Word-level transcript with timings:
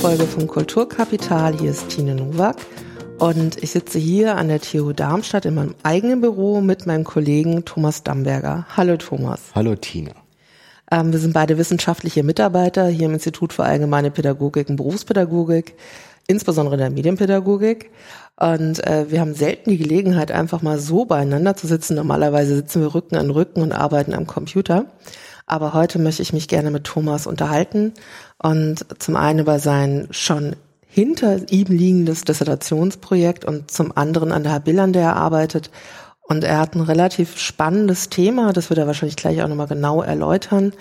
Folge 0.00 0.24
vom 0.24 0.46
Kulturkapital. 0.46 1.58
Hier 1.58 1.72
ist 1.72 1.90
Tine 1.90 2.14
Nowak 2.14 2.56
und 3.18 3.62
ich 3.62 3.72
sitze 3.72 3.98
hier 3.98 4.36
an 4.36 4.48
der 4.48 4.58
TU 4.58 4.94
Darmstadt 4.94 5.44
in 5.44 5.54
meinem 5.54 5.74
eigenen 5.82 6.22
Büro 6.22 6.62
mit 6.62 6.86
meinem 6.86 7.04
Kollegen 7.04 7.66
Thomas 7.66 8.02
Damberger. 8.02 8.64
Hallo 8.74 8.96
Thomas. 8.96 9.42
Hallo 9.54 9.74
Tine. 9.74 10.12
Ähm, 10.90 11.12
wir 11.12 11.18
sind 11.18 11.34
beide 11.34 11.58
wissenschaftliche 11.58 12.22
Mitarbeiter 12.22 12.86
hier 12.86 13.08
im 13.08 13.12
Institut 13.12 13.52
für 13.52 13.64
allgemeine 13.64 14.10
Pädagogik 14.10 14.70
und 14.70 14.76
Berufspädagogik, 14.76 15.74
insbesondere 16.26 16.76
in 16.76 16.80
der 16.80 16.90
Medienpädagogik. 16.90 17.90
Und 18.36 18.82
äh, 18.86 19.10
wir 19.10 19.20
haben 19.20 19.34
selten 19.34 19.68
die 19.68 19.76
Gelegenheit, 19.76 20.32
einfach 20.32 20.62
mal 20.62 20.78
so 20.78 21.04
beieinander 21.04 21.56
zu 21.56 21.66
sitzen. 21.66 21.96
Normalerweise 21.96 22.56
sitzen 22.56 22.80
wir 22.80 22.94
Rücken 22.94 23.16
an 23.16 23.28
Rücken 23.28 23.60
und 23.60 23.72
arbeiten 23.72 24.14
am 24.14 24.26
Computer. 24.26 24.86
Aber 25.50 25.74
heute 25.74 25.98
möchte 25.98 26.22
ich 26.22 26.32
mich 26.32 26.46
gerne 26.46 26.70
mit 26.70 26.84
Thomas 26.84 27.26
unterhalten 27.26 27.92
und 28.40 28.86
zum 29.00 29.16
einen 29.16 29.40
über 29.40 29.58
sein 29.58 30.06
schon 30.12 30.54
hinter 30.86 31.50
ihm 31.50 31.66
liegendes 31.66 32.22
Dissertationsprojekt 32.22 33.44
und 33.44 33.68
zum 33.68 33.90
anderen 33.96 34.30
an 34.30 34.44
der 34.44 34.52
Habil, 34.52 34.78
an 34.78 34.92
der 34.92 35.02
er 35.02 35.16
arbeitet. 35.16 35.72
Und 36.22 36.44
er 36.44 36.60
hat 36.60 36.76
ein 36.76 36.82
relativ 36.82 37.36
spannendes 37.36 38.10
Thema, 38.10 38.52
das 38.52 38.70
wird 38.70 38.78
er 38.78 38.86
wahrscheinlich 38.86 39.16
gleich 39.16 39.42
auch 39.42 39.48
nochmal 39.48 39.66
genau 39.66 40.02
erläutern. 40.02 40.72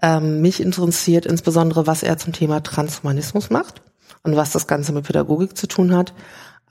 Ähm, 0.00 0.40
mich 0.40 0.60
interessiert 0.60 1.26
insbesondere, 1.26 1.88
was 1.88 2.04
er 2.04 2.16
zum 2.16 2.32
Thema 2.32 2.62
Transhumanismus 2.62 3.50
macht 3.50 3.82
und 4.22 4.36
was 4.36 4.52
das 4.52 4.68
Ganze 4.68 4.92
mit 4.92 5.06
Pädagogik 5.06 5.56
zu 5.56 5.66
tun 5.66 5.92
hat. 5.92 6.14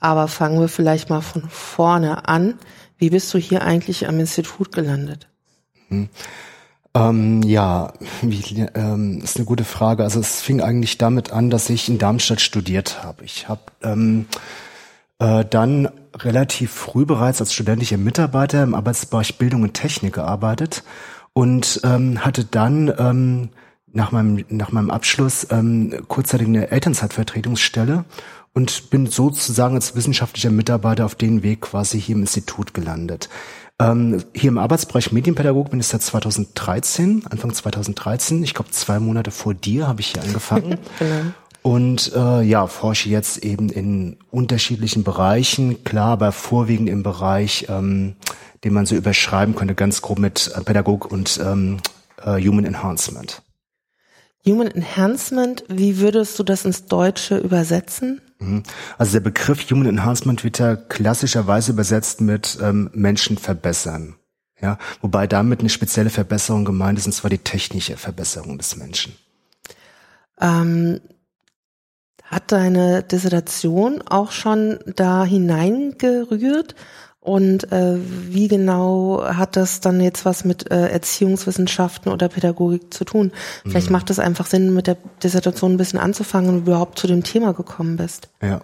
Aber 0.00 0.28
fangen 0.28 0.60
wir 0.60 0.68
vielleicht 0.68 1.10
mal 1.10 1.20
von 1.20 1.42
vorne 1.50 2.26
an. 2.26 2.54
Wie 2.96 3.10
bist 3.10 3.34
du 3.34 3.38
hier 3.38 3.60
eigentlich 3.60 4.08
am 4.08 4.18
Institut 4.18 4.72
gelandet? 4.72 5.28
Hm. 5.88 6.08
Ähm, 6.96 7.42
ja, 7.42 7.92
wie, 8.22 8.60
ähm, 8.74 9.20
ist 9.22 9.36
eine 9.36 9.46
gute 9.46 9.64
Frage. 9.64 10.04
Also 10.04 10.20
es 10.20 10.40
fing 10.40 10.60
eigentlich 10.60 10.96
damit 10.96 11.32
an, 11.32 11.50
dass 11.50 11.68
ich 11.68 11.88
in 11.88 11.98
Darmstadt 11.98 12.40
studiert 12.40 13.02
habe. 13.02 13.24
Ich 13.24 13.48
habe 13.48 13.62
ähm, 13.82 14.26
äh, 15.18 15.44
dann 15.44 15.88
relativ 16.16 16.70
früh 16.70 17.04
bereits 17.04 17.40
als 17.40 17.52
studentischer 17.52 17.96
Mitarbeiter 17.96 18.62
im 18.62 18.74
Arbeitsbereich 18.74 19.38
Bildung 19.38 19.62
und 19.62 19.74
Technik 19.74 20.14
gearbeitet 20.14 20.84
und 21.32 21.80
ähm, 21.82 22.24
hatte 22.24 22.44
dann 22.44 22.92
ähm, 22.96 23.48
nach 23.92 24.12
meinem 24.12 24.44
nach 24.48 24.70
meinem 24.70 24.90
Abschluss 24.90 25.48
ähm, 25.50 25.92
kurzzeitig 26.06 26.46
eine 26.46 26.70
Elternzeitvertretungsstelle 26.70 28.04
und 28.52 28.90
bin 28.90 29.06
sozusagen 29.06 29.74
als 29.74 29.96
wissenschaftlicher 29.96 30.50
Mitarbeiter 30.50 31.04
auf 31.04 31.16
den 31.16 31.42
Weg 31.42 31.62
quasi 31.62 32.00
hier 32.00 32.14
im 32.14 32.22
Institut 32.22 32.72
gelandet. 32.72 33.28
Ähm, 33.80 34.22
hier 34.34 34.48
im 34.48 34.58
Arbeitsbereich 34.58 35.10
Medienpädagogik 35.10 35.70
bin 35.70 35.80
ich 35.80 35.88
seit 35.88 36.02
2013, 36.02 37.24
Anfang 37.28 37.52
2013. 37.52 38.44
Ich 38.44 38.54
glaube, 38.54 38.70
zwei 38.70 39.00
Monate 39.00 39.30
vor 39.30 39.54
dir 39.54 39.88
habe 39.88 40.00
ich 40.00 40.08
hier 40.12 40.22
angefangen. 40.22 40.78
genau. 40.98 41.32
Und 41.62 42.12
äh, 42.14 42.42
ja, 42.42 42.66
forsche 42.66 43.08
jetzt 43.08 43.38
eben 43.38 43.70
in 43.70 44.18
unterschiedlichen 44.30 45.02
Bereichen, 45.02 45.82
klar, 45.82 46.10
aber 46.10 46.30
vorwiegend 46.30 46.90
im 46.90 47.02
Bereich, 47.02 47.66
ähm, 47.70 48.16
den 48.62 48.74
man 48.74 48.84
so 48.84 48.94
überschreiben 48.94 49.54
könnte, 49.54 49.74
ganz 49.74 50.02
grob 50.02 50.18
mit 50.18 50.52
äh, 50.54 50.60
Pädagog 50.60 51.10
und 51.10 51.40
ähm, 51.42 51.78
äh, 52.22 52.40
Human 52.46 52.66
Enhancement. 52.66 53.42
Human 54.46 54.66
Enhancement, 54.66 55.64
wie 55.68 55.98
würdest 56.00 56.38
du 56.38 56.42
das 56.42 56.66
ins 56.66 56.84
Deutsche 56.84 57.38
übersetzen? 57.38 58.20
Mhm. 58.44 58.62
Also 58.98 59.12
der 59.12 59.20
Begriff 59.20 59.70
Human 59.70 59.86
Enhancement 59.86 60.44
wird 60.44 60.58
ja 60.58 60.76
klassischerweise 60.76 61.72
übersetzt 61.72 62.20
mit 62.20 62.58
ähm, 62.62 62.90
Menschen 62.92 63.38
verbessern. 63.38 64.16
Ja, 64.60 64.78
wobei 65.00 65.26
damit 65.26 65.60
eine 65.60 65.68
spezielle 65.68 66.10
Verbesserung 66.10 66.64
gemeint 66.64 66.98
ist, 66.98 67.06
und 67.06 67.12
zwar 67.12 67.30
die 67.30 67.38
technische 67.38 67.96
Verbesserung 67.96 68.56
des 68.56 68.76
Menschen. 68.76 69.14
Ähm, 70.40 71.00
hat 72.24 72.52
deine 72.52 73.02
Dissertation 73.02 74.00
auch 74.02 74.32
schon 74.32 74.78
da 74.86 75.24
hineingerührt? 75.24 76.74
Und 77.24 77.72
äh, 77.72 77.96
wie 78.28 78.48
genau 78.48 79.24
hat 79.24 79.56
das 79.56 79.80
dann 79.80 79.98
jetzt 80.02 80.26
was 80.26 80.44
mit 80.44 80.70
äh, 80.70 80.88
Erziehungswissenschaften 80.88 82.12
oder 82.12 82.28
Pädagogik 82.28 82.92
zu 82.92 83.06
tun? 83.06 83.32
Vielleicht 83.66 83.86
mhm. 83.86 83.92
macht 83.92 84.10
es 84.10 84.18
einfach 84.18 84.44
Sinn, 84.44 84.74
mit 84.74 84.86
der 84.86 84.98
Dissertation 85.22 85.72
ein 85.72 85.76
bisschen 85.78 85.98
anzufangen 85.98 86.50
und 86.50 86.58
überhaupt 86.66 86.98
zu 86.98 87.06
dem 87.06 87.24
Thema 87.24 87.54
gekommen 87.54 87.96
bist. 87.96 88.28
Ja. 88.42 88.60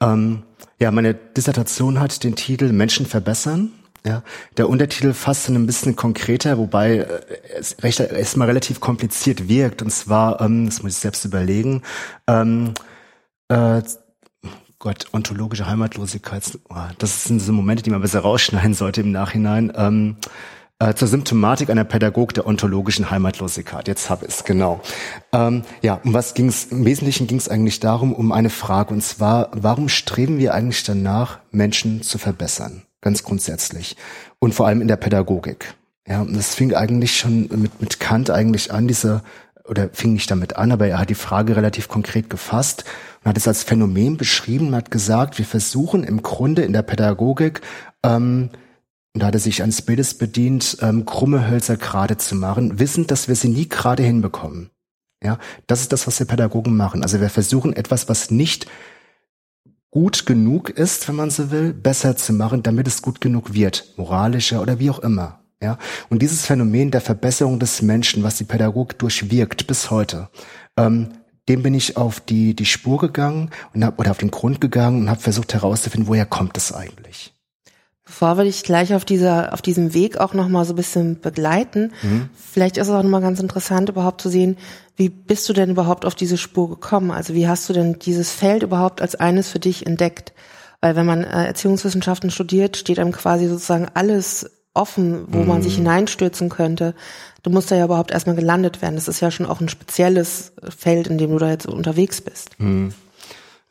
Ähm, 0.00 0.44
ja, 0.78 0.92
meine 0.92 1.14
Dissertation 1.14 1.98
hat 1.98 2.22
den 2.22 2.36
Titel 2.36 2.70
Menschen 2.70 3.04
verbessern. 3.04 3.72
Ja, 4.06 4.22
der 4.56 4.68
Untertitel 4.68 5.12
fasst 5.12 5.48
ein 5.48 5.66
bisschen 5.66 5.96
konkreter, 5.96 6.58
wobei 6.58 6.98
äh, 6.98 7.20
es 7.58 7.82
recht, 7.82 7.98
erstmal 7.98 8.46
relativ 8.46 8.78
kompliziert 8.78 9.48
wirkt. 9.48 9.82
Und 9.82 9.90
zwar, 9.90 10.40
ähm, 10.40 10.66
das 10.66 10.84
muss 10.84 10.92
ich 10.92 10.98
selbst 10.98 11.24
überlegen, 11.24 11.82
ähm, 12.28 12.74
äh, 13.48 13.82
Gott, 14.82 15.06
ontologische 15.12 15.68
Heimatlosigkeit, 15.68 16.58
oh, 16.68 16.74
das 16.98 17.22
sind 17.22 17.38
so 17.38 17.52
Momente, 17.52 17.84
die 17.84 17.90
man 17.90 18.00
besser 18.00 18.18
rausschneiden 18.18 18.74
sollte 18.74 19.02
im 19.02 19.12
Nachhinein. 19.12 19.72
Ähm, 19.76 20.16
äh, 20.80 20.94
zur 20.94 21.06
Symptomatik 21.06 21.70
einer 21.70 21.84
Pädagog 21.84 22.34
der 22.34 22.48
ontologischen 22.48 23.08
Heimatlosigkeit. 23.08 23.86
Jetzt 23.86 24.10
habe 24.10 24.26
ich 24.26 24.32
es, 24.32 24.42
genau. 24.42 24.80
Ähm, 25.32 25.62
ja, 25.82 26.00
um 26.02 26.14
was 26.14 26.34
ging 26.34 26.48
es? 26.48 26.64
Im 26.64 26.84
Wesentlichen 26.84 27.28
ging 27.28 27.38
es 27.38 27.48
eigentlich 27.48 27.78
darum, 27.78 28.12
um 28.12 28.32
eine 28.32 28.50
Frage, 28.50 28.92
und 28.92 29.04
zwar, 29.04 29.50
warum 29.52 29.88
streben 29.88 30.38
wir 30.38 30.52
eigentlich 30.52 30.82
danach, 30.82 31.38
Menschen 31.52 32.02
zu 32.02 32.18
verbessern? 32.18 32.82
Ganz 33.02 33.22
grundsätzlich. 33.22 33.96
Und 34.40 34.52
vor 34.52 34.66
allem 34.66 34.82
in 34.82 34.88
der 34.88 34.96
Pädagogik. 34.96 35.76
Ja, 36.08 36.22
und 36.22 36.36
das 36.36 36.56
fing 36.56 36.74
eigentlich 36.74 37.16
schon 37.16 37.42
mit, 37.52 37.80
mit 37.80 38.00
Kant 38.00 38.30
eigentlich 38.30 38.72
an, 38.72 38.88
diese 38.88 39.22
oder 39.68 39.90
fing 39.92 40.14
nicht 40.14 40.30
damit 40.30 40.56
an, 40.56 40.72
aber 40.72 40.86
er 40.88 40.98
hat 40.98 41.10
die 41.10 41.14
Frage 41.14 41.56
relativ 41.56 41.88
konkret 41.88 42.30
gefasst 42.30 42.84
und 43.22 43.28
hat 43.28 43.36
es 43.36 43.48
als 43.48 43.62
Phänomen 43.62 44.16
beschrieben 44.16 44.68
und 44.68 44.74
hat 44.74 44.90
gesagt, 44.90 45.38
wir 45.38 45.46
versuchen 45.46 46.04
im 46.04 46.22
Grunde 46.22 46.62
in 46.62 46.72
der 46.72 46.82
Pädagogik, 46.82 47.60
ähm, 48.02 48.50
und 49.14 49.20
da 49.20 49.26
hat 49.26 49.34
er 49.34 49.40
sich 49.40 49.62
eines 49.62 49.82
Bildes 49.82 50.14
bedient, 50.14 50.78
ähm, 50.80 51.04
krumme 51.04 51.48
Hölzer 51.50 51.76
gerade 51.76 52.16
zu 52.16 52.34
machen, 52.34 52.78
wissend, 52.78 53.10
dass 53.10 53.28
wir 53.28 53.36
sie 53.36 53.48
nie 53.48 53.68
gerade 53.68 54.02
hinbekommen. 54.02 54.70
Ja, 55.22 55.38
das 55.66 55.82
ist 55.82 55.92
das, 55.92 56.06
was 56.06 56.18
wir 56.18 56.26
Pädagogen 56.26 56.76
machen. 56.76 57.02
Also 57.02 57.20
wir 57.20 57.28
versuchen 57.28 57.74
etwas, 57.74 58.08
was 58.08 58.30
nicht 58.30 58.66
gut 59.90 60.24
genug 60.24 60.70
ist, 60.70 61.06
wenn 61.06 61.16
man 61.16 61.30
so 61.30 61.50
will, 61.50 61.74
besser 61.74 62.16
zu 62.16 62.32
machen, 62.32 62.62
damit 62.62 62.88
es 62.88 63.02
gut 63.02 63.20
genug 63.20 63.52
wird, 63.52 63.92
moralischer 63.96 64.62
oder 64.62 64.78
wie 64.78 64.90
auch 64.90 64.98
immer. 64.98 65.41
Ja, 65.62 65.78
und 66.10 66.22
dieses 66.22 66.44
Phänomen 66.44 66.90
der 66.90 67.00
Verbesserung 67.00 67.60
des 67.60 67.82
Menschen, 67.82 68.24
was 68.24 68.36
die 68.36 68.44
Pädagogik 68.44 68.98
durchwirkt 68.98 69.68
bis 69.68 69.90
heute, 69.90 70.28
ähm, 70.76 71.12
dem 71.48 71.62
bin 71.62 71.74
ich 71.74 71.96
auf 71.96 72.20
die 72.20 72.54
die 72.54 72.66
Spur 72.66 72.98
gegangen 72.98 73.50
und 73.72 73.84
hab, 73.84 73.98
oder 74.00 74.10
auf 74.10 74.18
den 74.18 74.32
Grund 74.32 74.60
gegangen 74.60 75.02
und 75.02 75.10
habe 75.10 75.20
versucht 75.20 75.54
herauszufinden, 75.54 76.08
woher 76.08 76.26
kommt 76.26 76.56
es 76.56 76.72
eigentlich. 76.72 77.32
Bevor 78.04 78.36
wir 78.36 78.44
dich 78.44 78.64
gleich 78.64 78.92
auf 78.92 79.04
dieser 79.04 79.52
auf 79.52 79.62
diesem 79.62 79.94
Weg 79.94 80.18
auch 80.18 80.34
noch 80.34 80.48
mal 80.48 80.64
so 80.64 80.72
ein 80.72 80.76
bisschen 80.76 81.20
begleiten, 81.20 81.92
mhm. 82.02 82.28
vielleicht 82.34 82.76
ist 82.76 82.88
es 82.88 82.92
auch 82.92 83.02
noch 83.02 83.10
mal 83.10 83.20
ganz 83.20 83.38
interessant 83.38 83.88
überhaupt 83.88 84.20
zu 84.20 84.28
sehen, 84.28 84.56
wie 84.96 85.08
bist 85.08 85.48
du 85.48 85.52
denn 85.52 85.70
überhaupt 85.70 86.04
auf 86.04 86.16
diese 86.16 86.36
Spur 86.36 86.68
gekommen? 86.68 87.12
Also 87.12 87.34
wie 87.34 87.46
hast 87.46 87.68
du 87.68 87.72
denn 87.72 88.00
dieses 88.00 88.32
Feld 88.32 88.64
überhaupt 88.64 89.00
als 89.00 89.14
eines 89.14 89.48
für 89.48 89.60
dich 89.60 89.86
entdeckt? 89.86 90.32
Weil 90.80 90.96
wenn 90.96 91.06
man 91.06 91.22
äh, 91.22 91.46
Erziehungswissenschaften 91.46 92.30
studiert, 92.30 92.76
steht 92.76 92.98
einem 92.98 93.12
quasi 93.12 93.46
sozusagen 93.46 93.86
alles 93.94 94.50
offen, 94.74 95.24
wo 95.28 95.38
mhm. 95.38 95.48
man 95.48 95.62
sich 95.62 95.74
mhm. 95.74 95.82
hineinstürzen 95.82 96.48
könnte. 96.48 96.94
Du 97.42 97.50
musst 97.50 97.70
da 97.70 97.76
ja 97.76 97.84
überhaupt 97.84 98.10
erstmal 98.10 98.36
gelandet 98.36 98.82
werden. 98.82 98.94
Das 98.94 99.08
ist 99.08 99.20
ja 99.20 99.30
schon 99.30 99.46
auch 99.46 99.60
ein 99.60 99.68
spezielles 99.68 100.52
Feld, 100.76 101.06
in 101.08 101.18
dem 101.18 101.30
du 101.30 101.38
da 101.38 101.50
jetzt 101.50 101.66
unterwegs 101.66 102.20
bist. 102.20 102.58
Mhm. 102.58 102.94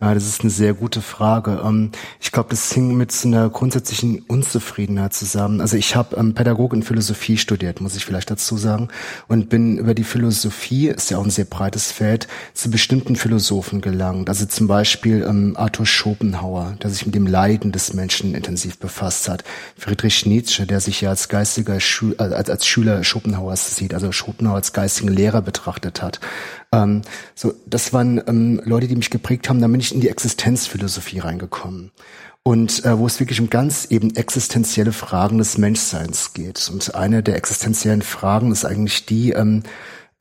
Ja, 0.03 0.15
das 0.15 0.25
ist 0.25 0.41
eine 0.41 0.49
sehr 0.49 0.73
gute 0.73 0.99
Frage. 0.99 1.61
Ähm, 1.63 1.91
ich 2.19 2.31
glaube, 2.31 2.49
das 2.49 2.71
hing 2.71 2.97
mit 2.97 3.11
so 3.11 3.27
einer 3.27 3.47
grundsätzlichen 3.51 4.23
Unzufriedenheit 4.27 5.13
zusammen. 5.13 5.61
Also 5.61 5.77
ich 5.77 5.95
habe 5.95 6.15
ähm, 6.15 6.33
Pädagog 6.33 6.73
in 6.73 6.81
Philosophie 6.81 7.37
studiert, 7.37 7.81
muss 7.81 7.95
ich 7.95 8.03
vielleicht 8.03 8.31
dazu 8.31 8.57
sagen, 8.57 8.87
und 9.27 9.49
bin 9.49 9.77
über 9.77 9.93
die 9.93 10.03
Philosophie, 10.03 10.87
ist 10.87 11.11
ja 11.11 11.19
auch 11.19 11.23
ein 11.23 11.29
sehr 11.29 11.45
breites 11.45 11.91
Feld, 11.91 12.27
zu 12.55 12.71
bestimmten 12.71 13.15
Philosophen 13.15 13.79
gelangt. 13.79 14.27
Also 14.27 14.47
zum 14.47 14.65
Beispiel 14.65 15.21
ähm, 15.21 15.55
Arthur 15.55 15.85
Schopenhauer, 15.85 16.77
der 16.81 16.89
sich 16.89 17.05
mit 17.05 17.13
dem 17.13 17.27
Leiden 17.27 17.71
des 17.71 17.93
Menschen 17.93 18.33
intensiv 18.33 18.79
befasst 18.79 19.29
hat. 19.29 19.43
Friedrich 19.77 20.25
Nietzsche, 20.25 20.65
der 20.65 20.79
sich 20.79 21.01
ja 21.01 21.11
als 21.11 21.29
geistiger 21.29 21.79
Schü 21.79 22.13
äh, 22.13 22.23
als, 22.23 22.49
als 22.49 22.65
Schüler 22.65 23.03
Schopenhauers 23.03 23.75
sieht, 23.75 23.93
also 23.93 24.11
Schopenhauer 24.11 24.55
als 24.55 24.73
geistigen 24.73 25.09
Lehrer 25.09 25.43
betrachtet 25.43 26.01
hat. 26.01 26.19
Ähm, 26.73 27.01
so, 27.35 27.53
das 27.65 27.93
waren 27.93 28.21
ähm, 28.27 28.61
Leute, 28.63 28.87
die 28.87 28.95
mich 28.95 29.09
geprägt 29.09 29.49
haben. 29.49 29.61
Da 29.61 29.67
bin 29.67 29.79
ich 29.79 29.93
in 29.93 30.01
die 30.01 30.09
Existenzphilosophie 30.09 31.19
reingekommen. 31.19 31.91
Und 32.43 32.83
äh, 32.85 32.97
wo 32.97 33.05
es 33.05 33.19
wirklich 33.19 33.39
um 33.39 33.49
ganz 33.49 33.85
eben 33.91 34.15
existenzielle 34.15 34.93
Fragen 34.93 35.37
des 35.37 35.57
Menschseins 35.57 36.33
geht. 36.33 36.69
Und 36.73 36.95
eine 36.95 37.21
der 37.21 37.35
existenziellen 37.35 38.01
Fragen 38.01 38.51
ist 38.51 38.65
eigentlich 38.65 39.05
die, 39.05 39.31
ähm, 39.31 39.63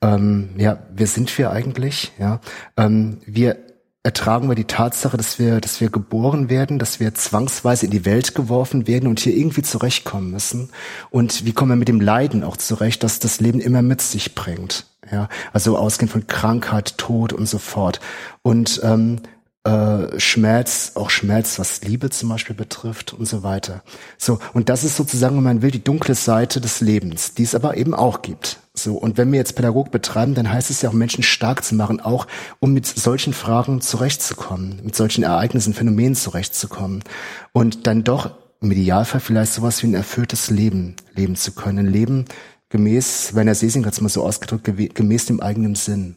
ähm, 0.03 0.49
ja, 0.57 0.79
wer 0.93 1.07
sind 1.07 1.35
wir 1.37 1.51
eigentlich? 1.51 2.11
Ja, 2.19 2.41
ähm, 2.77 3.17
wir 3.25 3.57
ertragen 4.03 4.49
wir 4.49 4.55
die 4.55 4.65
Tatsache, 4.65 5.17
dass 5.17 5.37
wir, 5.37 5.61
dass 5.61 5.79
wir 5.79 5.89
geboren 5.89 6.49
werden, 6.49 6.79
dass 6.79 6.99
wir 6.99 7.13
zwangsweise 7.13 7.85
in 7.85 7.91
die 7.91 8.05
Welt 8.05 8.33
geworfen 8.33 8.87
werden 8.87 9.07
und 9.07 9.19
hier 9.19 9.35
irgendwie 9.35 9.61
zurechtkommen 9.61 10.31
müssen? 10.31 10.69
Und 11.11 11.45
wie 11.45 11.53
kommen 11.53 11.71
wir 11.71 11.75
mit 11.75 11.87
dem 11.87 12.01
Leiden 12.01 12.43
auch 12.43 12.57
zurecht, 12.57 13.03
dass 13.03 13.19
das 13.19 13.39
Leben 13.39 13.59
immer 13.59 13.81
mit 13.81 14.01
sich 14.01 14.33
bringt? 14.33 14.85
Ja, 15.11 15.29
also 15.51 15.77
ausgehend 15.77 16.11
von 16.11 16.27
Krankheit, 16.27 16.97
Tod 16.97 17.33
und 17.33 17.45
so 17.45 17.57
fort. 17.57 17.99
Und 18.43 18.79
ähm, 18.83 19.19
äh, 19.63 20.19
Schmerz, 20.19 20.93
auch 20.95 21.09
Schmerz, 21.09 21.59
was 21.59 21.81
Liebe 21.83 22.09
zum 22.09 22.29
Beispiel 22.29 22.55
betrifft 22.55 23.13
und 23.13 23.27
so 23.27 23.43
weiter. 23.43 23.83
So, 24.17 24.39
und 24.53 24.69
das 24.69 24.83
ist 24.83 24.97
sozusagen, 24.97 25.35
wenn 25.37 25.43
man 25.43 25.61
will, 25.61 25.71
die 25.71 25.83
dunkle 25.83 26.15
Seite 26.15 26.61
des 26.61 26.81
Lebens, 26.81 27.35
die 27.35 27.43
es 27.43 27.53
aber 27.53 27.77
eben 27.77 27.93
auch 27.93 28.21
gibt. 28.21 28.57
So, 28.73 28.95
und 28.95 29.17
wenn 29.17 29.31
wir 29.31 29.37
jetzt 29.37 29.55
Pädagog 29.55 29.91
betreiben, 29.91 30.33
dann 30.33 30.51
heißt 30.51 30.69
es 30.69 30.81
ja 30.81 30.89
auch, 30.89 30.93
Menschen 30.93 31.23
stark 31.23 31.63
zu 31.63 31.75
machen, 31.75 31.99
auch 31.99 32.25
um 32.59 32.73
mit 32.73 32.87
solchen 32.87 33.33
Fragen 33.33 33.81
zurechtzukommen, 33.81 34.79
mit 34.83 34.95
solchen 34.95 35.23
Ereignissen, 35.23 35.73
Phänomenen 35.73 36.15
zurechtzukommen. 36.15 37.03
Und 37.51 37.85
dann 37.85 38.03
doch 38.03 38.31
im 38.61 38.71
Idealfall 38.71 39.19
vielleicht 39.19 39.53
sowas 39.53 39.83
wie 39.83 39.87
ein 39.87 39.93
erfülltes 39.93 40.49
Leben 40.49 40.95
leben 41.13 41.35
zu 41.35 41.51
können. 41.51 41.87
Leben 41.87 42.25
gemäß, 42.69 43.35
Werner 43.35 43.55
Sesing 43.55 43.85
hat 43.85 43.93
es 43.93 44.01
mal 44.01 44.09
so 44.09 44.23
ausgedrückt, 44.23 44.71
gemäß 44.95 45.25
dem 45.25 45.41
eigenen 45.41 45.75
Sinn. 45.75 46.15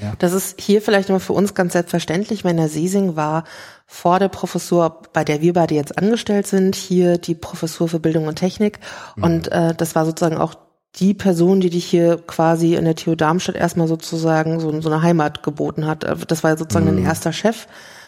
Ja. 0.00 0.14
Das 0.18 0.32
ist 0.32 0.60
hier 0.60 0.82
vielleicht 0.82 1.08
immer 1.08 1.20
für 1.20 1.32
uns 1.32 1.54
ganz 1.54 1.72
selbstverständlich. 1.72 2.44
Werner 2.44 2.68
Sesing 2.68 3.16
war 3.16 3.44
vor 3.86 4.18
der 4.18 4.28
Professur, 4.28 5.02
bei 5.12 5.24
der 5.24 5.40
wir 5.40 5.52
beide 5.52 5.74
jetzt 5.74 5.98
angestellt 5.98 6.46
sind, 6.46 6.76
hier 6.76 7.18
die 7.18 7.34
Professur 7.34 7.88
für 7.88 7.98
Bildung 7.98 8.26
und 8.26 8.36
Technik. 8.36 8.78
Mhm. 9.16 9.22
Und 9.22 9.52
äh, 9.52 9.74
das 9.74 9.94
war 9.94 10.06
sozusagen 10.06 10.38
auch 10.38 10.54
die 10.96 11.14
Person, 11.14 11.60
die 11.60 11.70
dich 11.70 11.84
hier 11.86 12.18
quasi 12.18 12.74
in 12.74 12.84
der 12.84 12.96
TU 12.96 13.14
Darmstadt 13.14 13.56
erstmal 13.56 13.88
sozusagen 13.88 14.60
so, 14.60 14.80
so 14.80 14.90
eine 14.90 15.02
Heimat 15.02 15.42
geboten 15.42 15.86
hat. 15.86 16.04
Äh, 16.04 16.16
das 16.26 16.44
war 16.44 16.56
sozusagen 16.56 16.86
mhm. 16.86 16.96
dein 16.96 17.04
erster 17.04 17.32
Chef, 17.32 17.66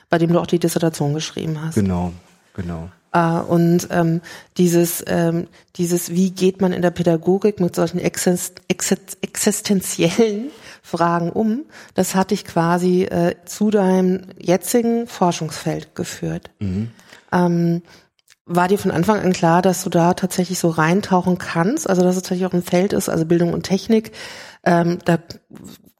bei 0.08 0.18
dem 0.18 0.32
du 0.32 0.40
auch 0.40 0.46
die 0.46 0.58
Dissertation 0.58 1.14
geschrieben 1.14 1.60
hast. 1.60 1.74
Genau, 1.74 2.12
genau. 2.54 2.90
Uh, 3.14 3.42
und 3.46 3.88
ähm, 3.90 4.22
dieses, 4.56 5.04
ähm, 5.06 5.46
dieses, 5.76 6.12
wie 6.12 6.30
geht 6.30 6.62
man 6.62 6.72
in 6.72 6.80
der 6.80 6.90
Pädagogik 6.90 7.60
mit 7.60 7.76
solchen 7.76 7.98
exist 7.98 8.62
existenziellen 8.68 10.50
Fragen 10.82 11.30
um, 11.30 11.64
das 11.94 12.14
hat 12.14 12.32
dich 12.32 12.44
quasi 12.44 13.04
äh, 13.04 13.36
zu 13.44 13.70
deinem 13.70 14.22
jetzigen 14.38 15.06
Forschungsfeld 15.06 15.94
geführt. 15.94 16.50
Mhm. 16.58 16.90
Ähm, 17.32 17.82
war 18.44 18.66
dir 18.66 18.78
von 18.78 18.90
Anfang 18.90 19.20
an 19.20 19.32
klar, 19.32 19.62
dass 19.62 19.84
du 19.84 19.90
da 19.90 20.14
tatsächlich 20.14 20.58
so 20.58 20.68
reintauchen 20.68 21.38
kannst? 21.38 21.88
Also 21.88 22.02
dass 22.02 22.16
es 22.16 22.22
tatsächlich 22.22 22.46
auch 22.46 22.52
ein 22.52 22.64
Feld 22.64 22.92
ist, 22.92 23.08
also 23.08 23.24
Bildung 23.24 23.52
und 23.52 23.62
Technik. 23.62 24.10
Ähm, 24.64 24.98
da 25.04 25.18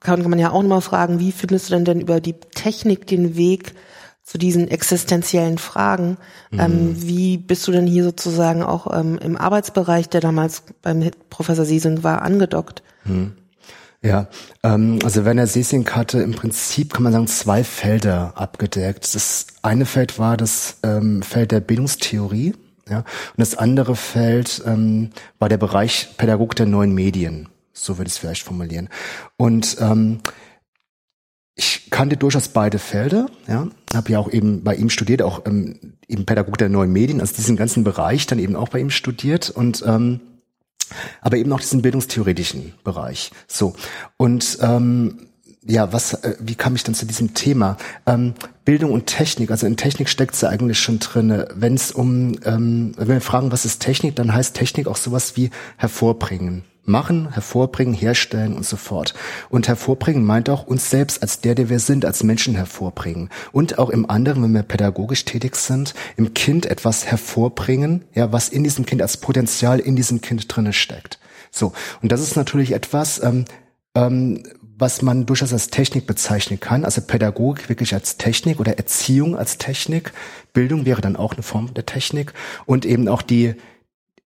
kann 0.01 0.29
man 0.29 0.37
ja 0.37 0.51
auch 0.51 0.61
nochmal 0.61 0.81
fragen, 0.81 1.19
wie 1.19 1.31
findest 1.31 1.69
du 1.69 1.73
denn 1.73 1.85
denn 1.85 2.01
über 2.01 2.19
die 2.19 2.33
Technik 2.33 3.07
den 3.07 3.37
Weg 3.37 3.73
zu 4.21 4.37
diesen 4.37 4.67
existenziellen 4.67 5.57
Fragen? 5.57 6.17
Mhm. 6.51 6.59
Ähm, 6.59 6.95
wie 6.97 7.37
bist 7.37 7.65
du 7.67 7.71
denn 7.71 7.87
hier 7.87 8.03
sozusagen 8.03 8.63
auch 8.63 8.93
ähm, 8.93 9.17
im 9.19 9.37
Arbeitsbereich, 9.37 10.09
der 10.09 10.19
damals 10.19 10.63
beim 10.81 11.09
Professor 11.29 11.63
Siesing 11.63 12.03
war, 12.03 12.21
angedockt? 12.21 12.83
Mhm. 13.05 13.37
Ja, 14.03 14.27
ähm, 14.63 14.99
also 15.03 15.23
Werner 15.23 15.47
Sesing 15.47 15.89
hatte 15.89 16.21
im 16.21 16.33
Prinzip, 16.33 16.93
kann 16.93 17.03
man 17.03 17.13
sagen, 17.13 17.27
zwei 17.27 17.63
Felder 17.63 18.33
abgedeckt. 18.35 19.15
Das 19.15 19.47
eine 19.61 19.85
Feld 19.85 20.19
war 20.19 20.35
das 20.35 20.77
ähm, 20.83 21.21
Feld 21.21 21.53
der 21.53 21.61
Bildungstheorie, 21.61 22.53
ja, 22.89 22.97
und 22.97 23.37
das 23.37 23.55
andere 23.55 23.95
Feld 23.95 24.61
ähm, 24.65 25.11
war 25.39 25.47
der 25.47 25.57
Bereich 25.57 26.09
Pädagogik 26.17 26.57
der 26.57 26.65
neuen 26.65 26.93
Medien. 26.93 27.47
So 27.71 27.97
würde 27.97 28.09
ich 28.09 28.15
es 28.15 28.17
vielleicht 28.17 28.43
formulieren. 28.43 28.89
Und 29.37 29.77
ähm, 29.79 30.19
ich 31.55 31.89
kannte 31.89 32.17
durchaus 32.17 32.49
beide 32.49 32.79
Felder, 32.79 33.27
ja, 33.47 33.67
habe 33.93 34.11
ja 34.11 34.19
auch 34.19 34.29
eben 34.29 34.65
bei 34.65 34.75
ihm 34.75 34.89
studiert, 34.89 35.21
auch 35.21 35.45
ähm, 35.45 35.93
eben 36.09 36.25
Pädagogik 36.25 36.57
der 36.57 36.69
neuen 36.69 36.91
Medien, 36.91 37.21
also 37.21 37.33
diesen 37.35 37.55
ganzen 37.55 37.85
Bereich 37.85 38.27
dann 38.27 38.39
eben 38.39 38.57
auch 38.57 38.67
bei 38.67 38.79
ihm 38.79 38.89
studiert 38.89 39.49
und 39.49 39.81
ähm, 39.87 40.19
aber 41.21 41.37
eben 41.37 41.51
auch 41.53 41.61
diesen 41.61 41.81
bildungstheoretischen 41.81 42.73
Bereich. 42.83 43.31
So 43.47 43.75
und 44.17 44.57
ähm, 44.61 45.27
ja, 45.65 45.93
was, 45.93 46.13
äh, 46.13 46.35
wie 46.39 46.55
kam 46.55 46.75
ich 46.75 46.83
dann 46.83 46.95
zu 46.95 47.05
diesem 47.05 47.33
Thema? 47.33 47.77
Ähm, 48.05 48.33
Bildung 48.65 48.91
und 48.91 49.07
Technik, 49.07 49.51
also 49.51 49.65
in 49.65 49.77
Technik 49.77 50.09
steckt 50.09 50.39
ja 50.41 50.49
eigentlich 50.49 50.79
schon 50.79 50.99
drin. 50.99 51.45
Wenn 51.53 51.75
es 51.75 51.91
um, 51.91 52.35
ähm, 52.45 52.93
wenn 52.97 53.07
wir 53.07 53.21
fragen, 53.21 53.51
was 53.51 53.65
ist 53.65 53.81
Technik, 53.81 54.15
dann 54.15 54.33
heißt 54.33 54.55
Technik 54.55 54.87
auch 54.87 54.97
sowas 54.97 55.37
wie 55.37 55.51
hervorbringen 55.77 56.63
machen, 56.85 57.31
hervorbringen, 57.31 57.93
herstellen 57.93 58.55
und 58.55 58.65
so 58.65 58.75
fort. 58.75 59.13
Und 59.49 59.67
hervorbringen 59.67 60.25
meint 60.25 60.49
auch 60.49 60.67
uns 60.67 60.89
selbst 60.89 61.21
als 61.21 61.39
der, 61.39 61.55
der 61.55 61.69
wir 61.69 61.79
sind, 61.79 62.05
als 62.05 62.23
Menschen 62.23 62.55
hervorbringen. 62.55 63.29
Und 63.51 63.79
auch 63.79 63.89
im 63.89 64.09
anderen, 64.09 64.43
wenn 64.43 64.53
wir 64.53 64.63
pädagogisch 64.63 65.25
tätig 65.25 65.55
sind, 65.55 65.93
im 66.17 66.33
Kind 66.33 66.65
etwas 66.65 67.05
hervorbringen, 67.05 68.03
ja, 68.13 68.31
was 68.31 68.49
in 68.49 68.63
diesem 68.63 68.85
Kind 68.85 69.01
als 69.01 69.17
Potenzial 69.17 69.79
in 69.79 69.95
diesem 69.95 70.21
Kind 70.21 70.53
drinne 70.53 70.73
steckt. 70.73 71.19
So. 71.51 71.71
Und 72.01 72.11
das 72.11 72.21
ist 72.21 72.35
natürlich 72.35 72.73
etwas, 72.73 73.21
ähm, 73.23 73.45
ähm, 73.95 74.43
was 74.75 75.01
man 75.01 75.25
durchaus 75.25 75.53
als 75.53 75.69
Technik 75.69 76.07
bezeichnen 76.07 76.59
kann, 76.59 76.83
also 76.83 76.99
Pädagogik 76.99 77.69
wirklich 77.69 77.93
als 77.93 78.17
Technik 78.17 78.59
oder 78.59 78.77
Erziehung 78.77 79.37
als 79.37 79.57
Technik. 79.57 80.11
Bildung 80.51 80.85
wäre 80.85 80.99
dann 80.99 81.15
auch 81.15 81.33
eine 81.33 81.43
Form 81.43 81.73
der 81.73 81.85
Technik 81.85 82.33
und 82.65 82.85
eben 82.85 83.07
auch 83.07 83.21
die 83.21 83.55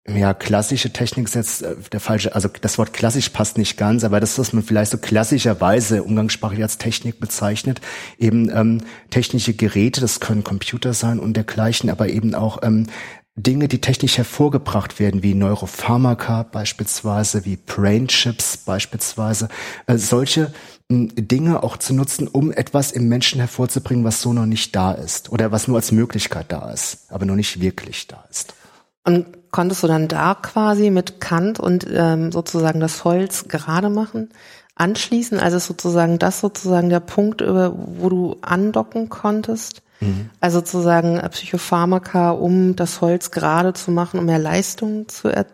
ja, 0.09 0.33
klassische 0.33 0.93
Technik 0.93 1.25
ist 1.27 1.35
jetzt 1.35 1.61
äh, 1.63 1.75
der 1.91 1.99
falsche, 1.99 2.33
also 2.33 2.49
das 2.61 2.77
Wort 2.77 2.93
klassisch 2.93 3.29
passt 3.29 3.57
nicht 3.57 3.77
ganz, 3.77 4.03
aber 4.03 4.19
das, 4.19 4.39
was 4.39 4.53
man 4.53 4.63
vielleicht 4.63 4.91
so 4.91 4.97
klassischerweise 4.97 6.03
umgangssprachlich 6.03 6.61
als 6.61 6.77
Technik 6.77 7.19
bezeichnet, 7.19 7.81
eben 8.17 8.49
ähm, 8.55 8.81
technische 9.09 9.53
Geräte, 9.53 9.99
das 9.99 10.19
können 10.19 10.43
Computer 10.43 10.93
sein 10.93 11.19
und 11.19 11.35
dergleichen, 11.35 11.89
aber 11.89 12.07
eben 12.07 12.35
auch 12.35 12.59
ähm, 12.63 12.87
Dinge, 13.35 13.67
die 13.67 13.81
technisch 13.81 14.17
hervorgebracht 14.17 14.99
werden, 14.99 15.23
wie 15.23 15.35
Neuropharmaka 15.35 16.43
beispielsweise, 16.43 17.45
wie 17.45 17.57
Brainchips 17.57 18.57
beispielsweise, 18.57 19.49
äh, 19.87 19.97
solche 19.97 20.53
äh, 20.89 21.05
Dinge 21.15 21.63
auch 21.63 21.77
zu 21.77 21.93
nutzen, 21.93 22.27
um 22.29 22.51
etwas 22.51 22.93
im 22.93 23.09
Menschen 23.09 23.39
hervorzubringen, 23.39 24.05
was 24.05 24.21
so 24.21 24.31
noch 24.31 24.45
nicht 24.45 24.73
da 24.73 24.93
ist 24.93 25.31
oder 25.33 25.51
was 25.51 25.67
nur 25.67 25.75
als 25.75 25.91
Möglichkeit 25.91 26.45
da 26.49 26.71
ist, 26.71 27.11
aber 27.11 27.25
noch 27.25 27.35
nicht 27.35 27.59
wirklich 27.59 28.07
da 28.07 28.25
ist. 28.29 28.55
Und 29.03 29.36
konntest 29.51 29.83
du 29.83 29.87
dann 29.87 30.07
da 30.07 30.35
quasi 30.35 30.89
mit 30.89 31.21
Kant 31.21 31.59
und 31.59 31.85
ähm, 31.89 32.31
sozusagen 32.31 32.79
das 32.79 33.03
Holz 33.03 33.47
gerade 33.47 33.89
machen, 33.89 34.29
anschließen? 34.75 35.39
Also 35.39 35.59
sozusagen 35.59 36.19
das 36.19 36.39
sozusagen 36.39 36.89
der 36.89 36.99
Punkt, 36.99 37.41
wo 37.41 38.09
du 38.09 38.37
andocken 38.41 39.09
konntest? 39.09 39.81
Mhm. 39.99 40.29
Also 40.39 40.59
sozusagen 40.59 41.19
Psychopharmaka, 41.29 42.31
um 42.31 42.75
das 42.75 43.01
Holz 43.01 43.31
gerade 43.31 43.73
zu 43.73 43.91
machen, 43.91 44.19
um 44.19 44.25
mehr 44.25 44.39
Leistung 44.39 45.07
zu, 45.07 45.29
er, 45.29 45.45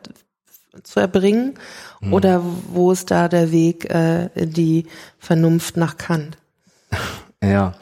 zu 0.84 1.00
erbringen? 1.00 1.56
Mhm. 2.02 2.14
Oder 2.14 2.42
wo 2.70 2.92
ist 2.92 3.12
da 3.12 3.28
der 3.28 3.52
Weg 3.52 3.90
äh, 3.90 4.30
die 4.36 4.88
Vernunft 5.20 5.78
nach 5.78 5.98
Kant? 5.98 6.38
Ja, 7.46 7.74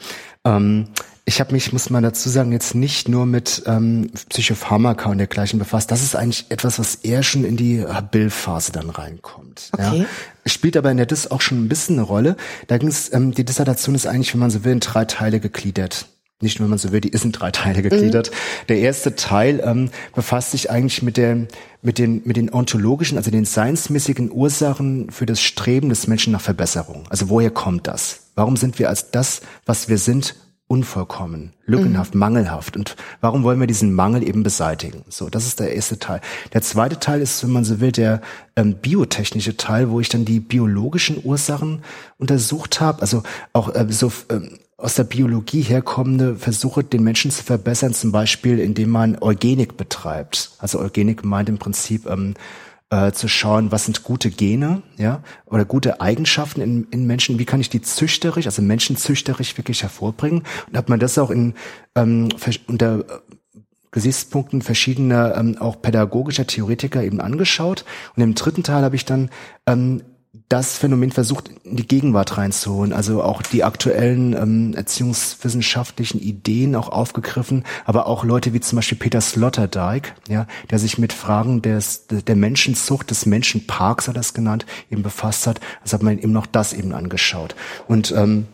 ähm, 0.44 0.88
ich 1.24 1.40
habe 1.40 1.52
mich, 1.52 1.72
muss 1.72 1.88
man 1.88 2.02
dazu 2.02 2.28
sagen, 2.28 2.50
jetzt 2.52 2.74
nicht 2.74 3.08
nur 3.08 3.26
mit 3.26 3.62
ähm, 3.66 4.10
Psychopharmaka 4.28 5.08
und 5.08 5.18
dergleichen 5.18 5.58
befasst. 5.58 5.90
Das 5.90 6.02
ist 6.02 6.16
eigentlich 6.16 6.46
etwas, 6.48 6.78
was 6.78 6.96
eher 6.96 7.22
schon 7.22 7.44
in 7.44 7.56
die 7.56 7.84
Bildphase 8.10 8.72
dann 8.72 8.90
reinkommt. 8.90 9.70
Okay. 9.72 10.00
Ja. 10.00 10.06
Spielt 10.46 10.76
aber 10.76 10.90
in 10.90 10.96
der 10.96 11.06
Dis 11.06 11.30
auch 11.30 11.40
schon 11.40 11.64
ein 11.64 11.68
bisschen 11.68 11.96
eine 11.96 12.06
Rolle. 12.06 12.36
Da 12.66 12.78
ging's, 12.78 13.12
ähm, 13.12 13.32
die 13.32 13.44
Dissertation 13.44 13.94
ist 13.94 14.06
eigentlich, 14.06 14.32
wenn 14.34 14.40
man 14.40 14.50
so 14.50 14.64
will, 14.64 14.72
in 14.72 14.80
drei 14.80 15.04
Teile 15.04 15.38
gegliedert 15.38 16.06
nicht 16.42 16.58
nur, 16.58 16.66
wenn 16.66 16.70
man 16.70 16.78
so 16.78 16.92
will, 16.92 17.00
die 17.00 17.08
ist 17.08 17.24
in 17.24 17.32
drei 17.32 17.50
Teile 17.50 17.82
gegliedert. 17.82 18.30
Mhm. 18.30 18.66
Der 18.68 18.78
erste 18.78 19.14
Teil 19.14 19.62
ähm, 19.64 19.90
befasst 20.14 20.50
sich 20.50 20.70
eigentlich 20.70 21.02
mit, 21.02 21.16
der, 21.16 21.46
mit, 21.82 21.98
den, 21.98 22.22
mit 22.24 22.36
den 22.36 22.52
ontologischen, 22.52 23.16
also 23.16 23.30
den 23.30 23.44
seinsmäßigen 23.44 24.30
Ursachen 24.30 25.10
für 25.10 25.24
das 25.24 25.40
Streben 25.40 25.88
des 25.88 26.06
Menschen 26.08 26.32
nach 26.32 26.40
Verbesserung. 26.40 27.04
Also 27.08 27.28
woher 27.28 27.50
kommt 27.50 27.86
das? 27.86 28.22
Warum 28.34 28.56
sind 28.56 28.78
wir 28.78 28.88
als 28.88 29.10
das, 29.10 29.42
was 29.66 29.88
wir 29.88 29.98
sind, 29.98 30.34
unvollkommen, 30.72 31.52
lückenhaft, 31.66 32.14
mhm. 32.14 32.20
mangelhaft. 32.20 32.78
Und 32.78 32.96
warum 33.20 33.42
wollen 33.42 33.60
wir 33.60 33.66
diesen 33.66 33.92
Mangel 33.92 34.26
eben 34.26 34.42
beseitigen? 34.42 35.04
So, 35.10 35.28
das 35.28 35.46
ist 35.46 35.60
der 35.60 35.74
erste 35.74 35.98
Teil. 35.98 36.22
Der 36.54 36.62
zweite 36.62 36.98
Teil 36.98 37.20
ist, 37.20 37.44
wenn 37.44 37.50
man 37.50 37.64
so 37.64 37.80
will, 37.80 37.92
der 37.92 38.22
ähm, 38.56 38.76
biotechnische 38.76 39.58
Teil, 39.58 39.90
wo 39.90 40.00
ich 40.00 40.08
dann 40.08 40.24
die 40.24 40.40
biologischen 40.40 41.20
Ursachen 41.22 41.82
untersucht 42.16 42.80
habe. 42.80 43.02
Also 43.02 43.22
auch 43.52 43.74
äh, 43.74 43.84
so 43.90 44.10
ähm, 44.30 44.60
aus 44.78 44.94
der 44.94 45.04
Biologie 45.04 45.60
herkommende 45.60 46.36
Versuche, 46.36 46.82
den 46.82 47.04
Menschen 47.04 47.30
zu 47.30 47.44
verbessern, 47.44 47.92
zum 47.92 48.10
Beispiel 48.10 48.58
indem 48.58 48.88
man 48.88 49.18
Eugenik 49.20 49.76
betreibt. 49.76 50.52
Also 50.58 50.80
Eugenik 50.80 51.22
meint 51.22 51.50
im 51.50 51.58
Prinzip 51.58 52.06
ähm, 52.06 52.32
äh, 52.92 53.12
zu 53.12 53.26
schauen, 53.26 53.72
was 53.72 53.86
sind 53.86 54.04
gute 54.04 54.30
Gene, 54.30 54.82
ja, 54.98 55.22
oder 55.46 55.64
gute 55.64 56.02
Eigenschaften 56.02 56.60
in, 56.60 56.86
in 56.90 57.06
Menschen, 57.06 57.38
wie 57.38 57.46
kann 57.46 57.60
ich 57.60 57.70
die 57.70 57.80
züchterisch, 57.80 58.44
also 58.44 58.60
menschenzüchterisch 58.60 59.56
wirklich 59.56 59.82
hervorbringen? 59.82 60.42
Und 60.68 60.76
hat 60.76 60.90
man 60.90 61.00
das 61.00 61.16
auch 61.16 61.30
in 61.30 61.54
ähm, 61.96 62.28
unter 62.66 62.98
äh, 62.98 63.02
Gesichtspunkten 63.92 64.60
verschiedener 64.60 65.36
ähm, 65.36 65.56
auch 65.58 65.80
pädagogischer 65.80 66.46
Theoretiker 66.46 67.02
eben 67.02 67.22
angeschaut. 67.22 67.86
Und 68.14 68.22
im 68.22 68.34
dritten 68.34 68.62
Teil 68.62 68.82
habe 68.82 68.96
ich 68.96 69.06
dann 69.06 69.30
ähm, 69.66 70.02
das 70.52 70.76
Phänomen 70.76 71.12
versucht, 71.12 71.50
in 71.64 71.76
die 71.76 71.88
Gegenwart 71.88 72.36
reinzuholen, 72.36 72.92
also 72.92 73.22
auch 73.22 73.40
die 73.40 73.64
aktuellen 73.64 74.34
ähm, 74.34 74.74
erziehungswissenschaftlichen 74.74 76.20
Ideen 76.20 76.76
auch 76.76 76.90
aufgegriffen, 76.90 77.64
aber 77.86 78.06
auch 78.06 78.22
Leute 78.22 78.52
wie 78.52 78.60
zum 78.60 78.76
Beispiel 78.76 78.98
Peter 78.98 79.22
Sloterdijk, 79.22 80.14
ja, 80.28 80.46
der 80.70 80.78
sich 80.78 80.98
mit 80.98 81.14
Fragen 81.14 81.62
des, 81.62 82.06
der 82.06 82.36
Menschenzucht, 82.36 83.10
des 83.10 83.24
Menschenparks, 83.24 84.08
hat 84.08 84.16
das 84.18 84.34
genannt, 84.34 84.66
eben 84.90 85.02
befasst 85.02 85.46
hat. 85.46 85.58
Also 85.80 85.94
hat 85.94 86.02
man 86.02 86.18
eben 86.18 86.32
noch 86.32 86.46
das 86.46 86.74
eben 86.74 86.92
angeschaut. 86.92 87.54
Und 87.88 88.12
ähm, 88.14 88.46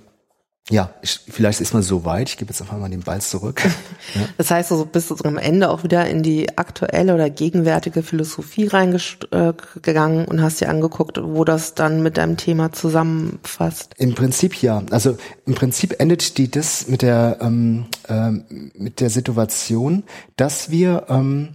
ja, 0.71 0.91
ich, 1.01 1.21
vielleicht 1.29 1.61
ist 1.61 1.73
man 1.73 1.83
so 1.83 2.05
weit. 2.05 2.29
Ich 2.29 2.37
gebe 2.37 2.51
jetzt 2.51 2.61
einfach 2.61 2.77
mal 2.77 2.91
den 2.91 3.01
Ball 3.01 3.21
zurück. 3.21 3.65
Ja. 3.65 3.71
Das 4.37 4.51
heißt, 4.51 4.71
also 4.71 4.85
bist 4.85 5.11
du 5.11 5.17
am 5.25 5.37
Ende 5.37 5.69
auch 5.69 5.83
wieder 5.83 6.07
in 6.07 6.23
die 6.23 6.57
aktuelle 6.57 7.15
oder 7.15 7.29
gegenwärtige 7.29 8.03
Philosophie 8.03 8.67
reingegangen 8.67 10.25
und 10.25 10.43
hast 10.43 10.61
dir 10.61 10.69
angeguckt, 10.69 11.21
wo 11.23 11.45
das 11.45 11.75
dann 11.75 12.03
mit 12.03 12.17
deinem 12.17 12.37
Thema 12.37 12.73
zusammenfasst. 12.73 13.95
Im 13.99 14.15
Prinzip 14.15 14.63
ja. 14.63 14.83
Also 14.91 15.19
im 15.47 15.55
Prinzip 15.55 16.01
endet 16.01 16.39
die 16.39 16.51
das 16.51 16.89
mit 16.89 17.03
der 17.03 17.39
ähm, 17.41 17.87
ähm, 18.09 18.45
mit 18.75 19.01
der 19.01 19.11
Situation, 19.11 20.05
dass 20.37 20.71
wir 20.71 21.07
ähm, 21.09 21.51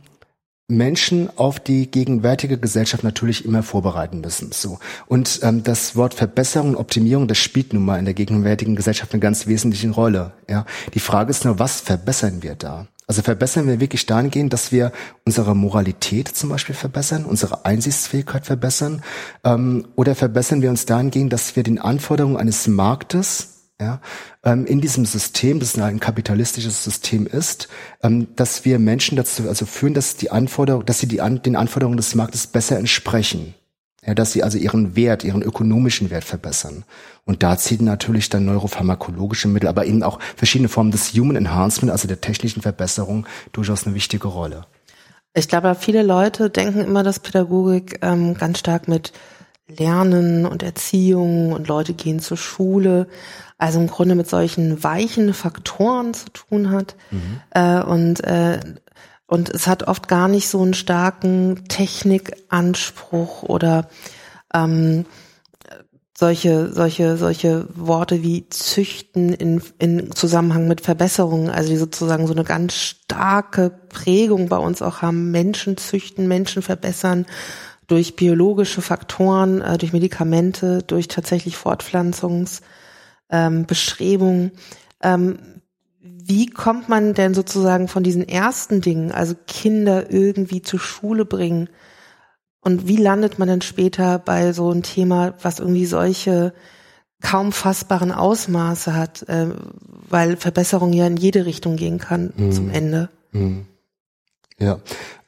Menschen 0.67 1.29
auf 1.37 1.59
die 1.59 1.91
gegenwärtige 1.91 2.57
Gesellschaft 2.57 3.03
natürlich 3.03 3.45
immer 3.45 3.63
vorbereiten 3.63 4.21
müssen. 4.21 4.51
So 4.51 4.79
und 5.07 5.41
ähm, 5.43 5.63
das 5.63 5.95
Wort 5.95 6.13
Verbesserung 6.13 6.69
und 6.69 6.75
Optimierung, 6.77 7.27
das 7.27 7.37
spielt 7.37 7.73
nun 7.73 7.83
mal 7.85 7.99
in 7.99 8.05
der 8.05 8.13
gegenwärtigen 8.13 8.75
Gesellschaft 8.75 9.13
eine 9.13 9.19
ganz 9.19 9.47
wesentliche 9.47 9.89
Rolle. 9.89 10.33
Ja, 10.49 10.65
die 10.93 10.99
Frage 10.99 11.31
ist 11.31 11.45
nur, 11.45 11.59
was 11.59 11.81
verbessern 11.81 12.43
wir 12.43 12.55
da? 12.55 12.87
Also 13.05 13.21
verbessern 13.21 13.67
wir 13.67 13.81
wirklich 13.81 14.05
dahingehend, 14.05 14.53
dass 14.53 14.71
wir 14.71 14.93
unsere 15.25 15.55
Moralität 15.55 16.29
zum 16.29 16.49
Beispiel 16.49 16.75
verbessern, 16.75 17.25
unsere 17.25 17.65
Einsichtsfähigkeit 17.65 18.45
verbessern, 18.45 19.03
ähm, 19.43 19.85
oder 19.95 20.15
verbessern 20.15 20.61
wir 20.61 20.69
uns 20.69 20.85
dahingehend, 20.85 21.33
dass 21.33 21.55
wir 21.57 21.63
den 21.63 21.79
Anforderungen 21.79 22.37
eines 22.37 22.67
Marktes 22.67 23.52
ja, 23.81 23.99
ähm, 24.43 24.65
in 24.65 24.81
diesem 24.81 25.05
System, 25.05 25.59
das 25.59 25.77
ein 25.77 25.99
kapitalistisches 25.99 26.83
System 26.83 27.25
ist, 27.25 27.67
ähm, 28.01 28.27
dass 28.35 28.65
wir 28.65 28.79
Menschen 28.79 29.17
dazu 29.17 29.47
also 29.47 29.65
führen, 29.65 29.93
dass 29.93 30.15
die 30.15 30.31
Anforderungen, 30.31 30.85
dass 30.85 30.99
sie 30.99 31.07
die 31.07 31.21
an, 31.21 31.41
den 31.41 31.55
Anforderungen 31.55 31.97
des 31.97 32.15
Marktes 32.15 32.47
besser 32.47 32.77
entsprechen. 32.77 33.55
Ja, 34.05 34.13
dass 34.13 34.33
sie 34.33 34.43
also 34.43 34.57
ihren 34.57 34.97
Wert, 34.97 35.23
ihren 35.23 35.41
ökonomischen 35.41 36.09
Wert 36.09 36.25
verbessern. 36.25 36.83
Und 37.23 37.41
da 37.41 37.57
ziehen 37.57 37.85
natürlich 37.85 38.27
dann 38.27 38.43
neuropharmakologische 38.43 39.47
Mittel, 39.47 39.69
aber 39.69 39.85
eben 39.85 40.03
auch 40.03 40.19
verschiedene 40.35 40.67
Formen 40.67 40.91
des 40.91 41.13
Human 41.13 41.37
Enhancement, 41.37 41.89
also 41.89 42.09
der 42.09 42.19
technischen 42.19 42.61
Verbesserung, 42.61 43.25
durchaus 43.53 43.85
eine 43.85 43.95
wichtige 43.95 44.27
Rolle. 44.27 44.65
Ich 45.33 45.47
glaube, 45.47 45.73
viele 45.79 46.03
Leute 46.03 46.49
denken 46.49 46.81
immer, 46.81 47.01
dass 47.01 47.19
Pädagogik 47.19 47.99
ähm, 48.01 48.33
ganz 48.33 48.59
stark 48.59 48.89
mit 48.89 49.13
Lernen 49.67 50.45
und 50.45 50.63
Erziehung 50.63 51.53
und 51.53 51.67
Leute 51.67 51.93
gehen 51.93 52.19
zur 52.19 52.37
Schule 52.37 53.07
also 53.63 53.79
im 53.79 53.87
Grunde 53.87 54.15
mit 54.15 54.29
solchen 54.29 54.83
weichen 54.83 55.33
Faktoren 55.33 56.13
zu 56.13 56.29
tun 56.31 56.69
hat. 56.71 56.97
Mhm. 57.11 57.39
Äh, 57.51 57.81
und, 57.81 58.21
äh, 58.25 58.59
und 59.25 59.49
es 59.49 59.67
hat 59.67 59.83
oft 59.83 60.09
gar 60.09 60.27
nicht 60.27 60.49
so 60.49 60.61
einen 60.61 60.73
starken 60.73 61.63
Technikanspruch 61.69 63.43
oder 63.43 63.87
ähm, 64.53 65.05
solche, 66.13 66.73
solche, 66.73 67.15
solche 67.15 67.65
Worte 67.73 68.21
wie 68.21 68.49
züchten 68.49 69.33
in, 69.33 69.61
in 69.79 70.11
Zusammenhang 70.11 70.67
mit 70.67 70.81
Verbesserungen, 70.81 71.49
also 71.49 71.69
die 71.69 71.77
sozusagen 71.77 72.27
so 72.27 72.33
eine 72.33 72.43
ganz 72.43 72.75
starke 72.75 73.71
Prägung 73.87 74.49
bei 74.49 74.57
uns 74.57 74.81
auch 74.81 75.01
haben, 75.01 75.31
Menschen 75.31 75.77
züchten, 75.77 76.27
Menschen 76.27 76.61
verbessern 76.61 77.25
durch 77.87 78.17
biologische 78.17 78.81
Faktoren, 78.81 79.61
äh, 79.61 79.77
durch 79.77 79.93
Medikamente, 79.93 80.83
durch 80.83 81.07
tatsächlich 81.07 81.55
Fortpflanzungs- 81.55 82.59
ähm, 83.33 83.65
Bestrebungen. 83.65 84.51
Ähm, 85.01 85.39
wie 85.99 86.45
kommt 86.45 86.87
man 86.87 87.13
denn 87.13 87.33
sozusagen 87.33 87.89
von 87.89 88.03
diesen 88.03 88.25
ersten 88.27 88.79
Dingen, 88.79 89.11
also 89.11 89.35
Kinder 89.47 90.09
irgendwie 90.09 90.61
zur 90.61 90.79
Schule 90.79 91.25
bringen, 91.25 91.67
und 92.63 92.87
wie 92.87 92.97
landet 92.97 93.39
man 93.39 93.49
dann 93.49 93.61
später 93.61 94.19
bei 94.19 94.53
so 94.53 94.69
einem 94.71 94.83
Thema, 94.83 95.33
was 95.41 95.59
irgendwie 95.59 95.85
solche 95.85 96.53
kaum 97.21 97.51
fassbaren 97.51 98.11
Ausmaße 98.11 98.95
hat, 98.95 99.27
äh, 99.27 99.47
weil 100.09 100.37
Verbesserung 100.37 100.93
ja 100.93 101.05
in 101.05 101.17
jede 101.17 101.45
Richtung 101.45 101.75
gehen 101.75 101.97
kann 101.97 102.33
mhm. 102.35 102.51
zum 102.51 102.69
Ende. 102.69 103.09
Mhm. 103.31 103.65
Ja, 104.59 104.79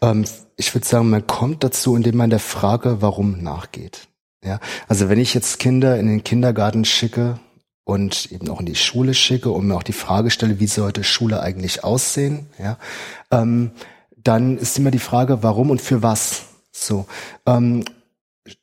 ähm, 0.01 0.25
ich 0.55 0.73
würde 0.73 0.87
sagen, 0.87 1.09
man 1.09 1.27
kommt 1.27 1.63
dazu, 1.63 1.95
indem 1.95 2.17
man 2.17 2.29
der 2.29 2.39
Frage, 2.39 3.01
warum 3.01 3.41
nachgeht. 3.43 4.07
Ja, 4.43 4.59
also 4.87 5.09
wenn 5.09 5.19
ich 5.19 5.33
jetzt 5.33 5.59
Kinder 5.59 5.99
in 5.99 6.07
den 6.07 6.23
Kindergarten 6.23 6.85
schicke, 6.85 7.39
und 7.85 8.31
eben 8.31 8.49
auch 8.49 8.59
in 8.59 8.65
die 8.65 8.75
Schule 8.75 9.13
schicke 9.13 9.51
und 9.51 9.67
mir 9.67 9.75
auch 9.75 9.83
die 9.83 9.93
Frage 9.93 10.31
stelle, 10.31 10.59
wie 10.59 10.67
sollte 10.67 11.03
Schule 11.03 11.39
eigentlich 11.39 11.83
aussehen, 11.83 12.47
ja, 12.59 12.77
ähm, 13.31 13.71
dann 14.17 14.57
ist 14.57 14.77
immer 14.77 14.91
die 14.91 14.99
Frage, 14.99 15.43
warum 15.43 15.69
und 15.69 15.79
für 15.79 16.03
was. 16.03 16.45
So, 16.71 17.05
ähm, 17.45 17.85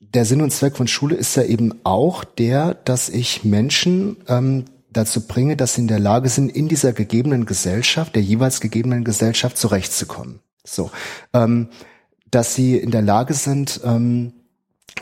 der 0.00 0.24
Sinn 0.24 0.42
und 0.42 0.50
Zweck 0.50 0.76
von 0.76 0.88
Schule 0.88 1.14
ist 1.14 1.36
ja 1.36 1.44
eben 1.44 1.72
auch 1.84 2.24
der, 2.24 2.74
dass 2.74 3.08
ich 3.08 3.44
Menschen 3.44 4.16
ähm, 4.28 4.64
dazu 4.90 5.26
bringe, 5.26 5.56
dass 5.56 5.74
sie 5.74 5.82
in 5.82 5.88
der 5.88 6.00
Lage 6.00 6.28
sind, 6.28 6.50
in 6.50 6.68
dieser 6.68 6.92
gegebenen 6.92 7.46
Gesellschaft, 7.46 8.14
der 8.14 8.22
jeweils 8.22 8.60
gegebenen 8.60 9.04
Gesellschaft 9.04 9.56
zurechtzukommen. 9.56 10.40
So, 10.64 10.90
ähm, 11.32 11.68
dass 12.30 12.54
sie 12.54 12.76
in 12.76 12.90
der 12.90 13.02
Lage 13.02 13.34
sind, 13.34 13.80
ähm, 13.84 14.32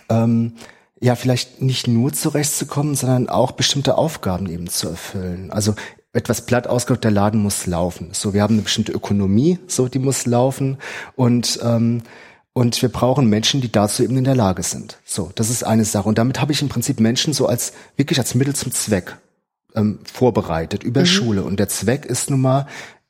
ähm, 0.08 0.54
ja 1.00 1.14
vielleicht 1.14 1.62
nicht 1.62 1.88
nur 1.88 2.12
zurechtzukommen, 2.12 2.94
sondern 2.94 3.28
auch 3.28 3.52
bestimmte 3.52 3.96
Aufgaben 3.96 4.48
eben 4.48 4.68
zu 4.68 4.88
erfüllen. 4.88 5.50
Also 5.50 5.74
etwas 6.12 6.44
platt 6.44 6.66
ausgedrückt, 6.66 7.04
der 7.04 7.10
Laden 7.10 7.40
muss 7.40 7.66
laufen. 7.66 8.10
So, 8.12 8.34
wir 8.34 8.42
haben 8.42 8.54
eine 8.54 8.62
bestimmte 8.62 8.92
Ökonomie, 8.92 9.58
so 9.66 9.88
die 9.88 9.98
muss 9.98 10.26
laufen 10.26 10.78
und 11.16 11.58
ähm, 11.62 12.02
und 12.52 12.82
wir 12.82 12.88
brauchen 12.88 13.28
Menschen, 13.28 13.60
die 13.60 13.70
dazu 13.70 14.02
eben 14.02 14.16
in 14.16 14.24
der 14.24 14.34
Lage 14.34 14.64
sind. 14.64 14.98
So, 15.04 15.30
das 15.36 15.50
ist 15.50 15.62
eine 15.62 15.84
Sache. 15.84 16.08
Und 16.08 16.18
damit 16.18 16.40
habe 16.40 16.50
ich 16.50 16.60
im 16.62 16.68
Prinzip 16.68 16.98
Menschen 16.98 17.32
so 17.32 17.46
als 17.46 17.72
wirklich 17.96 18.18
als 18.18 18.34
Mittel 18.34 18.56
zum 18.56 18.72
Zweck 18.72 19.16
ähm, 19.76 20.00
vorbereitet 20.04 20.82
über 20.82 21.02
mhm. 21.02 21.06
Schule. 21.06 21.42
Und 21.44 21.60
der 21.60 21.68
Zweck 21.68 22.04
ist 22.04 22.28
nun 22.28 22.40
mal 22.40 22.66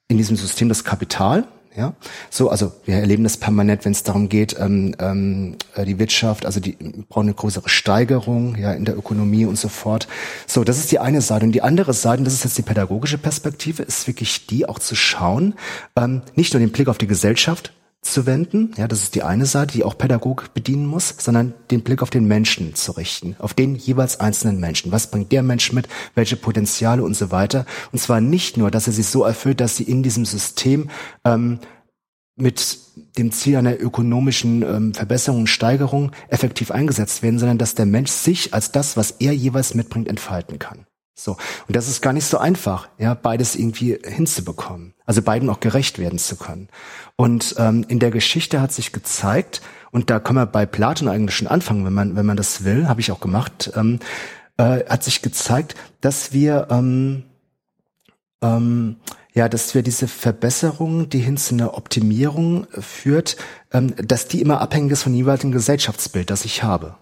in 0.09 0.19
diesem 0.19 0.37
System 0.37 0.69
das 0.69 0.85
Kapital, 0.85 1.49
ja, 1.77 1.95
so, 2.31 2.49
also 2.49 2.73
wir 2.85 2.97
erleben 2.97 3.23
das 3.23 3.37
permanent, 3.37 3.85
wenn 3.85 3.93
es 3.93 4.03
darum 4.03 4.29
geht, 4.29 4.57
ähm, 4.59 4.95
ähm, 4.99 5.57
äh, 5.77 5.85
die 5.85 5.99
Wirtschaft, 6.01 6.45
also 6.45 6.59
die 6.59 6.77
brauchen 7.09 7.29
eine 7.29 7.35
größere 7.35 7.69
Steigerung, 7.69 8.57
ja, 8.57 8.73
in 8.73 8.85
der 8.85 8.97
Ökonomie 8.97 9.45
und 9.45 9.57
so 9.57 9.69
fort. 9.69 10.09
So, 10.47 10.65
das 10.65 10.79
ist 10.79 10.91
die 10.91 10.99
eine 10.99 11.21
Seite. 11.21 11.47
Und 11.47 11.53
die 11.53 11.63
andere 11.63 11.95
Seite, 11.95 12.25
das 12.25 12.35
ist 12.35 12.45
jetzt 12.45 12.59
die 12.59 12.63
pädagogische 12.63 13.19
Perspektive, 13.19 13.85
ist 13.85 14.09
wirklich 14.09 14.47
die, 14.47 14.69
auch 14.69 14.81
zu 14.81 14.97
schauen, 14.97 15.55
ähm, 15.97 16.23
nicht 16.35 16.53
nur 16.53 16.61
den 16.61 16.73
Blick 16.73 16.89
auf 16.89 16.99
die 16.99 17.07
Gesellschaft 17.07 17.73
zu 18.03 18.25
wenden, 18.27 18.73
ja, 18.77 18.89
das 18.89 19.03
ist 19.03 19.15
die 19.15 19.23
eine 19.23 19.47
Seite, 19.47 19.75
die 19.75 19.85
auch 19.85 19.97
Pädagogik 19.97 20.55
bedienen 20.55 20.87
muss, 20.87 21.15
sondern 21.19 21.55
den 21.71 21.83
Blick 21.83 22.03
auf 22.03 22.11
den 22.11 22.25
Menschen 22.25 22.75
zu 22.75 22.93
richten, 22.93 23.37
auf 23.39 23.53
den 23.53 23.77
jeweils 23.77 24.21
einzelnen 24.21 24.59
Menschen. 24.59 24.91
Was 24.91 25.11
bringt 25.11 25.33
der 25.33 25.43
Mensch 25.43 25.73
mit, 25.73 25.87
welche 26.15 26.37
Potenziale 26.37 27.03
und 27.03 27.15
so 27.15 27.31
weiter. 27.31 27.67
Und 27.93 27.99
zwar 27.99 28.21
nicht 28.21 28.57
nur, 28.57 28.71
dass 28.71 28.87
er 28.87 28.93
sich 28.93 29.07
so 29.07 29.25
erfüllt, 29.25 29.61
dass 29.61 29.77
sie 29.77 29.85
in 29.85 30.03
diesem 30.03 30.25
System 30.25 30.89
ähm, 31.25 31.59
mit 32.37 32.79
dem 33.19 33.33
Ziel 33.33 33.57
einer 33.57 33.79
ökonomischen 33.79 34.63
ähm, 34.63 34.95
Verbesserung 34.95 35.41
und 35.41 35.47
Steigerung 35.47 36.13
effektiv 36.29 36.71
eingesetzt 36.71 37.23
werden, 37.23 37.39
sondern 37.39 37.59
dass 37.59 37.75
der 37.75 37.87
Mensch 37.87 38.11
sich 38.11 38.55
als 38.55 38.73
das, 38.73 38.97
was 38.97 39.13
er 39.13 39.33
jeweils 39.35 39.75
mitbringt, 39.75 40.09
entfalten 40.09 40.59
kann. 40.59 40.87
So. 41.23 41.37
Und 41.67 41.77
das 41.77 41.89
ist 41.89 42.01
gar 42.01 42.13
nicht 42.13 42.27
so 42.27 42.39
einfach, 42.39 42.89
ja, 42.99 43.15
beides 43.15 43.57
irgendwie 43.57 43.99
hinzubekommen. 44.05 44.95
Also 45.07 45.23
beiden 45.23 45.51
auch 45.51 45.61
gerecht 45.61 45.99
werden 45.99 46.19
zu 46.19 46.37
können. 46.37 46.69
Und 47.17 47.55
ähm, 47.59 47.85
in 47.89 47.99
der 47.99 48.11
Geschichte 48.11 48.61
hat 48.61 48.73
sich 48.73 48.93
gezeigt, 48.93 49.61
und 49.91 50.09
da 50.09 50.21
kann 50.21 50.37
man 50.37 50.51
bei 50.51 50.67
Platon 50.67 51.09
eigentlich 51.09 51.37
schon 51.37 51.49
anfangen, 51.49 51.85
wenn 51.85 51.93
man, 51.93 52.17
wenn 52.17 52.27
man 52.27 52.37
das 52.37 52.65
will, 52.65 52.89
habe 52.89 53.01
ich 53.01 53.11
auch 53.11 53.21
gemacht, 53.21 53.73
ähm, 53.75 53.99
äh, 54.57 54.85
hat 54.89 55.03
sich 55.03 55.21
gezeigt, 55.21 55.75
dass 56.01 56.33
wir 56.33 56.69
ähm, 56.71 57.25
ähm, 58.43 58.97
ja, 59.33 59.49
dass 59.49 59.75
wir 59.75 59.83
diese 59.83 60.09
Verbesserung, 60.09 61.09
die 61.09 61.21
hin 61.21 61.37
zu 61.37 61.55
einer 61.55 61.77
Optimierung 61.77 62.67
führt, 62.73 63.37
ähm, 63.73 63.95
dass 63.97 64.27
die 64.27 64.41
immer 64.41 64.61
abhängig 64.61 64.93
ist 64.93 65.03
von 65.05 65.15
jeweiligen 65.15 65.53
Gesellschaftsbild, 65.53 66.31
das 66.31 66.45
ich 66.45 66.63
habe. 66.63 66.97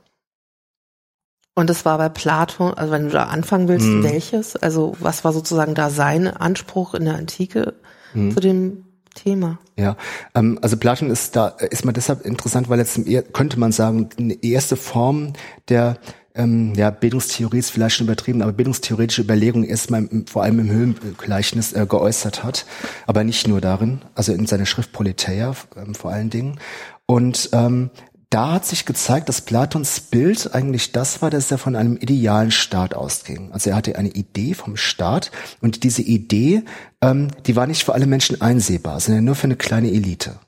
Und 1.58 1.68
das 1.68 1.84
war 1.84 1.98
bei 1.98 2.08
Platon, 2.08 2.72
also 2.74 2.92
wenn 2.92 3.06
du 3.06 3.10
da 3.10 3.24
anfangen 3.24 3.66
willst, 3.66 3.84
hm. 3.84 4.04
welches? 4.04 4.54
Also 4.54 4.94
was 5.00 5.24
war 5.24 5.32
sozusagen 5.32 5.74
da 5.74 5.90
sein 5.90 6.28
Anspruch 6.28 6.94
in 6.94 7.04
der 7.04 7.16
Antike 7.16 7.74
hm. 8.12 8.32
zu 8.32 8.38
dem 8.38 8.84
Thema? 9.16 9.58
Ja, 9.76 9.96
ähm, 10.36 10.60
also 10.62 10.76
Platon 10.76 11.10
ist 11.10 11.34
da 11.34 11.48
ist 11.48 11.84
mal 11.84 11.90
deshalb 11.90 12.24
interessant, 12.24 12.68
weil 12.68 12.78
jetzt 12.78 13.00
könnte 13.32 13.58
man 13.58 13.72
sagen, 13.72 14.08
eine 14.16 14.40
erste 14.40 14.76
Form 14.76 15.32
der 15.68 15.96
ähm, 16.36 16.74
ja, 16.76 16.90
Bildungstheorie 16.90 17.58
ist 17.58 17.70
vielleicht 17.70 17.96
schon 17.96 18.06
übertrieben, 18.06 18.40
aber 18.40 18.52
bildungstheoretische 18.52 19.22
Überlegungen 19.22 19.68
erstmal 19.68 20.04
im, 20.04 20.28
vor 20.28 20.44
allem 20.44 20.60
im 20.60 20.70
Höhengleichnis 20.70 21.72
äh, 21.72 21.86
geäußert 21.88 22.44
hat, 22.44 22.66
aber 23.08 23.24
nicht 23.24 23.48
nur 23.48 23.60
darin, 23.60 24.02
also 24.14 24.32
in 24.32 24.46
seiner 24.46 24.64
Schrift 24.64 24.92
Politeia 24.92 25.56
ähm, 25.76 25.96
vor 25.96 26.12
allen 26.12 26.30
Dingen. 26.30 26.60
Und 27.10 27.48
ähm, 27.52 27.90
da 28.30 28.52
hat 28.52 28.66
sich 28.66 28.84
gezeigt, 28.84 29.28
dass 29.28 29.40
Platons 29.40 30.00
Bild 30.00 30.54
eigentlich 30.54 30.92
das 30.92 31.22
war, 31.22 31.30
dass 31.30 31.50
er 31.50 31.56
von 31.56 31.76
einem 31.76 31.96
idealen 31.96 32.50
Staat 32.50 32.94
ausging. 32.94 33.52
Also 33.52 33.70
er 33.70 33.76
hatte 33.76 33.96
eine 33.96 34.10
Idee 34.10 34.52
vom 34.52 34.76
Staat 34.76 35.30
und 35.62 35.82
diese 35.82 36.02
Idee, 36.02 36.62
ähm, 37.00 37.28
die 37.46 37.56
war 37.56 37.66
nicht 37.66 37.84
für 37.84 37.94
alle 37.94 38.06
Menschen 38.06 38.40
einsehbar, 38.40 39.00
sondern 39.00 39.24
nur 39.24 39.34
für 39.34 39.44
eine 39.44 39.56
kleine 39.56 39.90
Elite. 39.90 40.38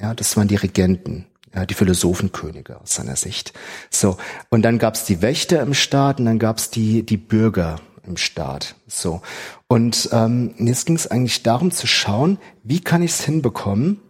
Ja, 0.00 0.14
das 0.14 0.36
waren 0.36 0.48
die 0.48 0.56
Regenten, 0.56 1.26
ja, 1.54 1.66
die 1.66 1.74
Philosophenkönige 1.74 2.80
aus 2.80 2.94
seiner 2.94 3.16
Sicht. 3.16 3.52
So 3.90 4.16
und 4.48 4.62
dann 4.62 4.78
gab's 4.78 5.04
die 5.04 5.20
Wächter 5.20 5.60
im 5.60 5.74
Staat 5.74 6.20
und 6.20 6.24
dann 6.24 6.38
gab's 6.38 6.70
die 6.70 7.04
die 7.04 7.18
Bürger 7.18 7.80
im 8.06 8.16
Staat. 8.16 8.76
So 8.86 9.20
und 9.68 10.08
ähm, 10.12 10.54
jetzt 10.58 10.86
ging 10.86 10.96
es 10.96 11.06
eigentlich 11.06 11.42
darum 11.42 11.70
zu 11.70 11.86
schauen, 11.86 12.38
wie 12.62 12.80
kann 12.80 13.02
ich 13.02 13.10
es 13.10 13.24
hinbekommen, 13.24 14.00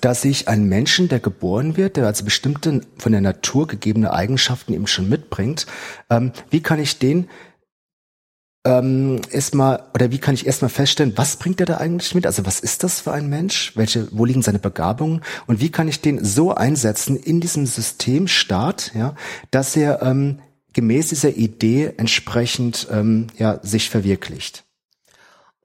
dass 0.00 0.24
ich 0.24 0.48
einen 0.48 0.68
Menschen, 0.68 1.08
der 1.08 1.20
geboren 1.20 1.76
wird, 1.76 1.96
der 1.96 2.06
also 2.06 2.24
bestimmte 2.24 2.82
von 2.98 3.12
der 3.12 3.20
Natur 3.20 3.66
gegebene 3.66 4.12
Eigenschaften 4.12 4.72
eben 4.72 4.86
schon 4.86 5.08
mitbringt, 5.08 5.66
ähm, 6.10 6.32
wie 6.50 6.62
kann 6.62 6.80
ich 6.80 6.98
den 6.98 7.28
ähm, 8.64 9.20
erstmal 9.30 9.84
oder 9.94 10.10
wie 10.10 10.18
kann 10.18 10.34
ich 10.34 10.46
erstmal 10.46 10.68
feststellen, 10.68 11.14
was 11.16 11.36
bringt 11.36 11.60
er 11.60 11.66
da 11.66 11.78
eigentlich 11.78 12.14
mit? 12.14 12.26
Also 12.26 12.44
was 12.44 12.60
ist 12.60 12.82
das 12.84 13.00
für 13.00 13.12
ein 13.12 13.28
Mensch? 13.28 13.72
Welche, 13.74 14.08
wo 14.10 14.24
liegen 14.24 14.42
seine 14.42 14.58
Begabungen? 14.58 15.22
Und 15.46 15.60
wie 15.60 15.70
kann 15.70 15.88
ich 15.88 16.00
den 16.00 16.22
so 16.22 16.54
einsetzen 16.54 17.16
in 17.16 17.40
diesem 17.40 17.66
System 17.66 18.28
Staat, 18.28 18.92
ja, 18.94 19.14
dass 19.50 19.76
er 19.76 20.02
ähm, 20.02 20.40
gemäß 20.74 21.08
dieser 21.08 21.36
Idee 21.36 21.94
entsprechend 21.96 22.86
ähm, 22.90 23.28
ja 23.38 23.60
sich 23.62 23.88
verwirklicht? 23.88 24.64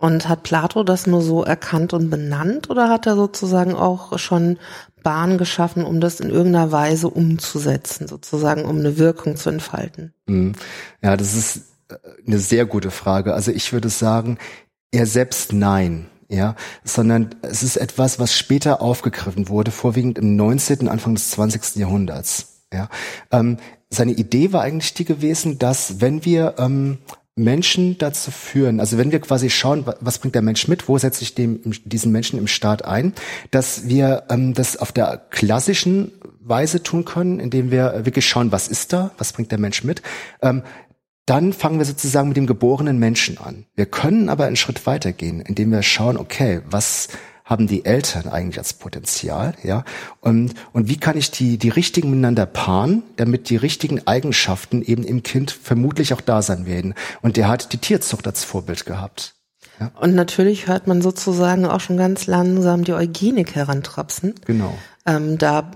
Und 0.06 0.30
hat 0.30 0.44
Plato 0.44 0.84
das 0.84 1.08
nur 1.08 1.24
so 1.24 1.44
erkannt 1.44 1.92
und 1.92 2.12
benannt 2.12 2.70
oder 2.70 2.90
hat 2.90 3.08
er 3.08 3.16
sozusagen 3.16 3.74
auch 3.74 4.20
schon 4.20 4.60
Bahn 5.02 5.40
geschaffen, 5.40 5.84
um 5.84 6.00
das 6.00 6.20
in 6.20 6.30
irgendeiner 6.30 6.72
Weise 6.72 7.10
umzusetzen, 7.10 8.08
sozusagen, 8.08 8.66
um 8.66 8.78
eine 8.78 9.00
Wirkung 9.00 9.36
zu 9.36 9.50
entfalten? 9.50 10.14
Mhm. 10.28 10.54
Ja, 11.02 11.18
das 11.18 11.34
ist 11.34 11.62
äh, 11.90 11.96
eine 12.28 12.38
sehr 12.38 12.68
gute 12.68 12.92
Frage. 12.92 13.34
Also 13.34 13.50
ich 13.50 13.74
würde 13.74 13.90
sagen, 13.90 14.38
er 14.92 15.08
selbst 15.08 15.54
nein. 15.54 16.06
Ja, 16.30 16.56
sondern 16.84 17.34
es 17.42 17.64
ist 17.64 17.78
etwas, 17.78 18.20
was 18.20 18.36
später 18.36 18.82
aufgegriffen 18.82 19.50
wurde, 19.50 19.72
vorwiegend 19.72 20.20
im 20.20 20.36
19., 20.36 20.88
Anfang 20.88 21.16
des 21.16 21.32
20. 21.32 21.78
Jahrhunderts. 21.78 22.64
Ja, 22.72 22.90
ähm, 23.32 23.58
seine 23.90 24.12
Idee 24.12 24.54
war 24.54 24.62
eigentlich 24.62 24.94
die 24.94 25.06
gewesen, 25.06 25.58
dass 25.58 26.00
wenn 26.02 26.26
wir 26.26 26.56
ähm, 26.60 27.00
Menschen 27.36 27.98
dazu 27.98 28.32
führen, 28.32 28.80
also 28.80 28.98
wenn 28.98 29.12
wir 29.12 29.20
quasi 29.20 29.50
schauen, 29.50 29.86
was 30.00 30.20
bringt 30.20 30.36
der 30.36 30.42
Mensch 30.42 30.70
mit, 30.70 30.88
wo 30.88 30.98
setze 30.98 31.22
ich 31.22 31.36
dem, 31.36 31.60
diesen 31.84 32.12
Menschen 32.14 32.40
im 32.40 32.48
Staat 32.48 32.86
ein, 32.86 33.14
dass 33.52 33.90
wir 33.90 34.24
ähm, 34.30 34.54
das 34.54 34.78
auf 34.78 34.94
der 34.94 35.22
klassischen 35.30 36.14
Weise 36.40 36.82
tun 36.82 37.04
können, 37.04 37.40
indem 37.42 37.72
wir 37.72 38.06
wirklich 38.06 38.26
schauen, 38.26 38.54
was 38.54 38.70
ist 38.70 38.94
da, 38.94 39.12
was 39.18 39.34
bringt 39.34 39.52
der 39.52 39.60
Mensch 39.60 39.84
mit. 39.84 40.02
Ähm, 40.42 40.64
dann 41.26 41.54
fangen 41.54 41.80
wir 41.80 41.86
sozusagen 41.86 42.30
mit 42.30 42.38
dem 42.38 42.46
geborenen 42.46 43.00
Menschen 43.00 43.38
an. 43.40 43.66
Wir 43.76 43.88
können 43.88 44.30
aber 44.30 44.46
einen 44.46 44.56
Schritt 44.56 44.86
weitergehen, 44.86 45.42
indem 45.42 45.72
wir 45.72 45.82
schauen, 45.82 46.18
okay, 46.18 46.62
was 46.70 47.10
haben 47.46 47.68
die 47.68 47.86
Eltern 47.86 48.28
eigentlich 48.28 48.58
als 48.58 48.74
Potenzial, 48.74 49.54
ja? 49.64 49.86
Und, 50.20 50.56
und 50.74 50.90
wie 50.90 50.98
kann 50.98 51.16
ich 51.16 51.30
die, 51.30 51.58
die 51.60 51.70
richtigen 51.70 52.10
miteinander 52.10 52.48
paaren, 52.48 53.04
damit 53.18 53.50
die 53.50 53.56
richtigen 53.56 54.06
Eigenschaften 54.08 54.82
eben 54.82 55.04
im 55.04 55.22
Kind 55.22 55.52
vermutlich 55.52 56.14
auch 56.14 56.22
da 56.22 56.42
sein 56.42 56.66
werden. 56.66 56.96
Und 57.22 57.38
der 57.38 57.48
hat 57.48 57.72
die 57.72 57.78
Tierzucht 57.78 58.26
als 58.26 58.44
Vorbild 58.44 58.86
gehabt. 58.88 59.36
Ja. 59.80 59.92
Und 60.00 60.16
natürlich 60.16 60.68
hört 60.68 60.88
man 60.88 61.04
sozusagen 61.04 61.66
auch 61.66 61.82
schon 61.82 61.98
ganz 61.98 62.26
langsam 62.26 62.84
die 62.84 62.94
Eugenik 62.94 63.54
herantrapsen. 63.54 64.34
Genau. 64.46 64.76
Ähm, 65.06 65.38
da 65.38 65.70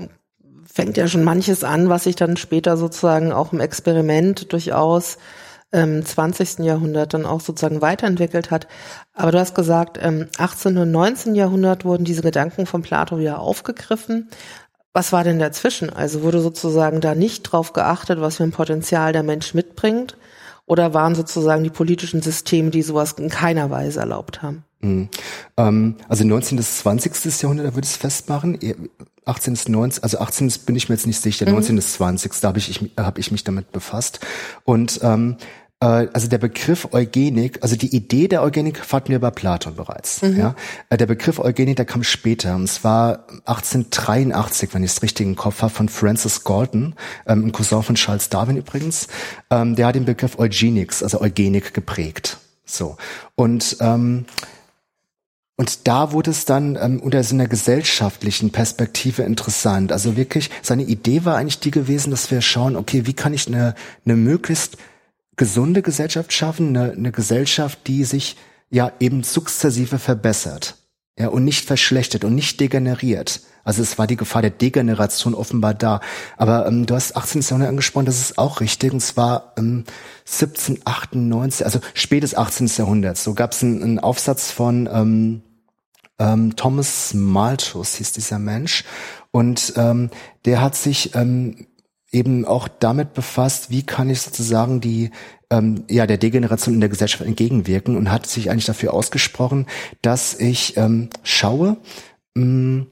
fängt 0.65 0.97
ja 0.97 1.07
schon 1.07 1.23
manches 1.23 1.63
an, 1.63 1.89
was 1.89 2.05
sich 2.05 2.15
dann 2.15 2.37
später 2.37 2.77
sozusagen 2.77 3.31
auch 3.31 3.53
im 3.53 3.59
Experiment 3.59 4.51
durchaus 4.53 5.17
ähm, 5.71 6.05
20. 6.05 6.59
Jahrhundert 6.59 7.13
dann 7.13 7.25
auch 7.25 7.41
sozusagen 7.41 7.81
weiterentwickelt 7.81 8.51
hat. 8.51 8.67
Aber 9.13 9.31
du 9.31 9.39
hast 9.39 9.55
gesagt, 9.55 9.97
im 9.97 10.21
ähm, 10.21 10.27
18. 10.37 10.77
und 10.77 10.91
19. 10.91 11.35
Jahrhundert 11.35 11.85
wurden 11.85 12.05
diese 12.05 12.21
Gedanken 12.21 12.65
von 12.65 12.81
Plato 12.81 13.19
wieder 13.19 13.39
aufgegriffen. 13.39 14.29
Was 14.93 15.11
war 15.11 15.23
denn 15.23 15.39
dazwischen? 15.39 15.91
Also 15.91 16.23
wurde 16.23 16.41
sozusagen 16.41 16.99
da 17.01 17.13
nicht 17.13 17.43
drauf 17.43 17.73
geachtet, 17.73 18.21
was 18.21 18.37
für 18.37 18.43
ein 18.43 18.51
Potenzial 18.51 19.13
der 19.13 19.23
Mensch 19.23 19.53
mitbringt? 19.53 20.17
Oder 20.65 20.93
waren 20.93 21.15
sozusagen 21.15 21.63
die 21.63 21.69
politischen 21.69 22.21
Systeme, 22.21 22.69
die 22.69 22.81
sowas 22.81 23.13
in 23.13 23.29
keiner 23.29 23.69
Weise 23.69 23.99
erlaubt 23.99 24.41
haben? 24.41 24.65
Mhm. 24.81 25.09
Ähm, 25.57 25.95
also 26.07 26.23
19. 26.23 26.57
bis 26.57 26.79
20. 26.79 27.41
Jahrhundert, 27.41 27.67
da 27.67 27.75
würde 27.75 27.85
ich 27.85 27.91
es 27.91 27.97
festmachen. 27.97 28.57
18. 29.25 29.53
bis 29.53 29.67
19. 29.67 30.03
Also 30.03 30.19
18. 30.19 30.51
bin 30.65 30.75
ich 30.75 30.89
mir 30.89 30.95
jetzt 30.95 31.07
nicht 31.07 31.21
sicher. 31.21 31.45
Mhm. 31.45 31.53
19. 31.53 31.75
bis 31.75 31.93
20. 31.93 32.33
Da 32.41 32.47
habe 32.49 32.59
ich, 32.59 32.69
ich, 32.69 32.91
hab 32.97 33.17
ich 33.17 33.31
mich 33.31 33.43
damit 33.43 33.71
befasst. 33.71 34.19
Und 34.63 34.99
ähm, 35.03 35.37
äh, 35.81 36.07
also 36.13 36.27
der 36.27 36.37
Begriff 36.37 36.89
Eugenik, 36.91 37.59
also 37.61 37.75
die 37.75 37.95
Idee 37.95 38.27
der 38.27 38.41
Eugenik 38.41 38.81
hatten 38.91 39.09
wir 39.09 39.19
bei 39.19 39.31
Platon 39.31 39.75
bereits. 39.75 40.21
Mhm. 40.21 40.37
Ja? 40.37 40.55
Äh, 40.89 40.97
der 40.97 41.05
Begriff 41.05 41.39
Eugenik, 41.39 41.77
der 41.77 41.85
kam 41.85 42.03
später, 42.03 42.55
und 42.55 42.67
zwar 42.67 43.27
1883, 43.45 44.73
wenn 44.73 44.83
ich 44.83 44.91
es 44.91 45.03
richtig 45.03 45.25
im 45.25 45.35
Kopf 45.35 45.61
habe, 45.61 45.73
von 45.73 45.89
Francis 45.89 46.43
Galton, 46.43 46.95
ähm, 47.27 47.47
ein 47.47 47.51
Cousin 47.51 47.83
von 47.83 47.95
Charles 47.95 48.29
Darwin 48.29 48.57
übrigens. 48.57 49.07
Ähm, 49.49 49.75
der 49.75 49.87
hat 49.87 49.95
den 49.95 50.05
Begriff 50.05 50.37
Eugenics, 50.37 51.03
also 51.03 51.21
Eugenik, 51.21 51.73
geprägt. 51.73 52.37
So. 52.65 52.97
Und 53.35 53.77
ähm, 53.79 54.25
und 55.59 55.89
da 55.89 56.13
wurde 56.13 56.31
es 56.31 56.45
dann 56.45 56.77
ähm, 56.81 57.01
unter 57.01 57.21
so 57.21 57.35
einer 57.35 57.49
gesellschaftlichen 57.49 58.49
Perspektive 58.49 59.23
interessant. 59.23 59.91
Also 59.91 60.15
wirklich, 60.15 60.49
seine 60.61 60.83
Idee 60.83 61.25
war 61.25 61.35
eigentlich 61.35 61.59
die 61.59 61.69
gewesen, 61.69 62.11
dass 62.11 62.31
wir 62.31 62.39
schauen, 62.39 62.77
okay, 62.77 63.05
wie 63.05 63.13
kann 63.13 63.33
ich 63.33 63.45
eine, 63.45 63.75
eine 64.05 64.15
möglichst 64.15 64.77
gesunde 65.35 65.81
Gesellschaft 65.81 66.31
schaffen, 66.31 66.69
eine, 66.77 66.93
eine 66.93 67.11
Gesellschaft, 67.11 67.79
die 67.87 68.05
sich 68.05 68.37
ja 68.69 68.93
eben 69.01 69.21
sukzessive 69.23 69.99
verbessert, 69.99 70.77
ja, 71.17 71.27
und 71.27 71.43
nicht 71.43 71.65
verschlechtert 71.65 72.23
und 72.23 72.35
nicht 72.35 72.61
degeneriert. 72.61 73.41
Also 73.65 73.81
es 73.81 73.97
war 73.97 74.07
die 74.07 74.15
Gefahr 74.15 74.41
der 74.41 74.51
Degeneration 74.51 75.33
offenbar 75.33 75.73
da. 75.73 75.99
Aber 76.37 76.67
ähm, 76.67 76.85
du 76.85 76.95
hast 76.95 77.17
18. 77.17 77.41
Jahrhundert 77.41 77.67
angesprochen, 77.67 78.05
das 78.05 78.21
ist 78.21 78.37
auch 78.37 78.61
richtig. 78.61 78.93
Und 78.93 79.01
zwar 79.01 79.51
ähm, 79.57 79.83
1798, 80.25 81.65
also 81.65 81.81
spätes 81.93 82.33
18. 82.33 82.67
Jahrhundert. 82.77 83.17
So 83.17 83.33
gab 83.33 83.51
es 83.51 83.61
einen, 83.61 83.99
Aufsatz 83.99 84.51
von 84.51 84.87
ähm, 84.89 85.41
ähm, 86.19 86.55
Thomas 86.55 87.13
Malthus, 87.13 87.95
hieß 87.95 88.11
dieser 88.13 88.39
Mensch. 88.39 88.83
Und 89.31 89.73
ähm, 89.75 90.09
der 90.45 90.61
hat 90.61 90.75
sich 90.75 91.15
ähm, 91.15 91.67
eben 92.11 92.45
auch 92.45 92.67
damit 92.67 93.13
befasst, 93.13 93.69
wie 93.69 93.83
kann 93.83 94.09
ich 94.09 94.21
sozusagen 94.21 94.81
die 94.81 95.11
ähm, 95.51 95.83
ja 95.89 96.07
der 96.07 96.17
Degeneration 96.17 96.75
in 96.75 96.81
der 96.81 96.89
Gesellschaft 96.89 97.23
entgegenwirken 97.23 97.95
und 97.95 98.11
hat 98.11 98.25
sich 98.25 98.49
eigentlich 98.49 98.65
dafür 98.65 98.93
ausgesprochen, 98.93 99.67
dass 100.01 100.33
ich 100.33 100.77
ähm, 100.77 101.09
schaue, 101.23 101.77
mh, 102.35 102.45
mm, 102.45 102.87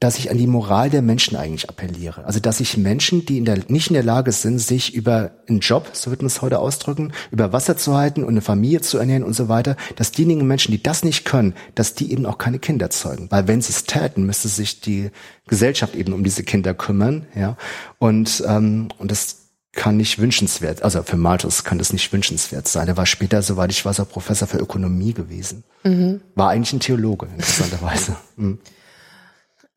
dass 0.00 0.16
ich 0.18 0.30
an 0.30 0.38
die 0.38 0.46
Moral 0.46 0.90
der 0.90 1.02
Menschen 1.02 1.36
eigentlich 1.36 1.68
appelliere. 1.68 2.24
Also 2.24 2.38
dass 2.38 2.60
ich 2.60 2.76
Menschen, 2.76 3.26
die 3.26 3.38
in 3.38 3.44
der, 3.44 3.58
nicht 3.66 3.88
in 3.88 3.94
der 3.94 4.04
Lage 4.04 4.30
sind, 4.30 4.60
sich 4.60 4.94
über 4.94 5.32
einen 5.48 5.58
Job, 5.58 5.90
so 5.92 6.10
wird 6.10 6.22
man 6.22 6.28
es 6.28 6.40
heute 6.40 6.60
ausdrücken, 6.60 7.12
über 7.32 7.52
Wasser 7.52 7.76
zu 7.76 7.96
halten 7.96 8.22
und 8.22 8.30
eine 8.30 8.40
Familie 8.40 8.80
zu 8.80 8.98
ernähren 8.98 9.24
und 9.24 9.34
so 9.34 9.48
weiter, 9.48 9.76
dass 9.96 10.12
diejenigen 10.12 10.46
Menschen, 10.46 10.70
die 10.70 10.82
das 10.82 11.02
nicht 11.02 11.24
können, 11.24 11.54
dass 11.74 11.94
die 11.94 12.12
eben 12.12 12.26
auch 12.26 12.38
keine 12.38 12.60
Kinder 12.60 12.90
zeugen. 12.90 13.26
Weil 13.30 13.48
wenn 13.48 13.60
sie 13.60 13.72
es 13.72 13.84
täten, 13.84 14.24
müsste 14.24 14.46
sich 14.48 14.80
die 14.80 15.10
Gesellschaft 15.48 15.96
eben 15.96 16.12
um 16.12 16.22
diese 16.22 16.44
Kinder 16.44 16.74
kümmern. 16.74 17.26
Ja, 17.34 17.56
Und, 17.98 18.44
ähm, 18.46 18.88
und 18.98 19.10
das 19.10 19.48
kann 19.72 19.96
nicht 19.96 20.18
wünschenswert, 20.18 20.82
also 20.82 21.02
für 21.02 21.16
Malthus 21.16 21.62
kann 21.62 21.78
das 21.78 21.92
nicht 21.92 22.12
wünschenswert 22.12 22.66
sein. 22.66 22.88
Er 22.88 22.96
war 22.96 23.06
später, 23.06 23.42
soweit 23.42 23.70
ich 23.70 23.84
weiß, 23.84 24.00
auch 24.00 24.08
Professor 24.08 24.48
für 24.48 24.58
Ökonomie 24.58 25.12
gewesen. 25.12 25.62
Mhm. 25.84 26.20
War 26.34 26.50
eigentlich 26.50 26.72
ein 26.72 26.80
Theologe, 26.80 27.26
interessanterweise. 27.26 28.16
Mhm. 28.36 28.58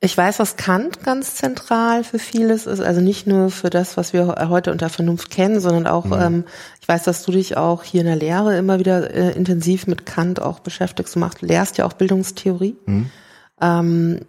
Ich 0.03 0.17
weiß, 0.17 0.39
was 0.39 0.57
Kant 0.57 1.03
ganz 1.03 1.35
zentral 1.35 2.03
für 2.03 2.17
vieles 2.17 2.65
ist, 2.65 2.79
also 2.79 3.01
nicht 3.01 3.27
nur 3.27 3.51
für 3.51 3.69
das, 3.69 3.97
was 3.97 4.13
wir 4.13 4.47
heute 4.49 4.71
unter 4.71 4.89
Vernunft 4.89 5.29
kennen, 5.29 5.59
sondern 5.59 5.85
auch, 5.85 6.05
mhm. 6.05 6.13
ähm, 6.13 6.43
ich 6.81 6.87
weiß, 6.87 7.03
dass 7.03 7.23
du 7.23 7.31
dich 7.31 7.55
auch 7.55 7.83
hier 7.83 8.01
in 8.01 8.07
der 8.07 8.15
Lehre 8.15 8.57
immer 8.57 8.79
wieder 8.79 9.13
äh, 9.13 9.31
intensiv 9.33 9.85
mit 9.85 10.07
Kant 10.07 10.41
auch 10.41 10.59
beschäftigst. 10.59 11.15
Du 11.15 11.19
machst, 11.19 11.43
lehrst 11.43 11.77
ja 11.77 11.85
auch 11.85 11.93
Bildungstheorie. 11.93 12.75
Mhm. 12.87 13.11
Ähm, 13.61 14.19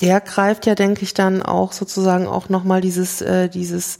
der 0.00 0.20
greift 0.20 0.64
ja, 0.64 0.76
denke 0.76 1.02
ich, 1.02 1.12
dann 1.12 1.42
auch 1.42 1.72
sozusagen 1.72 2.28
auch 2.28 2.48
nochmal 2.48 2.80
dieses, 2.80 3.20
äh, 3.20 3.48
dieses, 3.48 3.98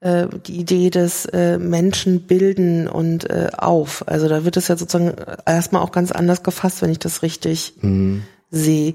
äh, 0.00 0.28
die 0.46 0.60
Idee 0.60 0.88
des 0.88 1.26
äh, 1.26 1.58
Menschen 1.58 2.22
bilden 2.22 2.88
und 2.88 3.28
äh, 3.28 3.50
auf. 3.54 4.08
Also 4.08 4.28
da 4.28 4.46
wird 4.46 4.56
es 4.56 4.68
ja 4.68 4.78
sozusagen 4.78 5.14
erstmal 5.44 5.82
auch 5.82 5.92
ganz 5.92 6.10
anders 6.10 6.42
gefasst, 6.42 6.80
wenn 6.80 6.90
ich 6.90 7.00
das 7.00 7.20
richtig 7.20 7.74
mhm. 7.82 8.22
sehe 8.48 8.94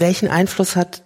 welchen 0.00 0.28
Einfluss 0.28 0.76
hat 0.76 1.02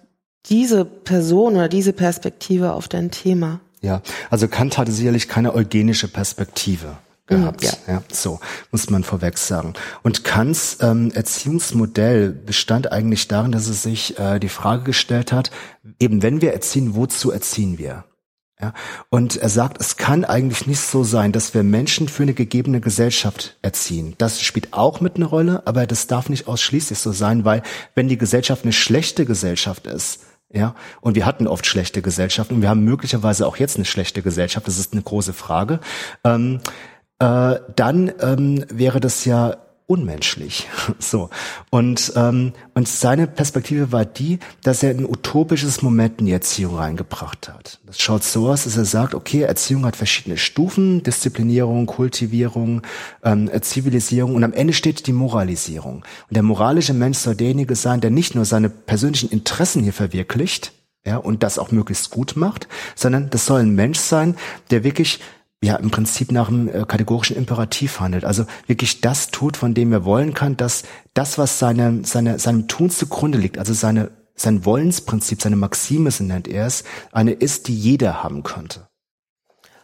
diese 0.47 0.85
Person 0.85 1.55
oder 1.55 1.69
diese 1.69 1.93
Perspektive 1.93 2.73
auf 2.73 2.87
dein 2.87 3.11
Thema? 3.11 3.59
Ja, 3.81 4.01
also 4.29 4.47
Kant 4.47 4.77
hatte 4.77 4.91
sicherlich 4.91 5.27
keine 5.27 5.53
eugenische 5.53 6.07
Perspektive. 6.07 6.97
gehabt. 7.25 7.63
Ja. 7.63 7.73
ja. 7.87 8.03
so 8.11 8.39
muss 8.71 8.89
man 8.89 9.03
vorweg 9.03 9.37
sagen. 9.37 9.73
Und 10.03 10.23
Kants 10.23 10.77
ähm, 10.81 11.11
Erziehungsmodell 11.11 12.31
bestand 12.31 12.91
eigentlich 12.91 13.27
darin, 13.27 13.51
dass 13.51 13.67
er 13.67 13.73
sich 13.73 14.19
äh, 14.19 14.39
die 14.39 14.49
Frage 14.49 14.83
gestellt 14.83 15.31
hat, 15.31 15.51
eben 15.99 16.21
wenn 16.21 16.41
wir 16.41 16.53
erziehen, 16.53 16.95
wozu 16.95 17.31
erziehen 17.31 17.77
wir? 17.77 18.03
Ja, 18.61 18.73
und 19.09 19.35
er 19.35 19.49
sagt, 19.49 19.81
es 19.81 19.97
kann 19.97 20.23
eigentlich 20.23 20.67
nicht 20.67 20.79
so 20.79 21.03
sein, 21.03 21.31
dass 21.31 21.53
wir 21.53 21.63
Menschen 21.63 22.07
für 22.07 22.23
eine 22.23 22.35
gegebene 22.35 22.81
Gesellschaft 22.81 23.57
erziehen. 23.61 24.13
Das 24.19 24.41
spielt 24.41 24.73
auch 24.73 25.01
mit 25.01 25.15
eine 25.15 25.25
Rolle, 25.25 25.63
aber 25.65 25.87
das 25.87 26.07
darf 26.07 26.29
nicht 26.29 26.47
ausschließlich 26.47 26.99
so 26.99 27.11
sein, 27.11 27.45
weil 27.45 27.63
wenn 27.95 28.07
die 28.07 28.17
Gesellschaft 28.17 28.63
eine 28.63 28.71
schlechte 28.71 29.25
Gesellschaft 29.25 29.87
ist, 29.87 30.21
ja, 30.51 30.75
und 31.01 31.15
wir 31.15 31.25
hatten 31.25 31.47
oft 31.47 31.65
schlechte 31.65 32.03
Gesellschaften 32.03 32.53
und 32.55 32.61
wir 32.61 32.69
haben 32.69 32.83
möglicherweise 32.83 33.47
auch 33.47 33.57
jetzt 33.57 33.77
eine 33.77 33.85
schlechte 33.85 34.21
Gesellschaft, 34.21 34.67
das 34.67 34.77
ist 34.77 34.93
eine 34.93 35.01
große 35.01 35.33
Frage, 35.33 35.79
ähm, 36.23 36.59
äh, 37.17 37.55
dann 37.75 38.11
ähm, 38.19 38.63
wäre 38.69 38.99
das 38.99 39.25
ja 39.25 39.57
unmenschlich. 39.93 40.67
So. 40.99 41.29
Und, 41.69 42.13
ähm, 42.15 42.53
und 42.73 42.87
seine 42.87 43.27
Perspektive 43.27 43.91
war 43.91 44.05
die, 44.05 44.39
dass 44.63 44.83
er 44.83 44.91
ein 44.91 45.05
utopisches 45.05 45.81
Moment 45.81 46.19
in 46.19 46.27
die 46.27 46.31
Erziehung 46.31 46.75
reingebracht 46.75 47.49
hat. 47.49 47.79
Das 47.85 47.99
schaut 47.99 48.23
so 48.23 48.49
aus, 48.49 48.63
dass 48.63 48.77
er 48.77 48.85
sagt, 48.85 49.13
okay, 49.13 49.41
Erziehung 49.41 49.85
hat 49.85 49.95
verschiedene 49.95 50.37
Stufen, 50.37 51.03
Disziplinierung, 51.03 51.85
Kultivierung, 51.85 52.81
ähm, 53.23 53.49
Zivilisierung 53.61 54.35
und 54.35 54.43
am 54.43 54.53
Ende 54.53 54.73
steht 54.73 55.07
die 55.07 55.13
Moralisierung. 55.13 55.97
Und 55.97 56.35
der 56.35 56.43
moralische 56.43 56.93
Mensch 56.93 57.17
soll 57.17 57.35
derjenige 57.35 57.75
sein, 57.75 58.01
der 58.01 58.11
nicht 58.11 58.33
nur 58.35 58.45
seine 58.45 58.69
persönlichen 58.69 59.29
Interessen 59.29 59.83
hier 59.83 59.93
verwirklicht, 59.93 60.73
ja, 61.05 61.17
und 61.17 61.43
das 61.43 61.59
auch 61.59 61.71
möglichst 61.71 62.11
gut 62.11 62.35
macht, 62.37 62.67
sondern 62.95 63.29
das 63.29 63.45
soll 63.45 63.61
ein 63.61 63.75
Mensch 63.75 63.99
sein, 63.99 64.35
der 64.71 64.83
wirklich 64.83 65.19
ja 65.63 65.75
im 65.77 65.91
Prinzip 65.91 66.31
nach 66.31 66.49
einem 66.49 66.67
äh, 66.67 66.85
kategorischen 66.85 67.37
Imperativ 67.37 67.99
handelt. 67.99 68.25
Also 68.25 68.45
wirklich 68.67 69.01
das 69.01 69.31
tut, 69.31 69.57
von 69.57 69.73
dem 69.73 69.93
er 69.93 70.05
wollen 70.05 70.33
kann, 70.33 70.57
dass 70.57 70.83
das, 71.13 71.37
was 71.37 71.59
seine, 71.59 72.03
seine, 72.03 72.37
seinem 72.39 72.67
Tun 72.67 72.89
zugrunde 72.89 73.37
liegt, 73.37 73.57
also 73.57 73.73
seine, 73.73 74.11
sein 74.35 74.65
Wollensprinzip, 74.65 75.41
seine 75.41 75.55
Maxime, 75.55 76.11
so 76.11 76.23
nennt 76.23 76.47
er 76.47 76.65
es, 76.65 76.83
eine 77.11 77.31
ist, 77.31 77.67
die 77.67 77.75
jeder 77.75 78.23
haben 78.23 78.43
könnte. 78.43 78.87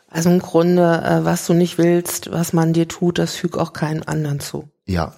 Also 0.09 0.29
im 0.29 0.39
Grunde, 0.39 1.01
äh, 1.03 1.23
was 1.23 1.45
du 1.45 1.53
nicht 1.53 1.77
willst, 1.77 2.31
was 2.31 2.51
man 2.51 2.73
dir 2.73 2.87
tut, 2.87 3.19
das 3.19 3.35
fügt 3.35 3.57
auch 3.57 3.73
keinen 3.73 4.03
anderen 4.03 4.39
zu. 4.39 4.69
Ja. 4.85 5.13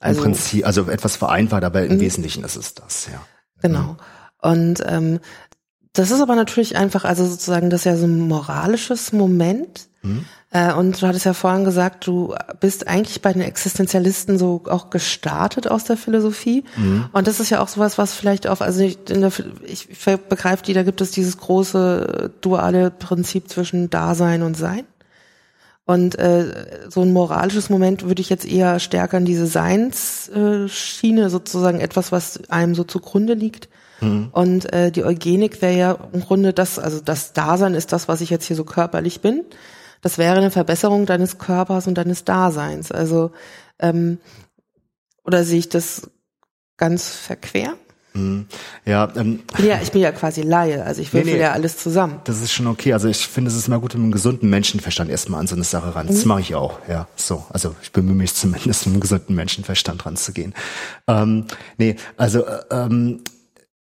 Also, 0.00 0.18
Im 0.18 0.24
Prinzip, 0.32 0.66
also 0.66 0.90
etwas 0.90 1.16
vereinfacht, 1.16 1.62
aber 1.62 1.84
im 1.84 1.96
mhm. 1.96 2.00
Wesentlichen 2.00 2.42
ist 2.42 2.56
es 2.56 2.74
das, 2.74 3.06
ja. 3.06 3.22
Genau. 3.60 3.96
Und 4.40 4.82
ähm, 4.84 5.20
das 5.92 6.10
ist 6.10 6.20
aber 6.20 6.34
natürlich 6.34 6.76
einfach, 6.76 7.04
also 7.04 7.24
sozusagen, 7.26 7.70
das 7.70 7.82
ist 7.82 7.84
ja 7.84 7.96
so 7.96 8.06
ein 8.06 8.26
moralisches 8.26 9.12
Moment. 9.12 9.88
Mhm. 10.02 10.24
Äh, 10.50 10.72
und 10.74 11.00
du 11.00 11.06
hattest 11.06 11.24
ja 11.24 11.32
vorhin 11.32 11.64
gesagt, 11.64 12.06
du 12.06 12.34
bist 12.60 12.86
eigentlich 12.86 13.22
bei 13.22 13.32
den 13.32 13.42
Existenzialisten 13.42 14.38
so 14.38 14.62
auch 14.68 14.90
gestartet 14.90 15.68
aus 15.68 15.84
der 15.84 15.96
Philosophie. 15.96 16.64
Mhm. 16.76 17.06
Und 17.12 17.26
das 17.26 17.40
ist 17.40 17.50
ja 17.50 17.60
auch 17.60 17.68
sowas, 17.68 17.98
was 17.98 18.12
vielleicht 18.12 18.46
auch, 18.46 18.60
also 18.60 18.82
ich, 18.82 18.98
in 19.08 19.22
der, 19.22 19.32
ich 19.64 19.88
begreife 20.28 20.64
die, 20.64 20.74
da 20.74 20.82
gibt 20.82 21.00
es 21.00 21.10
dieses 21.12 21.38
große 21.38 22.32
duale 22.40 22.90
Prinzip 22.90 23.48
zwischen 23.48 23.88
Dasein 23.90 24.42
und 24.42 24.56
Sein. 24.56 24.84
Und 25.84 26.16
äh, 26.18 26.86
so 26.88 27.02
ein 27.02 27.12
moralisches 27.12 27.68
Moment 27.68 28.04
würde 28.04 28.22
ich 28.22 28.30
jetzt 28.30 28.46
eher 28.46 28.78
stärker 28.78 29.18
in 29.18 29.24
diese 29.24 29.46
Seinsschiene, 29.46 31.28
sozusagen 31.28 31.80
etwas, 31.80 32.12
was 32.12 32.48
einem 32.50 32.74
so 32.74 32.84
zugrunde 32.84 33.34
liegt. 33.34 33.68
Mhm. 34.00 34.28
Und 34.32 34.72
äh, 34.72 34.92
die 34.92 35.04
Eugenik 35.04 35.60
wäre 35.60 35.76
ja 35.76 35.98
im 36.12 36.20
Grunde 36.20 36.52
das, 36.52 36.78
also 36.78 37.00
das 37.00 37.32
Dasein 37.32 37.74
ist 37.74 37.92
das, 37.92 38.06
was 38.06 38.20
ich 38.20 38.30
jetzt 38.30 38.44
hier 38.46 38.56
so 38.56 38.64
körperlich 38.64 39.20
bin. 39.22 39.44
Das 40.02 40.18
wäre 40.18 40.36
eine 40.36 40.50
Verbesserung 40.50 41.06
deines 41.06 41.38
Körpers 41.38 41.86
und 41.86 41.94
deines 41.94 42.24
Daseins. 42.24 42.92
Also 42.92 43.32
ähm, 43.78 44.18
oder 45.24 45.44
sehe 45.44 45.60
ich 45.60 45.68
das 45.68 46.10
ganz 46.76 47.08
verquer? 47.08 47.74
Mhm. 48.14 48.46
Ja, 48.84 49.10
ähm, 49.16 49.40
ja, 49.58 49.80
ich 49.80 49.90
bin 49.90 50.02
ja 50.02 50.12
quasi 50.12 50.42
Laie, 50.42 50.84
also 50.84 51.00
ich 51.00 51.14
würfel 51.14 51.30
nee, 51.30 51.36
nee, 51.36 51.42
ja 51.42 51.52
alles 51.52 51.78
zusammen. 51.78 52.20
Das 52.24 52.42
ist 52.42 52.52
schon 52.52 52.66
okay. 52.66 52.92
Also 52.92 53.08
ich 53.08 53.26
finde, 53.26 53.50
es 53.50 53.56
ist 53.56 53.68
mal 53.68 53.80
gut, 53.80 53.94
mit 53.94 54.02
einem 54.02 54.12
gesunden 54.12 54.50
Menschenverstand 54.50 55.10
erstmal 55.10 55.40
an 55.40 55.46
so 55.46 55.54
eine 55.54 55.64
Sache 55.64 55.94
ran. 55.94 56.06
Mhm. 56.06 56.10
Das 56.10 56.24
mache 56.26 56.40
ich 56.40 56.54
auch, 56.54 56.78
ja. 56.88 57.08
So, 57.16 57.46
also 57.50 57.74
ich 57.82 57.92
bemühe 57.92 58.14
mich 58.14 58.34
zumindest, 58.34 58.86
mit 58.86 58.94
einem 58.94 59.00
gesunden 59.00 59.34
Menschenverstand 59.34 60.04
ranzugehen. 60.04 60.52
Ähm, 61.06 61.46
nee, 61.78 61.96
also 62.16 62.44
äh, 62.44 62.60
ähm, 62.70 63.22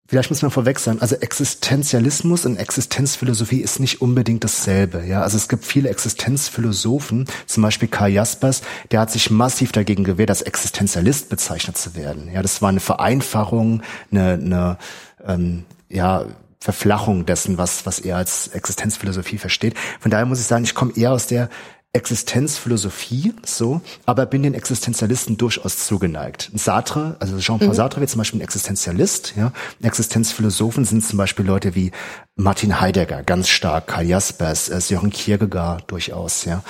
Vielleicht 0.09 0.31
muss 0.31 0.43
man 0.43 0.53
vorweg 0.53 0.79
sagen, 0.79 1.01
also 1.01 1.17
Existenzialismus 1.17 2.47
und 2.47 2.59
Existenzphilosophie 2.59 3.61
ist 3.61 3.81
nicht 3.81 4.01
unbedingt 4.01 4.45
dasselbe. 4.45 5.05
Ja, 5.05 5.23
also 5.23 5.37
es 5.37 5.49
gibt 5.49 5.65
viele 5.65 5.89
Existenzphilosophen, 5.89 7.27
zum 7.47 7.63
Beispiel 7.65 7.89
Karl 7.89 8.11
Jaspers, 8.11 8.63
der 8.93 9.01
hat 9.01 9.11
sich 9.11 9.31
massiv 9.31 9.73
dagegen 9.73 10.05
gewehrt, 10.05 10.31
als 10.31 10.43
Existenzialist 10.43 11.29
bezeichnet 11.29 11.77
zu 11.77 11.97
werden. 11.97 12.31
Ja, 12.33 12.43
das 12.43 12.63
war 12.63 12.69
eine 12.69 12.81
Vereinfachung, 12.81 13.83
eine, 14.13 14.35
eine 14.35 14.79
ähm, 15.27 15.65
ja 15.89 16.27
Verflachung 16.61 17.27
dessen, 17.27 17.59
was 17.59 17.85
was 17.85 17.99
er 17.99 18.17
als 18.17 18.49
Existenzphilosophie 18.49 19.39
versteht. 19.39 19.75
Von 20.01 20.11
daher 20.11 20.27
muss 20.27 20.41
ich 20.41 20.47
sagen, 20.47 20.65
ich 20.65 20.75
komme 20.75 20.93
eher 20.97 21.13
aus 21.13 21.27
der 21.27 21.49
Existenzphilosophie, 21.97 23.33
so, 23.45 23.81
aber 24.05 24.27
bin 24.27 24.43
den 24.43 24.53
Existenzialisten 24.53 25.39
durchaus 25.39 25.87
zugeneigt. 25.87 26.51
Sartre, 26.55 27.17
also 27.21 27.39
Jean-Paul 27.39 27.69
mhm. 27.69 27.75
Sartre 27.75 28.01
wird 28.01 28.11
zum 28.11 28.19
Beispiel 28.19 28.41
ein 28.41 28.45
Existenzialist, 28.45 29.33
ja. 29.35 29.51
Existenzphilosophen 29.83 30.85
sind 30.85 31.05
zum 31.05 31.17
Beispiel 31.17 31.47
Leute 31.47 31.75
wie 31.75 31.93
Martin 32.37 32.81
Heidegger, 32.81 33.23
ganz 33.23 33.49
stark, 33.49 33.87
Karl 33.87 34.05
Jaspers, 34.05 34.69
äh, 34.69 34.79
Sören 34.81 35.11
Kierkegaard 35.11 35.91
durchaus, 35.91 36.45
ja. 36.45 36.63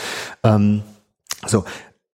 Ähm, 0.45 0.83
so, 1.45 1.65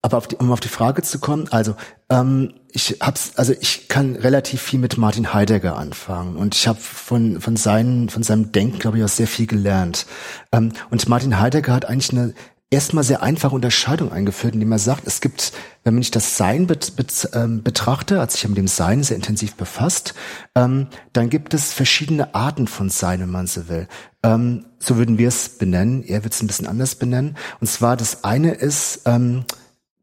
aber 0.02 0.18
auf 0.18 0.28
die, 0.28 0.36
um 0.36 0.52
auf 0.52 0.60
die 0.60 0.68
Frage 0.68 1.02
zu 1.02 1.18
kommen, 1.18 1.48
also 1.48 1.74
ähm, 2.10 2.52
ich 2.72 2.98
hab's, 3.00 3.32
also 3.36 3.54
ich 3.58 3.88
kann 3.88 4.16
relativ 4.16 4.60
viel 4.60 4.78
mit 4.78 4.98
Martin 4.98 5.32
Heidegger 5.32 5.76
anfangen 5.78 6.36
und 6.36 6.54
ich 6.54 6.68
habe 6.68 6.78
von 6.78 7.40
von 7.40 7.56
seinen 7.56 8.10
von 8.10 8.22
seinem 8.22 8.52
Denken 8.52 8.78
glaube 8.78 8.98
ich 8.98 9.04
auch 9.04 9.08
sehr 9.08 9.26
viel 9.26 9.46
gelernt. 9.46 10.06
Ähm, 10.52 10.72
und 10.90 11.08
Martin 11.08 11.40
Heidegger 11.40 11.72
hat 11.72 11.86
eigentlich 11.86 12.12
eine 12.12 12.34
erstmal 12.70 13.04
sehr 13.04 13.22
einfache 13.22 13.54
Unterscheidung 13.54 14.12
eingeführt, 14.12 14.54
indem 14.54 14.72
er 14.72 14.78
sagt, 14.78 15.06
es 15.06 15.20
gibt, 15.20 15.52
wenn 15.84 15.98
ich 15.98 16.10
das 16.10 16.36
Sein 16.36 16.66
bet, 16.66 16.96
bet, 16.96 17.28
ähm, 17.32 17.62
betrachte, 17.62 18.20
hat 18.20 18.30
sich 18.30 18.42
ja 18.42 18.48
mit 18.48 18.58
dem 18.58 18.68
Sein 18.68 19.02
sehr 19.02 19.16
intensiv 19.16 19.54
befasst, 19.54 20.14
ähm, 20.54 20.88
dann 21.12 21.30
gibt 21.30 21.54
es 21.54 21.72
verschiedene 21.72 22.34
Arten 22.34 22.66
von 22.66 22.90
Sein, 22.90 23.20
wenn 23.20 23.30
man 23.30 23.46
so 23.46 23.68
will. 23.68 23.88
Ähm, 24.22 24.66
so 24.78 24.96
würden 24.96 25.18
wir 25.18 25.28
es 25.28 25.48
benennen. 25.48 26.02
Er 26.02 26.24
wird 26.24 26.34
es 26.34 26.42
ein 26.42 26.46
bisschen 26.46 26.66
anders 26.66 26.94
benennen. 26.94 27.36
Und 27.60 27.68
zwar 27.68 27.96
das 27.96 28.24
eine 28.24 28.52
ist 28.52 29.02
ähm, 29.06 29.44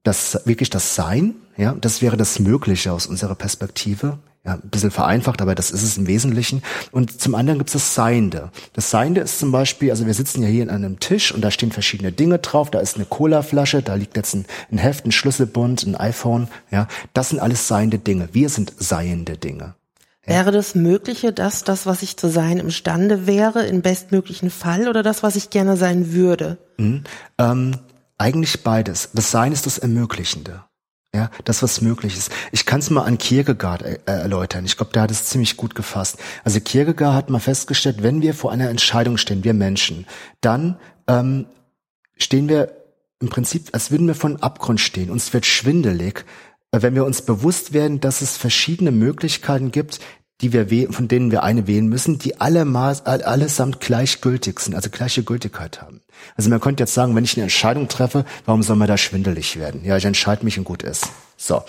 das 0.06 0.40
wirklich 0.46 0.70
das 0.70 0.96
Sein. 0.96 1.36
Ja, 1.58 1.76
das 1.80 2.02
wäre 2.02 2.18
das 2.18 2.40
Mögliche 2.40 2.92
aus 2.94 3.08
unserer 3.08 3.36
Perspektive 3.36 4.20
ja, 4.46 4.54
ein 4.54 4.70
bisschen 4.70 4.92
vereinfacht, 4.92 5.42
aber 5.42 5.56
das 5.56 5.72
ist 5.72 5.82
es 5.82 5.98
im 5.98 6.08
Wesentlichen. 6.08 6.62
Und 6.92 7.20
zum 7.20 7.34
anderen 7.34 7.58
gibt 7.58 7.70
es 7.70 7.74
das 7.74 7.96
Seiende. 7.96 8.52
Das 8.74 8.92
Seiende 8.92 9.22
ist 9.22 9.40
zum 9.40 9.52
Beispiel, 9.52 9.90
also 9.90 10.06
wir 10.06 10.14
sitzen 10.14 10.44
ja 10.44 10.48
hier 10.48 10.64
an 10.64 10.70
einem 10.70 11.00
Tisch 11.00 11.34
und 11.34 11.42
da 11.42 11.50
stehen 11.50 11.72
verschiedene 11.72 12.12
Dinge 12.12 12.38
drauf. 12.38 12.70
Da 12.70 12.80
ist 12.80 12.96
eine 12.96 13.06
Colaflasche, 13.06 13.82
da 13.82 13.96
liegt 13.96 14.16
jetzt 14.16 14.36
ein, 14.36 14.46
ein 14.72 14.78
Heft, 14.78 15.06
ein 15.06 15.12
Schlüsselbund, 15.12 15.84
ein 15.84 15.96
iPhone. 15.96 16.48
Ja, 16.70 16.88
das 17.14 17.30
sind 17.30 17.40
alles 17.40 17.68
seiende 17.68 17.98
Dinge. 17.98 18.30
Wir 18.34 18.50
sind 18.50 18.74
seiende 18.78 19.38
Dinge. 19.38 19.74
Ja. 20.28 20.34
Wäre 20.36 20.52
das 20.52 20.76
Mögliche, 20.76 21.34
dass 21.34 21.64
das, 21.64 21.88
was 21.88 22.04
ich 22.04 22.18
zu 22.18 22.30
sein 22.30 22.58
imstande 22.58 23.26
wäre, 23.26 23.66
im 23.66 23.82
bestmöglichen 23.82 24.52
Fall 24.52 24.88
oder 24.88 25.02
das, 25.02 25.24
was 25.24 25.36
ich 25.36 25.50
gerne 25.50 25.76
sein 25.76 26.14
würde? 26.14 26.58
Mhm. 26.78 27.04
Ähm, 27.40 27.78
eigentlich 28.18 28.64
beides. 28.64 29.10
Das 29.14 29.32
Sein 29.32 29.52
ist 29.52 29.66
das 29.66 29.78
Ermöglichende. 29.78 30.64
Ja, 31.14 31.32
das, 31.46 31.64
was 31.64 31.80
möglich 31.80 32.18
ist. 32.18 32.30
Ich 32.52 32.66
kann 32.66 32.80
es 32.80 32.90
mal 32.90 33.04
an 33.04 33.18
Kierkegaard 33.18 33.84
äh, 33.84 34.00
erläutern. 34.06 34.66
Ich 34.66 34.76
glaube, 34.76 34.92
der 34.92 35.04
hat 35.04 35.12
es 35.12 35.24
ziemlich 35.24 35.56
gut 35.56 35.74
gefasst. 35.74 36.18
Also 36.44 36.60
Kierkegaard 36.60 37.16
hat 37.16 37.30
mal 37.30 37.40
festgestellt, 37.40 38.04
wenn 38.04 38.22
wir 38.22 38.34
vor 38.34 38.52
einer 38.52 38.70
Entscheidung 38.70 39.16
stehen, 39.16 39.46
wir 39.46 39.54
Menschen, 39.54 40.06
dann 40.42 40.78
ähm, 41.08 41.46
stehen 42.18 42.50
wir 42.50 42.76
im 43.22 43.30
Prinzip, 43.30 43.70
als 43.72 43.92
würden 43.92 44.08
wir 44.08 44.16
von 44.16 44.42
Abgrund 44.42 44.82
stehen. 44.82 45.10
Uns 45.10 45.32
wird 45.34 45.46
schwindelig, 45.46 46.26
äh, 46.72 46.82
wenn 46.82 46.96
wir 46.96 47.06
uns 47.06 47.22
bewusst 47.22 47.72
werden, 47.72 48.02
dass 48.02 48.22
es 48.22 48.36
verschiedene 48.36 48.92
Möglichkeiten 48.92 49.72
gibt, 49.72 50.02
die 50.42 50.52
wir 50.52 50.92
von 50.92 51.08
denen 51.08 51.32
wir 51.32 51.44
eine 51.44 51.68
wählen 51.68 51.88
müssen, 51.88 52.20
die 52.20 52.40
alle 52.42 52.66
Maß, 52.66 53.06
allesamt 53.06 53.80
gleichgültig 53.80 54.60
sind, 54.60 54.76
also 54.76 54.90
gleiche 54.90 55.24
Gültigkeit 55.24 55.82
haben. 55.82 56.02
Also 56.36 56.50
man 56.50 56.60
könnte 56.60 56.84
jetzt 56.84 56.94
sagen, 56.94 57.16
wenn 57.16 57.24
ich 57.24 57.36
eine 57.36 57.44
Entscheidung 57.44 57.88
treffe, 57.88 58.26
warum 58.46 58.62
soll 58.64 58.76
man 58.76 58.88
da 58.88 58.98
schwindelig 58.98 59.58
werden? 59.58 59.84
Ja, 59.86 59.98
ich 59.98 60.06
entscheide 60.06 60.44
mich 60.44 60.58
und 60.58 60.66
gut 60.66 60.84
ist. 60.84 61.08
So 61.38 61.64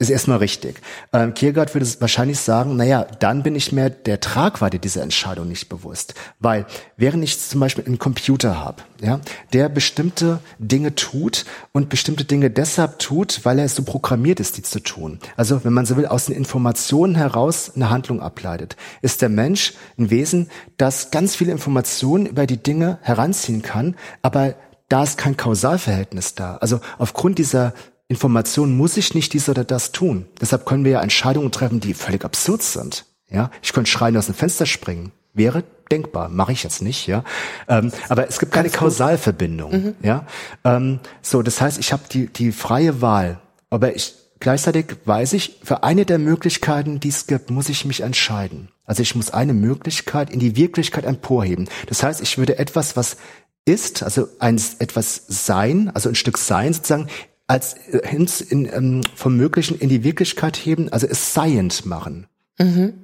ist 0.00 0.10
erstmal 0.10 0.38
richtig. 0.38 0.80
Ähm, 1.12 1.34
Kierkegaard 1.34 1.74
würde 1.74 1.86
wahrscheinlich 1.98 2.38
sagen, 2.38 2.76
naja, 2.76 3.04
dann 3.18 3.42
bin 3.42 3.56
ich 3.56 3.72
mir 3.72 3.90
der 3.90 4.20
Tragweite 4.20 4.78
dieser 4.78 5.02
Entscheidung 5.02 5.48
nicht 5.48 5.68
bewusst. 5.68 6.14
Weil, 6.38 6.66
während 6.96 7.24
ich 7.24 7.40
zum 7.40 7.58
Beispiel 7.58 7.84
einen 7.84 7.98
Computer 7.98 8.60
habe, 8.60 8.82
ja, 9.02 9.20
der 9.52 9.68
bestimmte 9.68 10.38
Dinge 10.60 10.94
tut 10.94 11.44
und 11.72 11.88
bestimmte 11.88 12.24
Dinge 12.24 12.48
deshalb 12.48 13.00
tut, 13.00 13.40
weil 13.44 13.58
er 13.58 13.68
so 13.68 13.82
programmiert 13.82 14.38
ist, 14.38 14.56
die 14.56 14.62
zu 14.62 14.80
tun. 14.80 15.18
Also, 15.36 15.64
wenn 15.64 15.72
man 15.72 15.84
so 15.84 15.96
will, 15.96 16.06
aus 16.06 16.26
den 16.26 16.36
Informationen 16.36 17.16
heraus 17.16 17.72
eine 17.74 17.90
Handlung 17.90 18.22
ableitet, 18.22 18.76
ist 19.02 19.20
der 19.20 19.28
Mensch 19.28 19.74
ein 19.98 20.10
Wesen, 20.10 20.48
das 20.76 21.10
ganz 21.10 21.34
viele 21.34 21.50
Informationen 21.50 22.26
über 22.26 22.46
die 22.46 22.62
Dinge 22.62 22.98
heranziehen 23.02 23.62
kann, 23.62 23.96
aber 24.22 24.54
da 24.88 25.02
ist 25.02 25.18
kein 25.18 25.36
Kausalverhältnis 25.36 26.34
da. 26.34 26.56
Also 26.56 26.80
aufgrund 26.98 27.38
dieser 27.38 27.74
Information 28.08 28.76
muss 28.76 28.96
ich 28.96 29.14
nicht 29.14 29.34
dies 29.34 29.48
oder 29.48 29.64
das 29.64 29.92
tun. 29.92 30.26
Deshalb 30.40 30.64
können 30.64 30.84
wir 30.84 30.92
ja 30.92 31.02
Entscheidungen 31.02 31.52
treffen, 31.52 31.80
die 31.80 31.94
völlig 31.94 32.24
absurd 32.24 32.62
sind. 32.62 33.04
Ja, 33.30 33.50
ich 33.62 33.74
könnte 33.74 33.90
schreien 33.90 34.16
aus 34.16 34.26
dem 34.26 34.34
Fenster 34.34 34.64
springen. 34.64 35.12
Wäre 35.34 35.62
denkbar, 35.92 36.30
mache 36.30 36.52
ich 36.52 36.62
jetzt 36.62 36.80
nicht, 36.80 37.06
ja. 37.06 37.22
Ähm, 37.68 37.92
aber 38.08 38.26
es 38.26 38.38
gibt 38.38 38.52
keine 38.52 38.70
Kausalverbindung, 38.70 39.72
mhm. 39.72 39.94
ja. 40.02 40.26
Ähm, 40.64 41.00
so, 41.20 41.42
das 41.42 41.60
heißt, 41.60 41.78
ich 41.78 41.92
habe 41.92 42.02
die 42.10 42.26
die 42.28 42.52
freie 42.52 43.02
Wahl, 43.02 43.40
aber 43.68 43.94
ich 43.94 44.14
gleichzeitig 44.40 44.86
weiß 45.04 45.34
ich, 45.34 45.60
für 45.62 45.82
eine 45.82 46.06
der 46.06 46.18
Möglichkeiten, 46.18 47.00
die 47.00 47.08
es 47.08 47.26
gibt, 47.26 47.50
muss 47.50 47.68
ich 47.68 47.84
mich 47.84 48.00
entscheiden. 48.00 48.68
Also 48.84 49.02
ich 49.02 49.14
muss 49.14 49.30
eine 49.30 49.52
Möglichkeit 49.52 50.30
in 50.30 50.40
die 50.40 50.56
Wirklichkeit 50.56 51.04
emporheben. 51.04 51.68
Das 51.86 52.02
heißt, 52.02 52.22
ich 52.22 52.38
würde 52.38 52.58
etwas, 52.58 52.96
was 52.96 53.16
ist, 53.64 54.02
also 54.02 54.28
ein 54.38 54.60
etwas 54.78 55.24
sein, 55.28 55.90
also 55.94 56.08
ein 56.08 56.14
Stück 56.14 56.38
sein 56.38 56.72
sozusagen, 56.72 57.08
als 57.48 57.74
äh, 57.74 58.14
ins, 58.14 58.40
in, 58.40 58.72
ähm, 58.72 59.00
vom 59.16 59.36
Möglichen 59.36 59.76
in 59.78 59.88
die 59.88 60.04
Wirklichkeit 60.04 60.56
heben, 60.56 60.92
also 60.92 61.08
es 61.08 61.34
seiend 61.34 61.84
machen. 61.84 62.28
Mhm. 62.58 62.94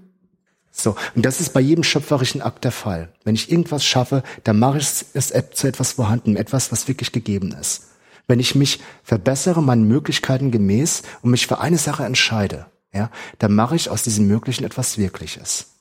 So, 0.71 0.97
und 1.15 1.25
das 1.25 1.41
ist 1.41 1.53
bei 1.53 1.61
jedem 1.61 1.85
schöpferischen 1.85 2.43
Akt 2.43 2.65
der 2.65 2.73
Fall. 2.73 3.09
Wenn 3.25 3.35
ich 3.35 3.51
irgendwas 3.51 3.85
schaffe, 3.85 4.23
dann 4.43 4.59
mache 4.59 4.79
ich 4.79 5.05
es 5.15 5.33
zu 5.53 5.69
etwas 5.69 5.93
vorhanden, 5.93 6.37
etwas, 6.37 6.73
was 6.73 6.89
wirklich 6.89 7.13
gegeben 7.13 7.55
ist. 7.61 7.91
Wenn 8.27 8.41
ich 8.41 8.55
mich 8.55 8.81
verbessere, 9.03 9.63
meinen 9.63 9.87
Möglichkeiten 9.87 10.51
gemäß 10.51 11.03
und 11.23 11.31
mich 11.31 11.47
für 11.47 11.61
eine 11.61 11.79
Sache 11.79 12.05
entscheide, 12.05 12.67
ja, 12.93 13.11
dann 13.39 13.55
mache 13.55 13.77
ich 13.77 13.89
aus 13.89 14.03
diesem 14.03 14.27
Möglichen 14.27 14.65
etwas 14.65 14.99
Wirkliches. 14.99 15.75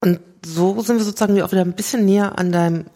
Und 0.00 0.20
so 0.44 0.80
sind 0.80 0.96
wir 0.96 1.04
sozusagen 1.04 1.40
auch 1.42 1.52
wieder 1.52 1.62
ein 1.62 1.74
bisschen 1.74 2.04
näher 2.04 2.38
an 2.38 2.52
deinem 2.52 2.86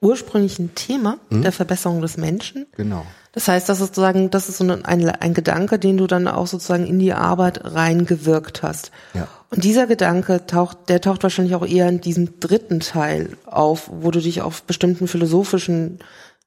ursprünglichen 0.00 0.74
Thema 0.74 1.18
hm? 1.28 1.42
der 1.42 1.52
Verbesserung 1.52 2.00
des 2.00 2.16
Menschen. 2.16 2.66
Genau. 2.76 3.06
Das 3.38 3.46
heißt, 3.46 3.68
das 3.68 3.78
ist 3.78 3.86
sozusagen, 3.86 4.30
das 4.30 4.48
ist 4.48 4.58
so 4.58 4.64
ein, 4.64 4.84
ein 4.84 5.32
Gedanke, 5.32 5.78
den 5.78 5.96
du 5.96 6.08
dann 6.08 6.26
auch 6.26 6.48
sozusagen 6.48 6.88
in 6.88 6.98
die 6.98 7.12
Arbeit 7.12 7.60
reingewirkt 7.62 8.64
hast. 8.64 8.90
Ja. 9.14 9.28
Und 9.50 9.62
dieser 9.62 9.86
Gedanke 9.86 10.44
taucht, 10.46 10.88
der 10.88 11.00
taucht 11.00 11.22
wahrscheinlich 11.22 11.54
auch 11.54 11.64
eher 11.64 11.88
in 11.88 12.00
diesem 12.00 12.40
dritten 12.40 12.80
Teil 12.80 13.36
auf, 13.46 13.90
wo 13.92 14.10
du 14.10 14.18
dich 14.20 14.42
auf 14.42 14.64
bestimmten 14.64 15.06
philosophischen 15.06 16.00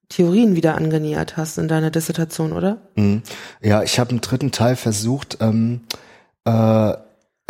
Theorien 0.10 0.58
wieder 0.58 0.76
angenähert 0.76 1.38
hast 1.38 1.58
in 1.58 1.70
deiner 1.70 1.92
Dissertation, 1.92 2.52
oder? 2.52 2.82
Mhm. 2.96 3.22
Ja, 3.62 3.84
ich 3.84 3.98
habe 3.98 4.12
im 4.12 4.20
dritten 4.20 4.52
Teil 4.52 4.76
versucht, 4.76 5.38
ähm, 5.40 5.84
äh, 6.44 6.94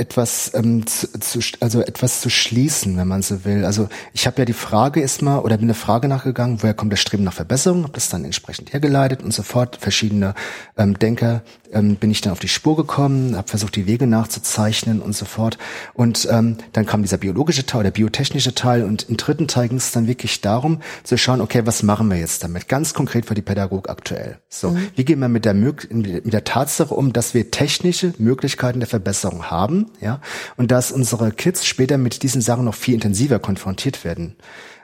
etwas 0.01 0.51
ähm, 0.55 0.87
zu, 0.87 1.07
zu, 1.19 1.39
also 1.59 1.81
etwas 1.81 2.21
zu 2.21 2.29
schließen, 2.29 2.97
wenn 2.97 3.07
man 3.07 3.21
so 3.21 3.45
will. 3.45 3.65
Also 3.65 3.87
ich 4.13 4.25
habe 4.25 4.39
ja 4.39 4.45
die 4.45 4.53
Frage 4.53 4.99
erstmal 4.99 5.39
oder 5.39 5.57
bin 5.57 5.67
eine 5.67 5.75
Frage 5.75 6.07
nachgegangen, 6.07 6.61
woher 6.61 6.73
kommt 6.73 6.91
das 6.91 6.99
Streben 6.99 7.23
nach 7.23 7.33
Verbesserung, 7.33 7.83
habe 7.83 7.93
das 7.93 8.09
dann 8.09 8.25
entsprechend 8.25 8.73
hergeleitet 8.73 9.21
und 9.21 9.31
sofort 9.31 9.77
verschiedene 9.77 10.33
ähm, 10.75 10.97
Denker 10.97 11.43
ähm, 11.71 11.95
bin 11.95 12.09
ich 12.09 12.21
dann 12.21 12.33
auf 12.33 12.39
die 12.39 12.47
Spur 12.47 12.75
gekommen, 12.75 13.37
habe 13.37 13.47
versucht 13.47 13.75
die 13.75 13.85
Wege 13.85 14.07
nachzuzeichnen 14.07 15.01
und 15.01 15.15
so 15.15 15.25
fort 15.25 15.59
und 15.93 16.27
ähm, 16.31 16.57
dann 16.73 16.87
kam 16.87 17.03
dieser 17.03 17.17
biologische 17.17 17.65
Teil, 17.65 17.83
der 17.83 17.91
biotechnische 17.91 18.55
Teil 18.55 18.83
und 18.83 19.07
im 19.07 19.17
dritten 19.17 19.47
Teil 19.47 19.69
ging 19.69 19.77
es 19.77 19.91
dann 19.91 20.07
wirklich 20.07 20.41
darum 20.41 20.81
zu 21.03 21.15
schauen, 21.15 21.41
okay, 21.41 21.61
was 21.65 21.83
machen 21.83 22.09
wir 22.09 22.17
jetzt 22.17 22.43
damit? 22.43 22.67
Ganz 22.67 22.95
konkret 22.95 23.27
für 23.27 23.35
die 23.35 23.43
Pädagogik 23.43 23.89
aktuell. 23.89 24.39
So, 24.49 24.71
mhm. 24.71 24.87
wie 24.95 25.05
gehen 25.05 25.19
wir 25.19 25.29
mit 25.29 25.45
der 25.45 25.53
mit 25.53 26.33
der 26.33 26.43
Tatsache 26.43 26.93
um, 26.93 27.13
dass 27.13 27.35
wir 27.35 27.51
technische 27.51 28.13
Möglichkeiten 28.17 28.79
der 28.79 28.89
Verbesserung 28.89 29.51
haben 29.51 29.90
ja, 29.99 30.21
und 30.57 30.71
dass 30.71 30.91
unsere 30.91 31.31
Kids 31.31 31.65
später 31.65 31.97
mit 31.97 32.23
diesen 32.23 32.41
Sachen 32.41 32.65
noch 32.65 32.75
viel 32.75 32.95
intensiver 32.95 33.39
konfrontiert 33.39 34.03
werden. 34.03 34.35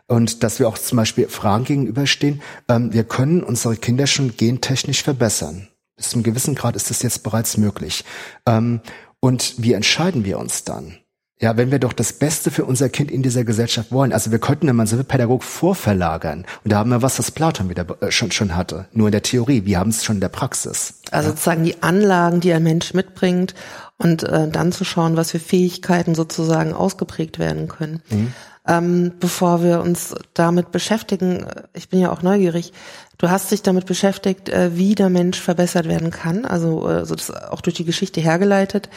Und 0.07 0.43
dass 0.43 0.59
wir 0.59 0.67
auch 0.67 0.77
zum 0.77 0.97
Beispiel 0.97 1.27
Fragen 1.27 1.65
gegenüberstehen, 1.65 2.41
ähm, 2.69 2.93
wir 2.93 3.03
können 3.03 3.43
unsere 3.43 3.75
Kinder 3.75 4.07
schon 4.07 4.37
gentechnisch 4.37 5.03
verbessern. 5.03 5.67
Bis 5.97 6.09
zum 6.09 6.23
gewissen 6.23 6.55
Grad 6.55 6.75
ist 6.75 6.89
das 6.89 7.01
jetzt 7.01 7.23
bereits 7.23 7.57
möglich. 7.57 8.05
Ähm, 8.45 8.81
und 9.19 9.55
wie 9.57 9.73
entscheiden 9.73 10.23
wir 10.23 10.39
uns 10.39 10.63
dann? 10.63 10.97
Ja, 11.39 11.55
wenn 11.55 11.69
wir 11.69 11.77
doch 11.77 11.93
das 11.93 12.13
Beste 12.13 12.49
für 12.49 12.65
unser 12.65 12.89
Kind 12.89 13.11
in 13.11 13.21
dieser 13.21 13.43
Gesellschaft 13.43 13.91
wollen. 13.91 14.11
Also 14.11 14.31
wir 14.31 14.39
könnten, 14.39 14.65
wenn 14.67 14.75
man 14.75 14.87
so 14.87 14.97
will, 14.97 15.03
Pädagog 15.03 15.43
vorverlagern. 15.43 16.45
Und 16.63 16.71
da 16.71 16.77
haben 16.77 16.89
wir 16.89 17.03
was, 17.03 17.19
was 17.19 17.29
Platon 17.29 17.69
wieder 17.69 17.85
äh, 18.01 18.11
schon, 18.11 18.31
schon 18.31 18.55
hatte. 18.55 18.87
Nur 18.91 19.09
in 19.09 19.11
der 19.11 19.21
Theorie. 19.21 19.65
Wir 19.65 19.77
haben 19.77 19.89
es 19.89 20.03
schon 20.03 20.15
in 20.15 20.21
der 20.21 20.29
Praxis. 20.29 21.01
Also 21.11 21.29
sozusagen 21.29 21.63
die 21.63 21.83
Anlagen, 21.83 22.39
die 22.39 22.53
ein 22.53 22.63
Mensch 22.63 22.93
mitbringt 22.95 23.53
und 23.97 24.23
äh, 24.23 24.47
dann 24.47 24.71
zu 24.71 24.83
schauen, 24.83 25.17
was 25.17 25.31
für 25.31 25.39
Fähigkeiten 25.39 26.15
sozusagen 26.15 26.73
ausgeprägt 26.73 27.39
werden 27.39 27.67
können. 27.67 28.01
Mhm. 28.09 28.33
Ähm, 28.67 29.13
bevor 29.19 29.63
wir 29.63 29.79
uns 29.79 30.13
damit 30.33 30.71
beschäftigen, 30.71 31.43
äh, 31.43 31.63
ich 31.73 31.89
bin 31.89 31.99
ja 31.99 32.11
auch 32.11 32.21
neugierig, 32.21 32.73
du 33.17 33.29
hast 33.29 33.49
dich 33.51 33.63
damit 33.63 33.85
beschäftigt, 33.85 34.49
äh, 34.49 34.75
wie 34.75 34.93
der 34.93 35.09
Mensch 35.09 35.39
verbessert 35.39 35.87
werden 35.87 36.11
kann, 36.11 36.45
also 36.45 36.87
äh, 36.87 37.05
so 37.05 37.15
das 37.15 37.31
auch 37.31 37.61
durch 37.61 37.75
die 37.75 37.85
Geschichte 37.85 38.19
hergeleitet. 38.19 38.89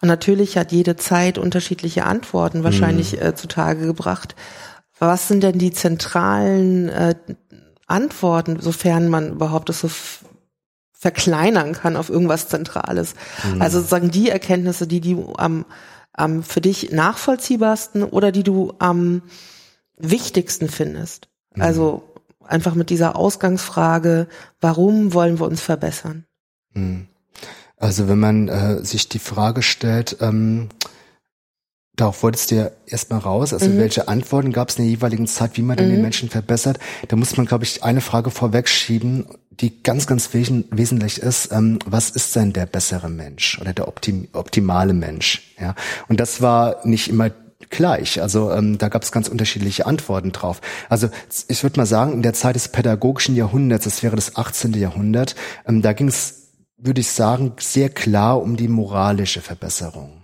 Und 0.00 0.08
natürlich 0.08 0.56
hat 0.56 0.72
jede 0.72 0.96
Zeit 0.96 1.36
unterschiedliche 1.36 2.04
Antworten 2.04 2.64
wahrscheinlich 2.64 3.12
mhm. 3.12 3.22
äh, 3.22 3.34
zutage 3.34 3.86
gebracht. 3.86 4.34
Was 4.98 5.28
sind 5.28 5.42
denn 5.42 5.58
die 5.58 5.72
zentralen 5.72 6.88
äh, 6.88 7.14
Antworten, 7.86 8.60
sofern 8.60 9.08
man 9.08 9.32
überhaupt 9.32 9.68
das 9.68 9.80
so 9.80 9.90
verkleinern 10.98 11.74
kann 11.74 11.96
auf 11.96 12.10
irgendwas 12.10 12.48
Zentrales. 12.48 13.14
Mhm. 13.44 13.62
Also 13.62 13.78
sozusagen 13.78 14.10
die 14.10 14.28
Erkenntnisse, 14.28 14.88
die 14.88 15.00
du 15.00 15.32
am, 15.36 15.64
am 16.12 16.42
für 16.42 16.60
dich 16.60 16.90
nachvollziehbarsten 16.90 18.02
oder 18.02 18.32
die 18.32 18.42
du 18.42 18.74
am 18.80 19.22
wichtigsten 19.96 20.68
findest. 20.68 21.28
Mhm. 21.54 21.62
Also 21.62 22.02
einfach 22.44 22.74
mit 22.74 22.90
dieser 22.90 23.14
Ausgangsfrage, 23.14 24.26
warum 24.60 25.14
wollen 25.14 25.38
wir 25.38 25.46
uns 25.46 25.60
verbessern? 25.60 26.24
Mhm. 26.74 27.06
Also 27.76 28.08
wenn 28.08 28.18
man 28.18 28.48
äh, 28.48 28.84
sich 28.84 29.08
die 29.08 29.20
Frage 29.20 29.62
stellt, 29.62 30.16
ähm, 30.20 30.68
Darauf 31.98 32.22
wolltest 32.22 32.52
du 32.52 32.54
ja 32.54 32.70
erstmal 32.86 33.18
raus. 33.18 33.52
Also 33.52 33.68
mhm. 33.68 33.78
welche 33.78 34.06
Antworten 34.06 34.52
gab 34.52 34.68
es 34.68 34.76
in 34.76 34.84
der 34.84 34.90
jeweiligen 34.90 35.26
Zeit, 35.26 35.56
wie 35.56 35.62
man 35.62 35.76
denn 35.76 35.88
mhm. 35.88 35.94
den 35.94 36.02
Menschen 36.02 36.30
verbessert? 36.30 36.78
Da 37.08 37.16
muss 37.16 37.36
man, 37.36 37.44
glaube 37.44 37.64
ich, 37.64 37.82
eine 37.82 38.00
Frage 38.00 38.30
vorwegschieben, 38.30 39.26
die 39.50 39.82
ganz, 39.82 40.06
ganz 40.06 40.32
wesentlich 40.32 41.18
ist. 41.18 41.50
Ähm, 41.50 41.80
was 41.84 42.10
ist 42.10 42.36
denn 42.36 42.52
der 42.52 42.66
bessere 42.66 43.08
Mensch 43.08 43.58
oder 43.60 43.72
der 43.72 43.88
optim 43.88 44.28
optimale 44.32 44.92
Mensch? 44.92 45.56
Ja, 45.60 45.74
und 46.06 46.20
das 46.20 46.40
war 46.40 46.86
nicht 46.86 47.08
immer 47.08 47.32
gleich. 47.68 48.22
Also 48.22 48.52
ähm, 48.52 48.78
da 48.78 48.88
gab 48.88 49.02
es 49.02 49.10
ganz 49.10 49.26
unterschiedliche 49.26 49.84
Antworten 49.84 50.30
drauf. 50.30 50.60
Also 50.88 51.08
ich 51.48 51.64
würde 51.64 51.80
mal 51.80 51.86
sagen, 51.86 52.12
in 52.12 52.22
der 52.22 52.32
Zeit 52.32 52.54
des 52.54 52.68
pädagogischen 52.68 53.34
Jahrhunderts, 53.34 53.82
das 53.82 54.04
wäre 54.04 54.14
das 54.14 54.36
18. 54.36 54.72
Jahrhundert, 54.74 55.34
ähm, 55.66 55.82
da 55.82 55.92
ging 55.94 56.06
es, 56.06 56.52
würde 56.76 57.00
ich 57.00 57.10
sagen, 57.10 57.54
sehr 57.58 57.88
klar 57.88 58.40
um 58.40 58.56
die 58.56 58.68
moralische 58.68 59.40
Verbesserung. 59.40 60.17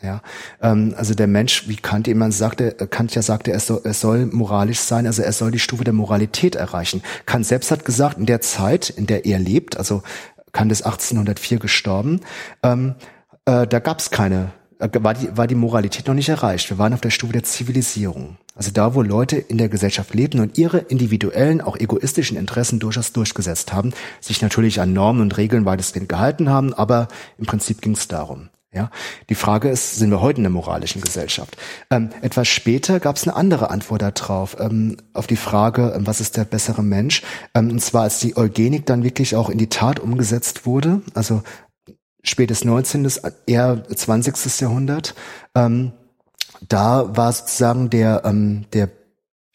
Ja, 0.00 0.22
ähm, 0.62 0.94
also 0.96 1.14
der 1.14 1.26
Mensch, 1.26 1.66
wie 1.66 1.74
Kant 1.74 2.06
jemand 2.06 2.32
sagte, 2.32 2.78
äh, 2.78 2.86
Kant 2.86 3.14
ja 3.16 3.22
sagte, 3.22 3.50
er 3.50 3.58
soll, 3.58 3.80
er 3.82 3.94
soll 3.94 4.26
moralisch 4.26 4.78
sein, 4.78 5.06
also 5.06 5.22
er 5.22 5.32
soll 5.32 5.50
die 5.50 5.58
Stufe 5.58 5.82
der 5.82 5.92
Moralität 5.92 6.54
erreichen. 6.54 7.02
Kant 7.26 7.46
selbst 7.46 7.72
hat 7.72 7.84
gesagt, 7.84 8.18
in 8.18 8.26
der 8.26 8.40
Zeit, 8.40 8.90
in 8.90 9.06
der 9.06 9.26
er 9.26 9.40
lebt, 9.40 9.76
also 9.76 10.02
Kant 10.52 10.70
ist 10.70 10.82
1804 10.82 11.58
gestorben, 11.58 12.20
ähm, 12.62 12.94
äh, 13.44 13.66
da 13.66 13.80
gab 13.80 13.98
es 13.98 14.10
keine, 14.10 14.52
äh, 14.78 14.88
war 15.00 15.14
die, 15.14 15.36
war 15.36 15.48
die 15.48 15.56
Moralität 15.56 16.06
noch 16.06 16.14
nicht 16.14 16.28
erreicht. 16.28 16.70
Wir 16.70 16.78
waren 16.78 16.94
auf 16.94 17.00
der 17.00 17.10
Stufe 17.10 17.32
der 17.32 17.42
Zivilisierung. 17.42 18.36
Also 18.54 18.70
da, 18.70 18.94
wo 18.94 19.02
Leute 19.02 19.36
in 19.36 19.58
der 19.58 19.68
Gesellschaft 19.68 20.14
lebten 20.14 20.40
und 20.40 20.58
ihre 20.58 20.78
individuellen, 20.78 21.60
auch 21.60 21.76
egoistischen 21.76 22.36
Interessen 22.36 22.78
durchaus 22.78 23.12
durchgesetzt 23.12 23.72
haben, 23.72 23.92
sich 24.20 24.42
natürlich 24.42 24.80
an 24.80 24.92
Normen 24.92 25.22
und 25.22 25.36
Regeln 25.36 25.64
weitestgehend 25.64 26.08
gehalten 26.08 26.50
haben, 26.50 26.72
aber 26.74 27.08
im 27.38 27.46
Prinzip 27.46 27.80
ging 27.80 27.92
es 27.92 28.08
darum. 28.08 28.48
Ja, 28.70 28.90
die 29.30 29.34
Frage 29.34 29.70
ist, 29.70 29.96
sind 29.96 30.10
wir 30.10 30.20
heute 30.20 30.38
in 30.38 30.42
der 30.42 30.50
moralischen 30.50 31.00
Gesellschaft? 31.00 31.56
Ähm, 31.90 32.10
etwas 32.20 32.48
später 32.48 33.00
gab 33.00 33.16
es 33.16 33.26
eine 33.26 33.34
andere 33.34 33.70
Antwort 33.70 34.02
darauf, 34.02 34.58
ähm, 34.60 34.98
auf 35.14 35.26
die 35.26 35.36
Frage, 35.36 35.94
ähm, 35.96 36.06
was 36.06 36.20
ist 36.20 36.36
der 36.36 36.44
bessere 36.44 36.82
Mensch? 36.82 37.22
Ähm, 37.54 37.70
und 37.70 37.80
zwar, 37.80 38.02
als 38.02 38.20
die 38.20 38.36
Eugenik 38.36 38.84
dann 38.84 39.04
wirklich 39.04 39.36
auch 39.36 39.48
in 39.48 39.56
die 39.56 39.70
Tat 39.70 40.00
umgesetzt 40.00 40.66
wurde, 40.66 41.00
also 41.14 41.42
spätes 42.22 42.62
19., 42.62 43.10
eher 43.46 43.84
20. 43.88 44.60
Jahrhundert, 44.60 45.14
ähm, 45.54 45.92
da 46.68 47.16
war 47.16 47.32
sozusagen 47.32 47.88
der, 47.88 48.22
ähm, 48.26 48.66
der 48.74 48.90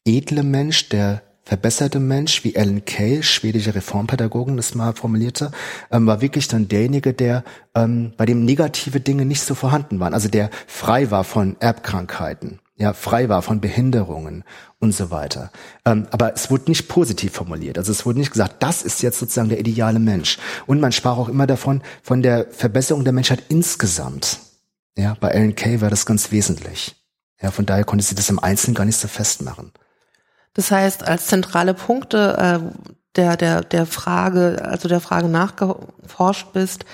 edle 0.06 0.42
Mensch, 0.42 0.90
der 0.90 1.22
verbesserte 1.44 2.00
Mensch, 2.00 2.44
wie 2.44 2.58
Alan 2.58 2.86
Kay, 2.86 3.22
schwedische 3.22 3.76
Reformpädagogen, 3.76 4.56
das 4.58 4.76
mal 4.76 4.94
formulierte, 4.94 5.52
ähm, 5.92 6.08
war 6.08 6.22
wirklich 6.22 6.48
dann 6.48 6.68
derjenige, 6.68 7.14
der 7.14 7.44
ähm, 7.76 8.14
bei 8.18 8.26
dem 8.26 8.46
negative 8.46 9.00
Dinge 9.02 9.26
nicht 9.26 9.42
so 9.42 9.54
vorhanden 9.54 10.00
waren, 10.00 10.14
also 10.14 10.30
der 10.30 10.50
frei 10.68 11.12
war 11.12 11.24
von 11.24 11.58
Erbkrankheiten, 11.60 12.60
ja 12.78 12.94
frei 12.94 13.28
war 13.28 13.42
von 13.42 13.60
Behinderungen 13.60 14.44
und 14.80 14.94
so 14.94 15.12
weiter. 15.12 15.52
Ähm, 15.86 16.08
aber 16.12 16.34
es 16.34 16.50
wurde 16.50 16.72
nicht 16.72 16.88
positiv 16.88 17.34
formuliert, 17.34 17.78
also 17.78 17.92
es 17.92 18.06
wurde 18.06 18.20
nicht 18.20 18.32
gesagt, 18.32 18.64
das 18.64 18.82
ist 18.82 19.02
jetzt 19.02 19.20
sozusagen 19.20 19.50
der 19.50 19.60
ideale 19.60 20.00
Mensch. 20.00 20.38
Und 20.66 20.80
man 20.80 20.94
sprach 20.94 21.18
auch 21.18 21.30
immer 21.30 21.48
davon 21.48 21.82
von 22.02 22.22
der 22.22 22.48
Verbesserung 22.52 23.04
der 23.04 23.14
Menschheit 23.14 23.44
insgesamt. 23.50 24.40
Ja, 24.98 25.18
bei 25.20 25.32
Alan 25.32 25.56
Kay 25.56 25.82
war 25.82 25.90
das 25.90 26.06
ganz 26.06 26.32
wesentlich. 26.32 26.96
Ja, 27.42 27.52
von 27.52 27.66
daher 27.66 27.84
konnte 27.84 28.06
sie 28.06 28.16
das 28.16 28.30
im 28.30 28.40
Einzelnen 28.40 28.76
gar 28.76 28.86
nicht 28.86 28.98
so 28.98 29.10
festmachen. 29.10 29.74
Das 30.54 30.72
heißt, 30.72 31.08
als 31.08 31.28
zentrale 31.28 31.74
Punkte 31.74 32.38
äh, 32.38 32.90
der, 33.16 33.38
der, 33.38 33.62
der 33.62 33.86
Frage, 33.86 34.62
also 34.64 34.88
der 34.88 35.00
Frage 35.00 35.28
nachgeforscht 35.28 36.54
bist, 36.54 36.86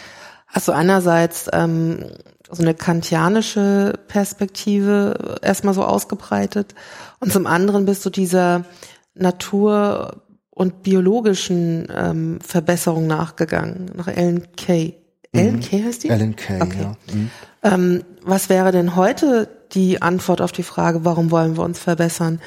hast 0.47 0.67
du 0.67 0.71
einerseits 0.71 1.49
ähm, 1.53 2.05
so 2.49 2.63
eine 2.63 2.73
kantianische 2.73 3.93
Perspektive 4.07 5.37
erstmal 5.41 5.73
so 5.73 5.83
ausgebreitet 5.83 6.73
und 7.19 7.31
zum 7.31 7.45
anderen 7.45 7.85
bist 7.85 8.05
du 8.05 8.09
dieser 8.09 8.65
Natur- 9.13 10.23
und 10.49 10.83
biologischen 10.83 11.87
ähm, 11.95 12.39
Verbesserung 12.41 13.07
nachgegangen, 13.07 13.91
nach 13.95 14.07
Ellen 14.07 14.47
Kay. 14.57 14.95
Mhm. 15.31 15.39
Ellen 15.39 15.59
Kay 15.59 15.83
heißt 15.83 16.03
die? 16.03 16.09
Ellen 16.09 16.35
Kay, 16.35 16.61
okay. 16.61 16.81
ja. 16.81 16.95
Mhm. 17.13 17.31
Ähm, 17.63 18.03
was 18.23 18.49
wäre 18.49 18.71
denn 18.71 18.95
heute 18.95 19.47
die 19.71 20.01
Antwort 20.01 20.41
auf 20.41 20.51
die 20.51 20.63
Frage, 20.63 21.05
warum 21.05 21.31
wollen 21.31 21.55
wir 21.55 21.63
uns 21.63 21.79
verbessern? 21.79 22.41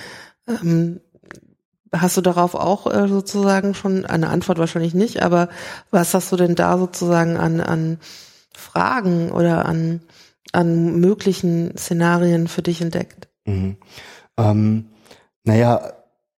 Ähm, 0.47 1.01
hast 1.93 2.17
du 2.17 2.21
darauf 2.21 2.55
auch 2.55 2.87
äh, 2.93 3.09
sozusagen 3.09 3.75
schon 3.75 4.07
eine 4.07 4.31
Antwort 4.31 4.59
wahrscheinlich 4.59 4.95
nicht, 4.95 5.23
aber 5.23 5.49
was 5.91 6.15
hast 6.15 6.33
du 6.33 6.37
denn 6.37 6.55
da 6.55 6.79
sozusagen 6.79 7.37
an, 7.37 7.61
an 7.61 7.99
Fragen 8.55 9.31
oder 9.31 9.67
an, 9.67 10.01
an 10.53 11.01
möglichen 11.01 11.77
Szenarien 11.77 12.49
für 12.49 12.63
dich 12.63 12.81
entdeckt? 12.81 13.29
Mhm. 13.45 13.77
Ähm, 14.37 14.87
naja, 15.45 15.93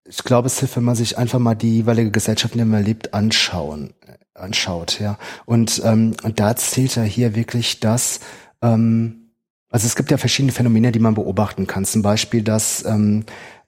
ich 0.07 0.23
glaube, 0.23 0.47
es 0.47 0.59
hilft, 0.59 0.75
wenn 0.75 0.83
man 0.83 0.95
sich 0.95 1.17
einfach 1.17 1.39
mal 1.39 1.55
die 1.55 1.77
jeweilige 1.77 2.11
Gesellschaft, 2.11 2.53
in 2.53 2.59
der 2.59 2.67
man 2.67 2.83
lebt, 2.83 3.13
anschauen, 3.13 3.93
anschaut, 4.33 4.99
ja. 4.99 5.17
Und, 5.45 5.81
ähm, 5.83 6.15
und 6.23 6.39
da 6.39 6.55
zählt 6.55 6.95
ja 6.95 7.03
hier 7.03 7.35
wirklich 7.35 7.79
das, 7.79 8.19
ähm, 8.61 9.31
also 9.69 9.87
es 9.87 9.95
gibt 9.95 10.11
ja 10.11 10.17
verschiedene 10.17 10.51
Phänomene, 10.51 10.91
die 10.91 10.99
man 10.99 11.15
beobachten 11.15 11.65
kann. 11.65 11.85
Zum 11.85 12.01
Beispiel, 12.01 12.43
dass, 12.43 12.85
ähm, 12.85 13.25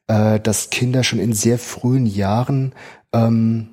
äh, 0.07 0.39
dass 0.39 0.69
Kinder 0.69 1.03
schon 1.03 1.19
in 1.19 1.33
sehr 1.33 1.57
frühen 1.59 2.05
Jahren 2.05 2.73
ähm, 3.13 3.69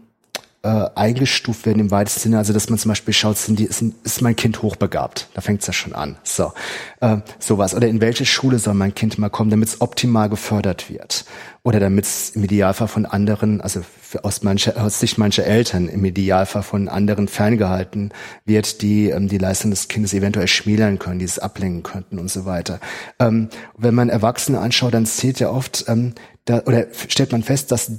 äh, 0.64 0.88
eingestuft 0.94 1.66
werden 1.66 1.78
im 1.78 1.90
weitesten 1.90 2.20
Sinne, 2.20 2.38
also 2.38 2.54
dass 2.54 2.70
man 2.70 2.78
zum 2.78 2.88
Beispiel 2.88 3.12
schaut, 3.12 3.36
sind 3.36 3.58
die, 3.58 3.64
ist, 3.64 3.84
ist 4.02 4.22
mein 4.22 4.34
Kind 4.34 4.62
hochbegabt? 4.62 5.28
Da 5.34 5.42
fängt 5.42 5.60
es 5.60 5.66
ja 5.66 5.74
schon 5.74 5.92
an. 5.92 6.16
So, 6.24 6.52
äh, 7.00 7.18
sowas. 7.38 7.74
Oder 7.74 7.86
in 7.86 8.00
welche 8.00 8.24
Schule 8.24 8.58
soll 8.58 8.72
mein 8.72 8.94
Kind 8.94 9.18
mal 9.18 9.28
kommen, 9.28 9.50
damit 9.50 9.68
es 9.68 9.80
optimal 9.82 10.30
gefördert 10.30 10.88
wird? 10.88 11.26
Oder 11.64 11.80
damit 11.80 12.06
es 12.06 12.30
im 12.30 12.44
Idealfall 12.44 12.88
von 12.88 13.04
anderen, 13.04 13.60
also 13.60 13.82
für, 14.00 14.24
aus, 14.24 14.42
mancher, 14.42 14.82
aus 14.82 15.00
Sicht 15.00 15.18
mancher 15.18 15.44
Eltern 15.44 15.86
im 15.86 16.02
Idealfall 16.02 16.62
von 16.62 16.88
anderen 16.88 17.28
ferngehalten 17.28 18.12
wird, 18.46 18.80
die 18.80 19.10
ähm, 19.10 19.28
die 19.28 19.38
Leistung 19.38 19.70
des 19.70 19.88
Kindes 19.88 20.14
eventuell 20.14 20.48
schmälern 20.48 20.98
können, 20.98 21.18
die 21.18 21.26
es 21.26 21.38
ablenken 21.38 21.82
könnten 21.82 22.18
und 22.18 22.30
so 22.30 22.46
weiter. 22.46 22.80
Ähm, 23.18 23.50
wenn 23.76 23.94
man 23.94 24.08
Erwachsene 24.08 24.60
anschaut, 24.60 24.94
dann 24.94 25.04
zählt 25.04 25.40
ja 25.40 25.50
oft, 25.50 25.84
ähm, 25.88 26.14
da, 26.46 26.62
oder 26.64 26.86
stellt 27.08 27.32
man 27.32 27.42
fest, 27.42 27.70
dass 27.70 27.92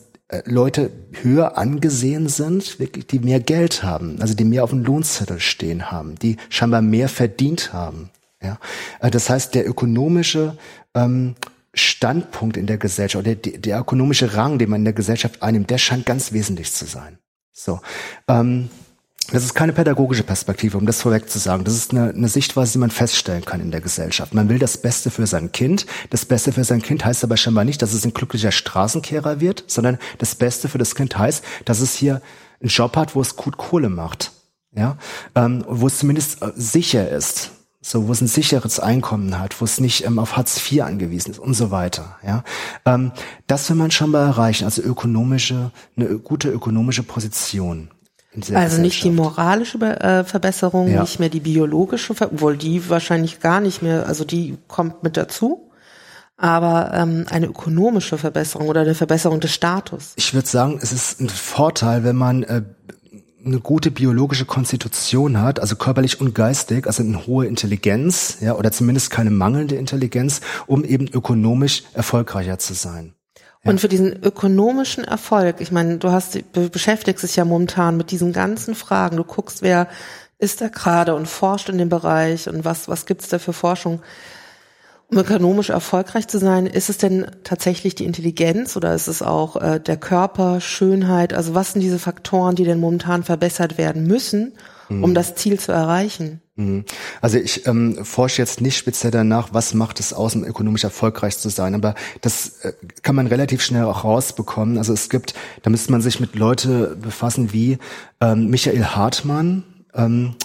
Leute 0.45 0.91
höher 1.21 1.57
angesehen 1.57 2.27
sind, 2.29 2.79
wirklich, 2.79 3.05
die 3.07 3.19
mehr 3.19 3.39
Geld 3.39 3.83
haben, 3.83 4.19
also 4.21 4.33
die 4.33 4.43
mehr 4.43 4.63
auf 4.63 4.71
dem 4.71 4.83
Lohnzettel 4.83 5.39
stehen 5.39 5.91
haben, 5.91 6.15
die 6.15 6.37
scheinbar 6.49 6.81
mehr 6.81 7.09
verdient 7.09 7.73
haben. 7.73 8.09
Ja, 8.41 8.59
äh, 8.99 9.11
das 9.11 9.29
heißt, 9.29 9.53
der 9.53 9.67
ökonomische 9.67 10.57
ähm, 10.93 11.35
Standpunkt 11.73 12.57
in 12.57 12.65
der 12.65 12.77
Gesellschaft, 12.77 13.25
oder 13.25 13.35
der, 13.35 13.59
der 13.59 13.79
ökonomische 13.79 14.35
Rang, 14.35 14.57
den 14.57 14.69
man 14.69 14.81
in 14.81 14.85
der 14.85 14.93
Gesellschaft 14.93 15.43
einnimmt, 15.43 15.69
der 15.69 15.77
scheint 15.77 16.05
ganz 16.05 16.31
wesentlich 16.31 16.71
zu 16.73 16.85
sein. 16.85 17.19
So. 17.51 17.79
Ähm, 18.27 18.69
das 19.31 19.43
ist 19.43 19.55
keine 19.55 19.73
pädagogische 19.73 20.23
Perspektive, 20.23 20.77
um 20.77 20.85
das 20.85 21.01
vorweg 21.01 21.29
zu 21.29 21.39
sagen. 21.39 21.63
Das 21.63 21.73
ist 21.73 21.91
eine, 21.91 22.09
eine 22.09 22.27
Sichtweise, 22.27 22.73
die 22.73 22.77
man 22.77 22.91
feststellen 22.91 23.43
kann 23.43 23.59
in 23.59 23.71
der 23.71 23.81
Gesellschaft. 23.81 24.33
Man 24.33 24.49
will 24.49 24.59
das 24.59 24.77
Beste 24.77 25.09
für 25.09 25.25
sein 25.25 25.51
Kind. 25.51 25.85
Das 26.11 26.25
Beste 26.25 26.51
für 26.51 26.63
sein 26.63 26.81
Kind 26.81 27.03
heißt 27.03 27.23
aber 27.23 27.35
scheinbar 27.35 27.65
nicht, 27.65 27.81
dass 27.81 27.93
es 27.93 28.05
ein 28.05 28.13
glücklicher 28.13 28.51
Straßenkehrer 28.51 29.39
wird, 29.39 29.63
sondern 29.67 29.97
das 30.19 30.35
Beste 30.35 30.69
für 30.69 30.77
das 30.77 30.93
Kind 30.93 31.17
heißt, 31.17 31.43
dass 31.65 31.79
es 31.79 31.95
hier 31.95 32.21
einen 32.61 32.69
Job 32.69 32.95
hat, 32.95 33.15
wo 33.15 33.21
es 33.21 33.35
gut 33.35 33.57
Kohle 33.57 33.89
macht. 33.89 34.31
Ja, 34.75 34.97
ähm, 35.35 35.63
wo 35.67 35.87
es 35.87 35.99
zumindest 35.99 36.41
äh, 36.41 36.51
sicher 36.55 37.09
ist. 37.09 37.51
So, 37.81 38.07
wo 38.07 38.11
es 38.11 38.21
ein 38.21 38.27
sicheres 38.27 38.79
Einkommen 38.79 39.39
hat, 39.39 39.61
wo 39.61 39.65
es 39.65 39.79
nicht 39.79 40.05
ähm, 40.05 40.19
auf 40.19 40.35
Hartz 40.35 40.59
IV 40.71 40.81
angewiesen 40.81 41.31
ist 41.31 41.39
und 41.39 41.53
so 41.53 41.71
weiter. 41.71 42.17
Ja, 42.25 42.43
ähm, 42.83 43.11
das 43.47 43.69
will 43.69 43.77
man 43.77 43.91
schon 43.91 44.11
mal 44.11 44.25
erreichen, 44.25 44.65
also 44.65 44.81
ökonomische, 44.81 45.71
eine 45.95 46.17
gute 46.17 46.49
ökonomische 46.49 47.03
Position. 47.03 47.89
Also 48.53 48.81
nicht 48.81 49.03
die 49.03 49.11
moralische 49.11 49.79
äh, 49.79 50.23
Verbesserung, 50.23 50.89
ja. 50.89 51.01
nicht 51.01 51.19
mehr 51.19 51.29
die 51.29 51.39
biologische, 51.39 52.13
obwohl 52.19 52.57
die 52.57 52.89
wahrscheinlich 52.89 53.39
gar 53.39 53.61
nicht 53.61 53.81
mehr, 53.81 54.07
also 54.07 54.25
die 54.25 54.57
kommt 54.67 55.03
mit 55.03 55.17
dazu, 55.17 55.69
aber 56.37 56.91
ähm, 56.93 57.25
eine 57.29 57.47
ökonomische 57.47 58.17
Verbesserung 58.17 58.67
oder 58.67 58.81
eine 58.81 58.95
Verbesserung 58.95 59.39
des 59.39 59.53
Status. 59.53 60.13
Ich 60.15 60.33
würde 60.33 60.47
sagen, 60.47 60.79
es 60.81 60.91
ist 60.91 61.21
ein 61.21 61.29
Vorteil, 61.29 62.03
wenn 62.03 62.15
man 62.15 62.43
äh, 62.43 62.61
eine 63.45 63.59
gute 63.59 63.91
biologische 63.91 64.45
Konstitution 64.45 65.39
hat, 65.39 65.59
also 65.59 65.75
körperlich 65.75 66.19
und 66.19 66.33
geistig, 66.33 66.87
also 66.87 67.03
eine 67.03 67.27
hohe 67.27 67.45
Intelligenz, 67.45 68.37
ja, 68.41 68.55
oder 68.55 68.71
zumindest 68.71 69.11
keine 69.11 69.29
mangelnde 69.29 69.75
Intelligenz, 69.75 70.41
um 70.65 70.83
eben 70.83 71.07
ökonomisch 71.07 71.83
erfolgreicher 71.93 72.57
zu 72.57 72.73
sein. 72.73 73.13
Und 73.65 73.81
für 73.81 73.87
diesen 73.87 74.23
ökonomischen 74.23 75.03
Erfolg, 75.03 75.59
ich 75.59 75.71
meine, 75.71 75.97
du 75.97 76.11
hast, 76.11 76.35
du 76.53 76.69
beschäftigst 76.69 77.23
dich 77.23 77.35
ja 77.35 77.45
momentan 77.45 77.97
mit 77.97 78.11
diesen 78.11 78.31
ganzen 78.31 78.75
Fragen. 78.75 79.17
Du 79.17 79.23
guckst, 79.23 79.63
wer 79.63 79.87
ist 80.37 80.61
da 80.61 80.67
gerade 80.67 81.15
und 81.15 81.27
forscht 81.27 81.69
in 81.69 81.79
dem 81.79 81.89
Bereich 81.89 82.47
und 82.47 82.63
was, 82.63 82.87
was 82.87 83.07
gibt's 83.07 83.27
da 83.27 83.39
für 83.39 83.53
Forschung? 83.53 84.01
Um 85.09 85.17
ökonomisch 85.17 85.71
erfolgreich 85.71 86.27
zu 86.27 86.37
sein, 86.37 86.67
ist 86.67 86.89
es 86.89 86.97
denn 86.99 87.25
tatsächlich 87.43 87.95
die 87.95 88.05
Intelligenz 88.05 88.75
oder 88.77 88.93
ist 88.93 89.07
es 89.07 89.21
auch 89.21 89.55
äh, 89.55 89.79
der 89.79 89.97
Körper, 89.97 90.61
Schönheit? 90.61 91.33
Also 91.33 91.55
was 91.55 91.73
sind 91.73 91.81
diese 91.81 91.99
Faktoren, 91.99 92.55
die 92.55 92.65
denn 92.65 92.79
momentan 92.79 93.23
verbessert 93.23 93.79
werden 93.79 94.05
müssen, 94.05 94.53
um 94.89 95.09
mhm. 95.09 95.13
das 95.13 95.35
Ziel 95.35 95.59
zu 95.59 95.71
erreichen? 95.71 96.41
Mhm. 96.55 96.85
Also 97.21 97.37
ich 97.37 97.67
ähm, 97.67 98.03
forsche 98.03 98.41
jetzt 98.41 98.61
nicht 98.61 98.77
speziell 98.77 99.11
danach, 99.11 99.49
was 99.51 99.73
macht 99.73 99.99
es 99.99 100.13
aus, 100.13 100.35
um 100.35 100.43
ökonomisch 100.43 100.83
erfolgreich 100.83 101.37
zu 101.37 101.49
sein, 101.49 101.75
aber 101.75 101.95
das 102.21 102.59
äh, 102.59 102.73
kann 103.01 103.15
man 103.15 103.27
relativ 103.27 103.61
schnell 103.61 103.83
auch 103.83 104.03
rausbekommen. 104.03 104.77
Also 104.77 104.93
es 104.93 105.09
gibt, 105.09 105.33
da 105.63 105.69
müsste 105.69 105.91
man 105.91 106.01
sich 106.01 106.19
mit 106.19 106.35
Leute 106.35 106.95
befassen 107.01 107.51
wie 107.51 107.77
ähm, 108.21 108.49
Michael 108.49 108.85
Hartmann 108.85 109.63
ähm, 109.93 110.35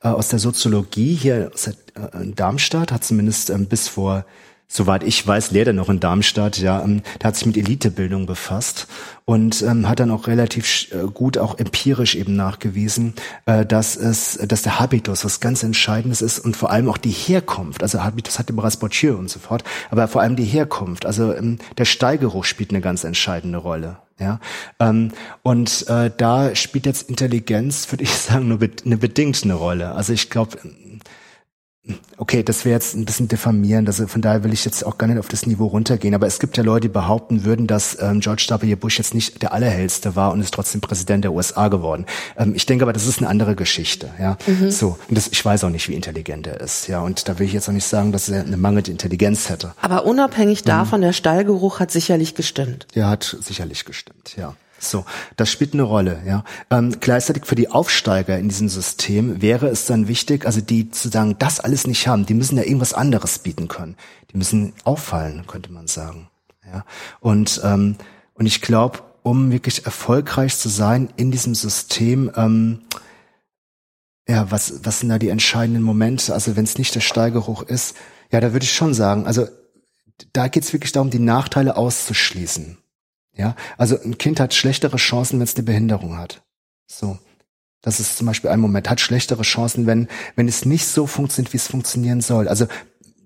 äh, 0.00 0.08
aus 0.08 0.28
der 0.28 0.38
Soziologie 0.38 1.14
hier 1.14 1.50
aus 1.52 1.64
der, 1.64 1.74
äh, 2.14 2.22
in 2.22 2.34
Darmstadt, 2.34 2.92
hat 2.92 3.04
zumindest 3.04 3.50
ähm, 3.50 3.66
bis 3.66 3.88
vor 3.88 4.24
soweit 4.68 5.02
ich 5.02 5.26
weiß, 5.26 5.50
lehrt 5.50 5.66
er 5.66 5.72
noch 5.72 5.88
in 5.88 5.98
Darmstadt, 5.98 6.58
ja, 6.58 6.82
ähm, 6.82 7.02
der 7.20 7.28
hat 7.28 7.36
sich 7.36 7.46
mit 7.46 7.56
Elitebildung 7.56 8.26
befasst 8.26 8.86
und 9.24 9.62
ähm, 9.62 9.88
hat 9.88 10.00
dann 10.00 10.10
auch 10.10 10.26
relativ 10.26 10.92
äh, 10.92 11.06
gut 11.12 11.38
auch 11.38 11.58
empirisch 11.58 12.14
eben 12.14 12.36
nachgewiesen, 12.36 13.14
äh, 13.46 13.64
dass 13.64 13.96
es, 13.96 14.38
dass 14.46 14.62
der 14.62 14.78
Habitus 14.78 15.24
was 15.24 15.40
ganz 15.40 15.62
Entscheidendes 15.62 16.20
ist 16.20 16.38
und 16.38 16.56
vor 16.56 16.70
allem 16.70 16.88
auch 16.88 16.98
die 16.98 17.10
Herkunft. 17.10 17.82
Also 17.82 18.04
Habitus 18.04 18.38
hatte 18.38 18.52
bereits 18.52 18.76
Bourdieu 18.76 19.16
und 19.16 19.30
so 19.30 19.38
fort, 19.38 19.64
aber 19.90 20.06
vor 20.06 20.20
allem 20.20 20.36
die 20.36 20.44
Herkunft. 20.44 21.06
Also 21.06 21.34
ähm, 21.34 21.58
der 21.78 21.86
Steigeruch 21.86 22.44
spielt 22.44 22.70
eine 22.70 22.82
ganz 22.82 23.04
entscheidende 23.04 23.58
Rolle. 23.58 23.96
Ja, 24.20 24.40
ähm, 24.80 25.12
und 25.44 25.86
äh, 25.88 26.10
da 26.16 26.56
spielt 26.56 26.86
jetzt 26.86 27.08
Intelligenz, 27.08 27.86
würde 27.92 28.02
ich 28.02 28.10
sagen, 28.10 28.48
nur 28.48 28.58
be 28.58 28.70
eine 28.84 28.96
bedingt 28.96 29.44
eine 29.44 29.54
Rolle. 29.54 29.92
Also 29.92 30.12
ich 30.12 30.28
glaube, 30.28 30.58
okay, 32.16 32.42
das 32.42 32.64
wäre 32.64 32.74
jetzt 32.74 32.94
ein 32.94 33.04
bisschen 33.04 33.28
diffamierend, 33.28 33.88
also 33.88 34.06
von 34.06 34.20
daher 34.20 34.44
will 34.44 34.52
ich 34.52 34.64
jetzt 34.64 34.84
auch 34.84 34.98
gar 34.98 35.06
nicht 35.06 35.18
auf 35.18 35.28
das 35.28 35.46
Niveau 35.46 35.66
runtergehen, 35.66 36.14
aber 36.14 36.26
es 36.26 36.38
gibt 36.38 36.56
ja 36.56 36.62
Leute, 36.62 36.88
die 36.88 36.92
behaupten 36.92 37.44
würden, 37.44 37.66
dass 37.66 37.96
ähm, 38.00 38.20
George 38.20 38.46
W. 38.48 38.74
Bush 38.74 38.98
jetzt 38.98 39.14
nicht 39.14 39.42
der 39.42 39.52
allerhellste 39.52 40.16
war 40.16 40.32
und 40.32 40.40
ist 40.40 40.52
trotzdem 40.52 40.80
Präsident 40.80 41.24
der 41.24 41.32
USA 41.32 41.68
geworden. 41.68 42.06
Ähm, 42.36 42.54
ich 42.54 42.66
denke 42.66 42.84
aber, 42.84 42.92
das 42.92 43.06
ist 43.06 43.18
eine 43.18 43.28
andere 43.28 43.54
Geschichte, 43.54 44.10
ja. 44.20 44.36
Mhm. 44.46 44.70
So, 44.70 44.98
und 45.08 45.16
das, 45.16 45.28
ich 45.28 45.44
weiß 45.44 45.64
auch 45.64 45.70
nicht, 45.70 45.88
wie 45.88 45.94
intelligent 45.94 46.46
er 46.46 46.60
ist, 46.60 46.88
ja, 46.88 47.00
und 47.00 47.28
da 47.28 47.38
will 47.38 47.46
ich 47.46 47.52
jetzt 47.52 47.68
auch 47.68 47.72
nicht 47.72 47.86
sagen, 47.86 48.12
dass 48.12 48.28
er 48.28 48.44
eine 48.44 48.56
mangelnde 48.56 48.90
Intelligenz 48.90 49.48
hätte. 49.48 49.72
Aber 49.80 50.04
unabhängig 50.04 50.64
mhm. 50.64 50.68
davon, 50.68 51.00
mhm. 51.00 51.04
der 51.04 51.12
Stallgeruch 51.12 51.80
hat 51.80 51.90
sicherlich 51.90 52.34
gestimmt. 52.34 52.86
Der 52.94 53.08
hat 53.08 53.36
sicherlich 53.40 53.84
gestimmt, 53.84 54.34
ja. 54.36 54.54
So, 54.78 55.04
das 55.36 55.50
spielt 55.50 55.74
eine 55.74 55.82
Rolle, 55.82 56.22
ja. 56.26 56.44
Ähm, 56.70 56.96
gleichzeitig 57.00 57.46
für 57.46 57.56
die 57.56 57.70
Aufsteiger 57.70 58.38
in 58.38 58.48
diesem 58.48 58.68
System 58.68 59.42
wäre 59.42 59.68
es 59.68 59.86
dann 59.86 60.08
wichtig, 60.08 60.46
also 60.46 60.60
die 60.60 60.90
zu 60.90 61.08
sagen, 61.08 61.36
das 61.38 61.60
alles 61.60 61.86
nicht 61.86 62.06
haben, 62.06 62.26
die 62.26 62.34
müssen 62.34 62.56
ja 62.56 62.62
irgendwas 62.62 62.94
anderes 62.94 63.40
bieten 63.40 63.68
können. 63.68 63.96
Die 64.32 64.36
müssen 64.36 64.72
auffallen, 64.84 65.46
könnte 65.46 65.72
man 65.72 65.88
sagen. 65.88 66.28
Ja. 66.64 66.84
Und, 67.20 67.60
ähm, 67.64 67.96
und 68.34 68.46
ich 68.46 68.60
glaube, 68.60 69.00
um 69.22 69.50
wirklich 69.50 69.84
erfolgreich 69.84 70.56
zu 70.56 70.68
sein 70.68 71.10
in 71.16 71.30
diesem 71.30 71.54
System, 71.54 72.30
ähm, 72.36 72.82
ja, 74.28 74.50
was, 74.50 74.84
was 74.84 75.00
sind 75.00 75.08
da 75.08 75.18
die 75.18 75.30
entscheidenden 75.30 75.82
Momente? 75.82 76.34
Also 76.34 76.54
wenn 76.56 76.64
es 76.64 76.78
nicht 76.78 76.94
der 76.94 77.00
Steigeruch 77.00 77.62
ist, 77.62 77.96
ja, 78.30 78.40
da 78.40 78.52
würde 78.52 78.64
ich 78.64 78.72
schon 78.72 78.94
sagen, 78.94 79.26
also 79.26 79.48
da 80.32 80.48
geht 80.48 80.64
es 80.64 80.72
wirklich 80.72 80.92
darum, 80.92 81.10
die 81.10 81.18
Nachteile 81.18 81.76
auszuschließen. 81.76 82.78
Ja, 83.38 83.54
also 83.76 83.98
ein 84.00 84.18
Kind 84.18 84.40
hat 84.40 84.52
schlechtere 84.52 84.96
Chancen, 84.96 85.38
wenn 85.38 85.44
es 85.44 85.54
eine 85.54 85.62
Behinderung 85.62 86.18
hat. 86.18 86.42
So. 86.86 87.18
Das 87.80 88.00
ist 88.00 88.18
zum 88.18 88.26
Beispiel 88.26 88.50
ein 88.50 88.58
Moment, 88.58 88.90
hat 88.90 89.00
schlechtere 89.00 89.42
Chancen, 89.42 89.86
wenn, 89.86 90.08
wenn 90.34 90.48
es 90.48 90.64
nicht 90.64 90.86
so 90.86 91.06
funktioniert, 91.06 91.52
wie 91.52 91.58
es 91.58 91.68
funktionieren 91.68 92.20
soll. 92.20 92.48
Also 92.48 92.66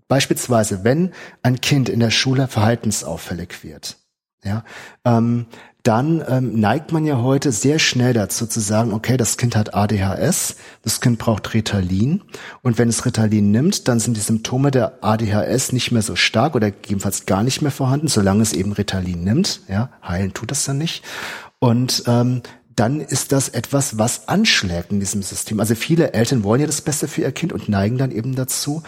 beispielsweise, 0.08 0.84
wenn 0.84 1.12
ein 1.42 1.62
Kind 1.62 1.88
in 1.88 2.00
der 2.00 2.10
Schule 2.10 2.46
verhaltensauffällig 2.46 3.64
wird, 3.64 3.96
ja, 4.44 4.64
ähm, 5.06 5.46
dann 5.82 6.22
ähm, 6.28 6.60
neigt 6.60 6.92
man 6.92 7.04
ja 7.04 7.20
heute 7.22 7.50
sehr 7.50 7.78
schnell 7.78 8.12
dazu 8.12 8.46
zu 8.46 8.60
sagen, 8.60 8.92
okay, 8.92 9.16
das 9.16 9.36
Kind 9.36 9.56
hat 9.56 9.74
ADHS, 9.74 10.56
das 10.82 11.00
Kind 11.00 11.18
braucht 11.18 11.52
Ritalin 11.54 12.22
und 12.62 12.78
wenn 12.78 12.88
es 12.88 13.04
Ritalin 13.04 13.50
nimmt, 13.50 13.88
dann 13.88 13.98
sind 13.98 14.16
die 14.16 14.20
Symptome 14.20 14.70
der 14.70 15.02
ADHS 15.02 15.72
nicht 15.72 15.90
mehr 15.90 16.02
so 16.02 16.14
stark 16.14 16.54
oder 16.54 16.70
gegebenenfalls 16.70 17.26
gar 17.26 17.42
nicht 17.42 17.62
mehr 17.62 17.72
vorhanden, 17.72 18.08
solange 18.08 18.42
es 18.42 18.52
eben 18.52 18.72
Ritalin 18.72 19.24
nimmt. 19.24 19.60
Ja, 19.68 19.90
heilen 20.06 20.34
tut 20.34 20.52
das 20.52 20.64
dann 20.64 20.78
nicht. 20.78 21.02
Und 21.58 22.04
ähm, 22.06 22.42
dann 22.76 23.00
ist 23.00 23.32
das 23.32 23.48
etwas, 23.48 23.98
was 23.98 24.28
anschlägt 24.28 24.92
in 24.92 25.00
diesem 25.00 25.22
System. 25.22 25.60
Also 25.60 25.74
viele 25.74 26.12
Eltern 26.12 26.42
wollen 26.42 26.60
ja 26.60 26.66
das 26.66 26.80
Beste 26.80 27.06
für 27.08 27.22
ihr 27.22 27.32
Kind 27.32 27.52
und 27.52 27.68
neigen 27.68 27.98
dann 27.98 28.10
eben 28.10 28.34
dazu, 28.34 28.82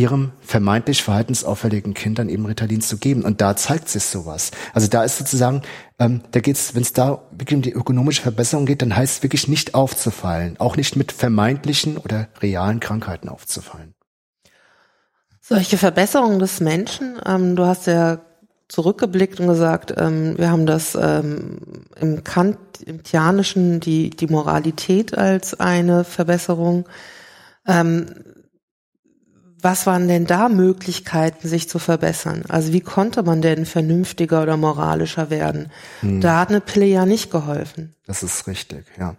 ihrem 0.00 0.32
vermeintlich 0.40 1.02
verhaltensauffälligen 1.02 1.92
Kind 1.92 2.18
dann 2.18 2.30
eben 2.30 2.46
Ritalin 2.46 2.80
zu 2.80 2.96
geben. 2.96 3.22
Und 3.22 3.42
da 3.42 3.54
zeigt 3.54 3.90
sich 3.90 4.04
sowas. 4.04 4.50
Also 4.72 4.88
da 4.88 5.04
ist 5.04 5.18
sozusagen, 5.18 5.60
ähm, 5.98 6.22
da 6.30 6.40
geht's, 6.40 6.74
wenn 6.74 6.80
es 6.80 6.94
da 6.94 7.20
wirklich 7.30 7.56
um 7.56 7.62
die 7.62 7.72
ökonomische 7.72 8.22
Verbesserung 8.22 8.64
geht, 8.64 8.80
dann 8.80 8.96
heißt 8.96 9.18
es 9.18 9.22
wirklich 9.22 9.46
nicht 9.46 9.74
aufzufallen, 9.74 10.58
auch 10.58 10.76
nicht 10.76 10.96
mit 10.96 11.12
vermeintlichen 11.12 11.98
oder 11.98 12.28
realen 12.40 12.80
Krankheiten 12.80 13.28
aufzufallen. 13.28 13.94
Solche 15.42 15.76
Verbesserungen 15.76 16.38
des 16.38 16.60
Menschen, 16.60 17.20
ähm, 17.26 17.54
du 17.54 17.66
hast 17.66 17.86
ja 17.86 18.20
zurückgeblickt 18.68 19.38
und 19.38 19.48
gesagt, 19.48 19.92
ähm, 19.98 20.38
wir 20.38 20.50
haben 20.50 20.64
das 20.64 20.94
ähm, 20.98 21.58
im 22.00 22.24
Kantianischen 22.24 23.80
die, 23.80 24.08
die 24.08 24.28
Moralität 24.28 25.18
als 25.18 25.60
eine 25.60 26.04
Verbesserung. 26.04 26.88
Ähm, 27.66 28.06
was 29.62 29.86
waren 29.86 30.08
denn 30.08 30.26
da 30.26 30.48
Möglichkeiten, 30.48 31.48
sich 31.48 31.68
zu 31.68 31.78
verbessern? 31.78 32.44
Also 32.48 32.72
wie 32.72 32.80
konnte 32.80 33.22
man 33.22 33.42
denn 33.42 33.66
vernünftiger 33.66 34.42
oder 34.42 34.56
moralischer 34.56 35.30
werden? 35.30 35.70
Hm. 36.00 36.20
Da 36.20 36.40
hat 36.40 36.50
eine 36.50 36.60
Pille 36.60 36.86
ja 36.86 37.06
nicht 37.06 37.30
geholfen. 37.30 37.94
Das 38.06 38.22
ist 38.22 38.46
richtig, 38.46 38.84
ja. 38.98 39.16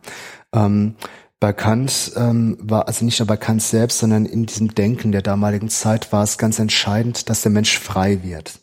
Ähm, 0.53 0.95
bei 1.39 1.53
Kant 1.53 2.11
ähm, 2.15 2.57
war, 2.61 2.87
also 2.87 3.03
nicht 3.03 3.19
nur 3.19 3.27
bei 3.27 3.37
Kant 3.37 3.63
selbst, 3.63 3.99
sondern 3.99 4.25
in 4.25 4.45
diesem 4.45 4.75
Denken 4.75 5.11
der 5.11 5.23
damaligen 5.23 5.69
Zeit 5.69 6.11
war 6.11 6.23
es 6.23 6.37
ganz 6.37 6.59
entscheidend, 6.59 7.29
dass 7.29 7.41
der 7.41 7.51
Mensch 7.51 7.79
frei 7.79 8.21
wird. 8.21 8.59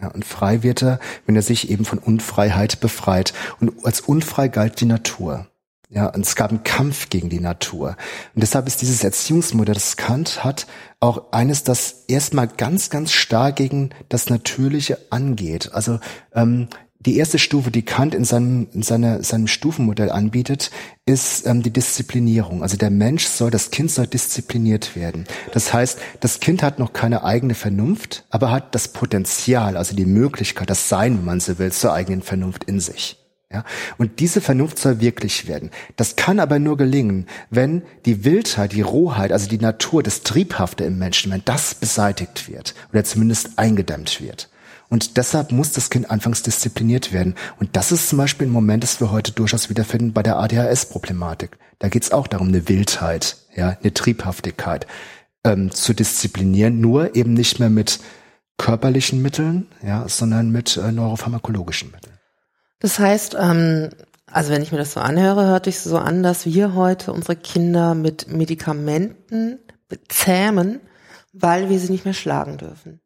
Ja, 0.00 0.08
und 0.08 0.24
frei 0.24 0.62
wird 0.62 0.82
er, 0.82 1.00
wenn 1.26 1.36
er 1.36 1.42
sich 1.42 1.70
eben 1.70 1.84
von 1.84 1.98
Unfreiheit 1.98 2.80
befreit. 2.80 3.34
Und 3.60 3.84
als 3.84 4.00
unfrei 4.00 4.48
galt 4.48 4.80
die 4.80 4.86
Natur. 4.86 5.46
Ja, 5.94 6.08
und 6.08 6.26
es 6.26 6.34
gab 6.34 6.50
einen 6.50 6.64
Kampf 6.64 7.08
gegen 7.08 7.28
die 7.28 7.38
Natur. 7.38 7.96
Und 8.34 8.42
deshalb 8.42 8.66
ist 8.66 8.82
dieses 8.82 9.04
Erziehungsmodell, 9.04 9.74
das 9.74 9.96
Kant 9.96 10.42
hat, 10.42 10.66
auch 10.98 11.32
eines, 11.32 11.62
das 11.62 12.04
erstmal 12.08 12.48
ganz, 12.48 12.90
ganz 12.90 13.12
stark 13.12 13.56
gegen 13.56 13.90
das 14.08 14.28
Natürliche 14.28 14.98
angeht. 15.10 15.70
Also 15.72 16.00
ähm, 16.34 16.66
die 16.98 17.16
erste 17.16 17.38
Stufe, 17.38 17.70
die 17.70 17.84
Kant 17.84 18.12
in 18.12 18.24
seinem, 18.24 18.66
in 18.72 18.82
seiner, 18.82 19.22
seinem 19.22 19.46
Stufenmodell 19.46 20.10
anbietet, 20.10 20.72
ist 21.06 21.46
ähm, 21.46 21.62
die 21.62 21.72
Disziplinierung. 21.72 22.62
Also 22.64 22.76
der 22.76 22.90
Mensch 22.90 23.26
soll, 23.26 23.52
das 23.52 23.70
Kind 23.70 23.92
soll 23.92 24.08
diszipliniert 24.08 24.96
werden. 24.96 25.26
Das 25.52 25.72
heißt, 25.72 26.00
das 26.18 26.40
Kind 26.40 26.64
hat 26.64 26.80
noch 26.80 26.92
keine 26.92 27.22
eigene 27.22 27.54
Vernunft, 27.54 28.24
aber 28.30 28.50
hat 28.50 28.74
das 28.74 28.88
Potenzial, 28.88 29.76
also 29.76 29.94
die 29.94 30.06
Möglichkeit, 30.06 30.70
das 30.70 30.88
Sein, 30.88 31.18
wenn 31.18 31.24
man 31.24 31.40
so 31.40 31.56
will, 31.60 31.70
zur 31.70 31.92
eigenen 31.92 32.22
Vernunft 32.22 32.64
in 32.64 32.80
sich. 32.80 33.23
Ja? 33.54 33.64
Und 33.96 34.18
diese 34.18 34.40
Vernunft 34.40 34.78
soll 34.78 35.00
wirklich 35.00 35.46
werden. 35.46 35.70
Das 35.96 36.16
kann 36.16 36.40
aber 36.40 36.58
nur 36.58 36.76
gelingen, 36.76 37.26
wenn 37.50 37.82
die 38.04 38.24
Wildheit, 38.24 38.72
die 38.72 38.82
Rohheit, 38.82 39.30
also 39.30 39.48
die 39.48 39.58
Natur, 39.58 40.02
das 40.02 40.22
Triebhafte 40.22 40.84
im 40.84 40.98
Menschen, 40.98 41.30
wenn 41.30 41.42
das 41.44 41.76
beseitigt 41.76 42.48
wird 42.48 42.74
oder 42.92 43.04
zumindest 43.04 43.58
eingedämmt 43.58 44.20
wird. 44.20 44.50
Und 44.88 45.16
deshalb 45.16 45.52
muss 45.52 45.72
das 45.72 45.88
Kind 45.88 46.10
anfangs 46.10 46.42
diszipliniert 46.42 47.12
werden. 47.12 47.36
Und 47.58 47.76
das 47.76 47.92
ist 47.92 48.08
zum 48.08 48.18
Beispiel 48.18 48.48
ein 48.48 48.52
Moment, 48.52 48.82
das 48.82 49.00
wir 49.00 49.10
heute 49.10 49.32
durchaus 49.32 49.70
wiederfinden 49.70 50.12
bei 50.12 50.22
der 50.22 50.38
ADHS-Problematik. 50.38 51.56
Da 51.78 51.88
geht 51.88 52.02
es 52.02 52.12
auch 52.12 52.26
darum, 52.26 52.48
eine 52.48 52.68
Wildheit, 52.68 53.36
ja, 53.56 53.76
eine 53.80 53.94
Triebhaftigkeit 53.94 54.86
ähm, 55.44 55.70
zu 55.70 55.94
disziplinieren, 55.94 56.80
nur 56.80 57.14
eben 57.14 57.34
nicht 57.34 57.60
mehr 57.60 57.70
mit 57.70 58.00
körperlichen 58.58 59.22
Mitteln, 59.22 59.66
ja, 59.82 60.08
sondern 60.08 60.50
mit 60.50 60.76
äh, 60.76 60.92
neuropharmakologischen 60.92 61.90
Mitteln. 61.90 62.13
Das 62.84 62.98
heißt, 62.98 63.34
ähm, 63.40 63.88
also 64.26 64.52
wenn 64.52 64.60
ich 64.60 64.70
mir 64.70 64.76
das 64.76 64.92
so 64.92 65.00
anhöre, 65.00 65.46
hört 65.46 65.64
sich 65.64 65.80
so 65.80 65.96
an, 65.96 66.22
dass 66.22 66.44
wir 66.44 66.74
heute 66.74 67.14
unsere 67.14 67.34
Kinder 67.34 67.94
mit 67.94 68.30
Medikamenten 68.30 69.58
bezähmen, 69.88 70.80
weil 71.32 71.70
wir 71.70 71.78
sie 71.78 71.90
nicht 71.90 72.04
mehr 72.04 72.12
schlagen 72.12 72.58
dürfen. 72.58 73.00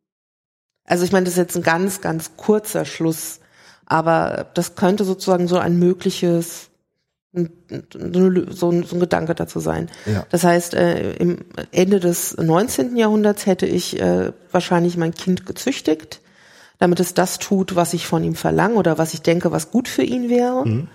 Also 0.82 1.04
ich 1.04 1.12
meine, 1.12 1.26
das 1.26 1.34
ist 1.34 1.38
jetzt 1.38 1.56
ein 1.56 1.62
ganz, 1.62 2.00
ganz 2.00 2.32
kurzer 2.36 2.84
Schluss, 2.84 3.38
aber 3.86 4.48
das 4.54 4.74
könnte 4.74 5.04
sozusagen 5.04 5.46
so 5.46 5.58
ein 5.58 5.78
mögliches 5.78 6.70
so 7.32 8.70
ein, 8.70 8.82
so 8.82 8.96
ein 8.96 9.00
Gedanke 9.00 9.36
dazu 9.36 9.60
sein. 9.60 9.90
Ja. 10.06 10.26
Das 10.30 10.42
heißt, 10.42 10.74
äh, 10.74 11.12
im 11.18 11.44
Ende 11.70 12.00
des 12.00 12.36
19. 12.36 12.96
Jahrhunderts 12.96 13.46
hätte 13.46 13.66
ich 13.66 14.00
äh, 14.00 14.32
wahrscheinlich 14.50 14.96
mein 14.96 15.14
Kind 15.14 15.46
gezüchtigt, 15.46 16.20
damit 16.78 17.00
es 17.00 17.14
das 17.14 17.38
tut, 17.38 17.76
was 17.76 17.92
ich 17.92 18.06
von 18.06 18.24
ihm 18.24 18.34
verlange 18.34 18.74
oder 18.74 18.98
was 18.98 19.14
ich 19.14 19.22
denke, 19.22 19.52
was 19.52 19.70
gut 19.70 19.88
für 19.88 20.02
ihn 20.02 20.28
wäre. 20.28 20.66
Mhm. 20.66 20.88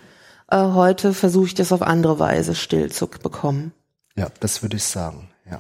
Äh, 0.50 0.58
heute 0.58 1.14
versuche 1.14 1.48
ich 1.48 1.54
das 1.54 1.72
auf 1.72 1.82
andere 1.82 2.20
Weise 2.20 2.56
still 2.56 2.92
zu 2.92 3.08
bekommen. 3.08 3.74
Ja, 4.16 4.28
das 4.40 4.62
würde 4.62 4.78
ich 4.78 4.84
sagen. 4.84 5.30
Ja. 5.50 5.60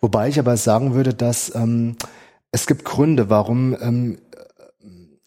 Wobei 0.00 0.28
ich 0.28 0.38
aber 0.38 0.56
sagen 0.56 0.94
würde, 0.94 1.14
dass 1.14 1.54
ähm, 1.54 1.96
es 2.50 2.66
gibt 2.66 2.84
Gründe, 2.84 3.28
warum, 3.30 3.76
ähm, 3.80 4.18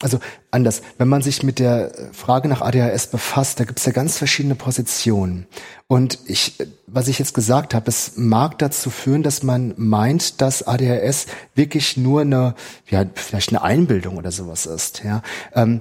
also 0.01 0.19
anders, 0.49 0.81
wenn 0.97 1.07
man 1.07 1.21
sich 1.21 1.43
mit 1.43 1.59
der 1.59 1.91
Frage 2.11 2.47
nach 2.47 2.61
ADHS 2.61 3.07
befasst, 3.07 3.59
da 3.59 3.65
gibt 3.65 3.79
es 3.79 3.85
ja 3.85 3.91
ganz 3.91 4.17
verschiedene 4.17 4.55
Positionen. 4.55 5.45
Und 5.87 6.19
ich, 6.25 6.55
was 6.87 7.07
ich 7.07 7.19
jetzt 7.19 7.33
gesagt 7.33 7.73
habe, 7.73 7.89
es 7.89 8.13
mag 8.15 8.57
dazu 8.59 8.89
führen, 8.89 9.23
dass 9.23 9.43
man 9.43 9.73
meint, 9.77 10.41
dass 10.41 10.67
ADHS 10.67 11.27
wirklich 11.55 11.97
nur 11.97 12.21
eine, 12.21 12.55
ja, 12.89 13.05
vielleicht 13.13 13.49
eine 13.49 13.61
Einbildung 13.61 14.17
oder 14.17 14.31
sowas 14.31 14.65
ist. 14.65 15.03
Ja. 15.03 15.21
Ähm, 15.53 15.79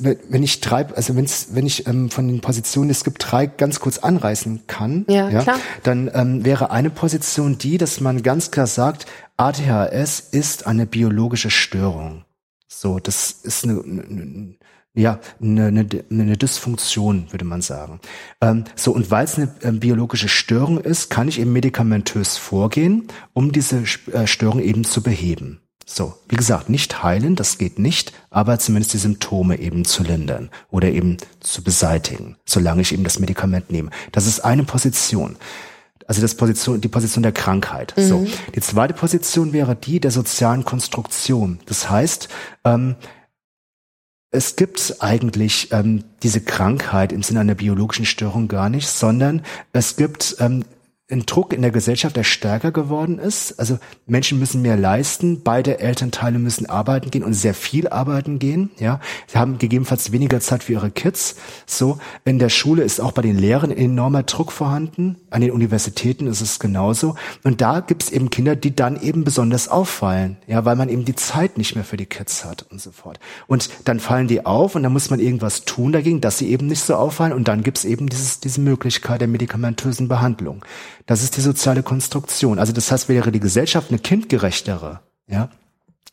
wenn 0.00 0.42
ich 0.42 0.60
drei, 0.60 0.86
also 0.86 1.14
wenn's, 1.14 1.48
wenn 1.52 1.64
ich 1.64 1.86
ähm, 1.86 2.10
von 2.10 2.26
den 2.26 2.40
Positionen, 2.40 2.90
es 2.90 3.04
gibt 3.04 3.24
drei, 3.30 3.46
ganz 3.46 3.78
kurz 3.78 3.98
anreißen 3.98 4.66
kann, 4.66 5.04
ja, 5.08 5.28
ja 5.28 5.42
klar. 5.42 5.60
dann 5.84 6.10
ähm, 6.14 6.44
wäre 6.44 6.72
eine 6.72 6.90
Position 6.90 7.58
die, 7.58 7.78
dass 7.78 8.00
man 8.00 8.24
ganz 8.24 8.50
klar 8.50 8.66
sagt, 8.66 9.06
ADHS 9.36 10.18
ist 10.18 10.66
eine 10.66 10.84
biologische 10.84 11.50
Störung. 11.50 12.24
So, 12.68 13.00
das 13.00 13.32
ist 13.42 13.64
eine, 13.64 13.82
eine 13.82 14.54
ja, 14.94 15.20
eine, 15.40 15.66
eine, 15.66 15.86
eine 16.10 16.36
Dysfunktion, 16.36 17.30
würde 17.30 17.44
man 17.44 17.62
sagen. 17.62 18.00
Ähm, 18.40 18.64
so, 18.74 18.92
und 18.92 19.10
weil 19.10 19.24
es 19.24 19.36
eine 19.36 19.54
äh, 19.62 19.70
biologische 19.70 20.28
Störung 20.28 20.78
ist, 20.80 21.08
kann 21.08 21.28
ich 21.28 21.38
eben 21.38 21.52
medikamentös 21.52 22.36
vorgehen, 22.36 23.06
um 23.32 23.52
diese 23.52 23.84
äh, 24.12 24.26
Störung 24.26 24.60
eben 24.60 24.84
zu 24.84 25.02
beheben. 25.02 25.60
So, 25.86 26.14
wie 26.28 26.36
gesagt, 26.36 26.68
nicht 26.68 27.02
heilen, 27.02 27.34
das 27.34 27.56
geht 27.56 27.78
nicht, 27.78 28.12
aber 28.28 28.58
zumindest 28.58 28.92
die 28.92 28.98
Symptome 28.98 29.58
eben 29.58 29.86
zu 29.86 30.02
lindern 30.02 30.50
oder 30.70 30.90
eben 30.90 31.16
zu 31.40 31.62
beseitigen, 31.62 32.36
solange 32.44 32.82
ich 32.82 32.92
eben 32.92 33.04
das 33.04 33.20
Medikament 33.20 33.70
nehme. 33.70 33.90
Das 34.12 34.26
ist 34.26 34.40
eine 34.40 34.64
Position. 34.64 35.36
Also 36.08 36.22
das 36.22 36.34
Position, 36.34 36.80
die 36.80 36.88
Position 36.88 37.22
der 37.22 37.32
Krankheit. 37.32 37.94
Mhm. 37.96 38.02
So. 38.02 38.26
Die 38.54 38.60
zweite 38.60 38.94
Position 38.94 39.52
wäre 39.52 39.76
die 39.76 40.00
der 40.00 40.10
sozialen 40.10 40.64
Konstruktion. 40.64 41.60
Das 41.66 41.90
heißt, 41.90 42.28
ähm, 42.64 42.96
es 44.30 44.56
gibt 44.56 44.96
eigentlich 45.00 45.70
ähm, 45.70 46.04
diese 46.22 46.40
Krankheit 46.40 47.12
im 47.12 47.22
Sinne 47.22 47.40
einer 47.40 47.54
biologischen 47.54 48.06
Störung 48.06 48.48
gar 48.48 48.70
nicht, 48.70 48.88
sondern 48.88 49.42
es 49.72 49.96
gibt 49.96 50.36
ähm, 50.40 50.64
ein 51.10 51.24
Druck 51.24 51.54
in 51.54 51.62
der 51.62 51.70
Gesellschaft, 51.70 52.16
der 52.16 52.24
stärker 52.24 52.70
geworden 52.70 53.18
ist. 53.18 53.58
Also 53.58 53.78
Menschen 54.06 54.38
müssen 54.38 54.60
mehr 54.60 54.76
leisten, 54.76 55.42
beide 55.42 55.80
Elternteile 55.80 56.38
müssen 56.38 56.66
arbeiten 56.66 57.10
gehen 57.10 57.24
und 57.24 57.32
sehr 57.32 57.54
viel 57.54 57.88
arbeiten 57.88 58.38
gehen. 58.38 58.70
Ja, 58.78 59.00
sie 59.26 59.38
haben 59.38 59.56
gegebenenfalls 59.56 60.12
weniger 60.12 60.40
Zeit 60.40 60.64
für 60.64 60.74
ihre 60.74 60.90
Kids. 60.90 61.36
So 61.64 61.98
in 62.26 62.38
der 62.38 62.50
Schule 62.50 62.82
ist 62.82 63.00
auch 63.00 63.12
bei 63.12 63.22
den 63.22 63.38
Lehrern 63.38 63.70
enormer 63.70 64.24
Druck 64.24 64.52
vorhanden. 64.52 65.16
An 65.30 65.40
den 65.40 65.50
Universitäten 65.50 66.26
ist 66.26 66.42
es 66.42 66.58
genauso. 66.58 67.14
Und 67.42 67.62
da 67.62 67.80
gibt 67.80 68.02
es 68.02 68.12
eben 68.12 68.28
Kinder, 68.28 68.54
die 68.54 68.76
dann 68.76 69.00
eben 69.00 69.24
besonders 69.24 69.68
auffallen, 69.68 70.36
ja, 70.46 70.66
weil 70.66 70.76
man 70.76 70.90
eben 70.90 71.06
die 71.06 71.14
Zeit 71.14 71.56
nicht 71.56 71.74
mehr 71.74 71.84
für 71.84 71.96
die 71.96 72.06
Kids 72.06 72.44
hat 72.44 72.66
und 72.70 72.82
so 72.82 72.90
fort. 72.92 73.18
Und 73.46 73.70
dann 73.86 73.98
fallen 73.98 74.28
die 74.28 74.44
auf 74.44 74.74
und 74.74 74.82
dann 74.82 74.92
muss 74.92 75.08
man 75.08 75.20
irgendwas 75.20 75.64
tun 75.64 75.92
dagegen, 75.92 76.20
dass 76.20 76.36
sie 76.36 76.50
eben 76.50 76.66
nicht 76.66 76.82
so 76.82 76.96
auffallen. 76.96 77.32
Und 77.32 77.48
dann 77.48 77.62
gibt 77.62 77.78
es 77.78 77.86
eben 77.86 78.10
dieses, 78.10 78.40
diese 78.40 78.60
Möglichkeit 78.60 79.22
der 79.22 79.28
medikamentösen 79.28 80.08
Behandlung. 80.08 80.62
Das 81.08 81.22
ist 81.22 81.38
die 81.38 81.40
soziale 81.40 81.82
Konstruktion. 81.82 82.58
Also 82.58 82.74
das 82.74 82.92
heißt, 82.92 83.08
wäre 83.08 83.32
die 83.32 83.40
Gesellschaft 83.40 83.90
eine 83.90 83.98
kindgerechtere, 83.98 85.00
ja, 85.26 85.48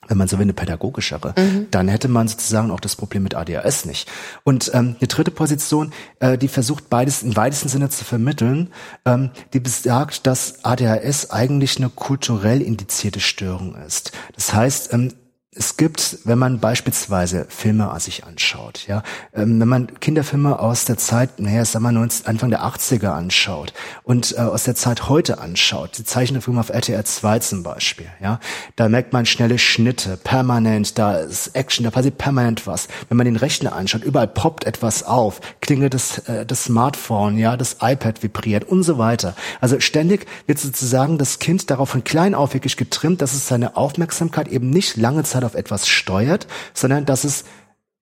wenn 0.08 0.18
man 0.18 0.30
so 0.30 0.38
will, 0.38 0.44
eine 0.44 0.54
pädagogischere, 0.54 1.34
mhm. 1.38 1.68
dann 1.70 1.90
hätte 1.90 2.08
man 2.08 2.30
sozusagen 2.30 2.72
auch 2.72 2.80
das 2.80 2.96
Problem 2.96 3.24
mit 3.24 3.36
ADHS 3.36 3.86
nicht. 3.86 4.10
Und 4.46 4.72
ähm, 4.74 4.96
eine 4.98 5.08
dritte 5.10 5.32
Position, 5.32 5.92
äh, 6.20 6.38
die 6.38 6.48
versucht 6.48 6.90
beides 6.90 7.24
im 7.24 7.36
weitesten 7.36 7.68
Sinne 7.68 7.90
zu 7.90 8.06
vermitteln, 8.06 8.72
ähm, 9.04 9.32
die 9.52 9.60
besagt, 9.60 10.28
dass 10.28 10.64
ADHS 10.64 11.30
eigentlich 11.30 11.76
eine 11.78 11.90
kulturell 11.90 12.62
indizierte 12.62 13.20
Störung 13.20 13.76
ist. 13.76 14.14
Das 14.34 14.54
heißt, 14.54 14.94
ähm, 14.94 15.12
es 15.58 15.78
gibt, 15.78 16.20
wenn 16.26 16.38
man 16.38 16.60
beispielsweise 16.60 17.46
Filme 17.48 17.90
sich 18.00 18.26
anschaut, 18.26 18.88
ja, 18.88 19.04
ähm, 19.34 19.60
wenn 19.60 19.68
man 19.68 20.00
Kinderfilme 20.02 20.60
aus 20.60 20.84
der 20.84 20.98
Zeit, 20.98 21.40
naja, 21.40 21.64
sagen 21.64 21.86
wir 21.86 21.94
19, 21.94 22.28
Anfang 22.28 22.50
der 22.50 22.64
80er 22.64 23.08
anschaut 23.08 23.74
und 24.04 24.34
äh, 24.34 24.42
aus 24.42 24.66
der 24.66 24.76
Zeit 24.76 25.08
heute 25.08 25.40
anschaut, 25.40 25.98
die 25.98 26.04
Zeichentrickfilme 26.04 26.60
auf 26.60 26.70
RTR 26.70 27.06
2 27.06 27.40
zum 27.40 27.64
Beispiel, 27.64 28.08
ja, 28.22 28.40
da 28.76 28.90
merkt 28.90 29.14
man 29.14 29.26
schnelle 29.26 29.58
Schnitte, 29.58 30.18
permanent, 30.18 30.98
da 30.98 31.20
ist 31.20 31.56
Action, 31.56 31.86
da 31.86 31.92
passiert 31.92 32.18
permanent 32.18 32.68
was. 32.68 32.90
Wenn 33.08 33.18
man 33.18 33.26
den 33.26 33.38
Rechner 33.38 33.74
anschaut, 33.74 34.04
überall 34.04 34.28
poppt 34.28 34.66
etwas 34.66 35.04
auf, 35.04 35.40
klingelt 35.66 35.96
das, 35.96 36.20
äh, 36.20 36.46
das 36.46 36.66
Smartphone, 36.66 37.38
ja, 37.38 37.58
das 37.58 37.78
iPad 37.82 38.22
vibriert 38.22 38.64
und 38.64 38.84
so 38.84 39.00
weiter. 39.00 39.36
Also 39.60 39.80
ständig 39.80 40.28
wird 40.46 40.60
sozusagen 40.60 41.18
das 41.18 41.40
Kind 41.40 41.72
darauf 41.72 41.90
von 41.90 42.04
klein 42.04 42.36
auf 42.36 42.54
wirklich 42.54 42.78
getrimmt, 42.78 43.22
dass 43.22 43.34
es 43.34 43.48
seine 43.48 43.76
Aufmerksamkeit 43.76 44.48
eben 44.48 44.70
nicht 44.70 44.96
lange 44.96 45.24
Zeit 45.24 45.44
auf 45.44 45.56
etwas 45.56 45.88
steuert, 45.88 46.46
sondern 46.76 47.06
dass 47.06 47.24
es 47.24 47.46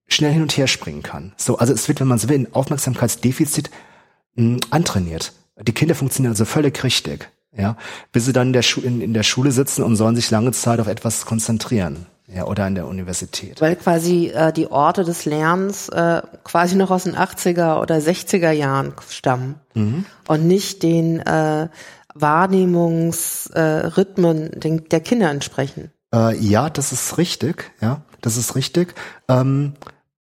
schnell 0.07 0.33
hin 0.33 0.41
und 0.41 0.57
her 0.57 0.67
springen 0.67 1.03
kann. 1.03 1.31
So, 1.37 1.57
also 1.57 1.73
es 1.73 1.87
wird, 1.87 2.01
wenn 2.01 2.07
man 2.07 2.17
so 2.19 2.27
will, 2.27 2.37
ein 2.37 2.53
Aufmerksamkeitsdefizit 2.53 3.71
mh, 4.35 4.43
hm, 4.43 4.59
antrainiert. 4.69 5.31
Die 5.61 5.71
Kinder 5.71 5.95
funktionieren 5.95 6.33
also 6.33 6.45
völlig 6.45 6.83
richtig, 6.83 7.29
ja, 7.55 7.77
bis 8.11 8.25
sie 8.25 8.33
dann 8.33 8.47
in 8.47 8.53
der, 8.53 8.63
Schu 8.63 8.81
in, 8.81 8.99
in 8.99 9.13
der 9.13 9.23
Schule 9.23 9.51
sitzen 9.51 9.83
und 9.83 9.95
sollen 9.95 10.15
sich 10.15 10.31
lange 10.31 10.51
Zeit 10.51 10.81
auf 10.81 10.87
etwas 10.87 11.25
konzentrieren. 11.25 12.07
Ja, 12.33 12.45
oder 12.45 12.65
an 12.65 12.75
der 12.75 12.87
Universität. 12.87 13.61
Weil 13.61 13.75
quasi 13.75 14.31
äh, 14.33 14.51
die 14.51 14.71
Orte 14.71 15.03
des 15.03 15.25
Lernens 15.25 15.89
äh, 15.89 16.23
quasi 16.43 16.75
noch 16.75 16.89
aus 16.89 17.03
den 17.03 17.15
80er 17.15 17.79
oder 17.79 17.97
60er 17.97 18.49
Jahren 18.51 18.93
stammen 19.07 19.59
mhm. 19.75 20.05
und 20.27 20.47
nicht 20.47 20.81
den 20.81 21.19
äh, 21.19 21.67
Wahrnehmungsrhythmen 22.15 24.63
äh, 24.63 24.81
der 24.89 25.01
Kinder 25.01 25.29
entsprechen. 25.29 25.91
Äh, 26.13 26.37
ja, 26.37 26.69
das 26.69 26.91
ist 26.91 27.17
richtig, 27.17 27.71
ja, 27.81 28.01
das 28.21 28.37
ist 28.37 28.55
richtig. 28.55 28.93
Ähm, 29.27 29.73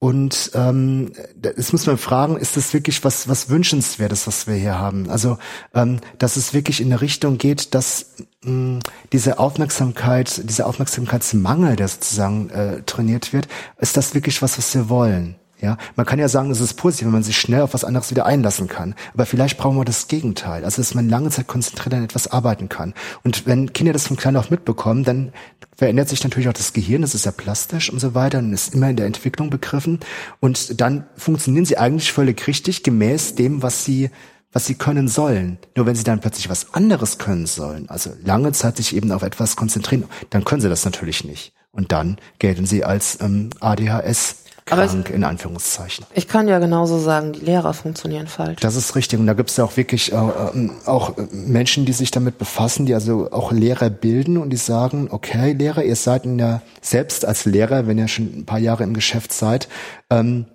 und 0.04 0.50
ähm, 0.52 1.12
jetzt 1.42 1.72
muss 1.72 1.86
man 1.86 1.96
fragen, 1.96 2.36
ist 2.36 2.58
das 2.58 2.74
wirklich 2.74 3.02
was, 3.04 3.26
was 3.26 3.48
wünschenswertes, 3.48 4.26
was 4.26 4.46
wir 4.46 4.54
hier 4.54 4.78
haben? 4.78 5.08
Also, 5.08 5.38
ähm, 5.72 5.98
dass 6.18 6.36
es 6.36 6.52
wirklich 6.52 6.82
in 6.82 6.88
eine 6.88 7.00
Richtung 7.00 7.38
geht, 7.38 7.74
dass 7.74 8.12
mh, 8.42 8.80
diese 9.14 9.38
Aufmerksamkeit, 9.38 10.42
dieser 10.44 10.66
Aufmerksamkeitsmangel, 10.66 11.76
der 11.76 11.88
sozusagen 11.88 12.50
äh, 12.50 12.82
trainiert 12.82 13.32
wird, 13.32 13.48
ist 13.78 13.96
das 13.96 14.12
wirklich 14.12 14.42
was, 14.42 14.58
was 14.58 14.74
wir 14.74 14.90
wollen? 14.90 15.36
Ja, 15.64 15.78
man 15.96 16.04
kann 16.04 16.18
ja 16.18 16.28
sagen, 16.28 16.50
es 16.50 16.60
ist 16.60 16.74
positiv, 16.74 17.06
wenn 17.06 17.12
man 17.12 17.22
sich 17.22 17.38
schnell 17.38 17.62
auf 17.62 17.72
was 17.72 17.84
anderes 17.84 18.10
wieder 18.10 18.26
einlassen 18.26 18.68
kann. 18.68 18.94
Aber 19.14 19.24
vielleicht 19.24 19.56
brauchen 19.56 19.78
wir 19.78 19.86
das 19.86 20.08
Gegenteil. 20.08 20.62
Also, 20.62 20.82
dass 20.82 20.94
man 20.94 21.08
lange 21.08 21.30
Zeit 21.30 21.46
konzentriert 21.46 21.94
an 21.94 22.04
etwas 22.04 22.28
arbeiten 22.28 22.68
kann. 22.68 22.92
Und 23.22 23.46
wenn 23.46 23.72
Kinder 23.72 23.94
das 23.94 24.06
von 24.06 24.18
klein 24.18 24.36
auf 24.36 24.50
mitbekommen, 24.50 25.04
dann 25.04 25.32
verändert 25.74 26.10
sich 26.10 26.22
natürlich 26.22 26.50
auch 26.50 26.52
das 26.52 26.74
Gehirn. 26.74 27.00
Das 27.00 27.14
ist 27.14 27.24
ja 27.24 27.32
plastisch 27.32 27.90
und 27.90 27.98
so 27.98 28.14
weiter 28.14 28.40
und 28.40 28.52
ist 28.52 28.74
immer 28.74 28.90
in 28.90 28.96
der 28.96 29.06
Entwicklung 29.06 29.48
begriffen. 29.48 30.00
Und 30.38 30.82
dann 30.82 31.06
funktionieren 31.16 31.64
sie 31.64 31.78
eigentlich 31.78 32.12
völlig 32.12 32.46
richtig 32.46 32.82
gemäß 32.82 33.34
dem, 33.34 33.62
was 33.62 33.86
sie 33.86 34.10
was 34.52 34.66
sie 34.66 34.76
können 34.76 35.08
sollen. 35.08 35.58
Nur 35.74 35.84
wenn 35.86 35.96
sie 35.96 36.04
dann 36.04 36.20
plötzlich 36.20 36.48
was 36.48 36.74
anderes 36.74 37.18
können 37.18 37.46
sollen, 37.46 37.88
also 37.88 38.10
lange 38.22 38.52
Zeit 38.52 38.76
sich 38.76 38.94
eben 38.94 39.10
auf 39.10 39.22
etwas 39.22 39.56
konzentrieren, 39.56 40.04
dann 40.30 40.44
können 40.44 40.60
sie 40.60 40.68
das 40.68 40.84
natürlich 40.84 41.24
nicht. 41.24 41.52
Und 41.74 41.90
dann 41.90 42.18
gelten 42.38 42.66
sie 42.66 42.84
als 42.84 43.18
ähm, 43.20 43.50
ADHS 43.58 44.43
krank, 44.64 45.08
es, 45.08 45.14
in 45.14 45.24
Anführungszeichen. 45.24 46.06
Ich 46.14 46.28
kann 46.28 46.48
ja 46.48 46.58
genauso 46.58 46.98
sagen, 46.98 47.32
die 47.32 47.40
Lehrer 47.40 47.74
funktionieren 47.74 48.26
falsch. 48.26 48.60
Das 48.60 48.76
ist 48.76 48.94
richtig. 48.96 49.18
Und 49.18 49.26
da 49.26 49.34
gibt 49.34 49.50
es 49.50 49.56
ja 49.56 49.64
auch 49.64 49.76
wirklich 49.76 50.12
äh, 50.12 50.16
ähm, 50.16 50.72
auch 50.86 51.14
Menschen, 51.30 51.84
die 51.84 51.92
sich 51.92 52.10
damit 52.10 52.38
befassen, 52.38 52.86
die 52.86 52.94
also 52.94 53.30
auch 53.30 53.52
Lehrer 53.52 53.90
bilden 53.90 54.38
und 54.38 54.50
die 54.50 54.56
sagen, 54.56 55.08
okay, 55.10 55.52
Lehrer, 55.52 55.84
ihr 55.84 55.96
seid 55.96 56.24
in 56.24 56.38
der, 56.38 56.62
selbst 56.80 57.24
als 57.24 57.44
Lehrer, 57.44 57.86
wenn 57.86 57.98
ihr 57.98 58.08
schon 58.08 58.26
ein 58.38 58.46
paar 58.46 58.58
Jahre 58.58 58.84
im 58.84 58.94
Geschäft 58.94 59.32
seid, 59.32 59.68
ähm, 60.10 60.46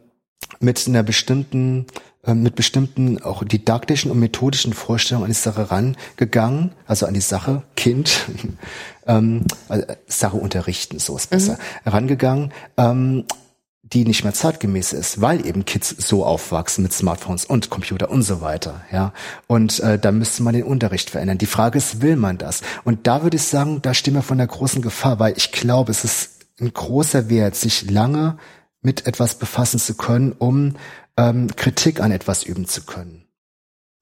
mit 0.60 0.88
einer 0.88 1.04
bestimmten 1.04 1.86
äh, 2.26 2.34
mit 2.34 2.56
bestimmten 2.56 3.22
auch 3.22 3.44
didaktischen 3.44 4.12
und 4.12 4.20
methodischen 4.20 4.74
Vorstellungen 4.74 5.26
an 5.26 5.32
die 5.32 5.36
Sache 5.36 5.72
rangegangen, 5.72 6.74
also 6.86 7.06
an 7.06 7.14
die 7.14 7.22
Sache 7.22 7.64
Kind, 7.76 8.26
ähm, 9.08 9.46
also 9.70 9.86
Sache 10.08 10.38
unterrichten, 10.38 11.00
so 11.00 11.16
ist 11.16 11.30
besser, 11.30 11.54
mhm. 11.54 11.92
rangegangen, 11.92 12.54
ähm, 12.78 13.26
die 13.94 14.06
nicht 14.06 14.24
mehr 14.24 14.34
zeitgemäß 14.34 14.94
ist, 14.94 15.20
weil 15.20 15.46
eben 15.46 15.66
Kids 15.66 15.90
so 15.90 16.24
aufwachsen 16.24 16.84
mit 16.84 16.94
Smartphones 16.94 17.46
und 17.46 17.70
Computer 17.70 18.12
und 18.12 18.22
so 18.22 18.42
weiter, 18.42 18.82
ja. 18.92 19.14
Und 19.48 19.80
äh, 19.80 19.98
da 19.98 20.12
müsste 20.12 20.44
man 20.44 20.54
den 20.54 20.64
Unterricht 20.64 21.10
verändern. 21.10 21.40
Die 21.40 21.48
Frage 21.48 21.78
ist, 21.78 22.02
will 22.02 22.16
man 22.16 22.38
das? 22.38 22.62
Und 22.84 23.08
da 23.08 23.24
würde 23.24 23.38
ich 23.38 23.44
sagen, 23.44 23.82
da 23.82 23.94
stehen 23.94 24.14
wir 24.14 24.22
von 24.22 24.38
der 24.38 24.48
großen 24.48 24.82
Gefahr, 24.82 25.20
weil 25.20 25.34
ich 25.38 25.52
glaube, 25.52 25.92
es 25.92 26.04
ist 26.04 26.46
ein 26.60 26.72
großer 26.72 27.30
Wert, 27.30 27.56
sich 27.56 27.90
lange 27.90 28.38
mit 28.82 29.08
etwas 29.08 29.36
befassen 29.36 29.80
zu 29.80 29.96
können, 29.96 30.34
um 30.34 30.76
ähm, 31.18 31.48
Kritik 31.56 32.00
an 32.00 32.12
etwas 32.12 32.44
üben 32.44 32.68
zu 32.68 32.84
können, 32.84 33.26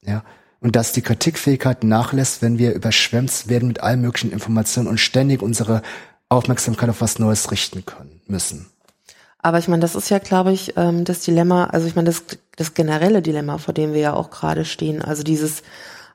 ja. 0.01 0.23
Und 0.59 0.75
dass 0.75 0.91
die 0.91 1.03
Kritikfähigkeit 1.03 1.83
nachlässt, 1.83 2.41
wenn 2.41 2.57
wir 2.57 2.73
überschwemmt 2.73 3.47
werden 3.47 3.67
mit 3.67 3.81
allen 3.81 4.01
möglichen 4.01 4.31
Informationen 4.31 4.87
und 4.87 4.99
ständig 4.99 5.43
unsere 5.43 5.83
Aufmerksamkeit 6.29 6.89
auf 6.89 6.99
was 6.99 7.19
Neues 7.19 7.51
richten 7.51 7.85
können 7.85 8.21
müssen. 8.25 8.65
Aber 9.39 9.59
ich 9.59 9.67
meine, 9.67 9.81
das 9.81 9.95
ist 9.95 10.09
ja, 10.09 10.19
glaube 10.19 10.51
ich, 10.51 10.73
ähm, 10.77 11.03
das 11.03 11.21
Dilemma, 11.21 11.65
also 11.65 11.87
ich 11.87 11.95
meine, 11.95 12.07
das, 12.07 12.23
das 12.55 12.73
generelle 12.73 13.21
Dilemma, 13.21 13.57
vor 13.57 13.73
dem 13.73 13.93
wir 13.93 14.01
ja 14.01 14.13
auch 14.13 14.29
gerade 14.29 14.65
stehen. 14.65 15.01
Also 15.01 15.23
dieses 15.23 15.63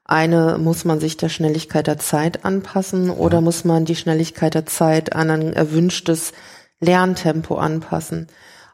eine, 0.05 0.59
muss 0.59 0.85
man 0.85 1.01
sich 1.01 1.17
der 1.17 1.29
Schnelligkeit 1.29 1.87
der 1.87 1.99
Zeit 1.99 2.45
anpassen 2.45 3.11
oder 3.11 3.41
muss 3.41 3.65
man 3.65 3.85
die 3.85 3.97
Schnelligkeit 3.97 4.55
der 4.55 4.67
Zeit 4.67 5.15
an 5.15 5.31
ein 5.31 5.53
erwünschtes 5.53 6.33
Lerntempo 6.81 7.57
anpassen? 7.57 8.27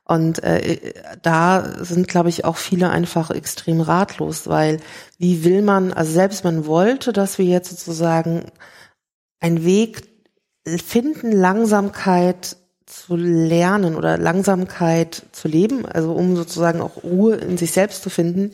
Und 0.05 0.42
äh, 0.42 0.94
da 1.20 1.84
sind, 1.84 2.09
glaube 2.09 2.30
ich, 2.30 2.46
auch 2.46 2.57
viele 2.57 2.88
einfach 2.88 3.30
extrem 3.30 3.82
ratlos, 3.82 4.46
weil 4.49 4.80
wie 5.18 5.44
will 5.44 5.61
man, 5.61 5.92
also 5.92 6.11
selbst 6.11 6.44
man 6.44 6.64
wollte, 6.64 7.12
dass 7.12 7.36
wir 7.36 7.44
jetzt 7.44 7.68
sozusagen 7.68 8.46
einen 9.38 9.64
Weg 9.64 10.09
finden, 10.64 11.30
Langsamkeit 11.30 12.57
zu 12.89 13.16
lernen 13.16 13.95
oder 13.95 14.18
Langsamkeit 14.18 15.22
zu 15.32 15.49
leben, 15.49 15.86
also 15.86 16.12
um 16.12 16.36
sozusagen 16.36 16.80
auch 16.80 17.03
Ruhe 17.03 17.36
in 17.36 17.59
sich 17.59 17.72
selbst 17.72 18.03
zu 18.03 18.11
finden. 18.11 18.53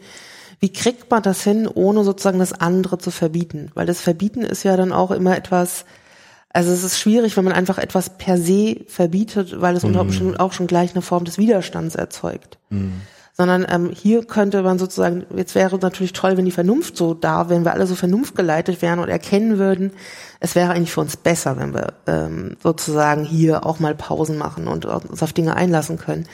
Wie 0.60 0.72
kriegt 0.72 1.10
man 1.10 1.22
das 1.22 1.42
hin, 1.42 1.68
ohne 1.72 2.04
sozusagen 2.04 2.38
das 2.38 2.52
andere 2.52 2.98
zu 2.98 3.10
verbieten? 3.10 3.70
Weil 3.74 3.86
das 3.86 4.00
Verbieten 4.00 4.42
ist 4.42 4.62
ja 4.62 4.76
dann 4.76 4.92
auch 4.92 5.10
immer 5.10 5.36
etwas, 5.36 5.84
also 6.50 6.72
es 6.72 6.84
ist 6.84 6.98
schwierig, 6.98 7.36
wenn 7.36 7.44
man 7.44 7.52
einfach 7.52 7.78
etwas 7.78 8.10
per 8.10 8.38
se 8.38 8.80
verbietet, 8.88 9.60
weil 9.60 9.76
es 9.76 9.82
mhm. 9.82 9.90
unter 9.90 10.00
Umständen 10.02 10.36
auch 10.36 10.52
schon 10.52 10.66
gleich 10.66 10.92
eine 10.94 11.02
Form 11.02 11.24
des 11.24 11.38
Widerstands 11.38 11.94
erzeugt. 11.94 12.58
Mhm 12.70 13.02
sondern 13.36 13.66
ähm, 13.68 13.90
hier 13.90 14.24
könnte 14.24 14.62
man 14.62 14.78
sozusagen, 14.78 15.26
jetzt 15.36 15.56
wäre 15.56 15.76
natürlich 15.78 16.12
toll, 16.12 16.36
wenn 16.36 16.44
die 16.44 16.52
Vernunft 16.52 16.96
so 16.96 17.14
da, 17.14 17.48
wenn 17.48 17.64
wir 17.64 17.72
alle 17.72 17.88
so 17.88 17.96
vernunftgeleitet 17.96 18.80
wären 18.80 19.00
und 19.00 19.08
erkennen 19.08 19.58
würden, 19.58 19.90
es 20.38 20.54
wäre 20.54 20.70
eigentlich 20.70 20.92
für 20.92 21.00
uns 21.00 21.16
besser, 21.16 21.58
wenn 21.58 21.74
wir 21.74 21.94
ähm, 22.06 22.56
sozusagen 22.62 23.24
hier 23.24 23.66
auch 23.66 23.80
mal 23.80 23.96
Pausen 23.96 24.38
machen 24.38 24.68
und 24.68 24.86
uns 24.86 25.22
auf 25.22 25.32
Dinge 25.32 25.56
einlassen 25.56 25.98
können. 25.98 26.28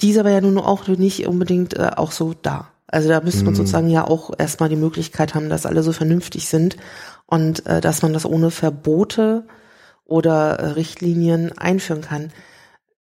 Die 0.00 0.10
ist 0.10 0.18
aber 0.18 0.30
ja 0.30 0.40
nun 0.40 0.58
auch 0.58 0.88
nicht 0.88 1.26
unbedingt 1.28 1.78
äh, 1.78 1.92
auch 1.94 2.10
so 2.10 2.34
da. 2.42 2.68
Also 2.88 3.08
da 3.08 3.20
müsste 3.20 3.44
man 3.44 3.54
mhm. 3.54 3.58
sozusagen 3.58 3.88
ja 3.88 4.04
auch 4.04 4.32
erstmal 4.36 4.68
die 4.68 4.76
Möglichkeit 4.76 5.36
haben, 5.36 5.48
dass 5.48 5.66
alle 5.66 5.84
so 5.84 5.92
vernünftig 5.92 6.48
sind 6.48 6.76
und 7.26 7.64
äh, 7.66 7.80
dass 7.80 8.02
man 8.02 8.12
das 8.12 8.26
ohne 8.26 8.50
Verbote 8.50 9.46
oder 10.04 10.58
äh, 10.58 10.66
Richtlinien 10.70 11.56
einführen 11.56 12.02
kann 12.02 12.32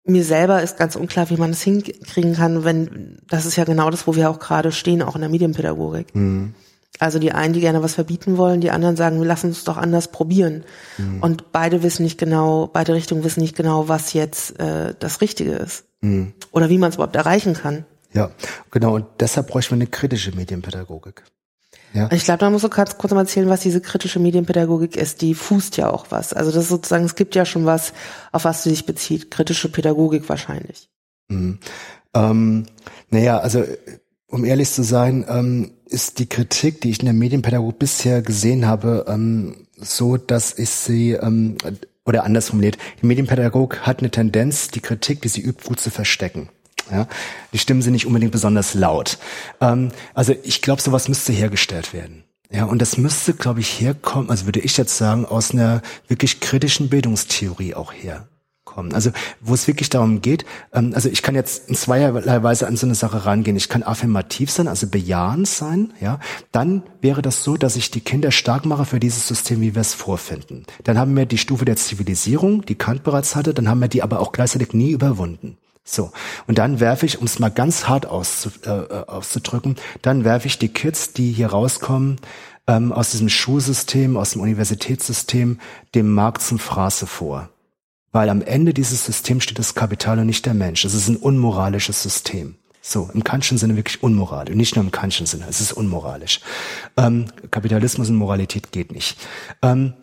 mir 0.09 0.25
selber 0.25 0.63
ist 0.63 0.77
ganz 0.77 0.97
unklar, 0.97 1.31
wie 1.31 1.37
man 1.37 1.51
das 1.51 1.63
hinkriegen 1.63 2.35
kann, 2.35 2.65
wenn, 2.65 3.19
das 3.29 3.47
ist 3.47 3.57
ja 3.57 3.65
genau 3.65 3.91
das, 3.91 4.07
wo 4.07 4.17
wir 4.17 4.31
auch 4.31 4.39
gerade 4.39 4.73
stehen, 4.73 5.03
auch 5.03 5.15
in 5.15 5.21
der 5.21 5.31
Medienpädagogik. 5.31 6.15
Mhm. 6.15 6.55
Also 6.99 7.19
die 7.19 7.33
einen, 7.33 7.53
die 7.55 7.61
gerne 7.61 7.83
was 7.83 7.95
verbieten 7.95 8.37
wollen, 8.37 8.61
die 8.61 8.71
anderen 8.71 8.97
sagen, 8.97 9.21
wir 9.21 9.27
lassen 9.27 9.49
uns 9.49 9.65
doch 9.65 9.77
anders 9.77 10.09
probieren. 10.09 10.65
Mhm. 10.97 11.23
Und 11.23 11.53
beide 11.53 11.83
wissen 11.83 12.03
nicht 12.03 12.19
genau, 12.19 12.67
beide 12.67 12.95
Richtungen 12.95 13.23
wissen 13.23 13.41
nicht 13.41 13.57
genau, 13.57 13.89
was 13.89 14.15
jetzt 14.15 14.59
äh, 14.59 14.95
das 14.99 15.21
Richtige 15.21 15.53
ist. 15.53 15.85
Mhm. 16.01 16.33
Oder 16.51 16.69
wie 16.71 16.79
man 16.79 16.91
es 16.91 16.97
überhaupt 16.97 17.17
erreichen 17.17 17.55
kann. 17.55 17.85
Ja, 18.15 18.31
genau. 18.71 18.95
Und 18.95 19.07
deshalb 19.21 19.49
bräuchten 19.49 19.73
wir 19.73 19.77
eine 19.77 19.87
kritische 19.87 20.33
Medienpädagogik. 20.35 21.23
Ja. 21.95 22.11
Ich 22.13 22.25
glaube, 22.25 22.39
da 22.39 22.51
musst 22.51 22.65
du 22.65 22.69
kurz, 22.69 22.99
kurz 22.99 23.13
mal 23.13 23.21
erzählen, 23.21 23.49
was 23.49 23.61
diese 23.61 23.81
kritische 23.81 24.19
Medienpädagogik 24.19 24.97
ist. 24.97 25.23
Die 25.23 25.35
fußt 25.35 25.77
ja 25.77 25.91
auch 25.91 26.07
was. 26.11 26.33
Also 26.33 26.51
das 26.51 26.65
ist 26.65 26.71
sozusagen, 26.71 27.05
es 27.05 27.15
gibt 27.15 27.35
ja 27.35 27.45
schon 27.45 27.67
was, 27.67 27.93
auf 28.33 28.45
was 28.45 28.63
du 28.63 28.71
dich 28.71 28.87
bezieht. 28.87 29.31
Kritische 29.31 29.71
Pädagogik 29.71 30.29
wahrscheinlich. 30.29 30.89
Mhm. 31.29 31.59
Ähm, 32.15 32.67
naja, 33.11 33.39
also 33.39 33.65
um 34.27 34.45
ehrlich 34.45 34.71
zu 34.71 34.83
sein, 34.83 35.25
ähm, 35.29 35.73
ist 35.87 36.19
die 36.19 36.29
Kritik, 36.29 36.81
die 36.83 36.91
ich 36.91 37.01
in 37.01 37.07
der 37.07 37.15
Medienpädagogik 37.15 37.79
bisher 37.79 38.23
gesehen 38.23 38.67
habe, 38.67 39.07
ähm, 39.09 39.67
so, 39.77 40.17
dass 40.17 40.59
ich 40.59 40.71
sie 40.71 41.13
ähm, 41.13 41.57
oder 42.05 42.25
anders 42.25 42.49
formuliert, 42.49 42.79
die 43.01 43.07
Medienpädagogik 43.07 43.81
hat 43.81 44.01
eine 44.01 44.11
Tendenz, 44.11 44.69
die 44.69 44.81
Kritik, 44.81 45.23
die 45.23 45.29
sie 45.29 45.43
übt, 45.43 45.67
gut 45.67 45.81
zu 45.81 45.91
verstecken. 45.91 46.49
Ja? 46.91 47.07
Die 47.53 47.59
Stimmen 47.59 47.83
sind 47.83 47.93
nicht 47.93 48.07
unbedingt 48.07 48.33
besonders 48.33 48.75
laut. 48.75 49.19
Ähm, 49.61 49.91
also 50.15 50.35
ich 50.43 50.63
glaube, 50.63 50.83
sowas 50.83 51.09
müsste 51.09 51.33
hergestellt 51.33 51.93
werden. 51.93 52.25
Ja, 52.51 52.65
und 52.65 52.81
das 52.81 52.97
müsste, 52.97 53.35
glaube 53.35 53.61
ich, 53.61 53.81
herkommen, 53.81 54.31
also 54.31 54.47
würde 54.47 54.61
ich 54.61 54.77
jetzt 54.77 54.97
sagen, 54.97 55.27
aus 55.27 55.51
einer 55.51 55.83
wirklich 56.07 56.41
kritischen 56.41 56.89
Bildungstheorie 56.89 57.75
auch 57.75 57.93
herkommen. 57.93 58.39
kommen. 58.79 58.95
Also 58.95 59.11
wo 59.41 59.55
es 59.55 59.67
wirklich 59.67 59.91
darum 59.91 60.21
geht, 60.23 60.45
ähm, 60.73 60.93
also 60.95 61.09
ich 61.09 61.23
kann 61.23 61.35
jetzt 61.35 61.69
in 61.69 61.75
zweierlei 61.75 62.43
Weise 62.43 62.67
an 62.67 62.77
so 62.77 62.87
eine 62.87 62.95
Sache 62.95 63.25
rangehen. 63.25 63.57
Ich 63.57 63.69
kann 63.69 63.83
affirmativ 63.83 64.51
sein, 64.51 64.69
also 64.69 64.87
bejahend 64.87 65.49
sein, 65.49 65.93
ja. 66.01 66.21
Dann 66.53 66.83
wäre 67.01 67.23
das 67.23 67.43
so, 67.43 67.57
dass 67.57 67.77
ich 67.77 67.91
die 67.91 68.01
Kinder 68.01 68.31
stark 68.31 68.67
mache 68.67 68.85
für 68.85 69.01
dieses 69.01 69.27
System, 69.27 69.61
wie 69.61 69.75
wir 69.75 69.83
es 69.83 69.95
vorfinden. 69.95 70.65
Dann 70.85 70.99
haben 70.99 71.17
wir 71.17 71.27
die 71.27 71.39
Stufe 71.39 71.65
der 71.65 71.77
Zivilisierung, 71.77 72.65
die 72.65 72.77
Kant 72.77 73.03
bereits 73.03 73.35
hatte, 73.35 73.53
dann 73.55 73.69
haben 73.69 73.81
wir 73.81 73.89
die 73.89 74.03
aber 74.03 74.21
auch 74.21 74.33
gleichzeitig 74.33 74.73
nie 74.73 74.91
überwunden. 74.93 75.59
So, 75.91 76.13
und 76.47 76.59
dann 76.59 76.81
werfe 76.81 77.07
ich, 77.07 77.19
um 77.19 77.25
es 77.25 77.39
mal 77.39 77.49
ganz 77.49 77.89
hart 77.89 78.05
auszu, 78.05 78.51
äh, 78.67 78.69
äh, 78.69 79.07
auszudrücken, 79.07 79.77
dann 80.03 80.23
werfe 80.23 80.47
ich 80.47 80.59
die 80.59 80.69
Kids, 80.69 81.15
die 81.15 81.33
hier 81.33 81.47
rauskommen, 81.47 82.17
ähm, 82.67 82.93
aus 82.93 83.13
diesem 83.13 83.31
Schulsystem, 83.31 84.19
aus 84.19 84.33
dem 84.33 84.43
Universitätssystem, 84.43 85.59
dem 85.95 86.13
Markt 86.13 86.43
zum 86.43 86.59
Fraße 86.59 87.07
vor. 87.07 87.49
Weil 88.13 88.29
am 88.29 88.43
Ende 88.43 88.75
dieses 88.75 89.07
Systems 89.07 89.45
steht 89.45 89.59
das 89.59 89.75
Kapital 89.75 90.19
und 90.19 90.27
nicht 90.27 90.45
der 90.45 90.53
Mensch. 90.53 90.85
Es 90.85 90.93
ist 90.93 91.09
ein 91.09 91.17
unmoralisches 91.17 92.03
System. 92.03 92.57
So, 92.83 93.11
im 93.15 93.25
Kantschen 93.25 93.57
Sinne 93.57 93.77
wirklich 93.77 94.03
unmoralisch. 94.03 94.55
Nicht 94.55 94.77
nur 94.77 94.85
im 94.85 94.91
Kantschen 94.91 95.25
Sinne, 95.25 95.47
es 95.49 95.63
ist 95.63 95.73
unmoralisch. 95.73 96.41
Ähm, 96.99 97.27
Kapitalismus 97.51 98.11
und 98.11 98.17
Moralität 98.17 98.73
geht 98.73 98.93
nicht. 98.93 99.17
Ähm, 99.63 99.95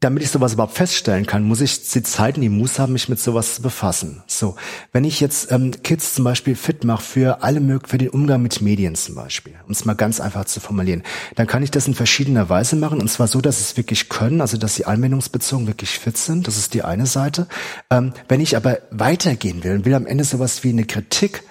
damit 0.00 0.22
ich 0.22 0.30
sowas 0.30 0.52
überhaupt 0.52 0.74
feststellen 0.74 1.24
kann, 1.24 1.42
muss 1.42 1.62
ich 1.62 1.90
die 1.90 2.02
Zeit 2.02 2.36
und 2.36 2.42
die 2.42 2.50
Muße 2.50 2.82
haben, 2.82 2.92
mich 2.92 3.08
mit 3.08 3.18
sowas 3.18 3.54
zu 3.54 3.62
befassen. 3.62 4.22
So, 4.26 4.56
wenn 4.92 5.04
ich 5.04 5.20
jetzt 5.20 5.50
ähm, 5.50 5.70
Kids 5.82 6.14
zum 6.14 6.24
Beispiel 6.24 6.54
fit 6.54 6.84
mache 6.84 7.02
für 7.02 7.42
alle 7.42 7.60
möglichen, 7.60 7.90
für 7.90 7.98
den 7.98 8.10
Umgang 8.10 8.42
mit 8.42 8.60
Medien 8.60 8.94
zum 8.94 9.14
Beispiel, 9.14 9.54
um 9.64 9.72
es 9.72 9.86
mal 9.86 9.94
ganz 9.94 10.20
einfach 10.20 10.44
zu 10.44 10.60
formulieren, 10.60 11.02
dann 11.34 11.46
kann 11.46 11.62
ich 11.62 11.70
das 11.70 11.86
in 11.86 11.94
verschiedener 11.94 12.50
Weise 12.50 12.76
machen 12.76 13.00
und 13.00 13.08
zwar 13.08 13.26
so, 13.26 13.40
dass 13.40 13.56
sie 13.56 13.62
es 13.62 13.76
wirklich 13.78 14.10
können, 14.10 14.42
also 14.42 14.58
dass 14.58 14.74
sie 14.74 14.84
anwendungsbezogen 14.84 15.66
wirklich 15.66 15.98
fit 15.98 16.18
sind. 16.18 16.46
Das 16.46 16.58
ist 16.58 16.74
die 16.74 16.82
eine 16.82 17.06
Seite. 17.06 17.46
Ähm, 17.90 18.12
wenn 18.28 18.40
ich 18.40 18.54
aber 18.54 18.78
weitergehen 18.90 19.64
will 19.64 19.76
und 19.76 19.86
will 19.86 19.94
am 19.94 20.06
Ende 20.06 20.24
sowas 20.24 20.62
wie 20.62 20.70
eine 20.70 20.84
Kritik 20.84 21.42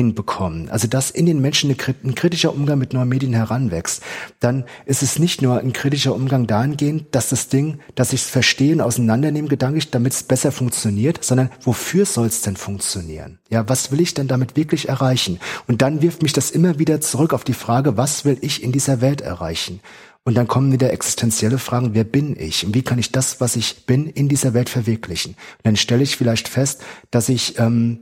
hinbekommen, 0.00 0.70
also 0.70 0.88
dass 0.88 1.10
in 1.10 1.26
den 1.26 1.42
Menschen 1.42 1.70
ein 1.70 2.14
kritischer 2.14 2.54
Umgang 2.54 2.78
mit 2.78 2.94
neuen 2.94 3.08
Medien 3.08 3.34
heranwächst, 3.34 4.02
dann 4.40 4.64
ist 4.86 5.02
es 5.02 5.18
nicht 5.18 5.42
nur 5.42 5.58
ein 5.58 5.74
kritischer 5.74 6.14
Umgang 6.14 6.46
dahingehend, 6.46 7.14
dass 7.14 7.28
das 7.28 7.48
Ding, 7.48 7.80
dass 7.96 8.14
ich 8.14 8.22
es 8.22 8.30
verstehe 8.30 8.72
und 8.72 8.80
auseinandernehme 8.80 9.48
gedanklich, 9.48 9.90
damit 9.90 10.14
es 10.14 10.22
besser 10.22 10.52
funktioniert, 10.52 11.22
sondern 11.22 11.50
wofür 11.60 12.06
soll 12.06 12.28
es 12.28 12.40
denn 12.40 12.56
funktionieren? 12.56 13.40
Ja, 13.50 13.68
was 13.68 13.92
will 13.92 14.00
ich 14.00 14.14
denn 14.14 14.26
damit 14.26 14.56
wirklich 14.56 14.88
erreichen? 14.88 15.38
Und 15.68 15.82
dann 15.82 16.00
wirft 16.00 16.22
mich 16.22 16.32
das 16.32 16.50
immer 16.50 16.78
wieder 16.78 17.02
zurück 17.02 17.34
auf 17.34 17.44
die 17.44 17.52
Frage, 17.52 17.98
was 17.98 18.24
will 18.24 18.38
ich 18.40 18.62
in 18.62 18.72
dieser 18.72 19.02
Welt 19.02 19.20
erreichen? 19.20 19.80
Und 20.24 20.34
dann 20.34 20.48
kommen 20.48 20.72
wieder 20.72 20.92
existenzielle 20.92 21.58
Fragen, 21.58 21.94
wer 21.94 22.04
bin 22.04 22.38
ich? 22.38 22.64
Und 22.64 22.74
wie 22.74 22.82
kann 22.82 22.98
ich 22.98 23.12
das, 23.12 23.40
was 23.40 23.56
ich 23.56 23.84
bin, 23.84 24.06
in 24.06 24.28
dieser 24.28 24.54
Welt 24.54 24.70
verwirklichen? 24.70 25.32
Und 25.32 25.64
dann 25.64 25.76
stelle 25.76 26.02
ich 26.02 26.16
vielleicht 26.16 26.48
fest, 26.48 26.82
dass 27.10 27.28
ich 27.28 27.58
ähm, 27.58 28.00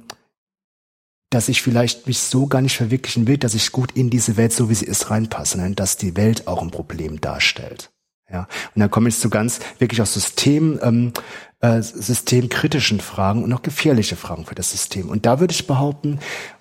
dass 1.31 1.49
ich 1.49 1.63
vielleicht 1.63 2.07
mich 2.07 2.19
so 2.19 2.47
gar 2.47 2.63
nicht 2.63 2.77
verwirklichen 2.77 3.27
will, 3.27 3.39
dass 3.39 3.55
ich 3.55 3.73
gut 3.73 3.93
in 3.93 4.11
diese 4.11 4.37
Welt, 4.37 4.53
so 4.53 4.71
wie 4.71 4.75
sie 4.75 4.87
ist, 4.87 5.11
reinpasse, 5.11 5.53
sondern 5.53 5.75
dass 5.75 5.97
die 5.97 6.17
Welt 6.17 6.47
auch 6.47 6.63
ein 6.63 6.71
Problem 6.71 7.21
darstellt. 7.21 7.91
Ja, 8.31 8.47
und 8.75 8.81
dann 8.81 8.91
komme 8.91 9.09
ich 9.09 9.19
zu 9.19 9.31
ganz 9.31 9.59
wirklich 9.79 10.03
aus 10.03 10.13
System, 10.13 10.79
ähm, 10.83 11.13
äh, 11.61 11.81
systemkritischen 11.81 13.01
Fragen 13.01 13.43
und 13.43 13.53
auch 13.55 13.63
gefährliche 13.63 14.17
Fragen 14.17 14.45
für 14.45 14.55
das 14.55 14.71
System. 14.71 15.09
Und 15.09 15.25
da 15.25 15.41
würde 15.41 15.53
ich 15.53 15.67
behaupten, 15.67 16.19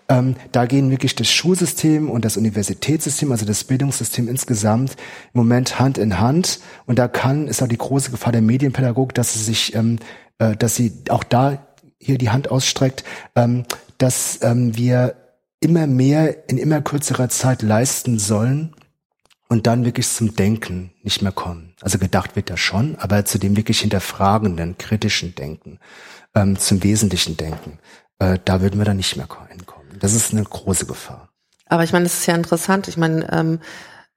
ähm, 0.10 0.36
da 0.54 0.66
gehen 0.66 0.90
wirklich 0.90 1.16
das 1.16 1.30
Schulsystem 1.30 2.10
und 2.10 2.24
das 2.24 2.38
Universitätssystem, 2.38 3.32
also 3.34 3.46
das 3.46 3.66
Bildungssystem 3.66 4.30
insgesamt 4.30 4.94
im 5.34 5.40
Moment 5.40 5.78
Hand 5.78 5.98
in 5.98 6.20
Hand. 6.20 6.62
Und 6.86 7.00
da 7.00 7.10
kann, 7.10 7.48
ist 7.48 7.62
auch 7.62 7.68
die 7.68 7.78
große 7.78 8.12
Gefahr 8.12 8.32
der 8.32 8.42
Medienpädagogik, 8.42 9.14
dass 9.14 9.34
sie 9.34 9.44
sich, 9.44 9.76
ähm, 9.76 10.00
äh, 10.40 10.56
dass 10.56 10.76
sie 10.76 10.94
auch 11.10 11.26
da 11.26 11.68
hier 12.00 12.18
die 12.18 12.30
Hand 12.30 12.50
ausstreckt, 12.50 13.04
ähm, 13.36 13.66
dass 13.98 14.40
ähm, 14.42 14.76
wir 14.78 15.16
immer 15.60 15.88
mehr 15.88 16.50
in 16.50 16.58
immer 16.58 16.82
kürzerer 16.82 17.30
Zeit 17.30 17.62
leisten 17.62 18.20
sollen 18.20 18.76
und 19.50 19.66
dann 19.66 19.86
wirklich 19.86 20.08
zum 20.08 20.36
Denken 20.36 20.92
nicht 21.04 21.22
mehr 21.22 21.32
kommen. 21.32 21.74
Also 21.82 21.98
gedacht 21.98 22.36
wird 22.36 22.50
das 22.50 22.60
schon, 22.60 22.96
aber 22.98 23.26
zu 23.26 23.38
dem 23.38 23.56
wirklich 23.56 23.80
hinterfragenden, 23.80 24.78
kritischen 24.78 25.36
Denken, 25.36 25.80
ähm, 26.36 26.58
zum 26.58 26.84
wesentlichen 26.84 27.38
Denken, 27.38 27.80
äh, 28.20 28.40
da 28.44 28.62
würden 28.62 28.80
wir 28.80 28.86
dann 28.86 28.98
nicht 28.98 29.16
mehr 29.16 29.28
hinkommen. 29.50 30.00
Das 30.00 30.14
ist 30.14 30.32
eine 30.32 30.44
große 30.44 30.86
Gefahr. 30.86 31.30
Aber 31.66 31.84
ich 31.84 31.92
meine, 31.92 32.04
das 32.04 32.20
ist 32.20 32.26
ja 32.26 32.36
interessant. 32.36 32.88
Ich 32.88 32.98
meine, 32.98 33.32
ähm, 33.32 33.60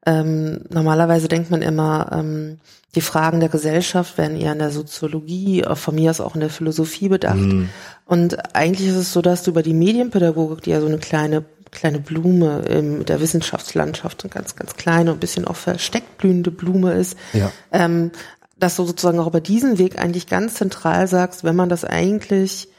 ähm, 0.06 0.64
normalerweise 0.70 1.28
denkt 1.28 1.50
man 1.50 1.62
immer, 1.62 2.10
ähm, 2.12 2.58
die 2.94 3.00
Fragen 3.00 3.40
der 3.40 3.48
Gesellschaft 3.48 4.18
werden 4.18 4.40
eher 4.40 4.52
in 4.52 4.58
der 4.58 4.70
Soziologie, 4.70 5.64
von 5.74 5.94
mir 5.94 6.10
aus 6.10 6.20
auch 6.20 6.34
in 6.34 6.40
der 6.40 6.50
Philosophie 6.50 7.08
bedacht. 7.08 7.36
Mhm. 7.36 7.68
Und 8.10 8.56
eigentlich 8.56 8.88
ist 8.88 8.96
es 8.96 9.12
so, 9.12 9.22
dass 9.22 9.44
du 9.44 9.52
über 9.52 9.62
die 9.62 9.72
Medienpädagogik, 9.72 10.62
die 10.62 10.70
ja 10.70 10.80
so 10.80 10.88
eine 10.88 10.98
kleine 10.98 11.44
kleine 11.70 12.00
Blume 12.00 12.62
in 12.62 13.04
der 13.04 13.20
Wissenschaftslandschaft, 13.20 14.24
eine 14.24 14.32
ganz, 14.32 14.56
ganz 14.56 14.74
kleine 14.74 15.12
und 15.12 15.18
ein 15.18 15.20
bisschen 15.20 15.46
auch 15.46 15.54
versteckt 15.54 16.18
blühende 16.18 16.50
Blume 16.50 16.94
ist, 16.94 17.16
ja. 17.32 17.52
ähm, 17.70 18.10
dass 18.58 18.74
du 18.74 18.84
sozusagen 18.84 19.20
auch 19.20 19.28
über 19.28 19.40
diesen 19.40 19.78
Weg 19.78 19.96
eigentlich 19.96 20.26
ganz 20.26 20.54
zentral 20.54 21.06
sagst, 21.06 21.44
wenn 21.44 21.54
man 21.54 21.68
das 21.68 21.84
eigentlich 21.84 22.72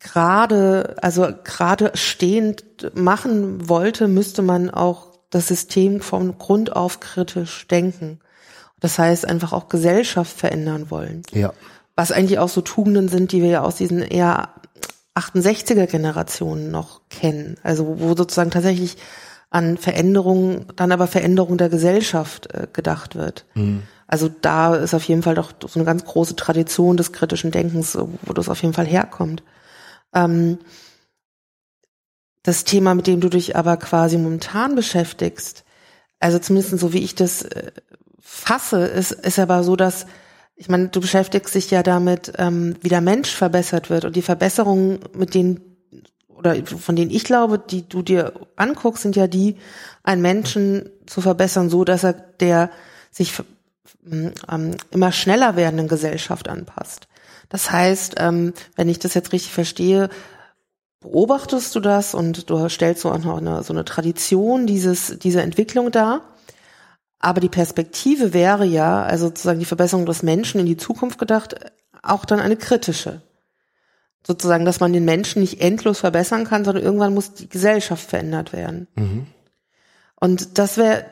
gerade, 0.00 0.96
also 1.00 1.28
gerade 1.44 1.92
stehend 1.94 2.64
machen 2.96 3.68
wollte, 3.68 4.08
müsste 4.08 4.42
man 4.42 4.68
auch 4.70 5.12
das 5.30 5.46
System 5.46 6.00
von 6.00 6.36
Grund 6.38 6.74
auf 6.74 6.98
kritisch 6.98 7.68
denken. 7.68 8.18
Das 8.80 8.98
heißt, 8.98 9.28
einfach 9.28 9.52
auch 9.52 9.68
Gesellschaft 9.68 10.36
verändern 10.36 10.90
wollen. 10.90 11.22
Ja. 11.32 11.52
Was 11.96 12.12
eigentlich 12.12 12.38
auch 12.38 12.48
so 12.48 12.60
Tugenden 12.60 13.08
sind, 13.08 13.32
die 13.32 13.42
wir 13.42 13.48
ja 13.48 13.62
aus 13.62 13.76
diesen 13.76 14.02
eher 14.02 14.50
68er 15.14 15.86
Generationen 15.86 16.70
noch 16.70 17.00
kennen. 17.08 17.56
Also 17.62 17.98
wo 17.98 18.14
sozusagen 18.14 18.50
tatsächlich 18.50 18.96
an 19.50 19.78
Veränderungen, 19.78 20.66
dann 20.76 20.92
aber 20.92 21.06
Veränderung 21.06 21.56
der 21.56 21.70
Gesellschaft 21.70 22.52
äh, 22.52 22.66
gedacht 22.72 23.16
wird. 23.16 23.46
Mhm. 23.54 23.82
Also 24.06 24.28
da 24.28 24.76
ist 24.76 24.94
auf 24.94 25.04
jeden 25.04 25.22
Fall 25.22 25.34
doch 25.34 25.52
so 25.66 25.78
eine 25.78 25.84
ganz 25.84 26.04
große 26.04 26.36
Tradition 26.36 26.96
des 26.96 27.12
kritischen 27.12 27.50
Denkens, 27.50 27.96
wo 27.96 28.32
das 28.32 28.48
auf 28.48 28.62
jeden 28.62 28.74
Fall 28.74 28.86
herkommt. 28.86 29.42
Ähm, 30.14 30.58
das 32.42 32.64
Thema, 32.64 32.94
mit 32.94 33.08
dem 33.08 33.20
du 33.20 33.28
dich 33.28 33.56
aber 33.56 33.76
quasi 33.76 34.18
momentan 34.18 34.76
beschäftigst, 34.76 35.64
also 36.20 36.38
zumindest 36.38 36.78
so 36.78 36.92
wie 36.92 37.02
ich 37.02 37.14
das 37.14 37.42
äh, 37.42 37.72
fasse, 38.20 38.86
ist, 38.86 39.12
ist 39.12 39.38
aber 39.38 39.64
so, 39.64 39.74
dass, 39.74 40.06
ich 40.56 40.68
meine, 40.68 40.88
du 40.88 41.00
beschäftigst 41.00 41.54
dich 41.54 41.70
ja 41.70 41.82
damit, 41.82 42.32
ähm, 42.38 42.76
wie 42.80 42.88
der 42.88 43.02
Mensch 43.02 43.30
verbessert 43.30 43.90
wird 43.90 44.04
und 44.06 44.16
die 44.16 44.22
Verbesserungen, 44.22 45.00
mit 45.14 45.34
denen 45.34 45.60
oder 46.28 46.54
von 46.66 46.96
denen 46.96 47.10
ich 47.10 47.24
glaube, 47.24 47.58
die 47.58 47.88
du 47.88 48.02
dir 48.02 48.32
anguckst, 48.56 49.02
sind 49.02 49.16
ja 49.16 49.26
die, 49.26 49.56
einen 50.02 50.22
Menschen 50.22 50.90
zu 51.06 51.20
verbessern, 51.20 51.70
so 51.70 51.84
dass 51.84 52.04
er 52.04 52.12
der 52.12 52.70
sich 53.10 53.32
ähm, 54.10 54.76
immer 54.90 55.12
schneller 55.12 55.56
werdenden 55.56 55.88
Gesellschaft 55.88 56.48
anpasst. 56.48 57.08
Das 57.48 57.70
heißt, 57.70 58.16
ähm, 58.18 58.52
wenn 58.74 58.88
ich 58.88 58.98
das 58.98 59.14
jetzt 59.14 59.32
richtig 59.32 59.52
verstehe, 59.52 60.08
beobachtest 61.00 61.74
du 61.74 61.80
das 61.80 62.14
und 62.14 62.50
du 62.50 62.68
stellst 62.68 63.02
so 63.02 63.10
eine, 63.10 63.62
so 63.62 63.72
eine 63.72 63.84
Tradition 63.84 64.66
dieses, 64.66 65.18
dieser 65.18 65.42
Entwicklung 65.42 65.90
dar. 65.90 66.22
Aber 67.18 67.40
die 67.40 67.48
Perspektive 67.48 68.32
wäre 68.32 68.64
ja, 68.64 69.02
also 69.02 69.26
sozusagen 69.26 69.58
die 69.58 69.64
Verbesserung 69.64 70.06
des 70.06 70.22
Menschen 70.22 70.60
in 70.60 70.66
die 70.66 70.76
Zukunft 70.76 71.18
gedacht, 71.18 71.54
auch 72.02 72.24
dann 72.24 72.40
eine 72.40 72.56
kritische. 72.56 73.22
Sozusagen, 74.26 74.64
dass 74.64 74.80
man 74.80 74.92
den 74.92 75.04
Menschen 75.04 75.40
nicht 75.40 75.60
endlos 75.60 76.00
verbessern 76.00 76.44
kann, 76.44 76.64
sondern 76.64 76.84
irgendwann 76.84 77.14
muss 77.14 77.34
die 77.34 77.48
Gesellschaft 77.48 78.08
verändert 78.08 78.52
werden. 78.52 78.88
Mhm. 78.96 79.26
Und 80.18 80.58
das 80.58 80.76
wäre, 80.76 81.06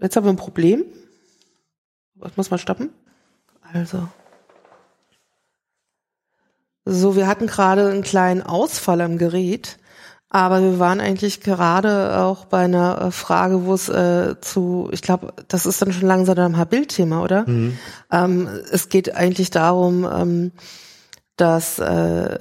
jetzt 0.00 0.16
haben 0.16 0.26
wir 0.26 0.32
ein 0.32 0.36
Problem. 0.36 0.84
Was 2.14 2.36
muss 2.36 2.50
man 2.50 2.58
stoppen? 2.58 2.90
Also. 3.72 4.08
So, 6.84 7.16
wir 7.16 7.26
hatten 7.26 7.46
gerade 7.46 7.88
einen 7.88 8.02
kleinen 8.02 8.42
Ausfall 8.42 9.00
am 9.00 9.18
Gerät, 9.18 9.78
aber 10.30 10.60
wir 10.60 10.78
waren 10.78 11.00
eigentlich 11.00 11.40
gerade 11.40 12.18
auch 12.18 12.44
bei 12.44 12.64
einer 12.64 13.00
äh, 13.00 13.10
Frage, 13.10 13.64
wo 13.64 13.72
es 13.72 13.88
äh, 13.88 14.34
zu, 14.40 14.88
ich 14.92 15.00
glaube, 15.00 15.32
das 15.48 15.64
ist 15.64 15.80
dann 15.80 15.92
schon 15.92 16.06
langsam 16.06 16.54
ein 16.54 16.68
Bildthema, 16.68 17.22
oder? 17.22 17.48
Mhm. 17.48 17.78
Ähm, 18.12 18.48
es 18.70 18.90
geht 18.90 19.14
eigentlich 19.14 19.50
darum, 19.50 20.06
ähm, 20.10 20.52
dass 21.36 21.78
äh, 21.78 22.38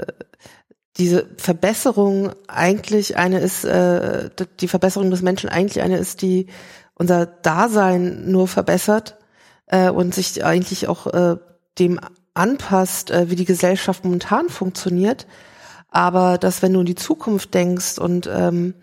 diese 0.97 1.27
Verbesserung 1.37 2.31
eigentlich 2.47 3.17
eine 3.17 3.39
ist, 3.39 3.63
äh, 3.63 4.29
die 4.59 4.67
Verbesserung 4.67 5.11
des 5.11 5.21
Menschen 5.21 5.49
eigentlich 5.49 5.81
eine 5.81 5.97
ist, 5.97 6.21
die 6.21 6.47
unser 6.95 7.25
Dasein 7.25 8.29
nur 8.31 8.47
verbessert 8.47 9.17
äh, 9.67 9.89
und 9.89 10.13
sich 10.13 10.43
eigentlich 10.43 10.87
auch 10.87 11.07
äh, 11.07 11.37
dem 11.79 11.99
anpasst, 12.33 13.11
äh, 13.11 13.29
wie 13.29 13.35
die 13.35 13.45
Gesellschaft 13.45 14.03
momentan 14.03 14.49
funktioniert. 14.49 15.27
Aber 15.89 16.37
dass, 16.37 16.61
wenn 16.61 16.73
du 16.73 16.81
in 16.81 16.85
die 16.85 16.95
Zukunft 16.95 17.53
denkst 17.53 17.97
und 17.97 18.29
ähm, 18.31 18.73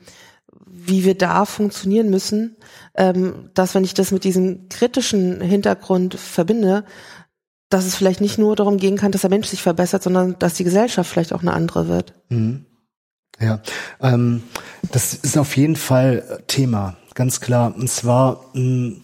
wie 0.67 1.05
wir 1.05 1.17
da 1.17 1.45
funktionieren 1.45 2.11
müssen, 2.11 2.57
ähm, 2.97 3.51
dass 3.55 3.75
wenn 3.75 3.85
ich 3.85 3.95
das 3.95 4.11
mit 4.11 4.25
diesem 4.25 4.69
kritischen 4.69 5.41
Hintergrund 5.41 6.15
verbinde, 6.15 6.85
dass 7.69 7.87
es 7.87 7.95
vielleicht 7.95 8.21
nicht 8.21 8.39
nur 8.39 8.57
darum 8.57 8.77
gehen 8.77 8.97
kann, 8.97 9.13
dass 9.13 9.23
der 9.23 9.31
Mensch 9.31 9.49
sich 9.49 9.63
verbessert, 9.63 10.03
sondern 10.03 10.39
dass 10.39 10.55
die 10.55 10.65
Gesellschaft 10.65 11.11
vielleicht 11.11 11.33
auch 11.33 11.43
eine 11.43 11.53
andere 11.53 11.89
wird. 11.89 12.15
Mhm. 12.29 12.67
Ja, 13.41 13.61
ähm, 14.01 14.43
das 14.93 15.15
ist 15.15 15.37
auf 15.37 15.57
jeden 15.57 15.77
Fall 15.77 16.43
Thema, 16.47 16.97
ganz 17.15 17.41
klar. 17.41 17.75
Und 17.75 17.91
zwar 17.91 18.45
mh, 18.55 18.61
hm, 18.61 19.01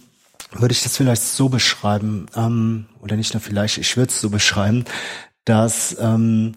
würde 0.52 0.72
ich 0.72 0.82
das 0.82 0.96
vielleicht 0.96 1.22
so 1.22 1.48
beschreiben, 1.48 2.26
ähm, 2.36 2.86
oder 3.00 3.16
nicht 3.16 3.34
nur 3.34 3.40
vielleicht, 3.40 3.78
ich 3.78 3.96
würde 3.96 4.10
es 4.10 4.20
so 4.20 4.30
beschreiben, 4.30 4.84
dass 5.44 5.96
ähm, 6.00 6.54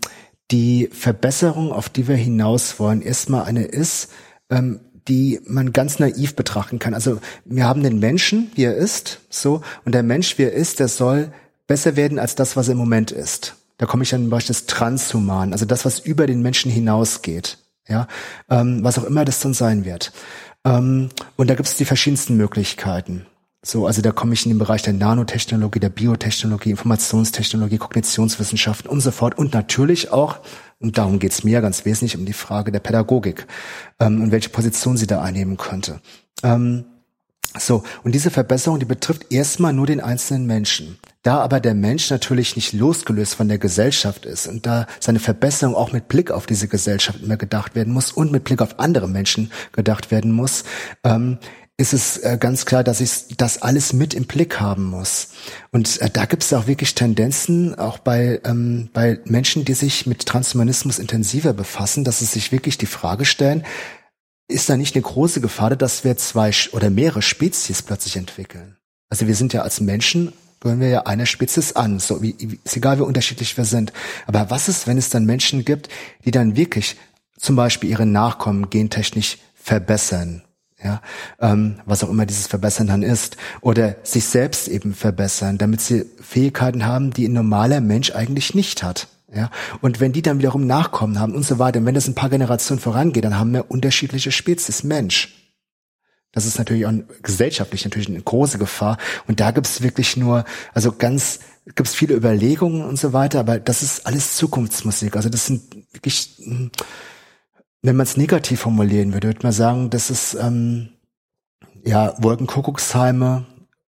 die 0.53 0.87
Verbesserung, 0.93 1.71
auf 1.71 1.89
die 1.89 2.07
wir 2.07 2.15
hinaus 2.15 2.79
wollen, 2.79 3.01
erstmal 3.01 3.45
eine 3.45 3.63
ist, 3.63 4.11
ähm, 4.51 4.79
die 5.07 5.41
man 5.47 5.73
ganz 5.73 5.97
naiv 5.97 6.35
betrachten 6.35 6.77
kann. 6.77 6.93
Also 6.93 7.19
wir 7.43 7.65
haben 7.65 7.81
den 7.81 7.97
Menschen, 7.97 8.51
wie 8.53 8.65
er 8.65 8.75
ist, 8.75 9.19
so, 9.31 9.61
und 9.83 9.95
der 9.95 10.03
Mensch, 10.03 10.37
wie 10.37 10.43
er 10.43 10.53
ist, 10.53 10.79
der 10.79 10.89
soll 10.89 11.33
besser 11.65 11.95
werden 11.95 12.19
als 12.19 12.35
das, 12.35 12.55
was 12.55 12.67
er 12.67 12.73
im 12.73 12.77
Moment 12.77 13.09
ist. 13.09 13.55
Da 13.79 13.87
komme 13.87 14.03
ich 14.03 14.13
an 14.13 14.29
Beispiel 14.29 14.53
das 14.53 14.67
Transhuman, 14.67 15.53
also 15.53 15.65
das, 15.65 15.85
was 15.85 15.97
über 15.97 16.27
den 16.27 16.43
Menschen 16.43 16.69
hinausgeht, 16.69 17.57
ja, 17.87 18.07
ähm, 18.47 18.83
was 18.83 18.99
auch 18.99 19.05
immer 19.05 19.25
das 19.25 19.39
dann 19.39 19.55
sein 19.55 19.85
wird. 19.85 20.13
Ähm, 20.63 21.09
und 21.35 21.49
da 21.49 21.55
gibt 21.55 21.67
es 21.67 21.77
die 21.77 21.85
verschiedensten 21.85 22.37
Möglichkeiten. 22.37 23.25
So, 23.65 23.87
also 23.87 24.01
da 24.01 24.11
komme 24.11 24.33
ich 24.33 24.45
in 24.45 24.51
den 24.51 24.59
Bereich 24.59 24.81
der 24.81 24.91
Nanotechnologie, 24.91 25.79
der 25.79 25.89
Biotechnologie, 25.89 26.71
Informationstechnologie, 26.71 27.77
Kognitionswissenschaften 27.77 28.89
und 28.89 28.99
so 28.99 29.11
fort. 29.11 29.37
Und 29.37 29.53
natürlich 29.53 30.11
auch, 30.11 30.39
und 30.79 30.97
darum 30.97 31.17
geht's 31.17 31.45
mir 31.45 31.61
ganz 31.61 31.85
wesentlich, 31.85 32.17
um 32.17 32.25
die 32.25 32.33
Frage 32.33 32.73
der 32.73 32.81
Pädagogik 32.81 33.47
ähm, 34.01 34.21
und 34.21 34.31
welche 34.31 34.49
Position 34.49 34.97
sie 34.97 35.07
da 35.07 35.21
einnehmen 35.21 35.55
könnte. 35.55 36.01
Ähm, 36.43 36.83
so, 37.57 37.83
und 38.03 38.13
diese 38.15 38.31
Verbesserung, 38.31 38.79
die 38.79 38.85
betrifft 38.85 39.31
erstmal 39.31 39.73
nur 39.73 39.85
den 39.85 40.01
einzelnen 40.01 40.45
Menschen. 40.45 40.97
Da 41.21 41.39
aber 41.39 41.59
der 41.61 41.75
Mensch 41.75 42.09
natürlich 42.09 42.57
nicht 42.57 42.73
losgelöst 42.73 43.35
von 43.35 43.47
der 43.47 43.59
Gesellschaft 43.59 44.25
ist 44.25 44.47
und 44.47 44.65
da 44.65 44.87
seine 44.99 45.19
Verbesserung 45.19 45.75
auch 45.75 45.93
mit 45.93 46.09
Blick 46.09 46.31
auf 46.31 46.47
diese 46.47 46.67
Gesellschaft 46.67 47.21
immer 47.23 47.37
gedacht 47.37 47.75
werden 47.75 47.93
muss 47.93 48.11
und 48.11 48.31
mit 48.31 48.43
Blick 48.43 48.61
auf 48.61 48.79
andere 48.79 49.07
Menschen 49.07 49.51
gedacht 49.71 50.11
werden 50.11 50.31
muss, 50.31 50.65
ähm, 51.05 51.37
ist 51.83 51.91
es 51.91 52.17
äh, 52.19 52.37
ganz 52.39 52.65
klar, 52.65 52.81
dass 52.81 53.01
ich 53.01 53.35
das 53.35 53.61
alles 53.61 53.91
mit 53.91 54.13
im 54.13 54.23
Blick 54.23 54.61
haben 54.61 54.85
muss. 54.85 55.31
Und 55.71 55.99
äh, 56.01 56.09
da 56.09 56.23
gibt 56.23 56.41
es 56.41 56.53
auch 56.53 56.65
wirklich 56.65 56.95
Tendenzen, 56.95 57.77
auch 57.77 57.97
bei, 57.97 58.39
ähm, 58.45 58.89
bei 58.93 59.19
Menschen, 59.25 59.65
die 59.65 59.73
sich 59.73 60.07
mit 60.07 60.25
Transhumanismus 60.25 60.97
intensiver 60.97 61.51
befassen, 61.51 62.05
dass 62.05 62.19
sie 62.19 62.25
sich 62.25 62.53
wirklich 62.53 62.77
die 62.77 62.85
Frage 62.85 63.25
stellen, 63.25 63.65
ist 64.47 64.69
da 64.69 64.77
nicht 64.77 64.95
eine 64.95 65.01
große 65.01 65.41
Gefahr, 65.41 65.75
dass 65.75 66.05
wir 66.05 66.15
zwei 66.15 66.51
oder 66.71 66.89
mehrere 66.89 67.21
Spezies 67.21 67.81
plötzlich 67.81 68.15
entwickeln? 68.15 68.77
Also 69.09 69.27
wir 69.27 69.35
sind 69.35 69.51
ja 69.51 69.63
als 69.63 69.81
Menschen 69.81 70.31
gehören 70.61 70.79
wir 70.79 70.87
ja 70.87 71.01
einer 71.01 71.25
Spezies 71.25 71.73
an, 71.73 71.99
so 71.99 72.21
wie, 72.21 72.37
ist 72.63 72.77
egal 72.77 72.97
wie 72.97 73.01
unterschiedlich 73.01 73.57
wir 73.57 73.65
sind. 73.65 73.91
Aber 74.27 74.49
was 74.49 74.69
ist, 74.69 74.87
wenn 74.87 74.97
es 74.97 75.09
dann 75.09 75.25
Menschen 75.25 75.65
gibt, 75.65 75.89
die 76.23 76.31
dann 76.31 76.55
wirklich 76.55 76.95
zum 77.37 77.57
Beispiel 77.57 77.89
ihre 77.89 78.05
Nachkommen 78.05 78.69
gentechnisch 78.69 79.39
verbessern 79.53 80.43
ja, 80.83 81.01
ähm, 81.39 81.79
was 81.85 82.03
auch 82.03 82.09
immer 82.09 82.25
dieses 82.25 82.47
Verbessern 82.47 82.87
dann 82.87 83.03
ist, 83.03 83.37
oder 83.61 83.95
sich 84.03 84.25
selbst 84.25 84.67
eben 84.67 84.93
verbessern, 84.93 85.57
damit 85.57 85.81
sie 85.81 86.05
Fähigkeiten 86.21 86.85
haben, 86.85 87.11
die 87.11 87.27
ein 87.27 87.33
normaler 87.33 87.81
Mensch 87.81 88.11
eigentlich 88.11 88.53
nicht 88.53 88.83
hat. 88.83 89.07
Ja, 89.35 89.49
und 89.81 89.99
wenn 89.99 90.11
die 90.13 90.21
dann 90.21 90.37
wiederum 90.37 90.67
Nachkommen 90.67 91.19
haben 91.19 91.33
und 91.33 91.43
so 91.43 91.57
weiter, 91.57 91.79
und 91.79 91.87
wenn 91.87 91.95
das 91.95 92.07
ein 92.07 92.13
paar 92.13 92.29
Generationen 92.29 92.79
vorangeht, 92.79 93.23
dann 93.23 93.39
haben 93.39 93.51
wir 93.51 93.71
unterschiedliche 93.71 94.31
Spezies 94.31 94.83
Mensch. 94.83 95.43
Das 96.33 96.45
ist 96.45 96.57
natürlich 96.57 96.85
auch 96.85 96.93
gesellschaftlich 97.21 97.83
natürlich 97.83 98.09
eine 98.09 98.21
große 98.21 98.57
Gefahr. 98.57 98.97
Und 99.27 99.39
da 99.39 99.51
gibt's 99.51 99.81
wirklich 99.81 100.17
nur, 100.17 100.45
also 100.73 100.91
ganz, 100.91 101.39
gibt's 101.75 101.93
viele 101.95 102.15
Überlegungen 102.15 102.83
und 102.83 102.97
so 102.97 103.13
weiter, 103.13 103.39
aber 103.39 103.59
das 103.59 103.83
ist 103.83 104.05
alles 104.07 104.35
Zukunftsmusik. 104.35 105.15
Also 105.15 105.29
das 105.29 105.45
sind 105.45 105.61
wirklich, 105.93 106.35
hm, 106.43 106.71
wenn 107.83 107.97
man 107.97 108.05
es 108.05 108.17
negativ 108.17 108.61
formulieren 108.61 109.13
würde, 109.13 109.27
würde 109.27 109.43
man 109.43 109.51
sagen, 109.51 109.89
das 109.89 110.09
ist 110.09 110.33
ähm, 110.35 110.89
ja 111.83 112.15
Wolkenkuckucksheime, 112.17 113.45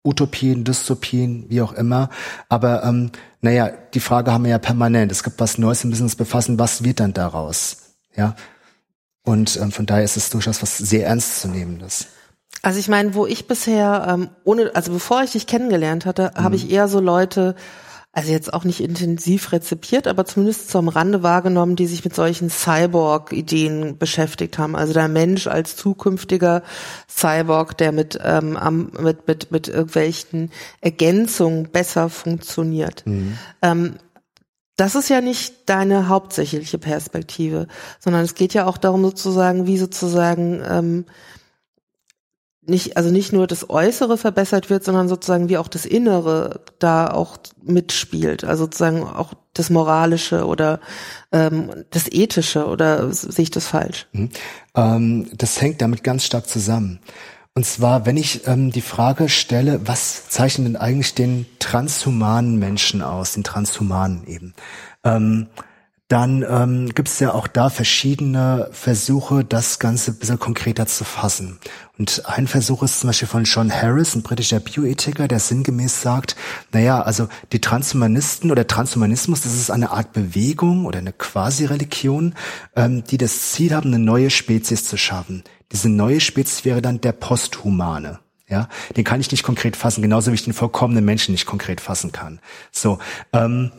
Utopien, 0.05 0.65
Dystopien, 0.65 1.45
wie 1.49 1.61
auch 1.61 1.73
immer. 1.73 2.09
Aber 2.49 2.85
ähm, 2.85 3.11
naja, 3.43 3.71
die 3.93 4.01
Frage 4.01 4.33
haben 4.33 4.45
wir 4.45 4.53
ja 4.53 4.59
permanent. 4.59 5.13
Es 5.13 5.25
gibt 5.25 5.41
was 5.41 5.59
Neues, 5.59 5.83
wir 5.83 5.91
müssen 5.91 6.05
uns 6.05 6.17
befassen, 6.17 6.59
was 6.59 6.85
wird 6.85 7.01
dann 7.01 7.13
daraus? 7.13 7.97
Ja. 8.17 8.37
Und 9.25 9.59
ähm, 9.61 9.73
von 9.73 9.87
daher 9.87 10.05
ist 10.05 10.17
es 10.17 10.31
durchaus 10.31 10.63
was 10.63 10.79
sehr 10.79 11.07
ernst 11.07 11.41
zu 11.41 11.49
nehmendes. 11.49 12.07
Also 12.63 12.79
ich 12.79 12.89
meine, 12.89 13.15
wo 13.15 13.27
ich 13.27 13.49
bisher, 13.49 14.07
ähm, 14.09 14.31
ohne, 14.45 14.71
also 14.75 14.93
bevor 14.93 15.23
ich 15.23 15.33
dich 15.33 15.47
kennengelernt 15.47 16.07
hatte, 16.07 16.33
mhm. 16.35 16.43
habe 16.43 16.57
ich 16.57 16.71
eher 16.71 16.89
so 16.89 17.01
Leute 17.01 17.57
also 18.13 18.33
jetzt 18.33 18.53
auch 18.53 18.65
nicht 18.65 18.81
intensiv 18.81 19.53
rezipiert, 19.53 20.09
aber 20.09 20.25
zumindest 20.25 20.69
zum 20.69 20.89
Rande 20.89 21.23
wahrgenommen, 21.23 21.77
die 21.77 21.87
sich 21.87 22.05
mit 22.05 22.15
solchen 22.15 22.51
Cyborg-Ideen 22.51 23.99
beschäftigt 23.99 24.59
haben. 24.59 24.75
Also 24.75 24.93
der 24.93 25.07
Mensch 25.07 25.47
als 25.47 25.77
zukünftiger 25.77 26.63
Cyborg, 27.09 27.79
der 27.79 27.93
mit, 27.93 28.19
ähm, 28.23 28.91
mit, 29.01 29.29
mit, 29.29 29.53
mit 29.53 29.69
irgendwelchen 29.69 30.51
Ergänzungen 30.81 31.71
besser 31.71 32.09
funktioniert. 32.09 33.07
Mhm. 33.07 33.39
Ähm, 33.63 33.95
das 34.77 34.97
ist 34.97 35.09
ja 35.09 35.21
nicht 35.21 35.69
deine 35.69 36.09
hauptsächliche 36.09 36.79
Perspektive, 36.79 37.69
sondern 38.01 38.23
es 38.23 38.35
geht 38.35 38.55
ja 38.55 38.67
auch 38.67 38.79
darum 38.79 39.03
sozusagen, 39.03 39.67
wie 39.67 39.79
sozusagen 39.79 40.63
ähm, 40.69 41.05
nicht, 42.63 42.97
also 42.97 43.11
nicht 43.11 43.33
nur 43.33 43.47
das 43.47 43.71
Äußere 43.71 44.19
verbessert 44.19 44.71
wird, 44.71 44.85
sondern 44.85 45.09
sozusagen 45.09 45.49
wie 45.49 45.57
auch 45.57 45.69
das 45.69 45.87
Innere 45.87 46.61
da 46.79 47.11
auch 47.11 47.39
mitspielt. 47.63 48.45
Also 48.45 48.65
sozusagen 48.65 49.03
auch 49.03 49.35
das 49.55 49.71
Moralische 49.71 50.47
oder 50.47 50.81
ähm, 51.33 51.71
das 51.91 52.07
Ethische 52.11 52.67
oder 52.67 53.13
sehe 53.13 53.43
ich 53.43 53.51
das 53.51 53.67
falsch? 53.67 54.07
Mhm. 54.13 54.31
Ähm, 54.75 55.31
das 55.37 55.61
hängt 55.61 55.81
damit 55.81 56.05
ganz 56.05 56.25
stark 56.25 56.47
zusammen. 56.49 57.01
Und 57.55 57.67
zwar, 57.67 58.07
wenn 58.07 58.17
ich 58.17 58.47
ähm, 58.47 58.71
die 58.71 58.81
Frage 58.81 59.29
stelle, 59.29 59.81
was 59.85 60.29
zeichnet 60.29 60.69
denn 60.69 60.77
eigentlich 60.77 61.15
den 61.15 61.47
transhumanen 61.59 62.59
Menschen 62.59 63.03
aus, 63.03 63.33
den 63.33 63.43
Transhumanen 63.43 64.27
eben? 64.27 64.55
Ähm, 65.03 65.49
dann 66.11 66.45
ähm, 66.49 66.89
gibt 66.89 67.07
es 67.07 67.21
ja 67.21 67.33
auch 67.33 67.47
da 67.47 67.71
verschiedene 67.71 68.69
Versuche, 68.73 69.45
das 69.45 69.79
Ganze 69.79 70.11
ein 70.11 70.17
bisschen 70.17 70.41
konkreter 70.41 70.87
zu 70.87 71.05
fassen. 71.05 71.61
Und 71.99 72.25
ein 72.27 72.49
Versuch 72.49 72.83
ist 72.83 72.99
zum 72.99 73.11
Beispiel 73.11 73.29
von 73.29 73.45
John 73.45 73.73
Harris, 73.73 74.17
ein 74.17 74.23
britischer 74.23 74.59
Bioethiker, 74.59 75.29
der 75.29 75.39
sinngemäß 75.39 76.03
sagt, 76.03 76.35
naja, 76.73 77.01
also 77.01 77.29
die 77.53 77.61
Transhumanisten 77.61 78.51
oder 78.51 78.67
Transhumanismus, 78.67 79.43
das 79.43 79.55
ist 79.55 79.71
eine 79.71 79.93
Art 79.93 80.13
Bewegung 80.13 80.85
oder 80.85 80.99
eine 80.99 81.13
Quasi-Religion, 81.13 82.35
ähm, 82.75 83.05
die 83.05 83.17
das 83.17 83.53
Ziel 83.53 83.73
haben, 83.73 83.95
eine 83.95 84.03
neue 84.03 84.31
Spezies 84.31 84.89
zu 84.89 84.97
schaffen. 84.97 85.45
Diese 85.71 85.89
neue 85.89 86.19
Spezies 86.19 86.65
wäre 86.65 86.83
dann 86.83 87.01
der 87.01 87.13
Posthumane. 87.13 88.19
Ja, 88.49 88.69
den 88.97 89.05
kann 89.05 89.21
ich 89.21 89.31
nicht 89.31 89.45
konkret 89.45 89.77
fassen, 89.77 90.03
genauso 90.03 90.33
wie 90.33 90.35
ich 90.35 90.43
den 90.43 90.55
vollkommenen 90.55 91.05
Menschen 91.05 91.31
nicht 91.31 91.47
konkret 91.47 91.81
fassen 91.81 92.11
kann. 92.11 92.41
So, 92.73 92.99
ähm, 93.33 93.71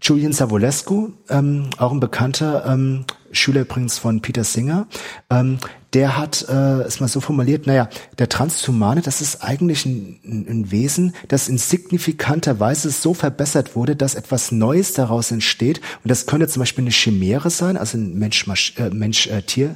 Julian 0.00 0.32
Savulescu, 0.32 1.12
ähm, 1.28 1.70
auch 1.78 1.92
ein 1.92 2.00
bekannter 2.00 2.64
ähm, 2.66 3.04
Schüler 3.32 3.62
übrigens 3.62 3.98
von 3.98 4.22
Peter 4.22 4.44
Singer, 4.44 4.86
ähm, 5.28 5.58
der 5.92 6.16
hat 6.16 6.46
äh, 6.48 6.82
es 6.82 7.00
mal 7.00 7.08
so 7.08 7.20
formuliert, 7.20 7.66
naja, 7.66 7.88
der 8.18 8.28
Transhumane, 8.28 9.00
das 9.00 9.20
ist 9.20 9.42
eigentlich 9.42 9.86
ein, 9.86 10.46
ein 10.48 10.70
Wesen, 10.70 11.14
das 11.28 11.48
in 11.48 11.58
signifikanter 11.58 12.60
Weise 12.60 12.90
so 12.90 13.14
verbessert 13.14 13.74
wurde, 13.74 13.96
dass 13.96 14.14
etwas 14.14 14.52
Neues 14.52 14.92
daraus 14.92 15.30
entsteht. 15.30 15.80
Und 16.04 16.10
das 16.10 16.26
könnte 16.26 16.48
zum 16.48 16.60
Beispiel 16.60 16.84
eine 16.84 16.92
Chimäre 16.92 17.50
sein, 17.50 17.76
also 17.76 17.98
ein 17.98 18.14
Mensch-Tier, 18.18 18.90
Mensch, 18.92 19.26
äh, 19.28 19.74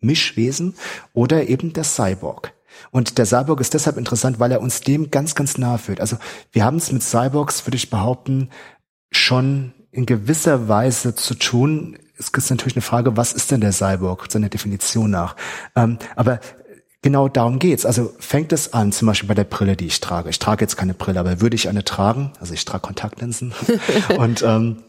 Mischwesen 0.00 0.74
oder 1.12 1.48
eben 1.48 1.72
der 1.72 1.84
Cyborg. 1.84 2.54
Und 2.90 3.18
der 3.18 3.26
Cyborg 3.26 3.60
ist 3.60 3.74
deshalb 3.74 3.96
interessant, 3.96 4.38
weil 4.38 4.52
er 4.52 4.60
uns 4.60 4.80
dem 4.80 5.10
ganz, 5.10 5.34
ganz 5.34 5.58
nahe 5.58 5.78
führt. 5.78 6.00
Also 6.00 6.16
wir 6.52 6.64
haben 6.64 6.76
es 6.76 6.92
mit 6.92 7.02
Cyborgs, 7.02 7.66
würde 7.66 7.76
ich 7.76 7.90
behaupten, 7.90 8.50
schon 9.10 9.72
in 9.90 10.06
gewisser 10.06 10.68
Weise 10.68 11.14
zu 11.14 11.34
tun. 11.34 11.98
Es 12.18 12.28
ist 12.28 12.50
natürlich 12.50 12.76
eine 12.76 12.82
Frage, 12.82 13.16
was 13.16 13.32
ist 13.32 13.50
denn 13.50 13.60
der 13.60 13.72
Cyborg, 13.72 14.30
seiner 14.30 14.48
Definition 14.48 15.10
nach. 15.10 15.36
Ähm, 15.76 15.98
aber 16.16 16.40
genau 17.02 17.28
darum 17.28 17.58
geht's. 17.58 17.86
Also 17.86 18.12
fängt 18.18 18.52
es 18.52 18.72
an, 18.72 18.92
zum 18.92 19.06
Beispiel 19.06 19.28
bei 19.28 19.34
der 19.34 19.44
Brille, 19.44 19.76
die 19.76 19.86
ich 19.86 20.00
trage. 20.00 20.30
Ich 20.30 20.38
trage 20.38 20.64
jetzt 20.64 20.76
keine 20.76 20.94
Brille, 20.94 21.20
aber 21.20 21.40
würde 21.40 21.56
ich 21.56 21.68
eine 21.68 21.84
tragen, 21.84 22.32
also 22.40 22.54
ich 22.54 22.64
trage 22.64 22.82
Kontaktlinsen 22.82 23.52
und 24.18 24.42
ähm, 24.42 24.82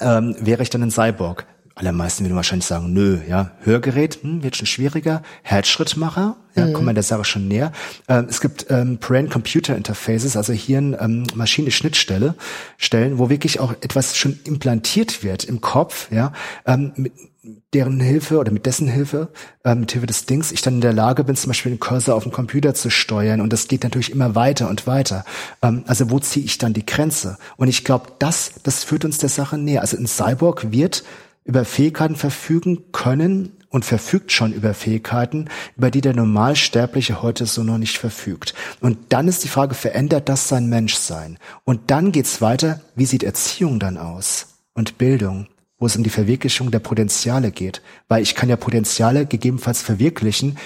ähm, 0.00 0.36
wäre 0.40 0.62
ich 0.62 0.70
dann 0.70 0.82
ein 0.82 0.90
Cyborg. 0.90 1.46
Allermeisten 1.76 2.24
würden 2.24 2.36
wahrscheinlich 2.36 2.66
sagen, 2.66 2.92
nö, 2.94 3.18
ja, 3.28 3.52
Hörgerät 3.60 4.18
hm, 4.22 4.42
wird 4.42 4.56
schon 4.56 4.66
schwieriger, 4.66 5.22
Herzschrittmacher, 5.42 6.36
ja, 6.54 6.66
mhm. 6.66 6.72
kommen 6.72 6.86
wir 6.86 6.94
der 6.94 7.02
Sache 7.02 7.24
schon 7.24 7.48
näher. 7.48 7.70
Ähm, 8.08 8.26
es 8.30 8.40
gibt 8.40 8.66
ähm, 8.70 8.96
Brain-Computer-Interfaces, 8.96 10.38
also 10.38 10.54
Hirn-Maschine-Schnittstelle, 10.54 12.26
ähm, 12.28 12.34
Stellen, 12.78 13.18
wo 13.18 13.28
wirklich 13.28 13.60
auch 13.60 13.72
etwas 13.82 14.16
schon 14.16 14.38
implantiert 14.44 15.22
wird 15.22 15.44
im 15.44 15.60
Kopf, 15.60 16.10
ja, 16.10 16.32
ähm, 16.66 16.92
mit, 16.96 17.12
deren 17.72 18.00
Hilfe 18.00 18.38
oder 18.38 18.50
mit 18.50 18.66
dessen 18.66 18.88
Hilfe, 18.88 19.28
äh, 19.64 19.74
mit 19.74 19.92
Hilfe 19.92 20.06
des 20.06 20.26
Dings, 20.26 20.52
ich 20.52 20.62
dann 20.62 20.76
in 20.76 20.80
der 20.80 20.92
Lage 20.92 21.24
bin, 21.24 21.36
zum 21.36 21.50
Beispiel 21.50 21.72
den 21.72 21.78
Cursor 21.78 22.14
auf 22.14 22.22
dem 22.22 22.32
Computer 22.32 22.74
zu 22.74 22.90
steuern 22.90 23.40
und 23.40 23.52
das 23.52 23.68
geht 23.68 23.84
natürlich 23.84 24.10
immer 24.10 24.34
weiter 24.34 24.68
und 24.68 24.86
weiter. 24.86 25.24
Ähm, 25.62 25.84
also 25.86 26.10
wo 26.10 26.18
ziehe 26.18 26.44
ich 26.44 26.58
dann 26.58 26.72
die 26.72 26.86
Grenze? 26.86 27.38
Und 27.56 27.68
ich 27.68 27.84
glaube, 27.84 28.06
das, 28.18 28.52
das 28.62 28.82
führt 28.82 29.04
uns 29.04 29.18
der 29.18 29.28
Sache 29.28 29.58
näher. 29.58 29.82
Also 29.82 29.96
ein 29.96 30.06
Cyborg 30.06 30.72
wird 30.72 31.04
über 31.46 31.64
Fähigkeiten 31.64 32.16
verfügen 32.16 32.92
können 32.92 33.52
und 33.70 33.84
verfügt 33.84 34.32
schon 34.32 34.52
über 34.52 34.74
Fähigkeiten, 34.74 35.48
über 35.76 35.90
die 35.90 36.00
der 36.00 36.14
Normalsterbliche 36.14 37.22
heute 37.22 37.46
so 37.46 37.62
noch 37.62 37.78
nicht 37.78 37.98
verfügt. 37.98 38.54
Und 38.80 38.98
dann 39.10 39.28
ist 39.28 39.44
die 39.44 39.48
Frage, 39.48 39.74
verändert 39.74 40.28
das 40.28 40.48
sein 40.48 40.68
Menschsein? 40.68 41.38
Und 41.64 41.90
dann 41.90 42.12
geht's 42.12 42.40
weiter, 42.40 42.80
wie 42.94 43.06
sieht 43.06 43.22
Erziehung 43.22 43.78
dann 43.78 43.96
aus? 43.96 44.48
Und 44.74 44.98
Bildung? 44.98 45.48
wo 45.78 45.86
es 45.86 45.96
um 45.96 46.02
die 46.02 46.10
Verwirklichung 46.10 46.70
der 46.70 46.78
Potenziale 46.78 47.50
geht. 47.50 47.82
Weil 48.08 48.22
ich 48.22 48.34
kann 48.34 48.48
ja 48.48 48.56
Potenziale 48.56 49.26
gegebenenfalls 49.26 49.82
verwirklichen, 49.82 50.58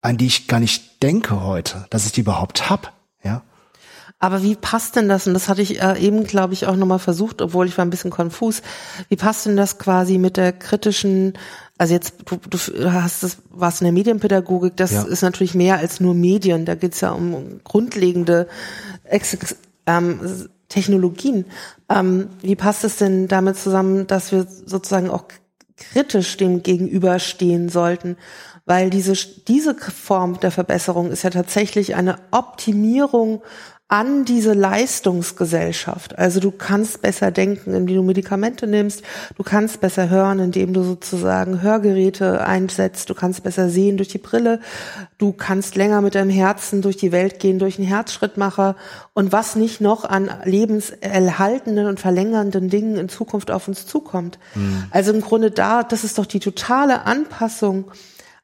an 0.00 0.16
die 0.16 0.26
ich 0.26 0.48
gar 0.48 0.60
nicht 0.60 1.02
denke 1.02 1.42
heute, 1.42 1.86
dass 1.90 2.06
ich 2.06 2.12
die 2.12 2.22
überhaupt 2.22 2.68
hab. 2.68 2.92
Ja. 3.22 3.42
Aber 4.22 4.44
wie 4.44 4.54
passt 4.54 4.94
denn 4.94 5.08
das? 5.08 5.26
Und 5.26 5.34
das 5.34 5.48
hatte 5.48 5.62
ich 5.62 5.82
äh, 5.82 5.98
eben, 5.98 6.22
glaube 6.22 6.54
ich, 6.54 6.68
auch 6.68 6.76
nochmal 6.76 7.00
versucht, 7.00 7.42
obwohl 7.42 7.66
ich 7.66 7.76
war 7.76 7.84
ein 7.84 7.90
bisschen 7.90 8.12
konfus. 8.12 8.62
Wie 9.08 9.16
passt 9.16 9.46
denn 9.46 9.56
das 9.56 9.78
quasi 9.78 10.16
mit 10.16 10.36
der 10.36 10.52
kritischen, 10.52 11.32
also 11.76 11.92
jetzt, 11.92 12.14
du, 12.26 12.36
du 12.36 12.92
hast 12.92 13.24
das, 13.24 13.38
warst 13.50 13.80
in 13.80 13.86
der 13.86 13.92
Medienpädagogik, 13.92 14.76
das 14.76 14.92
ja. 14.92 15.02
ist 15.02 15.22
natürlich 15.22 15.56
mehr 15.56 15.78
als 15.78 15.98
nur 15.98 16.14
Medien. 16.14 16.66
Da 16.66 16.76
geht's 16.76 17.00
ja 17.00 17.10
um 17.10 17.60
grundlegende 17.64 18.46
Ex 19.02 19.36
ähm, 19.86 20.20
Technologien. 20.68 21.46
Ähm, 21.88 22.28
wie 22.42 22.54
passt 22.54 22.84
es 22.84 22.98
denn 22.98 23.26
damit 23.26 23.56
zusammen, 23.56 24.06
dass 24.06 24.30
wir 24.30 24.46
sozusagen 24.46 25.10
auch 25.10 25.24
kritisch 25.76 26.36
dem 26.36 26.62
gegenüberstehen 26.62 27.70
sollten? 27.70 28.16
Weil 28.66 28.90
diese, 28.90 29.14
diese 29.48 29.74
Form 29.74 30.38
der 30.38 30.52
Verbesserung 30.52 31.10
ist 31.10 31.24
ja 31.24 31.30
tatsächlich 31.30 31.96
eine 31.96 32.18
Optimierung 32.30 33.42
an 33.92 34.24
diese 34.24 34.54
Leistungsgesellschaft. 34.54 36.18
Also 36.18 36.40
du 36.40 36.50
kannst 36.50 37.02
besser 37.02 37.30
denken, 37.30 37.74
indem 37.74 37.96
du 37.96 38.02
Medikamente 38.02 38.66
nimmst, 38.66 39.02
du 39.36 39.42
kannst 39.42 39.82
besser 39.82 40.08
hören, 40.08 40.38
indem 40.38 40.72
du 40.72 40.82
sozusagen 40.82 41.60
Hörgeräte 41.60 42.40
einsetzt, 42.40 43.10
du 43.10 43.14
kannst 43.14 43.42
besser 43.42 43.68
sehen 43.68 43.98
durch 43.98 44.08
die 44.08 44.16
Brille, 44.16 44.60
du 45.18 45.34
kannst 45.34 45.76
länger 45.76 46.00
mit 46.00 46.14
deinem 46.14 46.30
Herzen 46.30 46.80
durch 46.80 46.96
die 46.96 47.12
Welt 47.12 47.38
gehen, 47.38 47.58
durch 47.58 47.78
einen 47.78 47.86
Herzschrittmacher 47.86 48.76
und 49.12 49.30
was 49.30 49.56
nicht 49.56 49.82
noch 49.82 50.06
an 50.06 50.30
lebenserhaltenden 50.44 51.86
und 51.86 52.00
verlängernden 52.00 52.70
Dingen 52.70 52.96
in 52.96 53.10
Zukunft 53.10 53.50
auf 53.50 53.68
uns 53.68 53.84
zukommt. 53.84 54.38
Mhm. 54.54 54.84
Also 54.90 55.12
im 55.12 55.20
Grunde 55.20 55.50
da, 55.50 55.82
das 55.82 56.02
ist 56.02 56.16
doch 56.16 56.24
die 56.24 56.40
totale 56.40 57.04
Anpassung 57.04 57.90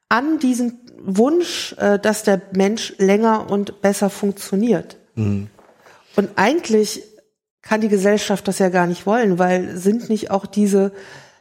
an 0.09 0.37
diesen 0.37 0.77
Wunsch, 1.01 1.73
äh, 1.79 1.97
dass 1.97 2.21
der 2.21 2.39
Mensch 2.51 2.93
länger 2.99 3.49
und 3.49 3.81
besser 3.81 4.11
funktioniert. 4.11 4.98
Mhm. 5.19 5.47
Und 6.15 6.29
eigentlich 6.35 7.03
kann 7.61 7.81
die 7.81 7.89
Gesellschaft 7.89 8.47
das 8.47 8.59
ja 8.59 8.69
gar 8.69 8.87
nicht 8.87 9.05
wollen, 9.05 9.37
weil 9.37 9.77
sind 9.77 10.09
nicht 10.09 10.31
auch 10.31 10.45
diese 10.45 10.91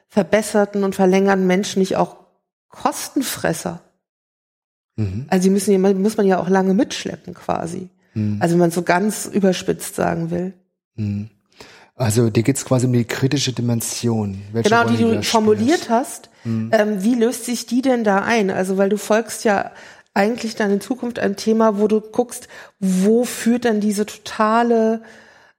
verbesserten 0.08 0.84
und 0.84 0.94
verlängerten 0.94 1.46
Menschen 1.46 1.80
nicht 1.80 1.96
auch 1.96 2.16
Kostenfresser? 2.68 3.80
Mhm. 4.96 5.26
Also 5.28 5.44
die 5.44 5.50
müssen 5.50 5.72
ja, 5.72 5.78
muss 5.94 6.16
man 6.16 6.26
ja 6.26 6.38
auch 6.38 6.48
lange 6.48 6.74
mitschleppen 6.74 7.34
quasi. 7.34 7.88
Mhm. 8.14 8.38
Also 8.40 8.54
wenn 8.54 8.60
man 8.60 8.70
so 8.70 8.82
ganz 8.82 9.26
überspitzt 9.26 9.94
sagen 9.94 10.30
will. 10.30 10.52
Mhm. 10.96 11.30
Also 11.94 12.30
dir 12.30 12.44
geht's 12.44 12.64
quasi 12.64 12.86
um 12.86 12.92
die 12.92 13.04
kritische 13.04 13.52
Dimension. 13.52 14.40
Welche 14.52 14.70
genau, 14.70 14.88
die 14.88 14.96
du 14.96 15.22
formuliert 15.22 15.90
hast. 15.90 16.30
Mhm. 16.44 16.70
Ähm, 16.72 17.02
wie 17.02 17.16
löst 17.16 17.44
sich 17.44 17.66
die 17.66 17.82
denn 17.82 18.04
da 18.04 18.22
ein? 18.22 18.50
Also 18.50 18.76
weil 18.76 18.88
du 18.88 18.98
folgst 18.98 19.44
ja 19.44 19.72
eigentlich 20.18 20.56
dann 20.56 20.72
in 20.72 20.80
Zukunft 20.80 21.20
ein 21.20 21.36
Thema, 21.36 21.78
wo 21.78 21.86
du 21.86 22.00
guckst, 22.00 22.48
wo 22.80 23.24
führt 23.24 23.64
dann 23.64 23.80
diese 23.80 24.04
totale 24.04 25.00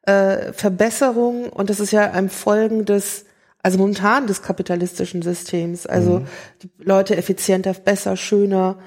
äh, 0.02 0.52
Verbesserung 0.52 1.50
und 1.50 1.70
das 1.70 1.80
ist 1.80 1.92
ja 1.92 2.12
ein 2.12 2.30
Folgen 2.30 2.84
des, 2.84 3.24
also 3.64 3.78
momentan 3.78 4.28
des 4.28 4.42
kapitalistischen 4.42 5.22
Systems, 5.22 5.86
also 5.86 6.20
mhm. 6.20 6.28
die 6.62 6.70
Leute 6.78 7.16
effizienter, 7.16 7.74
besser, 7.74 8.18
schöner, 8.18 8.78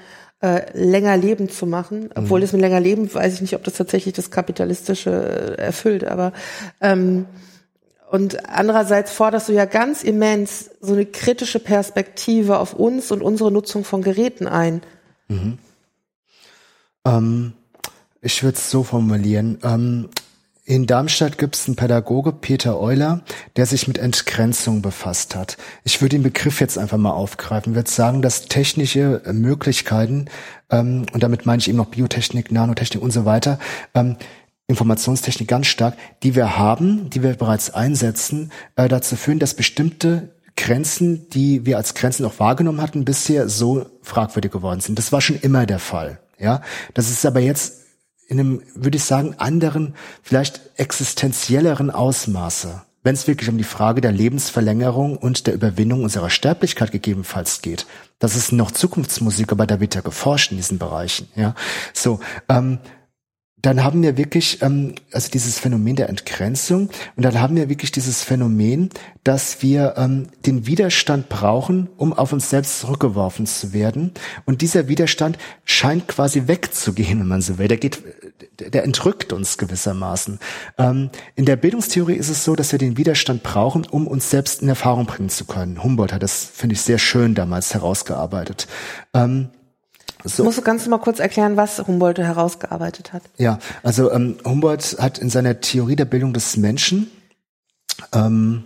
äh, 0.41 0.61
länger 0.77 1.17
leben 1.17 1.49
zu 1.49 1.65
machen. 1.65 2.11
Obwohl 2.13 2.39
mhm. 2.39 2.43
das 2.43 2.51
mit 2.53 2.61
länger 2.61 2.79
leben, 2.79 3.11
weiß 3.11 3.33
ich 3.33 3.41
nicht, 3.41 3.55
ob 3.55 3.63
das 3.63 3.73
tatsächlich 3.73 4.13
das 4.13 4.29
kapitalistische 4.29 5.55
äh, 5.57 5.61
erfüllt, 5.61 6.03
aber 6.03 6.33
ähm, 6.81 7.25
und 8.11 8.47
andererseits 8.47 9.11
forderst 9.11 9.49
du 9.49 9.53
ja 9.53 9.65
ganz 9.65 10.03
immens 10.03 10.69
so 10.81 10.93
eine 10.93 11.07
kritische 11.07 11.57
Perspektive 11.57 12.59
auf 12.59 12.75
uns 12.75 13.11
und 13.11 13.23
unsere 13.23 13.51
Nutzung 13.51 13.83
von 13.83 14.03
Geräten 14.03 14.45
ein. 14.45 14.83
Mhm. 15.29 15.57
Ähm, 17.05 17.53
ich 18.21 18.43
würde 18.43 18.57
es 18.57 18.69
so 18.69 18.83
formulieren. 18.83 19.59
Ähm, 19.63 20.09
in 20.65 20.87
Darmstadt 20.87 21.37
gibt 21.37 21.55
es 21.55 21.67
einen 21.67 21.75
Pädagoge, 21.75 22.31
Peter 22.31 22.79
Euler, 22.79 23.21
der 23.57 23.65
sich 23.65 23.89
mit 23.89 23.97
Entgrenzung 23.97 24.81
befasst 24.81 25.35
hat. 25.35 25.57
Ich 25.83 26.01
würde 26.01 26.15
den 26.15 26.23
Begriff 26.23 26.61
jetzt 26.61 26.77
einfach 26.77 26.97
mal 26.97 27.11
aufgreifen. 27.11 27.73
Ich 27.73 27.75
würde 27.75 27.91
sagen, 27.91 28.21
dass 28.21 28.45
technische 28.45 29.21
Möglichkeiten, 29.29 30.27
ähm, 30.69 31.05
und 31.11 31.21
damit 31.21 31.45
meine 31.45 31.59
ich 31.59 31.67
eben 31.67 31.77
noch 31.77 31.87
Biotechnik, 31.87 32.49
Nanotechnik 32.49 33.03
und 33.03 33.11
so 33.11 33.25
weiter, 33.25 33.59
ähm, 33.93 34.15
Informationstechnik 34.67 35.49
ganz 35.49 35.67
stark, 35.67 35.97
die 36.23 36.33
wir 36.33 36.57
haben, 36.57 37.09
die 37.09 37.21
wir 37.21 37.33
bereits 37.33 37.69
einsetzen, 37.69 38.53
äh, 38.77 38.87
dazu 38.87 39.17
führen, 39.17 39.39
dass 39.39 39.55
bestimmte 39.55 40.29
Grenzen, 40.55 41.27
die 41.29 41.65
wir 41.65 41.75
als 41.75 41.93
Grenzen 41.93 42.25
auch 42.25 42.39
wahrgenommen 42.39 42.81
hatten, 42.81 43.03
bisher 43.03 43.49
so 43.49 43.85
fragwürdig 44.01 44.51
geworden 44.51 44.79
sind. 44.79 44.97
Das 44.97 45.11
war 45.11 45.19
schon 45.19 45.35
immer 45.41 45.65
der 45.65 45.79
Fall. 45.79 46.22
Ja, 46.39 46.61
das 46.93 47.09
ist 47.09 47.25
aber 47.25 47.39
jetzt 47.39 47.83
in 48.27 48.39
einem, 48.39 48.61
würde 48.75 48.97
ich 48.97 49.03
sagen, 49.03 49.35
anderen, 49.37 49.95
vielleicht 50.21 50.61
existenzielleren 50.77 51.91
Ausmaße, 51.91 52.81
wenn 53.03 53.15
es 53.15 53.27
wirklich 53.27 53.49
um 53.49 53.57
die 53.57 53.63
Frage 53.63 54.01
der 54.01 54.11
Lebensverlängerung 54.11 55.17
und 55.17 55.45
der 55.47 55.53
Überwindung 55.53 56.03
unserer 56.03 56.29
Sterblichkeit 56.29 56.91
gegebenenfalls 56.91 57.61
geht. 57.61 57.85
Das 58.19 58.35
ist 58.35 58.51
noch 58.51 58.71
Zukunftsmusik, 58.71 59.51
aber 59.51 59.67
da 59.67 59.79
wird 59.79 59.95
ja 59.95 60.01
geforscht 60.01 60.51
in 60.51 60.57
diesen 60.57 60.79
Bereichen. 60.79 61.27
Ja, 61.35 61.55
so. 61.93 62.19
Ähm, 62.49 62.79
dann 63.63 63.81
haben 63.81 64.03
wir 64.03 64.17
wirklich 64.17 64.61
ähm, 64.61 64.93
also 65.13 65.31
dieses 65.31 65.57
Phänomen 65.57 65.95
der 65.95 66.09
Entgrenzung 66.09 66.89
und 67.15 67.23
dann 67.23 67.39
haben 67.39 67.55
wir 67.55 67.69
wirklich 67.69 67.91
dieses 67.91 68.21
Phänomen, 68.21 68.89
dass 69.23 69.61
wir 69.61 69.93
ähm, 69.95 70.27
den 70.45 70.67
Widerstand 70.67 71.29
brauchen, 71.29 71.87
um 71.95 72.11
auf 72.11 72.33
uns 72.33 72.49
selbst 72.49 72.81
zurückgeworfen 72.81 73.45
zu 73.45 73.71
werden. 73.71 74.11
Und 74.45 74.61
dieser 74.61 74.89
Widerstand 74.89 75.37
scheint 75.63 76.09
quasi 76.09 76.47
wegzugehen, 76.47 77.21
wenn 77.21 77.27
man 77.27 77.41
so 77.41 77.57
will. 77.57 77.69
Der 77.69 77.77
geht, 77.77 78.03
der 78.59 78.83
entrückt 78.83 79.31
uns 79.31 79.57
gewissermaßen. 79.57 80.39
Ähm, 80.77 81.09
in 81.35 81.45
der 81.45 81.55
Bildungstheorie 81.55 82.15
ist 82.15 82.29
es 82.29 82.43
so, 82.43 82.57
dass 82.57 82.73
wir 82.73 82.79
den 82.79 82.97
Widerstand 82.97 83.43
brauchen, 83.43 83.85
um 83.85 84.07
uns 84.07 84.29
selbst 84.29 84.61
in 84.61 84.67
Erfahrung 84.67 85.05
bringen 85.05 85.29
zu 85.29 85.45
können. 85.45 85.81
Humboldt 85.81 86.11
hat 86.11 86.21
das, 86.21 86.43
finde 86.53 86.73
ich, 86.73 86.81
sehr 86.81 86.99
schön 86.99 87.33
damals 87.33 87.73
herausgearbeitet. 87.73 88.67
Ähm, 89.13 89.51
so. 90.23 90.43
Musst 90.43 90.57
du 90.57 90.61
ganz 90.61 90.87
mal 90.87 90.99
kurz 90.99 91.19
erklären, 91.19 91.57
was 91.57 91.79
Humboldt 91.79 92.19
herausgearbeitet 92.19 93.13
hat? 93.13 93.23
Ja, 93.37 93.59
also 93.83 94.11
ähm, 94.11 94.37
Humboldt 94.45 94.97
hat 94.99 95.19
in 95.19 95.29
seiner 95.29 95.61
Theorie 95.61 95.95
der 95.95 96.05
Bildung 96.05 96.33
des 96.33 96.57
Menschen, 96.57 97.11
ähm, 98.13 98.63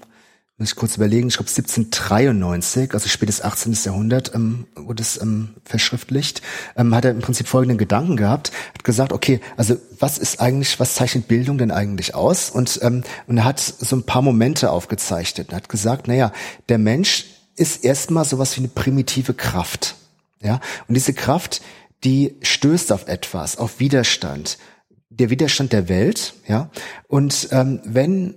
muss 0.59 0.69
ich 0.69 0.75
kurz 0.75 0.95
überlegen, 0.95 1.27
ich 1.27 1.35
glaube 1.35 1.49
1793, 1.49 2.93
also 2.95 3.07
spätes 3.07 3.43
18. 3.43 3.73
Jahrhundert, 3.83 4.33
ähm, 4.33 4.65
wurde 4.75 5.03
es 5.03 5.21
ähm, 5.21 5.49
verschriftlicht, 5.63 6.41
ähm, 6.75 6.95
hat 6.95 7.05
er 7.05 7.11
im 7.11 7.19
Prinzip 7.19 7.47
folgenden 7.47 7.77
Gedanken 7.77 8.17
gehabt, 8.17 8.51
hat 8.73 8.83
gesagt, 8.83 9.13
okay, 9.13 9.39
also 9.55 9.77
was 9.99 10.17
ist 10.17 10.41
eigentlich, 10.41 10.79
was 10.79 10.95
zeichnet 10.95 11.27
Bildung 11.27 11.59
denn 11.59 11.69
eigentlich 11.69 12.15
aus? 12.15 12.49
Und, 12.49 12.79
ähm, 12.81 13.03
und 13.27 13.37
er 13.37 13.45
hat 13.45 13.59
so 13.59 13.95
ein 13.95 14.03
paar 14.03 14.23
Momente 14.23 14.71
aufgezeichnet. 14.71 15.51
Er 15.51 15.57
hat 15.57 15.69
gesagt, 15.69 16.07
naja, 16.07 16.31
der 16.69 16.79
Mensch 16.79 17.25
ist 17.55 17.83
erstmal 17.83 18.25
sowas 18.25 18.55
wie 18.55 18.61
eine 18.61 18.69
primitive 18.69 19.35
Kraft. 19.35 19.95
Ja, 20.41 20.59
und 20.87 20.95
diese 20.95 21.13
Kraft, 21.13 21.61
die 22.03 22.35
stößt 22.41 22.91
auf 22.91 23.07
etwas, 23.07 23.57
auf 23.57 23.79
Widerstand, 23.79 24.57
der 25.09 25.29
Widerstand 25.29 25.73
der 25.73 25.89
Welt. 25.89 26.33
Ja, 26.47 26.69
und 27.07 27.49
ähm, 27.51 27.81
wenn 27.83 28.35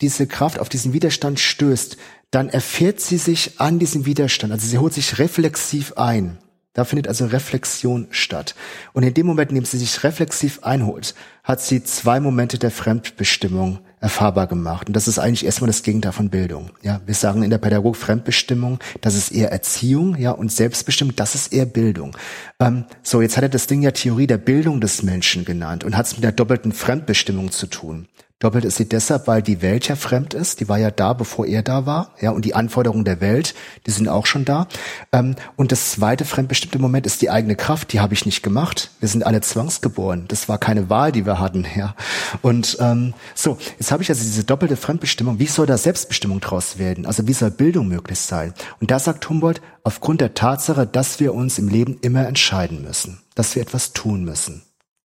diese 0.00 0.26
Kraft 0.26 0.58
auf 0.58 0.68
diesen 0.68 0.92
Widerstand 0.92 1.38
stößt, 1.38 1.96
dann 2.30 2.48
erfährt 2.48 3.00
sie 3.00 3.18
sich 3.18 3.60
an 3.60 3.78
diesem 3.78 4.06
Widerstand. 4.06 4.52
Also 4.52 4.66
sie 4.66 4.78
holt 4.78 4.94
sich 4.94 5.18
reflexiv 5.18 5.92
ein. 5.98 6.38
Da 6.72 6.84
findet 6.84 7.06
also 7.06 7.26
Reflexion 7.26 8.08
statt. 8.10 8.54
Und 8.94 9.02
in 9.02 9.12
dem 9.12 9.26
Moment, 9.26 9.50
in 9.50 9.56
dem 9.56 9.64
sie 9.66 9.76
sich 9.76 10.02
reflexiv 10.04 10.62
einholt, 10.62 11.14
hat 11.44 11.60
sie 11.60 11.84
zwei 11.84 12.18
Momente 12.18 12.58
der 12.58 12.70
Fremdbestimmung 12.70 13.80
erfahrbar 14.02 14.48
gemacht. 14.48 14.88
Und 14.88 14.94
das 14.94 15.08
ist 15.08 15.18
eigentlich 15.18 15.44
erstmal 15.46 15.68
das 15.68 15.82
Gegenteil 15.82 16.12
von 16.12 16.28
Bildung. 16.28 16.70
Ja, 16.82 17.00
wir 17.06 17.14
sagen 17.14 17.42
in 17.42 17.50
der 17.50 17.58
Pädagogik 17.58 18.00
Fremdbestimmung, 18.00 18.80
das 19.00 19.14
ist 19.14 19.30
eher 19.30 19.52
Erziehung, 19.52 20.16
ja, 20.16 20.32
und 20.32 20.50
Selbstbestimmung, 20.50 21.14
das 21.16 21.34
ist 21.34 21.52
eher 21.52 21.66
Bildung. 21.66 22.16
Ähm, 22.60 22.84
so, 23.02 23.22
jetzt 23.22 23.36
hat 23.36 23.44
er 23.44 23.48
das 23.48 23.68
Ding 23.68 23.80
ja 23.80 23.92
Theorie 23.92 24.26
der 24.26 24.38
Bildung 24.38 24.80
des 24.80 25.02
Menschen 25.02 25.44
genannt 25.44 25.84
und 25.84 25.96
hat 25.96 26.06
es 26.06 26.14
mit 26.14 26.24
der 26.24 26.32
doppelten 26.32 26.72
Fremdbestimmung 26.72 27.52
zu 27.52 27.68
tun. 27.68 28.08
Doppelt 28.42 28.64
ist 28.64 28.76
sie 28.76 28.88
deshalb, 28.88 29.28
weil 29.28 29.40
die 29.40 29.62
Welt 29.62 29.86
ja 29.86 29.94
fremd 29.94 30.34
ist. 30.34 30.58
Die 30.58 30.68
war 30.68 30.76
ja 30.76 30.90
da, 30.90 31.12
bevor 31.12 31.46
er 31.46 31.62
da 31.62 31.86
war. 31.86 32.10
Ja, 32.20 32.32
und 32.32 32.44
die 32.44 32.56
Anforderungen 32.56 33.04
der 33.04 33.20
Welt, 33.20 33.54
die 33.86 33.92
sind 33.92 34.08
auch 34.08 34.26
schon 34.26 34.44
da. 34.44 34.66
Ähm, 35.12 35.36
und 35.54 35.70
das 35.70 35.92
zweite 35.92 36.24
fremdbestimmte 36.24 36.80
Moment 36.80 37.06
ist 37.06 37.22
die 37.22 37.30
eigene 37.30 37.54
Kraft. 37.54 37.92
Die 37.92 38.00
habe 38.00 38.14
ich 38.14 38.26
nicht 38.26 38.42
gemacht. 38.42 38.90
Wir 38.98 39.08
sind 39.08 39.24
alle 39.24 39.42
zwangsgeboren. 39.42 40.24
Das 40.26 40.48
war 40.48 40.58
keine 40.58 40.90
Wahl, 40.90 41.12
die 41.12 41.24
wir 41.24 41.38
hatten. 41.38 41.64
Ja. 41.76 41.94
Und 42.42 42.78
ähm, 42.80 43.14
so, 43.36 43.58
jetzt 43.78 43.92
habe 43.92 44.02
ich 44.02 44.08
also 44.08 44.24
diese 44.24 44.42
doppelte 44.42 44.76
Fremdbestimmung. 44.76 45.38
Wie 45.38 45.46
soll 45.46 45.66
da 45.66 45.78
Selbstbestimmung 45.78 46.40
draus 46.40 46.78
werden? 46.78 47.06
Also 47.06 47.28
wie 47.28 47.34
soll 47.34 47.52
Bildung 47.52 47.86
möglich 47.86 48.18
sein? 48.18 48.54
Und 48.80 48.90
da 48.90 48.98
sagt 48.98 49.28
Humboldt, 49.28 49.62
aufgrund 49.84 50.20
der 50.20 50.34
Tatsache, 50.34 50.84
dass 50.84 51.20
wir 51.20 51.32
uns 51.32 51.60
im 51.60 51.68
Leben 51.68 51.96
immer 52.02 52.26
entscheiden 52.26 52.82
müssen, 52.82 53.20
dass 53.36 53.54
wir 53.54 53.62
etwas 53.62 53.92
tun 53.92 54.24
müssen. 54.24 54.62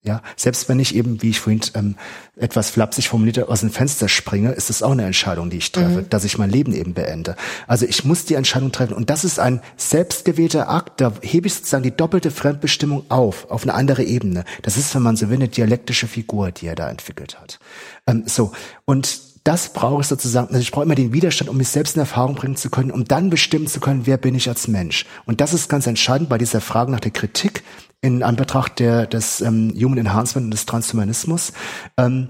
Ja, 0.07 0.23
selbst 0.37 0.69
wenn 0.69 0.79
ich 0.79 0.95
eben, 0.95 1.21
wie 1.21 1.31
ich 1.31 1.41
vorhin 1.41 1.61
ähm, 1.75 1.97
etwas 2.37 2.71
flapsig 2.71 3.09
formulierte, 3.09 3.49
aus 3.49 3.61
dem 3.61 3.71
Fenster 3.71 4.09
springe, 4.09 4.53
ist 4.53 4.71
es 4.71 4.81
auch 4.83 4.93
eine 4.93 5.05
Entscheidung, 5.05 5.51
die 5.51 5.57
ich 5.57 5.73
treffe, 5.73 6.03
mhm. 6.03 6.11
dass 6.11 6.23
ich 6.23 6.39
mein 6.39 6.49
Leben 6.49 6.73
eben 6.73 6.95
beende. 6.95 7.35
Also 7.67 7.87
ich 7.87 8.05
muss 8.05 8.25
die 8.25 8.35
Entscheidung 8.35 8.71
treffen 8.71 8.95
und 8.95 9.11
das 9.11 9.25
ist 9.25 9.41
ein 9.41 9.61
selbstgewählter 9.77 10.69
Akt, 10.69 11.01
da 11.01 11.13
hebe 11.23 11.49
ich 11.49 11.55
sozusagen 11.55 11.83
die 11.83 11.97
doppelte 11.97 12.31
Fremdbestimmung 12.31 13.05
auf, 13.09 13.51
auf 13.51 13.65
eine 13.65 13.75
andere 13.75 14.05
Ebene. 14.05 14.45
Das 14.63 14.77
ist, 14.77 14.95
wenn 14.95 15.03
man 15.03 15.17
so 15.17 15.29
will, 15.29 15.37
eine 15.37 15.49
dialektische 15.49 16.07
Figur, 16.07 16.53
die 16.53 16.69
er 16.69 16.77
da 16.77 16.89
entwickelt 16.89 17.41
hat. 17.41 17.59
Ähm, 18.07 18.23
so, 18.27 18.53
und 18.85 19.19
das 19.47 19.73
brauche 19.73 20.01
ich 20.01 20.09
sozusagen, 20.09 20.49
also 20.49 20.61
ich 20.61 20.73
brauche 20.73 20.85
immer 20.85 20.97
den 20.97 21.13
Widerstand, 21.13 21.49
um 21.49 21.57
mich 21.57 21.69
selbst 21.69 21.95
in 21.95 22.01
Erfahrung 22.01 22.35
bringen 22.35 22.57
zu 22.57 22.69
können, 22.69 22.91
um 22.91 23.05
dann 23.05 23.31
bestimmen 23.31 23.69
zu 23.69 23.79
können, 23.79 24.05
wer 24.05 24.17
bin 24.17 24.35
ich 24.35 24.49
als 24.49 24.67
Mensch. 24.67 25.07
Und 25.25 25.41
das 25.41 25.55
ist 25.55 25.69
ganz 25.69 25.87
entscheidend 25.87 26.29
bei 26.29 26.37
dieser 26.37 26.61
Frage 26.61 26.91
nach 26.91 26.99
der 26.99 27.13
Kritik, 27.13 27.63
in 28.01 28.23
Anbetracht 28.23 28.79
der, 28.79 29.07
des 29.07 29.41
ähm, 29.41 29.73
Human 29.77 29.99
Enhancement 29.99 30.47
und 30.47 30.51
des 30.51 30.67
Transhumanismus. 30.67 31.53
Ähm, 31.97 32.29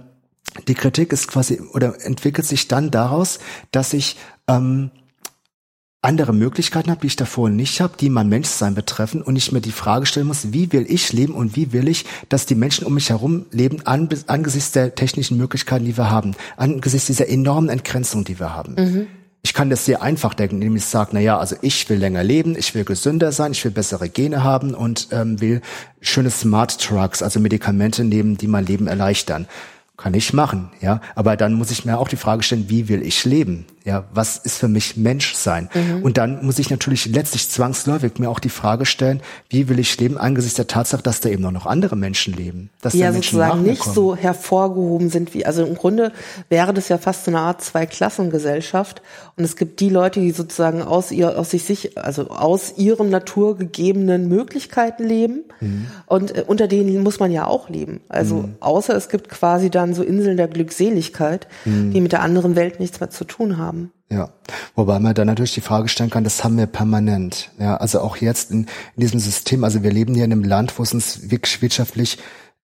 die 0.69 0.75
Kritik 0.75 1.13
ist 1.13 1.29
quasi 1.29 1.61
oder 1.73 2.05
entwickelt 2.05 2.47
sich 2.47 2.69
dann 2.69 2.91
daraus, 2.91 3.39
dass 3.73 3.93
ich 3.93 4.17
ähm, 4.49 4.91
andere 6.07 6.33
Möglichkeiten 6.33 6.91
habe, 6.91 7.01
die 7.01 7.09
ich 7.09 7.17
davor 7.17 7.51
nicht 7.51 7.81
habe, 7.81 7.95
die 7.99 8.11
mein 8.11 8.29
Menschsein 8.29 8.75
betreffen 8.75 9.23
und 9.23 9.35
ich 9.35 9.51
mir 9.51 9.61
die 9.61 9.73
Frage 9.73 10.07
stellen 10.07 10.29
muss, 10.29 10.53
wie 10.53 10.73
will 10.73 10.87
ich 10.89 11.13
leben 11.13 11.35
und 11.35 11.57
wie 11.57 11.73
will 11.73 11.89
ich, 11.89 12.05
dass 12.29 12.47
die 12.47 12.55
Menschen 12.55 12.87
um 12.87 12.95
mich 12.95 13.11
herum 13.11 13.47
leben 13.51 13.85
an, 13.87 14.09
angesichts 14.29 14.73
der 14.73 14.95
technischen 14.95 15.37
Möglichkeiten, 15.37 15.85
die 15.85 15.99
wir 15.99 16.09
haben, 16.09 16.35
angesichts 16.57 17.09
dieser 17.09 17.29
enormen 17.29 17.69
Entgrenzung, 17.69 18.25
die 18.25 18.39
wir 18.39 18.55
haben. 18.55 18.75
Mhm. 18.75 19.07
Ich 19.43 19.55
kann 19.55 19.71
das 19.71 19.85
sehr 19.85 20.03
einfach 20.03 20.35
denken, 20.35 20.57
indem 20.57 20.77
ich 20.77 20.85
sage, 20.85 21.11
na 21.13 21.21
ja, 21.21 21.39
also 21.39 21.57
ich 21.63 21.89
will 21.89 21.99
länger 21.99 22.25
leben, 22.25 22.57
ich 22.57 22.75
will 22.75 22.85
gesünder 22.85 23.31
sein, 23.31 23.53
ich 23.53 23.65
will 23.65 23.71
bessere 23.71 24.09
Gene 24.09 24.43
haben 24.43 24.75
und 24.75 25.09
ähm, 25.13 25.41
will 25.41 25.63
schöne 26.01 26.31
Smart 26.31 26.89
Drugs, 26.89 27.23
also 27.23 27.39
Medikamente 27.39 28.03
nehmen, 28.03 28.37
die 28.37 28.49
mein 28.49 28.67
Leben 28.67 28.89
erleichtern. 28.89 29.47
Kann 29.97 30.15
ich 30.15 30.33
machen, 30.33 30.71
ja. 30.81 31.01
Aber 31.15 31.37
dann 31.37 31.55
muss 31.55 31.71
ich 31.71 31.85
mir 31.85 31.99
auch 31.99 32.09
die 32.09 32.17
Frage 32.17 32.43
stellen, 32.43 32.69
wie 32.69 32.89
will 32.89 33.03
ich 33.03 33.25
leben? 33.25 33.67
Ja, 33.87 34.03
was 34.13 34.37
ist 34.37 34.59
für 34.59 34.67
mich 34.67 34.97
Menschsein? 34.97 35.69
Mhm. 35.73 36.03
Und 36.03 36.19
dann 36.19 36.45
muss 36.45 36.59
ich 36.59 36.71
natürlich 36.71 37.07
letztlich 37.07 37.49
zwangsläufig 37.49 38.19
mir 38.19 38.29
auch 38.29 38.41
die 38.41 38.49
Frage 38.49 38.85
stellen, 38.85 39.21
wie 39.49 39.69
will 39.69 39.79
ich 39.79 39.97
leben 40.01 40.19
angesichts 40.19 40.57
der 40.57 40.67
Tatsache, 40.67 41.05
dass 41.05 41.21
da 41.21 41.29
eben 41.29 41.45
auch 41.45 41.53
noch 41.53 41.67
andere 41.67 41.95
Menschen 41.95 42.35
leben, 42.35 42.71
dass 42.83 42.95
die 42.95 42.99
ja 42.99 43.13
Menschen 43.13 43.39
sozusagen 43.39 43.63
nicht 43.63 43.85
so 43.85 44.17
hervorgehoben 44.17 45.09
sind 45.09 45.35
wie, 45.35 45.47
also 45.47 45.65
im 45.65 45.77
Grunde 45.77 46.11
wäre 46.49 46.75
das 46.75 46.89
ja 46.89 46.99
fast 46.99 47.27
so 47.27 47.31
eine 47.31 47.39
Art 47.39 47.63
Zweiklassengesellschaft. 47.63 49.03
Und 49.37 49.45
es 49.45 49.55
gibt 49.55 49.79
die 49.79 49.91
Leute, 49.91 50.19
die 50.19 50.33
sozusagen 50.33 50.83
aus 50.83 51.13
ihr, 51.13 51.39
aus 51.39 51.51
sich, 51.51 51.63
sich 51.63 51.97
also 51.97 52.29
aus 52.31 52.75
ihren 52.77 53.09
naturgegebenen 53.09 54.29
Möglichkeiten 54.29 55.05
leben. 55.05 55.45
Mhm. 55.61 55.87
Und 56.07 56.37
äh, 56.37 56.45
unter 56.45 56.67
denen 56.67 57.05
muss 57.05 57.21
man 57.21 57.31
ja 57.31 57.47
auch 57.47 57.69
leben. 57.69 58.01
Also 58.09 58.37
mhm. 58.37 58.57
außer 58.59 58.97
es 58.97 59.09
gibt 59.09 59.29
quasi 59.29 59.71
dann 59.71 59.95
so 59.95 60.03
Inseln 60.03 60.39
der 60.39 60.49
Glückseligkeit, 60.49 61.47
mhm. 61.65 61.93
die 61.93 62.01
mit 62.01 62.11
der 62.11 62.23
anderen 62.23 62.57
Welt 62.57 62.81
nichts 62.81 62.99
mehr 62.99 63.11
zu 63.11 63.25
tun 63.25 63.59
haben. 63.59 63.76
Ja, 64.11 64.31
wobei 64.77 65.01
man 65.01 65.15
dann 65.15 65.27
natürlich 65.27 65.55
die 65.55 65.61
Frage 65.61 65.89
stellen 65.89 66.11
kann, 66.11 66.25
das 66.25 66.45
haben 66.45 66.57
wir 66.57 66.67
permanent. 66.67 67.51
Ja, 67.59 67.77
also 67.77 68.01
auch 68.01 68.17
jetzt 68.19 68.51
in, 68.53 68.67
in 68.95 69.01
diesem 69.01 69.19
System, 69.19 69.65
also 69.65 69.83
wir 69.83 69.93
leben 69.93 70.15
hier 70.15 70.25
in 70.25 70.33
einem 70.33 70.45
Land, 70.45 70.79
wo 70.79 70.83
es 70.85 70.95
uns 70.95 71.31
wirklich 71.31 71.61
wirtschaftlich 71.61 72.19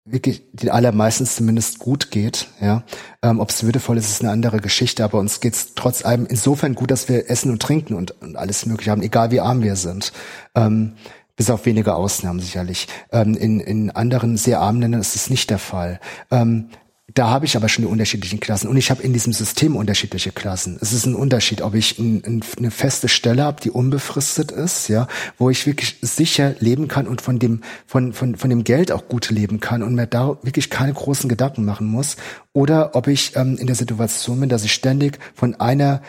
wirklich 0.05 0.43
den 0.51 0.69
allermeisten 0.69 1.25
zumindest 1.25 1.79
gut 1.79 2.11
geht. 2.11 2.47
Ja, 2.59 2.83
ähm, 3.21 3.39
ob 3.39 3.49
es 3.49 3.63
würdevoll 3.63 3.97
ist, 3.97 4.09
ist 4.09 4.21
eine 4.21 4.31
andere 4.31 4.59
Geschichte, 4.59 5.03
aber 5.03 5.19
uns 5.19 5.39
geht's 5.39 5.73
trotz 5.75 6.03
allem 6.03 6.25
insofern 6.25 6.75
gut, 6.75 6.91
dass 6.91 7.07
wir 7.07 7.29
essen 7.29 7.51
und 7.51 7.61
trinken 7.61 7.93
und, 7.93 8.11
und 8.21 8.35
alles 8.35 8.65
Mögliche 8.65 8.91
haben, 8.91 9.01
egal 9.01 9.31
wie 9.31 9.39
arm 9.39 9.63
wir 9.63 9.75
sind. 9.75 10.11
Ähm, 10.55 10.93
bis 11.35 11.49
auf 11.49 11.65
wenige 11.65 11.95
Ausnahmen 11.95 12.39
sicherlich. 12.39 12.87
Ähm, 13.11 13.35
in, 13.35 13.59
in 13.59 13.89
anderen 13.89 14.37
sehr 14.37 14.59
armen 14.59 14.81
Ländern 14.81 15.01
ist 15.01 15.15
es 15.15 15.29
nicht 15.29 15.49
der 15.49 15.57
Fall. 15.57 15.99
Ähm, 16.29 16.69
da 17.13 17.29
habe 17.29 17.45
ich 17.45 17.57
aber 17.57 17.67
schon 17.67 17.83
die 17.83 17.91
unterschiedlichen 17.91 18.39
Klassen 18.39 18.69
und 18.69 18.77
ich 18.77 18.89
habe 18.89 19.03
in 19.03 19.11
diesem 19.11 19.33
System 19.33 19.75
unterschiedliche 19.75 20.31
Klassen. 20.31 20.77
Es 20.79 20.93
ist 20.93 21.05
ein 21.05 21.15
Unterschied, 21.15 21.61
ob 21.61 21.75
ich 21.75 21.99
ein, 21.99 22.23
ein, 22.25 22.43
eine 22.57 22.71
feste 22.71 23.09
Stelle 23.09 23.43
habe, 23.43 23.61
die 23.61 23.71
unbefristet 23.71 24.51
ist, 24.51 24.87
ja, 24.87 25.07
wo 25.37 25.49
ich 25.49 25.67
wirklich 25.67 25.97
sicher 26.01 26.55
leben 26.59 26.87
kann 26.87 27.07
und 27.07 27.21
von 27.21 27.39
dem 27.39 27.61
von 27.85 28.13
von 28.13 28.37
von 28.37 28.49
dem 28.49 28.63
Geld 28.63 28.91
auch 28.91 29.09
gut 29.09 29.29
leben 29.29 29.59
kann 29.59 29.83
und 29.83 29.95
mir 29.95 30.07
da 30.07 30.37
wirklich 30.43 30.69
keine 30.69 30.93
großen 30.93 31.29
Gedanken 31.29 31.65
machen 31.65 31.87
muss, 31.87 32.15
oder 32.53 32.95
ob 32.95 33.07
ich 33.07 33.35
ähm, 33.35 33.57
in 33.57 33.67
der 33.67 33.75
Situation 33.75 34.39
bin, 34.39 34.49
dass 34.49 34.63
ich 34.63 34.73
ständig 34.73 35.19
von 35.35 35.55
einer 35.55 36.01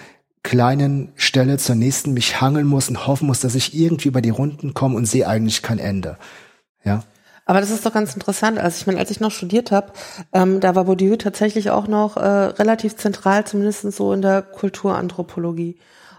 kleinen 0.45 1.13
Stelle 1.17 1.59
zur 1.59 1.75
nächsten 1.75 2.15
mich 2.15 2.41
hangeln 2.41 2.67
muss 2.67 2.89
und 2.89 3.07
hoffen 3.07 3.27
muss, 3.27 3.41
dass 3.41 3.57
ich 3.57 3.75
irgendwie 3.75 4.09
über 4.09 4.21
die 4.21 4.31
Runden 4.31 4.75
komme 4.75 4.97
und 4.97 5.07
sehe 5.07 5.27
eigentlich 5.27 5.63
kein 5.63 5.81
Ende. 5.81 6.19
Ja. 6.85 7.03
Aber 7.47 7.61
das 7.61 7.71
ist 7.71 7.85
doch 7.85 7.93
ganz 7.93 8.15
interessant. 8.15 8.59
Also 8.59 8.79
ich 8.79 8.87
meine, 8.87 8.99
als 8.99 9.11
ich 9.11 9.21
noch 9.21 9.31
studiert 9.31 9.71
habe, 9.71 9.93
ähm, 10.33 10.61
da 10.61 10.75
war 10.75 10.85
Bourdieu 10.85 11.17
tatsächlich 11.17 11.71
auch 11.71 11.87
noch 11.87 12.17
äh, 12.17 12.21
relativ 12.21 12.97
zentral, 12.97 13.45
zumindest 13.45 13.83
so 13.93 14.13
in 14.13 14.23
der 14.23 14.43
Kulturanthropologie. 14.43 15.79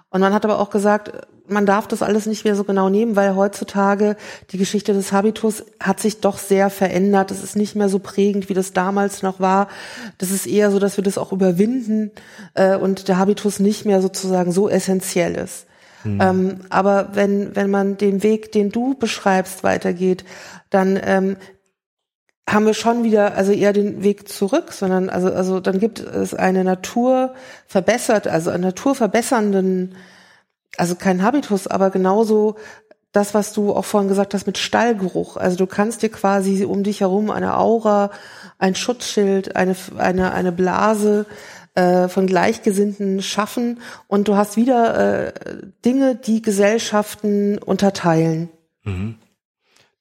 Und 0.10 0.22
man 0.22 0.34
hat 0.34 0.46
aber 0.46 0.60
auch 0.60 0.70
gesagt, 0.70 1.12
man 1.48 1.66
darf 1.66 1.88
das 1.88 2.02
alles 2.02 2.26
nicht 2.26 2.46
mehr 2.46 2.56
so 2.56 2.64
genau 2.64 2.90
nehmen, 2.90 3.16
weil 3.16 3.36
heutzutage 3.36 4.16
die 4.52 4.58
Geschichte 4.58 4.94
des 4.94 5.12
Habitus 5.12 5.64
hat 5.80 6.00
sich 6.00 6.22
doch 6.22 6.38
sehr 6.38 6.70
verändert. 6.70 7.32
Es 7.32 7.44
ist 7.44 7.56
nicht 7.56 7.76
mehr 7.76 7.90
so 7.90 8.00
prägend, 8.00 8.50
wie 8.50 8.54
das 8.54 8.74
damals 8.74 9.22
noch 9.22 9.40
war. 9.40 9.68
Das 10.18 10.32
ist 10.32 10.48
eher 10.48 10.72
so, 10.72 10.80
dass 10.80 10.98
wir 10.98 11.04
das 11.04 11.18
auch 11.18 11.32
überwinden 11.32 12.12
äh, 12.54 12.76
und 12.76 13.08
der 13.08 13.18
Habitus 13.18 13.60
nicht 13.60 13.86
mehr 13.86 14.02
sozusagen 14.02 14.52
so 14.52 14.70
essentiell 14.70 15.36
ist. 15.36 15.66
Mhm. 16.06 16.22
Ähm, 16.22 16.60
aber 16.70 17.10
wenn, 17.14 17.56
wenn 17.56 17.70
man 17.70 17.98
den 17.98 18.24
Weg, 18.24 18.52
den 18.52 18.72
du 18.72 18.96
beschreibst, 18.96 19.64
weitergeht, 19.64 20.24
dann 20.70 21.00
ähm, 21.04 21.38
haben 22.50 22.66
wir 22.66 22.74
schon 22.74 23.04
wieder 23.04 23.36
also 23.36 23.52
eher 23.52 23.74
den 23.74 24.04
Weg 24.04 24.30
zurück, 24.30 24.72
sondern 24.72 25.10
also 25.10 25.34
also 25.34 25.60
dann 25.60 25.80
gibt 25.80 26.00
es 26.00 26.34
eine 26.34 26.64
Natur 26.64 27.34
verbessert, 27.66 28.28
also 28.28 28.52
einen 28.52 28.64
naturverbessernden, 28.64 29.96
also 30.78 30.96
kein 30.96 31.24
Habitus, 31.24 31.68
aber 31.68 31.90
genauso 31.90 32.56
das, 33.12 33.34
was 33.34 33.54
du 33.54 33.74
auch 33.74 33.86
vorhin 33.86 34.10
gesagt 34.10 34.34
hast 34.34 34.46
mit 34.46 34.58
Stallgeruch. 34.58 35.38
Also 35.38 35.56
du 35.56 35.68
kannst 35.68 36.02
dir 36.02 36.10
quasi 36.10 36.66
um 36.66 36.84
dich 36.84 37.00
herum 37.02 37.32
eine 37.32 37.58
Aura, 37.58 38.12
ein 38.60 38.76
Schutzschild, 38.76 39.56
eine 39.56 39.76
eine 39.98 40.34
eine 40.34 40.52
Blase 40.52 41.26
äh, 41.76 42.08
von 42.08 42.28
Gleichgesinnten 42.28 43.22
schaffen 43.22 43.80
und 44.08 44.28
du 44.28 44.36
hast 44.36 44.58
wieder 44.58 45.28
äh, 45.28 45.34
Dinge, 45.84 46.16
die 46.16 46.42
Gesellschaften 46.42 47.58
unterteilen. 47.58 48.50
Mhm. 48.84 49.16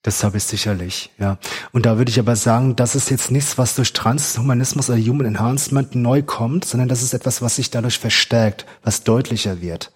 Das 0.03 0.23
habe 0.23 0.37
ich 0.37 0.45
sicherlich, 0.45 1.11
ja. 1.19 1.39
Und 1.73 1.87
da 1.87 1.97
würde 1.97 2.11
ich 2.11 2.19
aber 2.19 2.37
sagen, 2.37 2.77
das 2.77 2.95
ist 2.95 3.11
jetzt 3.11 3.31
nichts, 3.31 3.57
was 3.57 3.75
durch 3.75 3.95
Transhumanismus 3.95 4.91
oder 4.91 4.99
Human 4.99 5.27
Enhancement 5.27 5.95
neu 5.95 6.23
kommt, 6.23 6.67
sondern 6.67 6.91
das 6.91 7.03
ist 7.03 7.15
etwas, 7.15 7.41
was 7.41 7.57
sich 7.57 7.71
dadurch 7.71 7.99
verstärkt, 7.99 8.67
was 8.83 9.05
deutlicher 9.05 9.63
wird. 9.63 9.93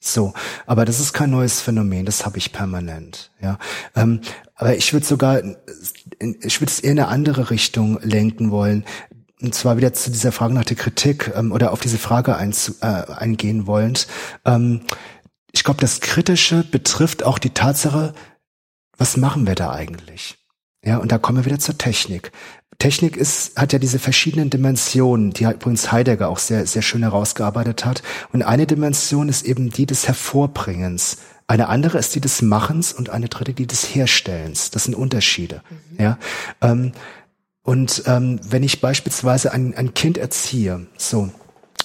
So, 0.00 0.34
aber 0.66 0.84
das 0.84 0.98
ist 0.98 1.12
kein 1.12 1.30
neues 1.30 1.60
Phänomen, 1.60 2.04
das 2.04 2.26
habe 2.26 2.38
ich 2.38 2.52
permanent, 2.52 3.30
ja. 3.40 3.56
Ähm, 3.94 4.20
aber 4.56 4.74
ich 4.76 4.92
würde 4.92 5.06
sogar, 5.06 5.38
ich 5.38 6.60
würde 6.60 6.72
es 6.72 6.80
eher 6.80 6.90
in 6.90 6.98
eine 6.98 7.06
andere 7.06 7.50
Richtung 7.50 8.00
lenken 8.02 8.50
wollen. 8.50 8.84
Und 9.42 9.54
zwar 9.54 9.76
wieder 9.76 9.92
zu 9.92 10.10
dieser 10.10 10.30
Frage 10.30 10.54
nach 10.54 10.64
der 10.64 10.76
Kritik 10.76 11.32
ähm, 11.34 11.50
oder 11.52 11.72
auf 11.72 11.80
diese 11.80 11.98
Frage 11.98 12.36
einzu, 12.36 12.74
äh, 12.80 12.86
eingehen 12.86 13.66
wollend. 13.66 14.06
Ähm, 14.44 14.82
ich 15.52 15.64
glaube, 15.64 15.80
das 15.80 16.00
Kritische 16.00 16.62
betrifft 16.62 17.24
auch 17.24 17.38
die 17.38 17.50
Tatsache, 17.50 18.14
was 18.96 19.16
machen 19.16 19.46
wir 19.46 19.54
da 19.54 19.72
eigentlich? 19.72 20.38
Ja, 20.84 20.98
und 20.98 21.12
da 21.12 21.18
kommen 21.18 21.38
wir 21.38 21.44
wieder 21.44 21.58
zur 21.58 21.76
Technik. 21.76 22.32
Technik 22.78 23.16
ist, 23.16 23.56
hat 23.56 23.72
ja 23.72 23.78
diese 23.78 23.98
verschiedenen 23.98 24.50
Dimensionen, 24.50 25.32
die 25.32 25.44
übrigens 25.44 25.92
Heidegger 25.92 26.28
auch 26.28 26.38
sehr, 26.38 26.66
sehr 26.66 26.82
schön 26.82 27.02
herausgearbeitet 27.02 27.84
hat. 27.84 28.02
Und 28.32 28.42
eine 28.42 28.66
Dimension 28.66 29.28
ist 29.28 29.44
eben 29.44 29.70
die 29.70 29.86
des 29.86 30.08
Hervorbringens 30.08 31.18
Eine 31.46 31.68
andere 31.68 31.98
ist 31.98 32.14
die 32.14 32.20
des 32.20 32.42
Machens 32.42 32.92
und 32.92 33.10
eine 33.10 33.28
dritte 33.28 33.52
die 33.52 33.66
des 33.66 33.94
Herstellens. 33.94 34.70
Das 34.70 34.84
sind 34.84 34.94
Unterschiede. 34.94 35.62
Mhm. 35.68 36.02
Ja. 36.02 36.18
Ähm, 36.60 36.92
und 37.64 38.02
ähm, 38.06 38.40
wenn 38.48 38.62
ich 38.62 38.80
beispielsweise 38.80 39.52
ein, 39.52 39.74
ein 39.74 39.94
Kind 39.94 40.18
erziehe, 40.18 40.86
so, 40.96 41.30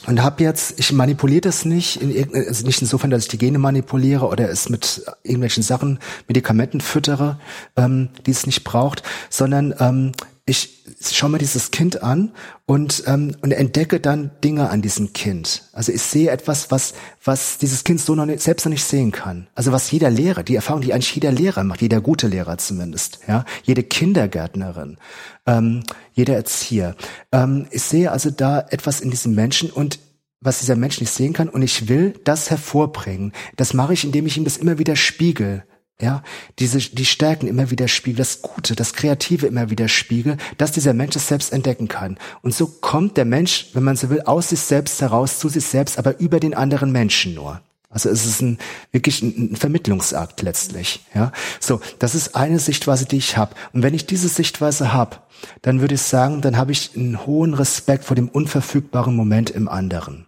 und 0.06 0.24
habe 0.24 0.44
jetzt, 0.44 0.80
ich 0.80 0.92
manipuliere 0.94 1.42
das 1.42 1.66
nicht, 1.66 2.02
in, 2.02 2.34
also 2.34 2.66
nicht 2.66 2.82
insofern, 2.82 3.10
dass 3.10 3.24
ich 3.24 3.30
die 3.30 3.38
Gene 3.38 3.60
manipuliere 3.60 4.28
oder 4.28 4.50
es 4.50 4.70
mit 4.70 5.04
irgendwelchen 5.24 5.64
Sachen, 5.64 6.00
Medikamenten 6.28 6.82
füttere, 6.82 7.40
ähm, 7.76 8.10
die 8.26 8.32
es 8.32 8.46
nicht 8.46 8.64
braucht, 8.64 9.04
sondern 9.30 9.76
ähm, 9.80 10.14
ich 10.46 10.77
schaue 11.00 11.30
mir 11.30 11.38
dieses 11.38 11.72
Kind 11.72 12.02
an 12.02 12.32
und, 12.66 13.04
ähm, 13.06 13.36
und 13.42 13.52
entdecke 13.52 14.00
dann 14.00 14.32
Dinge 14.44 14.70
an 14.70 14.82
diesem 14.82 15.14
Kind. 15.14 15.64
Also 15.72 15.92
ich 15.92 16.02
sehe 16.02 16.32
etwas, 16.32 16.72
was, 16.72 16.94
was 17.24 17.60
dieses 17.60 17.84
Kind 17.84 18.02
so 18.02 18.16
noch 18.16 18.26
nicht, 18.26 18.42
selbst 18.42 18.66
noch 18.66 18.72
nicht 18.72 18.84
sehen 18.84 19.12
kann. 19.12 19.48
Also 19.54 19.72
was 19.72 19.92
jeder 19.92 20.10
Lehrer, 20.10 20.44
die 20.44 20.56
Erfahrung, 20.56 20.82
die 20.82 20.94
eigentlich 20.94 21.14
jeder 21.14 21.32
Lehrer 21.32 21.64
macht, 21.64 21.82
jeder 21.82 22.02
gute 22.02 22.28
Lehrer 22.28 22.58
zumindest, 22.58 23.20
ja, 23.28 23.46
jede 23.64 23.84
Kindergärtnerin, 23.84 24.98
ähm, 25.46 25.84
jeder 26.14 26.36
Erzieher. 26.36 26.96
Ähm, 27.32 27.68
ich 27.70 27.84
sehe 27.84 28.12
also 28.12 28.32
da 28.32 28.66
etwas 28.70 29.00
in 29.00 29.12
diesem 29.12 29.36
Menschen 29.36 29.70
und 29.70 30.00
was 30.40 30.60
dieser 30.60 30.76
Mensch 30.76 31.00
nicht 31.00 31.12
sehen 31.12 31.34
kann 31.34 31.50
und 31.50 31.62
ich 31.62 31.90
will 31.90 32.14
das 32.24 32.50
hervorbringen. 32.50 33.34
Das 33.56 33.74
mache 33.74 33.94
ich, 33.94 34.04
indem 34.04 34.26
ich 34.26 34.38
ihm 34.38 34.44
das 34.44 34.58
immer 34.58 34.78
wieder 34.78 34.96
spiegel 34.96 35.64
ja, 36.00 36.22
diese, 36.60 36.78
die 36.78 37.06
Stärken 37.06 37.48
immer 37.48 37.72
wieder 37.72 37.88
spiegel, 37.88 38.18
das 38.18 38.44
Gute, 38.44 38.76
das 38.76 38.94
Kreative 38.94 39.48
immer 39.48 39.72
wieder 39.72 39.88
spiegel, 39.88 40.38
dass 40.58 40.72
dieser 40.72 40.94
Mensch 40.94 41.16
es 41.16 41.28
selbst 41.28 41.52
entdecken 41.52 41.88
kann. 41.88 42.20
Und 42.44 42.54
so 42.54 42.68
kommt 42.68 43.18
der 43.18 43.26
Mensch, 43.26 43.70
wenn 43.74 43.84
man 43.84 43.96
so 43.96 44.12
will, 44.12 44.22
aus 44.22 44.50
sich 44.50 44.60
selbst 44.60 45.02
heraus, 45.02 45.40
zu 45.40 45.50
sich 45.50 45.66
selbst, 45.66 45.98
aber 45.98 46.20
über 46.20 46.40
den 46.40 46.54
anderen 46.54 46.92
Menschen 46.92 47.34
nur. 47.34 47.62
Also 47.90 48.10
es 48.10 48.28
ist 48.28 48.42
ein, 48.42 48.60
wirklich 48.92 49.24
ein, 49.24 49.54
ein 49.54 49.56
Vermittlungsakt 49.56 50.44
letztlich. 50.44 51.04
Ja, 51.16 51.32
so 51.60 51.82
das 51.98 52.14
ist 52.14 52.36
eine 52.36 52.60
Sichtweise, 52.60 53.06
die 53.06 53.18
ich 53.18 53.38
habe. 53.38 53.56
Und 53.74 53.82
wenn 53.82 53.96
ich 53.96 54.06
diese 54.06 54.28
Sichtweise 54.28 54.94
habe, 54.94 55.18
dann 55.64 55.82
würde 55.82 55.96
ich 55.96 56.02
sagen, 56.04 56.42
dann 56.42 56.58
habe 56.58 56.74
ich 56.74 56.92
einen 56.96 57.26
hohen 57.26 57.56
Respekt 57.56 58.04
vor 58.04 58.16
dem 58.16 58.30
unverfügbaren 58.30 59.16
Moment 59.16 59.50
im 59.50 59.68
anderen. 59.68 60.27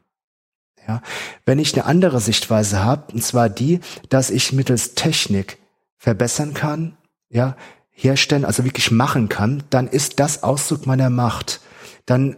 Ja, 0.89 1.03
wenn 1.45 1.59
ich 1.59 1.75
eine 1.75 1.85
andere 1.85 2.19
Sichtweise 2.19 2.83
habe, 2.83 3.13
und 3.13 3.23
zwar 3.23 3.47
die, 3.47 3.79
dass 4.09 4.31
ich 4.31 4.53
mittels 4.53 4.95
Technik 4.95 5.59
verbessern 5.97 6.55
kann, 6.55 6.97
ja, 7.29 7.55
herstellen, 7.91 8.43
also 8.43 8.63
wirklich 8.63 8.89
machen 8.89 9.29
kann, 9.29 9.61
dann 9.69 9.87
ist 9.87 10.19
das 10.19 10.41
Ausdruck 10.41 10.87
meiner 10.87 11.11
Macht. 11.11 11.61
Dann 12.07 12.37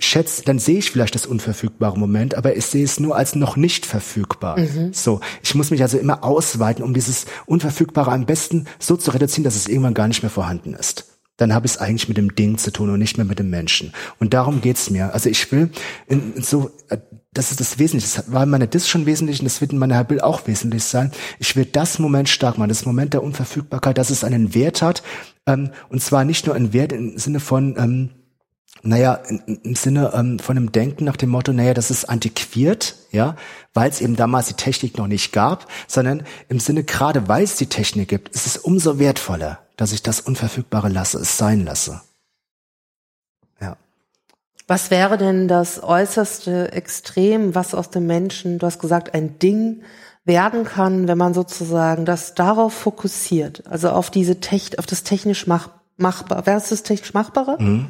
schätze, 0.00 0.42
dann 0.42 0.58
sehe 0.58 0.78
ich 0.78 0.90
vielleicht 0.90 1.14
das 1.14 1.26
unverfügbare 1.26 1.96
Moment, 1.96 2.34
aber 2.34 2.56
ich 2.56 2.66
sehe 2.66 2.82
es 2.82 2.98
nur 2.98 3.14
als 3.14 3.36
noch 3.36 3.54
nicht 3.54 3.86
verfügbar. 3.86 4.58
Mhm. 4.58 4.92
So, 4.92 5.20
ich 5.40 5.54
muss 5.54 5.70
mich 5.70 5.82
also 5.82 5.96
immer 5.96 6.24
ausweiten, 6.24 6.82
um 6.82 6.92
dieses 6.92 7.26
Unverfügbare 7.46 8.10
am 8.10 8.26
besten 8.26 8.66
so 8.80 8.96
zu 8.96 9.12
reduzieren, 9.12 9.44
dass 9.44 9.54
es 9.54 9.68
irgendwann 9.68 9.94
gar 9.94 10.08
nicht 10.08 10.24
mehr 10.24 10.30
vorhanden 10.30 10.74
ist 10.74 11.06
dann 11.40 11.54
habe 11.54 11.66
ich 11.66 11.72
es 11.72 11.78
eigentlich 11.78 12.08
mit 12.08 12.18
dem 12.18 12.34
Ding 12.34 12.58
zu 12.58 12.70
tun 12.70 12.90
und 12.90 12.98
nicht 12.98 13.16
mehr 13.16 13.24
mit 13.24 13.38
dem 13.38 13.48
Menschen. 13.48 13.92
Und 14.18 14.34
darum 14.34 14.60
geht's 14.60 14.90
mir. 14.90 15.14
Also 15.14 15.30
ich 15.30 15.50
will 15.50 15.70
in, 16.06 16.34
in 16.34 16.42
so, 16.42 16.70
äh, 16.88 16.98
das 17.32 17.52
ist 17.52 17.60
das 17.60 17.78
Wesentliche. 17.78 18.16
Das 18.16 18.32
war 18.32 18.44
meine 18.44 18.66
Dis 18.66 18.88
schon 18.88 19.06
wesentlich 19.06 19.40
und 19.40 19.44
das 19.44 19.60
wird 19.60 19.72
in 19.72 19.78
meiner 19.78 20.02
Bild 20.02 20.22
auch 20.22 20.46
wesentlich 20.46 20.84
sein. 20.84 21.12
Ich 21.38 21.54
will 21.54 21.64
das 21.64 21.98
Moment 21.98 22.28
stark 22.28 22.58
machen, 22.58 22.68
das 22.68 22.86
Moment 22.86 23.14
der 23.14 23.22
Unverfügbarkeit, 23.22 23.98
dass 23.98 24.10
es 24.10 24.24
einen 24.24 24.54
Wert 24.54 24.82
hat. 24.82 25.02
Ähm, 25.46 25.70
und 25.88 26.02
zwar 26.02 26.24
nicht 26.24 26.46
nur 26.46 26.56
einen 26.56 26.72
Wert 26.72 26.92
im 26.92 27.18
Sinne 27.18 27.38
von, 27.38 27.76
ähm, 27.78 28.10
naja, 28.82 29.20
im 29.46 29.74
Sinne 29.76 30.12
ähm, 30.14 30.38
von 30.40 30.56
einem 30.56 30.72
Denken 30.72 31.04
nach 31.04 31.16
dem 31.16 31.30
Motto, 31.30 31.52
naja, 31.52 31.74
das 31.74 31.90
ist 31.90 32.06
antiquiert, 32.06 32.96
ja, 33.12 33.36
weil 33.74 33.90
es 33.90 34.00
eben 34.00 34.16
damals 34.16 34.48
die 34.48 34.54
Technik 34.54 34.98
noch 34.98 35.06
nicht 35.06 35.32
gab, 35.32 35.68
sondern 35.86 36.24
im 36.48 36.58
Sinne, 36.58 36.82
gerade 36.82 37.28
weil 37.28 37.44
es 37.44 37.56
die 37.56 37.66
Technik 37.66 38.08
gibt, 38.08 38.30
ist 38.30 38.46
es 38.46 38.56
umso 38.56 38.98
wertvoller, 38.98 39.58
dass 39.76 39.92
ich 39.92 40.02
das 40.02 40.20
Unverfügbare 40.20 40.88
lasse, 40.88 41.18
es 41.18 41.36
sein 41.36 41.64
lasse. 41.64 42.00
Was 44.70 44.92
wäre 44.92 45.18
denn 45.18 45.48
das 45.48 45.82
äußerste 45.82 46.70
Extrem, 46.70 47.56
was 47.56 47.74
aus 47.74 47.90
dem 47.90 48.06
Menschen, 48.06 48.60
du 48.60 48.66
hast 48.66 48.78
gesagt, 48.78 49.14
ein 49.14 49.36
Ding 49.40 49.82
werden 50.24 50.62
kann, 50.62 51.08
wenn 51.08 51.18
man 51.18 51.34
sozusagen 51.34 52.04
das 52.04 52.36
darauf 52.36 52.72
fokussiert, 52.72 53.66
also 53.66 53.90
auf 53.90 54.12
diese 54.12 54.38
Tech, 54.38 54.78
auf 54.78 54.86
das 54.86 55.02
technisch 55.02 55.48
mach, 55.48 55.70
machbar. 55.96 56.46
Wäre 56.46 56.58
es 56.58 56.68
das 56.68 56.84
technisch 56.84 57.14
Machbare? 57.14 57.60
Mhm. 57.60 57.86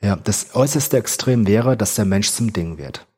Ja, 0.00 0.14
das 0.14 0.54
äußerste 0.54 0.96
Extrem 0.96 1.48
wäre, 1.48 1.76
dass 1.76 1.96
der 1.96 2.04
Mensch 2.04 2.30
zum 2.30 2.52
Ding 2.52 2.78
wird 2.78 3.08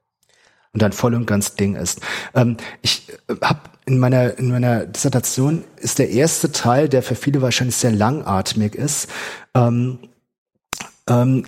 und 0.73 0.81
dann 0.81 0.93
voll 0.93 1.15
und 1.15 1.27
ganz 1.27 1.55
Ding 1.57 1.77
ist. 1.77 2.01
Ähm, 2.35 2.57
ich 2.81 3.13
äh, 3.29 3.35
habe 3.43 3.61
in 3.85 3.99
meiner 3.99 4.39
in 4.39 4.49
meiner 4.49 4.87
Dissertation 4.87 5.65
ist 5.77 5.99
der 5.99 6.09
erste 6.09 6.51
Teil, 6.51 6.89
der 6.89 7.03
für 7.03 7.15
viele 7.15 7.43
wahrscheinlich 7.43 7.77
sehr 7.77 7.93
langatmig 7.93 8.75
ist, 8.75 9.11
ähm, 9.55 9.99
ähm, 11.07 11.45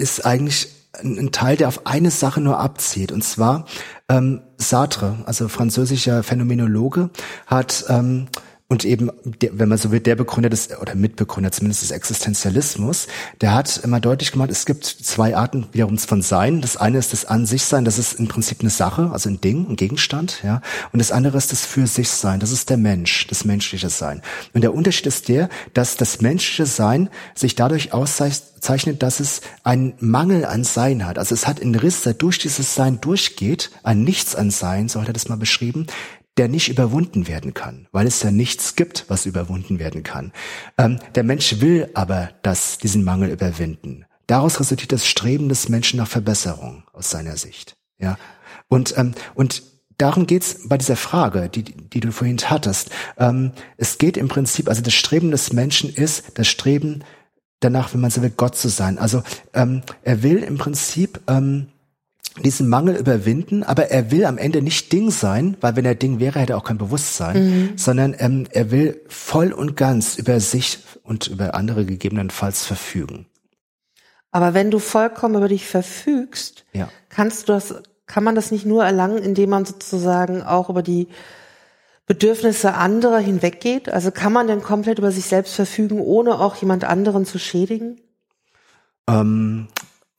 ist 0.00 0.24
eigentlich 0.26 0.68
ein, 1.02 1.30
Teil, 1.32 1.56
der 1.56 1.68
auf 1.68 1.86
eine 1.86 2.10
Sache 2.10 2.40
nur 2.40 2.58
abzieht. 2.58 3.12
Und 3.12 3.22
zwar 3.22 3.66
ähm, 4.08 4.42
Sartre, 4.58 5.18
also 5.26 5.48
französischer 5.48 6.22
Phänomenologe, 6.22 7.10
hat 7.46 7.84
ähm, 7.88 8.26
und 8.70 8.84
eben, 8.84 9.10
der, 9.24 9.58
wenn 9.58 9.68
man 9.68 9.78
so 9.78 9.90
will, 9.90 9.98
der 9.98 10.14
Begründer 10.14 10.48
des, 10.48 10.70
oder 10.80 10.94
Mitbegründer 10.94 11.50
zumindest 11.50 11.82
des 11.82 11.90
Existenzialismus, 11.90 13.08
der 13.40 13.52
hat 13.52 13.80
immer 13.82 13.98
deutlich 13.98 14.30
gemacht, 14.30 14.48
es 14.52 14.64
gibt 14.64 14.84
zwei 14.84 15.36
Arten 15.36 15.66
wiederum 15.72 15.98
von 15.98 16.22
Sein. 16.22 16.60
Das 16.60 16.76
eine 16.76 16.98
ist 16.98 17.12
das 17.12 17.24
An 17.24 17.46
sich 17.46 17.64
Sein, 17.64 17.84
das 17.84 17.98
ist 17.98 18.20
im 18.20 18.28
Prinzip 18.28 18.60
eine 18.60 18.70
Sache, 18.70 19.10
also 19.12 19.28
ein 19.28 19.40
Ding, 19.40 19.68
ein 19.68 19.74
Gegenstand, 19.74 20.44
ja. 20.44 20.62
Und 20.92 21.00
das 21.00 21.10
andere 21.10 21.36
ist 21.36 21.50
das 21.50 21.66
Für 21.66 21.88
sich 21.88 22.08
Sein, 22.10 22.38
das 22.38 22.52
ist 22.52 22.70
der 22.70 22.76
Mensch, 22.76 23.26
das 23.26 23.44
menschliche 23.44 23.90
Sein. 23.90 24.22
Und 24.54 24.60
der 24.60 24.72
Unterschied 24.72 25.06
ist 25.06 25.28
der, 25.28 25.48
dass 25.74 25.96
das 25.96 26.20
menschliche 26.20 26.66
Sein 26.66 27.08
sich 27.34 27.56
dadurch 27.56 27.92
auszeichnet, 27.92 29.02
dass 29.02 29.18
es 29.18 29.40
einen 29.64 29.94
Mangel 29.98 30.44
an 30.44 30.62
Sein 30.62 31.06
hat. 31.06 31.18
Also 31.18 31.34
es 31.34 31.48
hat 31.48 31.60
einen 31.60 31.74
Riss, 31.74 32.02
der 32.02 32.14
durch 32.14 32.38
dieses 32.38 32.76
Sein 32.76 33.00
durchgeht, 33.00 33.72
ein 33.82 34.04
Nichts 34.04 34.36
an 34.36 34.52
Sein, 34.52 34.88
so 34.88 35.00
hat 35.00 35.08
er 35.08 35.12
das 35.12 35.28
mal 35.28 35.34
beschrieben, 35.34 35.88
der 36.40 36.48
nicht 36.48 36.70
überwunden 36.70 37.28
werden 37.28 37.52
kann, 37.52 37.86
weil 37.92 38.06
es 38.06 38.22
ja 38.22 38.30
nichts 38.30 38.74
gibt, 38.74 39.04
was 39.08 39.26
überwunden 39.26 39.78
werden 39.78 40.02
kann. 40.02 40.32
Ähm, 40.78 40.98
der 41.14 41.22
Mensch 41.22 41.60
will 41.60 41.90
aber 41.92 42.30
das, 42.40 42.78
diesen 42.78 43.04
Mangel 43.04 43.28
überwinden. 43.28 44.06
Daraus 44.26 44.58
resultiert 44.58 44.90
das 44.90 45.06
Streben 45.06 45.50
des 45.50 45.68
Menschen 45.68 45.98
nach 45.98 46.08
Verbesserung 46.08 46.84
aus 46.94 47.10
seiner 47.10 47.36
Sicht. 47.36 47.76
Ja, 47.98 48.16
und 48.68 48.96
ähm, 48.96 49.12
und 49.34 49.62
darum 49.98 50.26
geht's 50.26 50.66
bei 50.66 50.78
dieser 50.78 50.96
Frage, 50.96 51.50
die, 51.50 51.62
die 51.62 52.00
du 52.00 52.10
vorhin 52.10 52.38
hattest. 52.38 52.88
Ähm, 53.18 53.52
es 53.76 53.98
geht 53.98 54.16
im 54.16 54.28
Prinzip, 54.28 54.70
also 54.70 54.80
das 54.80 54.94
Streben 54.94 55.30
des 55.30 55.52
Menschen 55.52 55.90
ist 55.92 56.38
das 56.38 56.48
Streben 56.48 57.04
danach, 57.58 57.92
wenn 57.92 58.00
man 58.00 58.10
so 58.10 58.22
will, 58.22 58.32
Gott 58.34 58.56
zu 58.56 58.70
sein. 58.70 58.96
Also 58.96 59.22
ähm, 59.52 59.82
er 60.04 60.22
will 60.22 60.38
im 60.38 60.56
Prinzip 60.56 61.20
ähm, 61.28 61.66
diesen 62.38 62.68
Mangel 62.68 62.96
überwinden, 62.96 63.62
aber 63.62 63.90
er 63.90 64.10
will 64.10 64.24
am 64.24 64.38
Ende 64.38 64.62
nicht 64.62 64.92
Ding 64.92 65.10
sein, 65.10 65.56
weil 65.60 65.76
wenn 65.76 65.84
er 65.84 65.94
Ding 65.94 66.20
wäre, 66.20 66.38
hätte 66.38 66.52
er 66.54 66.58
auch 66.58 66.64
kein 66.64 66.78
Bewusstsein, 66.78 67.44
mhm. 67.44 67.72
sondern 67.76 68.14
ähm, 68.18 68.46
er 68.50 68.70
will 68.70 69.00
voll 69.08 69.52
und 69.52 69.76
ganz 69.76 70.16
über 70.16 70.38
sich 70.40 70.78
und 71.02 71.26
über 71.26 71.54
andere 71.54 71.84
gegebenenfalls 71.84 72.64
verfügen. 72.64 73.26
Aber 74.30 74.54
wenn 74.54 74.70
du 74.70 74.78
vollkommen 74.78 75.34
über 75.34 75.48
dich 75.48 75.66
verfügst, 75.66 76.64
ja. 76.72 76.88
kannst 77.08 77.48
du 77.48 77.52
das, 77.52 77.74
kann 78.06 78.22
man 78.22 78.36
das 78.36 78.52
nicht 78.52 78.64
nur 78.64 78.84
erlangen, 78.84 79.18
indem 79.18 79.50
man 79.50 79.64
sozusagen 79.64 80.42
auch 80.42 80.70
über 80.70 80.82
die 80.82 81.08
Bedürfnisse 82.06 82.74
anderer 82.74 83.18
hinweggeht? 83.18 83.88
Also 83.88 84.12
kann 84.12 84.32
man 84.32 84.46
denn 84.46 84.62
komplett 84.62 84.98
über 84.98 85.10
sich 85.10 85.26
selbst 85.26 85.54
verfügen, 85.54 86.00
ohne 86.00 86.38
auch 86.38 86.56
jemand 86.56 86.84
anderen 86.84 87.26
zu 87.26 87.38
schädigen? 87.38 88.00
Ähm, 89.08 89.68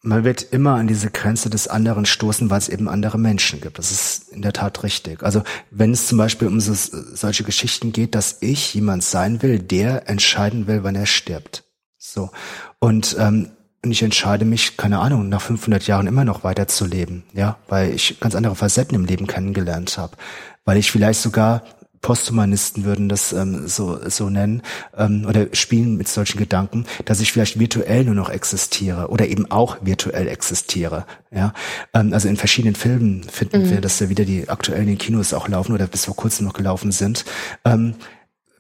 man 0.04 0.24
wird 0.24 0.42
immer 0.42 0.76
an 0.76 0.88
diese 0.88 1.12
Grenze 1.12 1.50
des 1.50 1.68
anderen 1.68 2.06
stoßen, 2.06 2.50
weil 2.50 2.58
es 2.58 2.70
eben 2.70 2.90
andere 2.90 3.20
Menschen 3.20 3.62
gibt. 3.62 3.78
Das 3.78 3.92
ist 3.92 4.30
in 4.30 4.42
der 4.42 4.54
Tat 4.54 4.84
richtig. 4.84 5.24
Also 5.24 5.44
wenn 5.70 5.92
es 5.92 6.08
zum 6.08 6.18
Beispiel 6.18 6.48
um 6.48 6.60
so, 6.60 6.74
solche 6.74 7.44
Geschichten 7.44 7.92
geht, 7.92 8.16
dass 8.16 8.38
ich 8.42 8.74
jemand 8.74 9.04
sein 9.04 9.42
will, 9.44 9.60
der 9.60 10.10
entscheiden 10.10 10.66
will, 10.66 10.84
wann 10.84 10.96
er 10.96 11.06
stirbt. 11.06 11.64
So. 11.98 12.32
Und, 12.80 13.16
ähm, 13.20 13.52
und 13.84 13.92
ich 13.92 14.02
entscheide 14.02 14.46
mich, 14.46 14.76
keine 14.76 15.00
Ahnung, 15.00 15.30
nach 15.30 15.42
500 15.42 15.86
Jahren 15.86 16.08
immer 16.08 16.26
noch 16.26 16.44
weiterzuleben, 16.44 17.24
ja, 17.34 17.58
weil 17.68 17.94
ich 17.94 18.20
ganz 18.20 18.36
andere 18.36 18.56
Facetten 18.56 18.96
im 18.96 19.06
Leben 19.06 19.28
kennengelernt 19.28 19.98
habe, 19.98 20.18
weil 20.66 20.78
ich 20.78 20.92
vielleicht 20.92 21.22
sogar 21.22 21.64
Posthumanisten 22.02 22.84
würden 22.84 23.10
das 23.10 23.32
ähm, 23.32 23.68
so, 23.68 24.00
so 24.10 24.30
nennen, 24.30 24.64
ähm, 24.98 25.26
oder 25.28 25.48
spielen 25.54 25.98
mit 25.98 26.08
solchen 26.08 26.40
Gedanken, 26.40 26.86
dass 27.06 27.20
ich 27.20 27.32
vielleicht 27.32 27.60
virtuell 27.60 28.04
nur 28.06 28.16
noch 28.16 28.30
existiere 28.30 29.10
oder 29.10 29.28
eben 29.28 29.50
auch 29.52 29.78
virtuell 29.82 30.28
existiere. 30.28 31.06
Ja, 31.32 31.54
ähm, 31.94 32.14
also 32.14 32.28
in 32.28 32.38
verschiedenen 32.38 32.76
Filmen 32.76 33.24
finden 33.24 33.64
mhm. 33.64 33.70
wir, 33.70 33.82
dass 33.82 34.00
ja 34.00 34.10
wieder 34.10 34.26
die 34.26 34.50
aktuellen 34.50 34.88
in 34.88 34.98
Kinos 34.98 35.34
auch 35.34 35.48
laufen 35.48 35.74
oder 35.74 35.88
bis 35.88 36.06
vor 36.06 36.16
kurzem 36.16 36.46
noch 36.46 36.54
gelaufen 36.54 36.92
sind. 36.92 37.24
Ähm, 37.66 37.96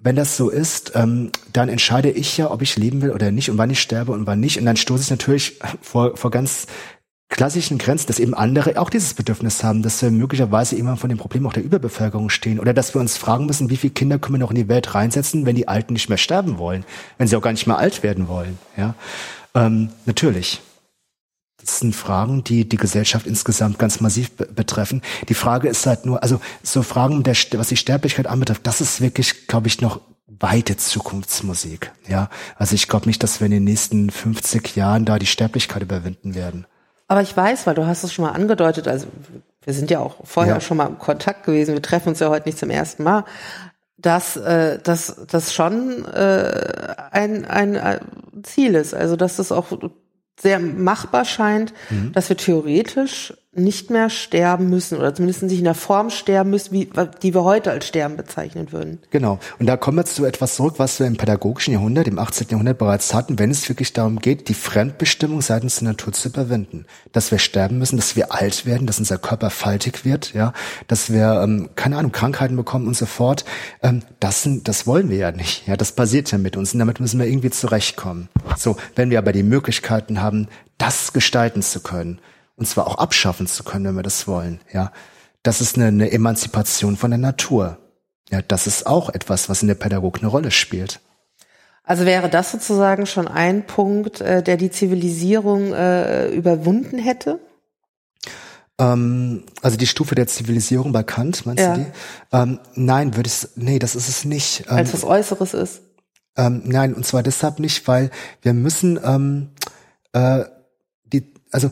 wenn 0.03 0.15
das 0.15 0.35
so 0.35 0.49
ist, 0.49 0.93
ähm, 0.95 1.31
dann 1.53 1.69
entscheide 1.69 2.09
ich 2.09 2.37
ja, 2.37 2.49
ob 2.49 2.61
ich 2.61 2.75
leben 2.75 3.01
will 3.01 3.11
oder 3.11 3.31
nicht 3.31 3.49
und 3.51 3.57
wann 3.57 3.69
ich 3.69 3.79
sterbe 3.79 4.11
und 4.11 4.25
wann 4.25 4.39
nicht. 4.39 4.57
Und 4.57 4.65
dann 4.65 4.77
stoße 4.77 5.03
ich 5.03 5.09
natürlich 5.09 5.59
vor, 5.81 6.17
vor 6.17 6.31
ganz 6.31 6.67
klassischen 7.31 7.77
Grenzen, 7.77 8.07
dass 8.07 8.19
eben 8.19 8.33
andere 8.33 8.79
auch 8.79 8.89
dieses 8.89 9.13
Bedürfnis 9.13 9.63
haben, 9.63 9.81
dass 9.81 10.01
wir 10.01 10.11
möglicherweise 10.11 10.75
immer 10.75 10.97
von 10.97 11.09
dem 11.09 11.17
Problem 11.17 11.47
auch 11.47 11.53
der 11.53 11.63
Überbevölkerung 11.63 12.29
stehen 12.29 12.59
oder 12.59 12.73
dass 12.73 12.93
wir 12.93 13.01
uns 13.01 13.17
fragen 13.17 13.47
müssen, 13.47 13.69
wie 13.69 13.77
viele 13.77 13.93
Kinder 13.93 14.19
können 14.19 14.35
wir 14.35 14.39
noch 14.39 14.51
in 14.51 14.57
die 14.57 14.67
Welt 14.67 14.93
reinsetzen, 14.93 15.45
wenn 15.45 15.55
die 15.55 15.67
Alten 15.67 15.93
nicht 15.93 16.09
mehr 16.09 16.17
sterben 16.17 16.59
wollen, 16.59 16.85
wenn 17.17 17.27
sie 17.27 17.35
auch 17.35 17.41
gar 17.41 17.53
nicht 17.53 17.65
mehr 17.65 17.77
alt 17.77 18.03
werden 18.03 18.27
wollen. 18.27 18.59
Ja, 18.77 18.95
ähm, 19.55 19.89
natürlich. 20.05 20.61
Das 21.61 21.79
sind 21.79 21.95
Fragen, 21.95 22.43
die 22.43 22.67
die 22.67 22.77
Gesellschaft 22.77 23.25
insgesamt 23.25 23.79
ganz 23.79 24.01
massiv 24.01 24.31
be 24.31 24.45
betreffen. 24.45 25.01
Die 25.29 25.33
Frage 25.33 25.69
ist 25.69 25.85
halt 25.85 26.05
nur, 26.05 26.21
also 26.21 26.41
so 26.63 26.83
Fragen, 26.83 27.23
der, 27.23 27.35
was 27.53 27.69
die 27.69 27.77
Sterblichkeit 27.77 28.27
anbetrifft, 28.27 28.65
das 28.67 28.81
ist 28.81 28.99
wirklich, 28.99 29.47
glaube 29.47 29.67
ich, 29.67 29.79
noch 29.79 30.01
weite 30.27 30.75
Zukunftsmusik. 30.75 31.91
Ja, 32.07 32.29
also 32.57 32.75
ich 32.75 32.87
glaube 32.87 33.07
nicht, 33.07 33.23
dass 33.23 33.39
wir 33.39 33.45
in 33.45 33.51
den 33.51 33.63
nächsten 33.63 34.09
50 34.09 34.75
Jahren 34.75 35.05
da 35.05 35.19
die 35.19 35.27
Sterblichkeit 35.27 35.83
überwinden 35.83 36.35
werden. 36.35 36.65
Aber 37.11 37.21
ich 37.21 37.35
weiß, 37.35 37.67
weil 37.67 37.75
du 37.75 37.85
hast 37.87 38.05
es 38.05 38.13
schon 38.13 38.23
mal 38.23 38.31
angedeutet, 38.31 38.87
also 38.87 39.05
wir 39.63 39.73
sind 39.73 39.91
ja 39.91 39.99
auch 39.99 40.15
vorher 40.23 40.53
ja. 40.53 40.61
schon 40.61 40.77
mal 40.77 40.87
im 40.87 40.97
Kontakt 40.97 41.45
gewesen, 41.45 41.73
wir 41.73 41.81
treffen 41.81 42.07
uns 42.07 42.21
ja 42.21 42.29
heute 42.29 42.47
nicht 42.47 42.57
zum 42.57 42.69
ersten 42.69 43.03
Mal, 43.03 43.25
dass 43.97 44.37
äh, 44.37 44.79
dass 44.81 45.17
das 45.27 45.53
schon 45.53 46.05
äh, 46.05 46.95
ein, 47.11 47.43
ein, 47.43 47.75
ein 47.75 47.99
Ziel 48.43 48.75
ist, 48.75 48.93
also 48.93 49.17
dass 49.17 49.35
das 49.35 49.51
auch 49.51 49.77
sehr 50.39 50.59
machbar 50.59 51.25
scheint, 51.25 51.73
mhm. 51.89 52.13
dass 52.13 52.29
wir 52.29 52.37
theoretisch 52.37 53.33
nicht 53.53 53.89
mehr 53.89 54.09
sterben 54.09 54.69
müssen 54.69 54.97
oder 54.97 55.13
zumindest 55.13 55.43
nicht 55.43 55.57
in 55.57 55.65
der 55.65 55.75
Form 55.75 56.09
sterben 56.09 56.51
müssen, 56.51 56.71
wie, 56.71 56.89
die 57.21 57.33
wir 57.33 57.43
heute 57.43 57.71
als 57.71 57.85
Sterben 57.85 58.15
bezeichnen 58.15 58.71
würden. 58.71 58.99
Genau. 59.09 59.39
Und 59.59 59.65
da 59.65 59.75
kommen 59.75 59.97
wir 59.97 60.05
zu 60.05 60.23
etwas 60.23 60.55
zurück, 60.55 60.75
was 60.77 61.01
wir 61.01 61.07
im 61.07 61.17
pädagogischen 61.17 61.73
Jahrhundert, 61.73 62.07
im 62.07 62.17
18. 62.17 62.47
Jahrhundert 62.49 62.77
bereits 62.77 63.13
hatten, 63.13 63.39
wenn 63.39 63.51
es 63.51 63.67
wirklich 63.67 63.91
darum 63.91 64.19
geht, 64.19 64.47
die 64.47 64.53
Fremdbestimmung 64.53 65.41
seitens 65.41 65.79
der 65.79 65.89
Natur 65.89 66.13
zu 66.13 66.29
überwinden. 66.29 66.85
Dass 67.11 67.29
wir 67.31 67.39
sterben 67.39 67.77
müssen, 67.77 67.97
dass 67.97 68.15
wir 68.15 68.31
alt 68.31 68.65
werden, 68.65 68.87
dass 68.87 68.99
unser 68.99 69.17
Körper 69.17 69.49
faltig 69.49 70.05
wird, 70.05 70.33
ja, 70.33 70.53
dass 70.87 71.11
wir, 71.11 71.41
ähm, 71.43 71.71
keine 71.75 71.97
Ahnung, 71.97 72.13
Krankheiten 72.13 72.55
bekommen 72.55 72.87
und 72.87 72.95
so 72.95 73.05
fort. 73.05 73.43
Ähm, 73.83 74.01
das, 74.21 74.43
sind, 74.43 74.69
das 74.69 74.87
wollen 74.87 75.09
wir 75.09 75.17
ja 75.17 75.31
nicht. 75.33 75.67
Ja, 75.67 75.75
das 75.75 75.91
passiert 75.91 76.31
ja 76.31 76.37
mit 76.37 76.55
uns 76.55 76.71
und 76.71 76.79
damit 76.79 77.01
müssen 77.01 77.19
wir 77.19 77.27
irgendwie 77.27 77.49
zurechtkommen. 77.49 78.29
So, 78.55 78.77
wenn 78.95 79.09
wir 79.09 79.17
aber 79.17 79.33
die 79.33 79.43
Möglichkeiten 79.43 80.21
haben, 80.21 80.47
das 80.77 81.11
gestalten 81.11 81.61
zu 81.61 81.81
können, 81.81 82.19
und 82.61 82.67
zwar 82.67 82.85
auch 82.85 82.99
abschaffen 82.99 83.47
zu 83.47 83.63
können, 83.63 83.85
wenn 83.85 83.95
wir 83.95 84.03
das 84.03 84.27
wollen. 84.27 84.59
Ja, 84.71 84.91
das 85.41 85.61
ist 85.61 85.77
eine, 85.77 85.87
eine 85.87 86.11
Emanzipation 86.11 86.95
von 86.95 87.09
der 87.09 87.17
Natur. 87.17 87.79
Ja, 88.29 88.43
das 88.43 88.67
ist 88.67 88.85
auch 88.85 89.09
etwas, 89.09 89.49
was 89.49 89.63
in 89.63 89.67
der 89.67 89.73
Pädagogik 89.73 90.21
eine 90.21 90.29
Rolle 90.29 90.51
spielt. 90.51 90.99
Also 91.83 92.05
wäre 92.05 92.29
das 92.29 92.51
sozusagen 92.51 93.07
schon 93.07 93.27
ein 93.27 93.65
Punkt, 93.65 94.21
äh, 94.21 94.43
der 94.43 94.57
die 94.57 94.69
Zivilisierung 94.69 95.73
äh, 95.73 96.27
überwunden 96.27 96.99
hätte? 96.99 97.39
Ähm, 98.77 99.45
also 99.63 99.75
die 99.75 99.87
Stufe 99.87 100.13
der 100.13 100.27
Zivilisierung 100.27 100.91
bei 100.91 101.01
Kant, 101.01 101.47
meinst 101.47 101.63
ja. 101.63 101.73
du 101.73 101.79
die? 101.79 101.87
Ähm, 102.31 102.59
nein, 102.75 103.15
würde 103.15 103.27
ich, 103.27 103.47
nee, 103.55 103.79
das 103.79 103.95
ist 103.95 104.07
es 104.07 104.23
nicht. 104.23 104.65
Ähm, 104.69 104.77
Als 104.77 104.93
was 104.93 105.03
Äußeres 105.03 105.55
ist? 105.55 105.81
Ähm, 106.37 106.61
nein, 106.65 106.93
und 106.93 107.07
zwar 107.07 107.23
deshalb 107.23 107.57
nicht, 107.57 107.87
weil 107.87 108.11
wir 108.43 108.53
müssen 108.53 108.99
ähm, 109.03 109.49
äh, 110.13 110.43
die, 111.05 111.33
also 111.51 111.71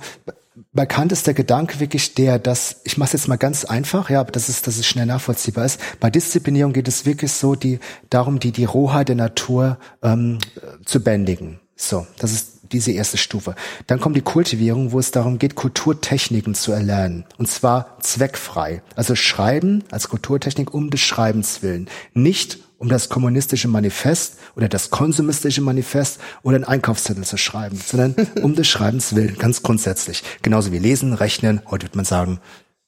der 0.73 1.33
Gedanke 1.33 1.79
wirklich 1.79 2.15
der, 2.15 2.39
dass, 2.39 2.81
ich 2.83 2.97
mache 2.97 3.07
es 3.07 3.13
jetzt 3.13 3.27
mal 3.27 3.37
ganz 3.37 3.65
einfach, 3.65 4.09
ja, 4.09 4.19
aber 4.19 4.31
das 4.31 4.49
ist, 4.49 4.67
dass 4.67 4.77
es 4.77 4.85
schnell 4.85 5.05
nachvollziehbar 5.05 5.65
ist. 5.65 5.79
Bei 5.99 6.09
Disziplinierung 6.09 6.73
geht 6.73 6.87
es 6.87 7.05
wirklich 7.05 7.31
so 7.31 7.55
die, 7.55 7.79
darum, 8.09 8.39
die, 8.39 8.51
die 8.51 8.65
Rohheit 8.65 9.09
der 9.09 9.15
Natur 9.15 9.77
ähm, 10.01 10.39
zu 10.85 11.03
bändigen. 11.03 11.59
So, 11.75 12.05
das 12.17 12.33
ist 12.33 12.59
diese 12.71 12.91
erste 12.91 13.17
Stufe. 13.17 13.55
Dann 13.87 13.99
kommt 13.99 14.15
die 14.15 14.21
Kultivierung, 14.21 14.91
wo 14.91 14.99
es 14.99 15.11
darum 15.11 15.39
geht, 15.39 15.55
Kulturtechniken 15.55 16.53
zu 16.53 16.71
erlernen. 16.71 17.25
Und 17.37 17.47
zwar 17.47 17.97
zweckfrei. 17.99 18.81
Also 18.95 19.15
Schreiben 19.15 19.83
als 19.91 20.09
Kulturtechnik 20.09 20.73
um 20.73 20.89
des 20.89 21.01
Schreibens 21.01 21.63
willen. 21.63 21.89
Nicht 22.13 22.59
um 22.79 22.89
das 22.89 23.09
kommunistische 23.09 23.67
Manifest 23.67 24.37
oder 24.55 24.67
das 24.67 24.89
konsumistische 24.89 25.61
Manifest 25.61 26.19
oder 26.41 26.55
einen 26.55 26.65
Einkaufszettel 26.65 27.23
zu 27.23 27.37
schreiben, 27.37 27.77
sondern 27.77 28.15
um 28.41 28.55
des 28.55 28.67
Schreibens 28.67 29.15
willen, 29.15 29.37
ganz 29.37 29.61
grundsätzlich. 29.61 30.23
Genauso 30.41 30.71
wie 30.71 30.79
Lesen, 30.79 31.13
Rechnen, 31.13 31.61
heute 31.69 31.83
wird 31.83 31.95
man 31.95 32.05
sagen, 32.05 32.39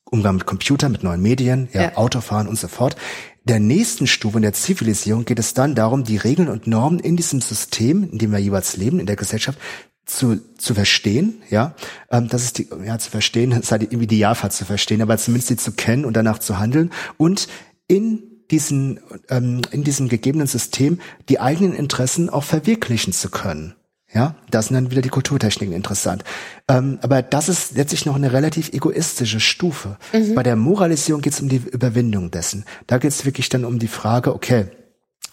Umgang 0.05 0.35
mit 0.35 0.45
Computer, 0.45 0.89
mit 0.89 1.03
neuen 1.03 1.21
Medien, 1.21 1.69
ja, 1.73 1.83
ja. 1.83 1.97
Autofahren 1.97 2.47
und 2.47 2.57
so 2.57 2.67
fort. 2.67 2.95
Der 3.43 3.59
nächsten 3.59 4.07
Stufe 4.07 4.37
in 4.37 4.43
der 4.43 4.53
Zivilisierung 4.53 5.25
geht 5.25 5.39
es 5.39 5.53
dann 5.53 5.73
darum, 5.73 6.03
die 6.03 6.17
Regeln 6.17 6.49
und 6.49 6.67
Normen 6.67 6.99
in 6.99 7.15
diesem 7.15 7.41
System, 7.41 8.09
in 8.11 8.17
dem 8.17 8.31
wir 8.31 8.39
jeweils 8.39 8.77
leben, 8.77 8.99
in 8.99 9.05
der 9.05 9.15
Gesellschaft, 9.15 9.57
zu, 10.05 10.39
zu 10.57 10.73
verstehen, 10.73 11.41
ja, 11.49 11.75
ähm, 12.09 12.27
das 12.27 12.43
ist 12.43 12.57
die, 12.57 12.69
ja, 12.85 12.97
zu 12.97 13.09
verstehen, 13.09 13.49
das 13.51 13.59
ist 13.59 13.71
halt 13.71 13.91
im 13.91 14.01
Idealfall 14.01 14.51
zu 14.51 14.65
verstehen, 14.65 15.01
aber 15.01 15.17
zumindest 15.17 15.47
sie 15.49 15.57
zu 15.57 15.71
kennen 15.71 16.05
und 16.05 16.13
danach 16.13 16.39
zu 16.39 16.59
handeln 16.59 16.91
und 17.17 17.47
in 17.87 18.30
diesen, 18.51 18.99
ähm, 19.29 19.61
in 19.71 19.83
diesem 19.83 20.09
gegebenen 20.09 20.47
System 20.47 20.99
die 21.29 21.39
eigenen 21.39 21.73
Interessen 21.73 22.29
auch 22.29 22.43
verwirklichen 22.43 23.13
zu 23.13 23.29
können. 23.29 23.75
Ja, 24.13 24.35
das 24.49 24.67
sind 24.67 24.75
dann 24.75 24.91
wieder 24.91 25.01
die 25.01 25.09
Kulturtechniken 25.09 25.73
interessant. 25.73 26.25
Ähm, 26.67 26.99
aber 27.01 27.21
das 27.21 27.47
ist 27.47 27.77
letztlich 27.77 28.05
noch 28.05 28.15
eine 28.15 28.33
relativ 28.33 28.73
egoistische 28.73 29.39
Stufe. 29.39 29.97
Mhm. 30.11 30.35
Bei 30.35 30.43
der 30.43 30.57
Moralisierung 30.57 31.21
geht 31.21 31.31
es 31.31 31.39
um 31.39 31.47
die 31.47 31.61
Überwindung 31.71 32.29
dessen. 32.29 32.65
Da 32.87 32.97
geht 32.97 33.11
es 33.11 33.23
wirklich 33.23 33.47
dann 33.47 33.63
um 33.63 33.79
die 33.79 33.87
Frage, 33.87 34.35
okay, 34.35 34.65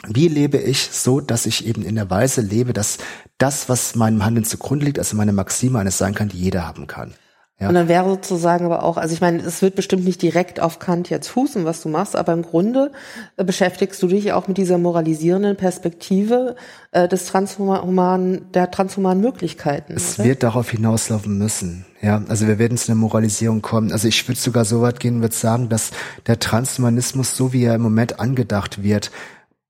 wie 0.06 0.28
lebe 0.28 0.58
ich 0.58 0.90
so, 0.92 1.20
dass 1.20 1.44
ich 1.44 1.66
eben 1.66 1.82
in 1.82 1.96
der 1.96 2.08
Weise 2.08 2.40
lebe, 2.40 2.72
dass 2.72 2.98
das, 3.38 3.68
was 3.68 3.96
meinem 3.96 4.24
Handeln 4.24 4.44
zugrunde 4.44 4.84
liegt, 4.84 5.00
also 5.00 5.16
meine 5.16 5.32
Maxime 5.32 5.80
eines 5.80 5.98
sein 5.98 6.14
kann, 6.14 6.28
die 6.28 6.38
jeder 6.38 6.64
haben 6.64 6.86
kann. 6.86 7.14
Ja. 7.60 7.68
Und 7.68 7.74
dann 7.74 7.88
wäre 7.88 8.08
sozusagen 8.08 8.64
aber 8.66 8.84
auch, 8.84 8.96
also 8.96 9.12
ich 9.12 9.20
meine, 9.20 9.42
es 9.42 9.62
wird 9.62 9.74
bestimmt 9.74 10.04
nicht 10.04 10.22
direkt 10.22 10.60
auf 10.60 10.78
Kant 10.78 11.10
jetzt 11.10 11.26
fußen, 11.26 11.64
was 11.64 11.82
du 11.82 11.88
machst, 11.88 12.14
aber 12.14 12.32
im 12.32 12.42
Grunde 12.42 12.92
äh, 13.36 13.42
beschäftigst 13.42 14.00
du 14.00 14.06
dich 14.06 14.32
auch 14.32 14.46
mit 14.46 14.58
dieser 14.58 14.78
moralisierenden 14.78 15.56
Perspektive 15.56 16.54
äh, 16.92 17.08
des 17.08 17.26
transhumanen, 17.26 18.52
der 18.52 18.70
transhumanen 18.70 19.20
Möglichkeiten. 19.20 19.94
Es 19.96 20.20
oder? 20.20 20.28
wird 20.28 20.44
darauf 20.44 20.70
hinauslaufen 20.70 21.36
müssen. 21.36 21.84
Ja, 22.00 22.22
also 22.28 22.46
wir 22.46 22.60
werden 22.60 22.78
zu 22.78 22.92
einer 22.92 23.00
Moralisierung 23.00 23.60
kommen. 23.60 23.90
Also 23.90 24.06
ich 24.06 24.28
würde 24.28 24.40
sogar 24.40 24.64
so 24.64 24.80
weit 24.80 25.00
gehen, 25.00 25.20
würde 25.20 25.34
sagen, 25.34 25.68
dass 25.68 25.90
der 26.28 26.38
Transhumanismus, 26.38 27.36
so 27.36 27.52
wie 27.52 27.64
er 27.64 27.74
im 27.74 27.82
Moment 27.82 28.20
angedacht 28.20 28.82
wird, 28.82 29.10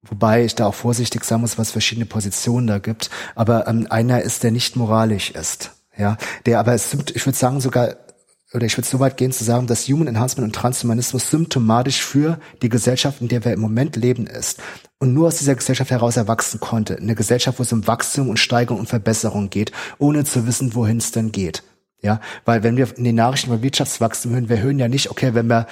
Wobei 0.02 0.44
ich 0.44 0.55
da 0.55 0.66
auch 0.66 0.74
vorsichtig 0.74 1.24
sein 1.24 1.40
muss, 1.40 1.59
was 1.59 1.73
verschiedene 1.73 2.06
Positionen 2.06 2.69
da 2.69 2.78
gibt. 2.78 3.10
Aber 3.35 3.66
ähm, 3.66 3.89
einer 3.90 4.23
ist, 4.23 4.43
der 4.43 4.52
nicht 4.52 4.77
moralisch 4.77 5.32
ist 5.32 5.73
ja, 5.98 6.16
der 6.46 6.60
aber, 6.60 6.74
ich 6.74 7.26
würde 7.26 7.38
sagen 7.38 7.60
sogar, 7.60 7.96
oder 8.54 8.64
ich 8.64 8.78
würde 8.78 8.88
so 8.88 8.98
weit 8.98 9.16
gehen 9.18 9.32
zu 9.32 9.44
sagen, 9.44 9.66
dass 9.66 9.88
Human 9.88 10.06
Enhancement 10.06 10.46
und 10.46 10.54
Transhumanismus 10.54 11.30
symptomatisch 11.30 12.02
für 12.02 12.40
die 12.62 12.70
Gesellschaft, 12.70 13.20
in 13.20 13.28
der 13.28 13.44
wir 13.44 13.52
im 13.52 13.60
Moment 13.60 13.96
leben, 13.96 14.26
ist. 14.26 14.60
Und 14.98 15.12
nur 15.12 15.28
aus 15.28 15.36
dieser 15.36 15.54
Gesellschaft 15.54 15.90
heraus 15.90 16.16
erwachsen 16.16 16.58
konnte. 16.58 16.96
Eine 16.96 17.14
Gesellschaft, 17.14 17.58
wo 17.58 17.62
es 17.62 17.72
um 17.72 17.86
Wachstum 17.86 18.30
und 18.30 18.38
Steigerung 18.38 18.80
und 18.80 18.88
Verbesserung 18.88 19.50
geht, 19.50 19.72
ohne 19.98 20.24
zu 20.24 20.46
wissen, 20.46 20.74
wohin 20.74 20.96
es 20.96 21.12
denn 21.12 21.30
geht. 21.30 21.62
Ja, 22.00 22.20
weil 22.44 22.62
wenn 22.62 22.76
wir 22.76 22.96
in 22.96 23.04
den 23.04 23.16
Nachrichten 23.16 23.50
über 23.50 23.62
Wirtschaftswachstum 23.62 24.32
hören, 24.32 24.48
wir 24.48 24.62
hören 24.62 24.78
ja 24.78 24.88
nicht, 24.88 25.10
okay, 25.10 25.34
wenn 25.34 25.48
wir 25.48 25.66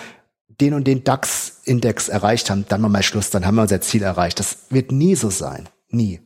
den 0.60 0.74
und 0.74 0.86
den 0.86 1.04
DAX-Index 1.04 2.08
erreicht 2.08 2.50
haben, 2.50 2.66
dann 2.68 2.80
machen 2.80 2.92
wir 2.92 3.02
Schluss, 3.02 3.30
dann 3.30 3.46
haben 3.46 3.54
wir 3.54 3.62
unser 3.62 3.80
Ziel 3.80 4.02
erreicht. 4.02 4.38
Das 4.38 4.58
wird 4.70 4.90
nie 4.90 5.14
so 5.14 5.30
sein. 5.30 5.68
Nie. 5.88 6.20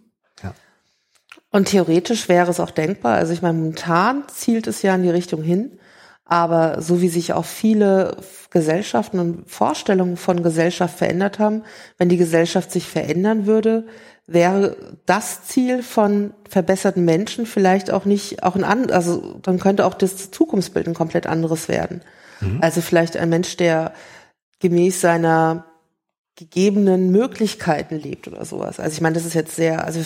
Und 1.51 1.68
theoretisch 1.68 2.28
wäre 2.28 2.51
es 2.51 2.60
auch 2.60 2.70
denkbar, 2.70 3.16
also 3.16 3.32
ich 3.32 3.43
meine, 3.43 3.59
momentan 3.59 4.24
zielt 4.28 4.66
es 4.66 4.82
ja 4.82 4.94
in 4.94 5.02
die 5.02 5.10
Richtung 5.10 5.43
hin, 5.43 5.78
aber 6.24 6.81
so 6.81 7.01
wie 7.01 7.09
sich 7.09 7.32
auch 7.32 7.44
viele 7.44 8.16
Gesellschaften 8.51 9.18
und 9.18 9.51
Vorstellungen 9.51 10.16
von 10.16 10.44
Gesellschaft 10.44 10.97
verändert 10.97 11.40
haben, 11.40 11.64
wenn 11.98 12.09
die 12.09 12.16
Gesellschaft 12.16 12.70
sich 12.70 12.86
verändern 12.86 13.47
würde, 13.47 13.86
wäre 14.28 14.77
das 15.06 15.43
Ziel 15.44 15.82
von 15.82 16.32
verbesserten 16.48 17.05
Menschen 17.05 17.47
vielleicht 17.47 17.90
auch 17.90 18.05
nicht 18.05 18.44
auch 18.44 18.55
ein 18.55 18.62
anderes, 18.62 18.94
also 18.94 19.40
dann 19.43 19.59
könnte 19.59 19.85
auch 19.86 19.94
das 19.94 20.31
Zukunftsbild 20.31 20.86
ein 20.86 20.94
komplett 20.94 21.27
anderes 21.27 21.68
werden. 21.68 22.02
Mhm. 22.40 22.59
Also 22.60 22.81
vielleicht 22.81 23.16
ein 23.16 23.28
Mensch, 23.28 23.56
der 23.56 23.93
gemäß 24.60 25.01
seiner 25.01 25.64
gegebenen 26.41 27.11
Möglichkeiten 27.11 27.97
lebt 27.97 28.27
oder 28.27 28.47
sowas. 28.47 28.81
Also 28.81 28.95
ich 28.95 29.03
meine, 29.03 29.15
das 29.15 29.27
ist 29.27 29.35
jetzt 29.35 29.55
sehr, 29.55 29.85
also 29.85 30.01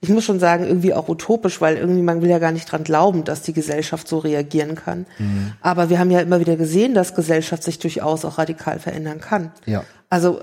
ich 0.00 0.08
muss 0.08 0.24
schon 0.24 0.40
sagen, 0.40 0.64
irgendwie 0.64 0.94
auch 0.94 1.10
utopisch, 1.10 1.60
weil 1.60 1.76
irgendwie 1.76 2.00
man 2.00 2.22
will 2.22 2.30
ja 2.30 2.38
gar 2.38 2.52
nicht 2.52 2.72
dran 2.72 2.84
glauben, 2.84 3.24
dass 3.24 3.42
die 3.42 3.52
Gesellschaft 3.52 4.08
so 4.08 4.16
reagieren 4.16 4.76
kann. 4.76 5.04
Mhm. 5.18 5.52
Aber 5.60 5.90
wir 5.90 5.98
haben 5.98 6.10
ja 6.10 6.20
immer 6.20 6.40
wieder 6.40 6.56
gesehen, 6.56 6.94
dass 6.94 7.14
Gesellschaft 7.14 7.62
sich 7.62 7.78
durchaus 7.78 8.24
auch 8.24 8.38
radikal 8.38 8.78
verändern 8.78 9.20
kann. 9.20 9.52
Ja. 9.66 9.84
Also 10.08 10.40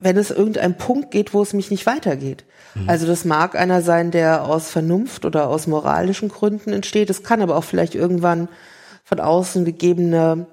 wenn 0.00 0.16
es 0.16 0.32
irgendein 0.32 0.76
Punkt 0.76 1.12
geht, 1.12 1.34
wo 1.34 1.42
es 1.42 1.52
mich 1.52 1.70
nicht 1.70 1.86
weitergeht. 1.86 2.44
Mhm. 2.74 2.88
Also 2.90 3.06
das 3.06 3.24
mag 3.24 3.54
einer 3.54 3.82
sein, 3.82 4.10
der 4.10 4.44
aus 4.44 4.70
Vernunft 4.70 5.24
oder 5.24 5.48
aus 5.48 5.68
moralischen 5.68 6.30
Gründen 6.30 6.72
entsteht. 6.72 7.10
Es 7.10 7.22
kann 7.22 7.42
aber 7.42 7.56
auch 7.56 7.64
vielleicht 7.64 7.94
irgendwann 7.94 8.48
von 9.04 9.20
außen 9.20 9.64
gegebene 9.64 10.46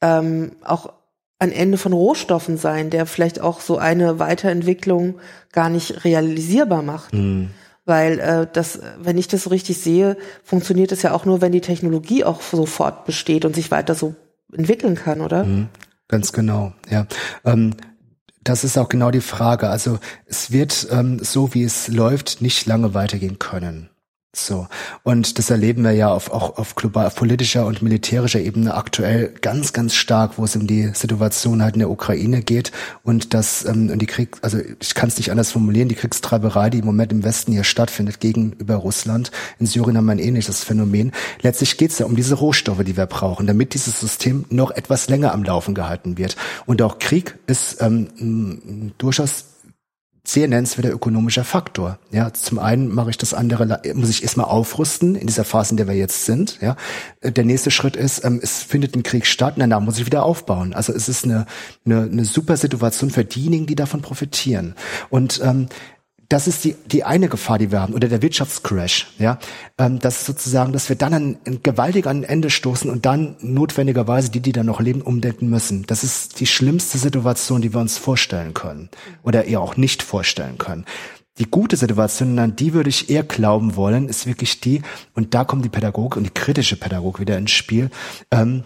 ähm, 0.00 0.52
auch 0.64 0.94
ein 1.38 1.52
Ende 1.52 1.78
von 1.78 1.92
Rohstoffen 1.92 2.56
sein, 2.56 2.90
der 2.90 3.06
vielleicht 3.06 3.40
auch 3.40 3.60
so 3.60 3.78
eine 3.78 4.18
Weiterentwicklung 4.18 5.20
gar 5.52 5.70
nicht 5.70 6.04
realisierbar 6.04 6.82
macht. 6.82 7.12
Mhm. 7.14 7.50
Weil 7.84 8.18
äh, 8.18 8.46
das, 8.52 8.80
wenn 8.98 9.16
ich 9.16 9.28
das 9.28 9.44
so 9.44 9.50
richtig 9.50 9.78
sehe, 9.78 10.16
funktioniert 10.44 10.92
es 10.92 11.02
ja 11.02 11.12
auch 11.12 11.24
nur, 11.24 11.40
wenn 11.40 11.52
die 11.52 11.62
Technologie 11.62 12.24
auch 12.24 12.42
sofort 12.42 13.06
besteht 13.06 13.44
und 13.44 13.54
sich 13.54 13.70
weiter 13.70 13.94
so 13.94 14.14
entwickeln 14.52 14.94
kann, 14.94 15.20
oder? 15.20 15.44
Mhm, 15.44 15.68
ganz 16.06 16.32
genau, 16.32 16.72
ja. 16.90 17.06
Ähm, 17.44 17.74
das 18.44 18.64
ist 18.64 18.76
auch 18.76 18.88
genau 18.88 19.10
die 19.10 19.20
Frage. 19.20 19.68
Also 19.68 19.98
es 20.26 20.50
wird 20.50 20.88
ähm, 20.90 21.18
so, 21.22 21.54
wie 21.54 21.62
es 21.62 21.88
läuft, 21.88 22.42
nicht 22.42 22.66
lange 22.66 22.94
weitergehen 22.94 23.38
können. 23.38 23.90
So. 24.36 24.68
Und 25.04 25.38
das 25.38 25.48
erleben 25.48 25.84
wir 25.84 25.92
ja 25.92 26.12
auf, 26.12 26.30
auch 26.30 26.58
auf 26.58 26.74
global, 26.74 27.06
auf 27.06 27.16
politischer 27.16 27.64
und 27.64 27.80
militärischer 27.80 28.40
Ebene 28.40 28.74
aktuell 28.74 29.32
ganz, 29.40 29.72
ganz 29.72 29.94
stark, 29.94 30.36
wo 30.36 30.44
es 30.44 30.54
um 30.54 30.66
die 30.66 30.90
Situation 30.92 31.62
halt 31.62 31.76
in 31.76 31.78
der 31.78 31.90
Ukraine 31.90 32.42
geht 32.42 32.70
und 33.02 33.32
das, 33.32 33.64
ähm, 33.64 33.88
und 33.88 34.00
die 34.00 34.06
Krieg, 34.06 34.36
also 34.42 34.58
ich 34.80 34.94
kann 34.94 35.08
es 35.08 35.16
nicht 35.16 35.30
anders 35.30 35.52
formulieren, 35.52 35.88
die 35.88 35.94
Kriegstreiberei, 35.94 36.68
die 36.68 36.80
im 36.80 36.84
Moment 36.84 37.10
im 37.10 37.24
Westen 37.24 37.52
hier 37.52 37.64
stattfindet 37.64 38.20
gegenüber 38.20 38.74
Russland. 38.74 39.30
In 39.58 39.66
Syrien 39.66 39.96
haben 39.96 40.04
wir 40.04 40.12
ein 40.12 40.18
ähnliches 40.18 40.62
Phänomen. 40.62 41.12
Letztlich 41.40 41.78
geht 41.78 41.92
es 41.92 41.98
ja 41.98 42.04
um 42.04 42.14
diese 42.14 42.34
Rohstoffe, 42.34 42.84
die 42.84 42.98
wir 42.98 43.06
brauchen, 43.06 43.46
damit 43.46 43.72
dieses 43.72 43.98
System 43.98 44.44
noch 44.50 44.72
etwas 44.72 45.08
länger 45.08 45.32
am 45.32 45.42
Laufen 45.42 45.74
gehalten 45.74 46.18
wird. 46.18 46.36
Und 46.66 46.82
auch 46.82 46.98
Krieg 46.98 47.38
ist 47.46 47.80
ähm, 47.80 48.92
durchaus 48.98 49.46
sehr 50.28 50.46
nennenswerter 50.46 50.92
ökonomischer 50.92 51.42
Faktor. 51.42 51.98
Ja, 52.10 52.34
zum 52.34 52.58
einen 52.58 52.94
mache 52.94 53.08
ich 53.08 53.16
das 53.16 53.32
andere, 53.32 53.80
muss 53.94 54.10
ich 54.10 54.22
erstmal 54.22 54.44
aufrüsten 54.44 55.14
in 55.14 55.26
dieser 55.26 55.44
Phase, 55.44 55.70
in 55.70 55.78
der 55.78 55.88
wir 55.88 55.94
jetzt 55.94 56.26
sind. 56.26 56.58
Ja, 56.60 56.76
der 57.22 57.44
nächste 57.44 57.70
Schritt 57.70 57.96
ist, 57.96 58.26
ähm, 58.26 58.38
es 58.42 58.62
findet 58.62 58.94
ein 58.94 59.02
Krieg 59.02 59.24
statt, 59.24 59.54
und 59.56 59.60
danach 59.60 59.80
muss 59.80 59.98
ich 59.98 60.04
wieder 60.04 60.24
aufbauen. 60.24 60.74
Also 60.74 60.92
es 60.92 61.08
ist 61.08 61.24
eine, 61.24 61.46
eine, 61.86 62.02
eine 62.02 62.24
super 62.26 62.58
Situation 62.58 63.08
für 63.08 63.24
diejenigen, 63.24 63.66
die 63.66 63.74
davon 63.74 64.02
profitieren. 64.02 64.74
Und 65.08 65.40
ähm, 65.42 65.68
das 66.28 66.46
ist 66.46 66.64
die, 66.64 66.76
die 66.86 67.04
eine 67.04 67.28
Gefahr, 67.28 67.58
die 67.58 67.72
wir 67.72 67.80
haben, 67.80 67.94
oder 67.94 68.08
der 68.08 68.20
Wirtschaftscrash, 68.20 69.14
ja, 69.18 69.38
ähm, 69.78 69.98
das 69.98 70.18
ist 70.18 70.26
sozusagen, 70.26 70.72
dass 70.72 70.88
wir 70.88 70.96
dann 70.96 71.14
an, 71.14 71.38
an 71.46 71.60
gewaltig 71.62 72.06
an 72.06 72.18
ein 72.18 72.24
Ende 72.24 72.50
stoßen 72.50 72.90
und 72.90 73.06
dann 73.06 73.36
notwendigerweise 73.40 74.30
die, 74.30 74.40
die 74.40 74.52
da 74.52 74.62
noch 74.62 74.80
leben, 74.80 75.00
umdenken 75.00 75.48
müssen. 75.48 75.86
Das 75.86 76.04
ist 76.04 76.40
die 76.40 76.46
schlimmste 76.46 76.98
Situation, 76.98 77.62
die 77.62 77.72
wir 77.72 77.80
uns 77.80 77.96
vorstellen 77.96 78.52
können 78.52 78.90
oder 79.22 79.46
eher 79.46 79.60
auch 79.60 79.76
nicht 79.76 80.02
vorstellen 80.02 80.58
können. 80.58 80.84
Die 81.38 81.50
gute 81.50 81.76
Situation, 81.76 82.38
an 82.38 82.56
die 82.56 82.74
würde 82.74 82.90
ich 82.90 83.08
eher 83.08 83.22
glauben 83.22 83.76
wollen, 83.76 84.08
ist 84.08 84.26
wirklich 84.26 84.60
die, 84.60 84.82
und 85.14 85.34
da 85.34 85.44
kommt 85.44 85.64
die 85.64 85.70
Pädagogik 85.70 86.16
und 86.16 86.24
die 86.24 86.34
kritische 86.34 86.76
Pädagogik 86.76 87.20
wieder 87.20 87.38
ins 87.38 87.52
Spiel, 87.52 87.90
ähm, 88.30 88.64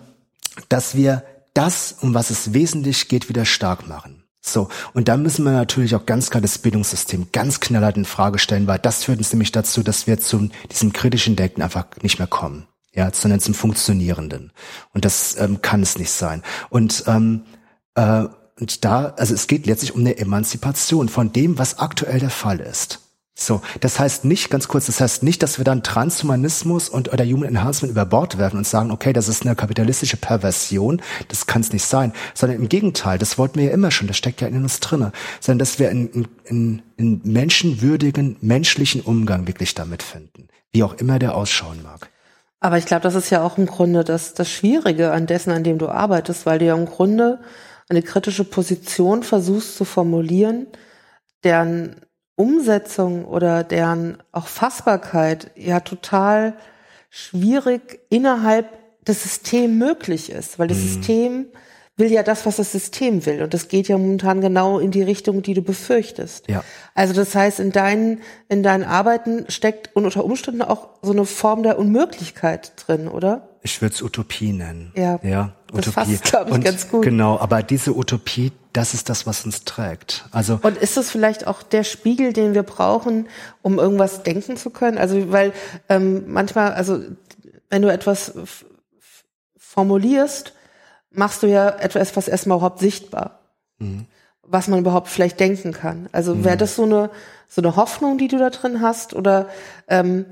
dass 0.69 0.97
wir 0.97 1.23
das, 1.55 1.97
um 2.01 2.15
was 2.15 2.31
es 2.31 2.55
wesentlich 2.55 3.09
geht, 3.09 3.29
wieder 3.29 3.45
stark 3.45 3.87
machen. 3.87 4.22
So, 4.45 4.69
und 4.93 5.07
da 5.07 5.17
müssen 5.17 5.45
wir 5.45 5.53
natürlich 5.53 5.95
auch 5.95 6.05
ganz 6.05 6.29
klar 6.29 6.41
das 6.41 6.59
Bildungssystem 6.59 7.29
ganz 7.31 7.61
knallhart 7.61 7.97
in 7.97 8.05
Frage 8.05 8.41
stellen, 8.41 8.67
weil 8.67 8.81
das 8.81 9.05
führt 9.05 9.19
uns 9.19 9.33
nämlich 9.33 9.53
dazu, 9.53 9.85
dass 9.85 10.09
wir 10.09 10.19
zu 10.19 10.51
diesem 10.71 10.93
kritischen 10.93 11.37
Denken 11.37 11.63
einfach 11.63 11.87
nicht 12.03 12.19
mehr 12.19 12.27
kommen, 12.27 12.67
ja, 12.93 13.09
sondern 13.15 13.39
zum 13.39 13.55
Funktionierenden. 13.55 14.51
Und 14.93 15.05
das 15.05 15.37
ähm, 15.39 15.63
kann 15.63 15.81
es 15.81 15.97
nicht 15.97 16.11
sein. 16.11 16.43
Und 16.71 17.05
ähm, 17.07 17.43
äh, 17.95 18.27
und 18.61 18.85
da, 18.85 19.15
also 19.17 19.35
es 19.35 19.47
geht 19.47 19.67
letztlich 19.67 19.95
um 19.95 20.01
eine 20.01 20.19
Emanzipation 20.19 21.09
von 21.09 21.33
dem, 21.33 21.59
was 21.59 21.79
aktuell 21.79 22.21
der 22.21 22.31
Fall 22.31 22.61
ist. 22.61 23.01
So, 23.47 23.63
das 23.81 23.99
heißt 23.99 24.25
nicht, 24.25 24.51
ganz 24.51 24.69
kurz, 24.69 24.87
das 24.87 25.01
heißt 25.01 25.23
nicht, 25.23 25.43
dass 25.43 25.59
wir 25.59 25.65
dann 25.65 25.83
Transhumanismus 25.83 26.89
und 26.89 27.13
oder 27.13 27.25
Human 27.25 27.49
Enhancement 27.49 27.91
über 27.91 28.05
Bord 28.05 28.39
werfen 28.39 28.57
und 28.57 28.67
sagen, 28.67 28.91
okay, 28.91 29.13
das 29.13 29.29
ist 29.29 29.45
eine 29.45 29.57
kapitalistische 29.57 30.17
Perversion, 30.17 31.03
das 31.29 31.47
kann 31.47 31.63
es 31.63 31.73
nicht 31.73 31.85
sein, 31.85 32.13
sondern 32.35 32.61
im 32.61 32.69
Gegenteil, 32.69 33.19
das 33.19 33.39
wollten 33.39 33.59
wir 33.59 33.67
ja 33.67 33.73
immer 33.73 33.91
schon, 33.91 34.09
das 34.09 34.17
steckt 34.17 34.41
ja 34.41 34.49
in 34.49 34.63
uns 34.63 34.81
drinne, 34.81 35.13
sondern 35.41 35.61
dass 35.61 35.79
wir 35.79 35.91
einen, 35.91 36.29
einen, 36.49 36.83
einen 36.99 37.21
menschenwürdigen, 37.25 38.37
menschlichen 38.41 39.01
Umgang 39.01 39.47
wirklich 39.47 39.75
damit 39.75 40.03
finden, 40.03 40.49
wie 40.73 40.83
auch 40.83 40.95
immer 40.95 41.19
der 41.19 41.35
ausschauen 41.35 41.83
mag. 41.83 42.09
Aber 42.61 42.79
ich 42.79 42.87
glaube, 42.87 43.03
das 43.03 43.17
ist 43.17 43.31
ja 43.31 43.43
auch 43.43 43.59
im 43.59 43.67
Grunde 43.67 44.05
das, 44.05 44.35
das 44.35 44.49
Schwierige 44.49 45.11
an 45.11 45.27
dessen, 45.27 45.51
an 45.51 45.65
dem 45.65 45.79
du 45.79 45.89
arbeitest, 45.89 46.47
weil 46.47 46.61
du 46.61 46.67
ja 46.67 46.77
im 46.77 46.87
Grunde 46.87 47.41
eine 47.89 48.03
kritische 48.03 48.45
Position 48.45 49.25
versuchst 49.25 49.77
zu 49.77 49.85
formulieren, 49.85 50.69
deren 51.43 51.97
Umsetzung 52.37 53.25
oder 53.25 53.65
deren 53.65 54.19
auch 54.33 54.47
Fassbarkeit 54.47 55.51
ja 55.55 55.81
total 55.81 56.55
schwierig 57.11 58.01
innerhalb 58.09 58.67
des 59.05 59.23
Systems 59.23 59.75
möglich 59.79 60.31
ist, 60.31 60.59
weil 60.59 60.69
das 60.69 60.79
mhm. 60.79 60.83
System 60.83 61.47
will 61.97 62.11
ja 62.11 62.23
das, 62.23 62.47
was 62.47 62.57
das 62.57 62.73
System 62.73 63.27
will. 63.27 63.43
Und 63.43 63.53
das 63.53 63.69
geht 63.69 63.89
ja 63.89 63.99
momentan 63.99 64.41
genau 64.41 64.79
in 64.79 64.91
die 64.91 65.03
Richtung, 65.03 65.43
die 65.43 65.55
du 65.55 65.63
befürchtest. 65.63 66.49
Ja. 66.49 66.65
Also 66.95 67.13
das 67.13 67.35
heißt, 67.35 67.61
in 67.61 67.71
deinen, 67.71 68.21
in 68.49 68.63
deinen 68.63 68.85
Arbeiten 68.85 69.45
steckt 69.49 69.95
unter 69.95 70.25
Umständen 70.25 70.63
auch 70.63 70.89
so 71.03 71.13
eine 71.13 71.27
Form 71.27 71.63
der 71.63 71.79
Unmöglichkeit 71.79 72.73
drin, 72.77 73.09
oder? 73.09 73.49
Ich 73.63 73.83
würde 73.83 73.95
es 73.95 74.03
Utopie 74.03 74.53
nennen. 74.53 74.93
Ja. 74.97 75.21
Ja, 75.23 75.53
das 75.73 75.89
Utopie. 75.89 76.17
glaube 76.23 76.51
ich, 76.51 76.57
Und 76.57 76.65
ganz 76.65 76.89
gut. 76.89 77.03
Genau, 77.03 77.39
aber 77.39 77.63
diese 77.63 77.95
Utopie, 77.95 78.53
das 78.73 78.95
ist 78.95 79.09
das, 79.09 79.27
was 79.27 79.45
uns 79.45 79.65
trägt. 79.65 80.25
Also 80.31 80.59
und 80.63 80.77
ist 80.79 80.97
das 80.97 81.11
vielleicht 81.11 81.47
auch 81.47 81.63
der 81.63 81.85
Spiegel, 81.85 82.33
den 82.33 82.55
wir 82.55 82.63
brauchen, 82.63 83.29
um 83.61 83.79
irgendwas 83.79 84.23
denken 84.23 84.57
zu 84.57 84.71
können? 84.71 84.99
Also 84.99 85.31
weil 85.31 85.53
ähm, 85.89 86.25
manchmal, 86.29 86.73
also 86.73 87.01
wenn 87.69 87.83
du 87.83 87.93
etwas 87.93 88.33
formulierst, 89.57 90.55
machst 91.11 91.43
du 91.43 91.47
ja 91.47 91.69
etwas, 91.69 92.17
was 92.17 92.29
erstmal 92.29 92.59
überhaupt 92.59 92.81
sichtbar, 92.81 93.41
mhm. 93.79 94.07
was 94.43 94.69
man 94.69 94.81
überhaupt 94.81 95.09
vielleicht 95.09 95.41
denken 95.41 95.73
kann. 95.73 96.09
Also 96.13 96.35
mhm. 96.35 96.45
wäre 96.45 96.57
das 96.57 96.77
so 96.77 96.85
eine 96.85 97.11
so 97.53 97.61
eine 97.61 97.77
Hoffnung, 97.77 98.17
die 98.17 98.29
du 98.29 98.39
da 98.39 98.49
drin 98.49 98.81
hast, 98.81 99.13
oder 99.13 99.47
ähm, 99.87 100.25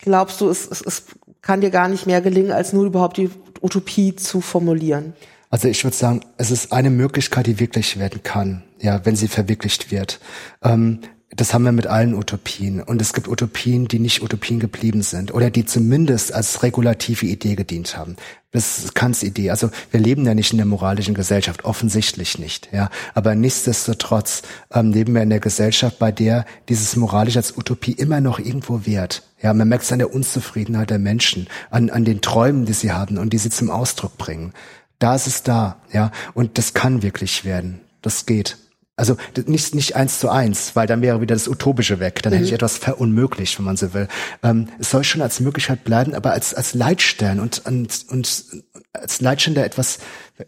glaubst 0.00 0.40
du, 0.40 0.48
es, 0.48 0.68
es, 0.68 0.80
es 0.80 1.04
kann 1.40 1.60
dir 1.60 1.70
gar 1.70 1.86
nicht 1.86 2.04
mehr 2.04 2.20
gelingen, 2.20 2.50
als 2.50 2.72
nur 2.72 2.84
überhaupt 2.84 3.16
die 3.16 3.30
Utopie 3.62 4.16
zu 4.16 4.40
formulieren? 4.40 5.12
Also 5.50 5.68
ich 5.68 5.84
würde 5.84 5.96
sagen, 5.96 6.20
es 6.36 6.50
ist 6.50 6.72
eine 6.72 6.90
Möglichkeit, 6.90 7.46
die 7.46 7.58
wirklich 7.58 7.98
werden 7.98 8.22
kann, 8.22 8.62
ja, 8.80 9.04
wenn 9.04 9.16
sie 9.16 9.28
verwirklicht 9.28 9.90
wird. 9.90 10.20
Ähm, 10.62 11.00
das 11.30 11.52
haben 11.52 11.64
wir 11.64 11.72
mit 11.72 11.86
allen 11.86 12.14
Utopien. 12.14 12.82
Und 12.82 13.02
es 13.02 13.12
gibt 13.12 13.28
Utopien, 13.28 13.86
die 13.86 13.98
nicht 13.98 14.22
Utopien 14.22 14.60
geblieben 14.60 15.02
sind 15.02 15.32
oder 15.32 15.50
die 15.50 15.66
zumindest 15.66 16.32
als 16.32 16.62
regulative 16.62 17.26
Idee 17.26 17.54
gedient 17.54 17.96
haben. 17.96 18.16
Das 18.50 18.78
ist 18.78 18.94
Kants 18.94 19.22
Idee. 19.22 19.50
Also 19.50 19.70
wir 19.90 20.00
leben 20.00 20.24
ja 20.24 20.34
nicht 20.34 20.52
in 20.52 20.56
der 20.56 20.66
moralischen 20.66 21.14
Gesellschaft, 21.14 21.66
offensichtlich 21.66 22.38
nicht. 22.38 22.70
Ja, 22.72 22.88
aber 23.14 23.34
nichtsdestotrotz 23.34 24.42
ähm, 24.72 24.90
leben 24.90 25.14
wir 25.14 25.22
in 25.22 25.28
der 25.28 25.40
Gesellschaft, 25.40 25.98
bei 25.98 26.12
der 26.12 26.46
dieses 26.70 26.96
moralisch 26.96 27.36
als 27.36 27.56
Utopie 27.56 27.92
immer 27.92 28.22
noch 28.22 28.38
irgendwo 28.38 28.86
wert. 28.86 29.22
Ja, 29.42 29.52
man 29.52 29.68
merkt 29.68 29.84
es 29.84 29.92
an 29.92 29.98
der 29.98 30.14
Unzufriedenheit 30.14 30.88
der 30.88 30.98
Menschen, 30.98 31.46
an, 31.70 31.90
an 31.90 32.06
den 32.06 32.22
Träumen, 32.22 32.64
die 32.64 32.72
sie 32.72 32.92
haben 32.92 33.18
und 33.18 33.34
die 33.34 33.38
sie 33.38 33.50
zum 33.50 33.70
Ausdruck 33.70 34.16
bringen. 34.16 34.54
Da 34.98 35.14
ist 35.14 35.26
es 35.26 35.42
da, 35.42 35.76
ja, 35.92 36.10
und 36.34 36.58
das 36.58 36.74
kann 36.74 37.02
wirklich 37.02 37.44
werden. 37.44 37.80
Das 38.02 38.26
geht. 38.26 38.58
Also 38.98 39.16
nicht, 39.46 39.76
nicht 39.76 39.94
eins 39.94 40.18
zu 40.18 40.28
eins, 40.28 40.74
weil 40.74 40.88
dann 40.88 41.02
wäre 41.02 41.20
wieder 41.20 41.36
das 41.36 41.46
Utopische 41.46 42.00
weg. 42.00 42.20
Dann 42.20 42.32
mhm. 42.32 42.36
hätte 42.36 42.46
ich 42.46 42.50
mhm. 42.50 42.56
etwas 42.56 42.78
verunmöglicht, 42.78 43.56
wenn 43.56 43.64
man 43.64 43.76
so 43.76 43.94
will. 43.94 44.08
Ähm, 44.42 44.68
es 44.80 44.90
soll 44.90 45.04
schon 45.04 45.22
als 45.22 45.38
Möglichkeit 45.38 45.84
bleiben, 45.84 46.14
aber 46.14 46.32
als, 46.32 46.52
als 46.52 46.74
Leitstern 46.74 47.38
und, 47.38 47.64
und, 47.64 48.06
und 48.08 48.44
als 48.92 49.20
Leitstern 49.20 49.54
der 49.54 49.66
etwas, 49.66 50.00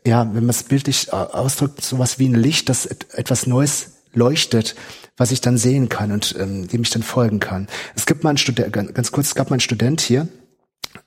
ja, 0.04 0.26
wenn 0.34 0.42
man 0.42 0.50
es 0.50 0.64
bildlich 0.64 1.12
ausdrückt, 1.12 1.80
sowas 1.80 2.18
wie 2.18 2.28
ein 2.28 2.34
Licht, 2.34 2.68
das 2.68 2.86
etwas 2.86 3.46
Neues 3.46 3.92
leuchtet, 4.12 4.74
was 5.16 5.30
ich 5.30 5.40
dann 5.40 5.56
sehen 5.56 5.88
kann 5.88 6.10
und 6.10 6.34
ähm, 6.36 6.66
dem 6.66 6.82
ich 6.82 6.90
dann 6.90 7.04
folgen 7.04 7.38
kann. 7.38 7.68
Es 7.94 8.04
gibt 8.04 8.24
mal 8.24 8.30
einen 8.30 8.38
Student, 8.38 8.72
ganz 8.72 9.12
kurz, 9.12 9.28
es 9.28 9.34
gab 9.36 9.50
mal 9.50 9.54
einen 9.54 9.60
Student 9.60 10.00
hier, 10.00 10.26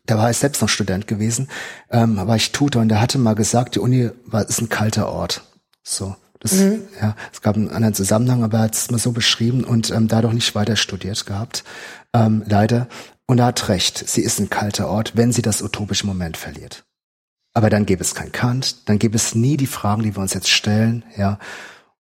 da 0.06 0.18
war 0.18 0.30
ich 0.30 0.38
selbst 0.38 0.62
noch 0.62 0.70
Student 0.70 1.08
gewesen, 1.08 1.50
ähm, 1.90 2.18
war 2.18 2.36
ich 2.36 2.52
Tutor 2.52 2.82
und 2.82 2.90
der 2.90 3.02
hatte 3.02 3.18
mal 3.18 3.36
gesagt, 3.36 3.76
die 3.76 3.80
Uni 3.80 4.10
war, 4.26 4.48
ist 4.48 4.62
ein 4.62 4.70
kalter 4.70 5.10
Ort. 5.10 5.44
So. 5.84 6.16
Das, 6.40 6.54
mhm. 6.54 6.82
ja, 7.02 7.16
es 7.32 7.42
gab 7.42 7.56
einen 7.56 7.70
anderen 7.70 7.94
Zusammenhang, 7.94 8.44
aber 8.44 8.58
er 8.58 8.64
hat 8.66 8.76
es 8.76 8.92
mal 8.92 8.98
so 8.98 9.14
beschrieben 9.14 9.64
und 9.64 9.92
ähm, 9.92 10.10
dadurch 10.10 10.34
nicht 10.34 10.56
weiter 10.56 10.76
studiert 10.76 11.26
gehabt, 11.26 11.64
ähm, 12.14 12.44
leider. 12.46 12.88
Und 13.28 13.40
er 13.40 13.46
hat 13.46 13.70
recht, 13.70 14.10
sie 14.10 14.22
ist 14.22 14.40
ein 14.40 14.50
kalter 14.50 14.90
Ort, 14.90 15.16
wenn 15.16 15.32
sie 15.32 15.42
das 15.42 15.62
utopische 15.62 16.06
Moment 16.06 16.36
verliert. 16.36 16.84
Aber 17.54 17.70
dann 17.70 17.86
gäbe 17.86 18.02
es 18.02 18.14
kein 18.14 18.34
Kant, 18.34 18.90
dann 18.90 19.00
gäbe 19.00 19.16
es 19.16 19.36
nie 19.36 19.56
die 19.56 19.68
Fragen, 19.68 20.04
die 20.04 20.18
wir 20.18 20.22
uns 20.22 20.34
jetzt 20.34 20.50
stellen, 20.50 21.06
ja, 21.16 21.40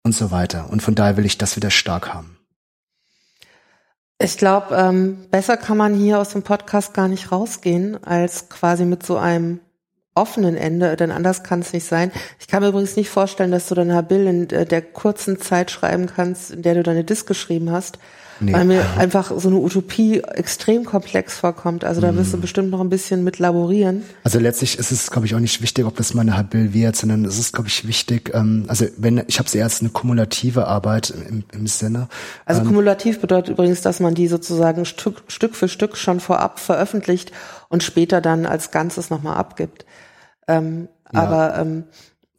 und 0.03 0.13
so 0.13 0.29
weiter. 0.29 0.69
Und 0.69 0.83
von 0.83 0.93
daher 0.93 1.17
will 1.17 1.25
ich 1.25 1.39
das 1.39 1.55
wieder 1.55 1.71
stark 1.71 2.13
haben. 2.13 2.36
Ich 4.19 4.37
glaube, 4.37 4.75
ähm, 4.75 5.27
besser 5.29 5.57
kann 5.57 5.77
man 5.77 5.93
hier 5.93 6.19
aus 6.19 6.29
dem 6.29 6.41
Podcast 6.41 6.93
gar 6.95 7.07
nicht 7.07 7.31
rausgehen, 7.31 8.03
als 8.03 8.49
quasi 8.49 8.83
mit 8.83 9.05
so 9.05 9.17
einem 9.17 9.59
offenen 10.17 10.57
Ende, 10.57 10.95
denn 10.95 11.11
anders 11.11 11.43
kann 11.43 11.59
es 11.59 11.73
nicht 11.73 11.85
sein. 11.85 12.11
Ich 12.39 12.47
kann 12.47 12.63
mir 12.63 12.69
übrigens 12.69 12.95
nicht 12.95 13.09
vorstellen, 13.09 13.51
dass 13.51 13.67
du 13.67 13.75
dein 13.75 13.93
Habil 13.93 14.27
in 14.27 14.47
der 14.47 14.81
kurzen 14.81 15.39
Zeit 15.39 15.71
schreiben 15.71 16.07
kannst, 16.07 16.51
in 16.51 16.61
der 16.61 16.75
du 16.75 16.83
deine 16.83 17.03
Disk 17.03 17.27
geschrieben 17.27 17.71
hast. 17.71 17.99
Nee. 18.39 18.53
Weil 18.53 18.65
mir 18.65 18.85
einfach 18.97 19.31
so 19.35 19.49
eine 19.49 19.57
Utopie 19.57 20.19
extrem 20.19 20.85
komplex 20.85 21.37
vorkommt. 21.37 21.83
Also 21.83 22.01
da 22.01 22.15
wirst 22.15 22.33
du 22.33 22.37
mhm. 22.37 22.41
bestimmt 22.41 22.69
noch 22.69 22.81
ein 22.81 22.89
bisschen 22.89 23.23
mit 23.23 23.39
laborieren. 23.39 24.03
Also 24.23 24.39
letztlich 24.39 24.77
ist 24.77 24.91
es, 24.91 25.09
glaube 25.09 25.25
ich, 25.25 25.35
auch 25.35 25.39
nicht 25.39 25.61
wichtig, 25.61 25.85
ob 25.85 25.95
das 25.95 26.13
meine 26.13 26.37
Habil 26.37 26.73
wird, 26.73 26.95
sondern 26.95 27.25
es 27.25 27.39
ist, 27.39 27.53
glaube 27.53 27.69
ich, 27.69 27.87
wichtig, 27.87 28.31
ähm, 28.33 28.65
also 28.67 28.85
wenn, 28.97 29.23
ich 29.27 29.39
habe 29.39 29.49
sie 29.49 29.57
erst 29.57 29.81
eine 29.81 29.89
kumulative 29.89 30.67
Arbeit 30.67 31.09
im, 31.09 31.43
im 31.51 31.67
Sinne. 31.67 32.09
Also 32.45 32.61
ähm, 32.61 32.67
kumulativ 32.67 33.19
bedeutet 33.19 33.53
übrigens, 33.53 33.81
dass 33.81 33.99
man 33.99 34.13
die 34.13 34.27
sozusagen 34.27 34.85
Stück, 34.85 35.23
Stück 35.27 35.55
für 35.55 35.67
Stück 35.67 35.97
schon 35.97 36.19
vorab 36.19 36.59
veröffentlicht 36.59 37.31
und 37.69 37.83
später 37.83 38.21
dann 38.21 38.45
als 38.45 38.71
Ganzes 38.71 39.09
nochmal 39.09 39.37
abgibt. 39.37 39.85
Ähm, 40.47 40.87
ja. 41.13 41.21
Aber 41.21 41.57
ähm, 41.57 41.83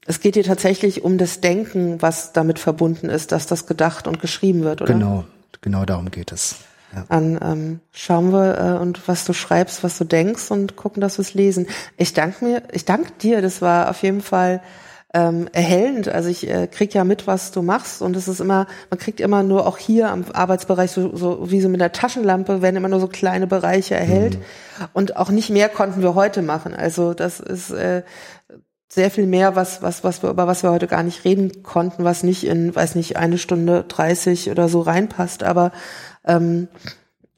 es 0.06 0.20
geht 0.20 0.34
hier 0.34 0.44
tatsächlich 0.44 1.04
um 1.04 1.18
das 1.18 1.40
Denken, 1.40 2.00
was 2.00 2.32
damit 2.32 2.58
verbunden 2.58 3.08
ist, 3.08 3.32
dass 3.32 3.46
das 3.46 3.66
gedacht 3.66 4.06
und 4.08 4.20
geschrieben 4.20 4.62
wird, 4.62 4.80
oder? 4.80 4.92
Genau, 4.92 5.24
genau 5.60 5.84
darum 5.84 6.10
geht 6.10 6.32
es. 6.32 6.56
Ja. 6.94 7.04
Dann 7.10 7.38
ähm, 7.42 7.80
schauen 7.92 8.32
wir 8.32 8.58
äh, 8.58 8.82
und 8.82 9.06
was 9.06 9.26
du 9.26 9.34
schreibst, 9.34 9.84
was 9.84 9.98
du 9.98 10.04
denkst 10.04 10.50
und 10.50 10.76
gucken, 10.76 11.02
dass 11.02 11.18
wir 11.18 11.22
es 11.22 11.34
lesen. 11.34 11.66
Ich 11.98 12.14
danke 12.14 12.44
mir, 12.44 12.62
ich 12.72 12.86
danke 12.86 13.12
dir. 13.20 13.42
Das 13.42 13.60
war 13.60 13.90
auf 13.90 14.02
jeden 14.02 14.22
Fall 14.22 14.62
ähm, 15.14 15.48
erhellend. 15.52 16.08
Also 16.08 16.28
ich 16.28 16.48
äh, 16.48 16.66
krieg 16.66 16.92
ja 16.94 17.04
mit, 17.04 17.26
was 17.26 17.50
du 17.50 17.62
machst 17.62 18.02
und 18.02 18.14
es 18.16 18.28
ist 18.28 18.40
immer, 18.40 18.66
man 18.90 18.98
kriegt 18.98 19.20
immer 19.20 19.42
nur 19.42 19.66
auch 19.66 19.78
hier 19.78 20.10
am 20.10 20.24
Arbeitsbereich 20.32 20.90
so, 20.90 21.16
so 21.16 21.50
wie 21.50 21.60
so 21.60 21.68
mit 21.68 21.80
der 21.80 21.92
Taschenlampe 21.92 22.60
werden 22.60 22.76
immer 22.76 22.88
nur 22.88 23.00
so 23.00 23.08
kleine 23.08 23.46
Bereiche 23.46 23.94
erhellt 23.94 24.38
mhm. 24.38 24.42
und 24.92 25.16
auch 25.16 25.30
nicht 25.30 25.50
mehr 25.50 25.68
konnten 25.68 26.02
wir 26.02 26.14
heute 26.14 26.42
machen. 26.42 26.74
Also 26.74 27.14
das 27.14 27.40
ist 27.40 27.70
äh, 27.70 28.02
sehr 28.90 29.10
viel 29.10 29.26
mehr, 29.26 29.56
was, 29.56 29.82
was, 29.82 30.04
was 30.04 30.22
wir, 30.22 30.30
über 30.30 30.46
was 30.46 30.62
wir 30.62 30.70
heute 30.70 30.86
gar 30.86 31.02
nicht 31.02 31.24
reden 31.24 31.62
konnten, 31.62 32.04
was 32.04 32.22
nicht 32.22 32.44
in, 32.44 32.74
weiß 32.74 32.94
nicht, 32.94 33.16
eine 33.16 33.38
Stunde 33.38 33.84
30 33.86 34.50
oder 34.50 34.68
so 34.68 34.80
reinpasst, 34.80 35.42
aber 35.42 35.72
ähm, 36.24 36.68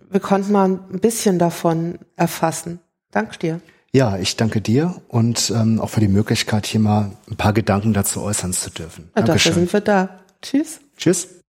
wir 0.08 0.20
konnten 0.20 0.52
mal 0.52 0.68
ein 0.68 1.00
bisschen 1.00 1.38
davon 1.38 1.98
erfassen. 2.16 2.80
Dank 3.12 3.38
dir. 3.38 3.60
Ja, 3.92 4.18
ich 4.18 4.36
danke 4.36 4.60
dir 4.60 5.02
und 5.08 5.50
ähm, 5.54 5.80
auch 5.80 5.90
für 5.90 6.00
die 6.00 6.08
Möglichkeit, 6.08 6.66
hier 6.66 6.80
mal 6.80 7.10
ein 7.28 7.36
paar 7.36 7.52
Gedanken 7.52 7.92
dazu 7.92 8.22
äußern 8.22 8.52
zu 8.52 8.70
dürfen. 8.70 9.10
Ja, 9.16 9.22
dafür 9.22 9.52
sind 9.52 9.72
wir 9.72 9.80
da. 9.80 10.20
Tschüss. 10.42 10.80
Tschüss. 10.96 11.39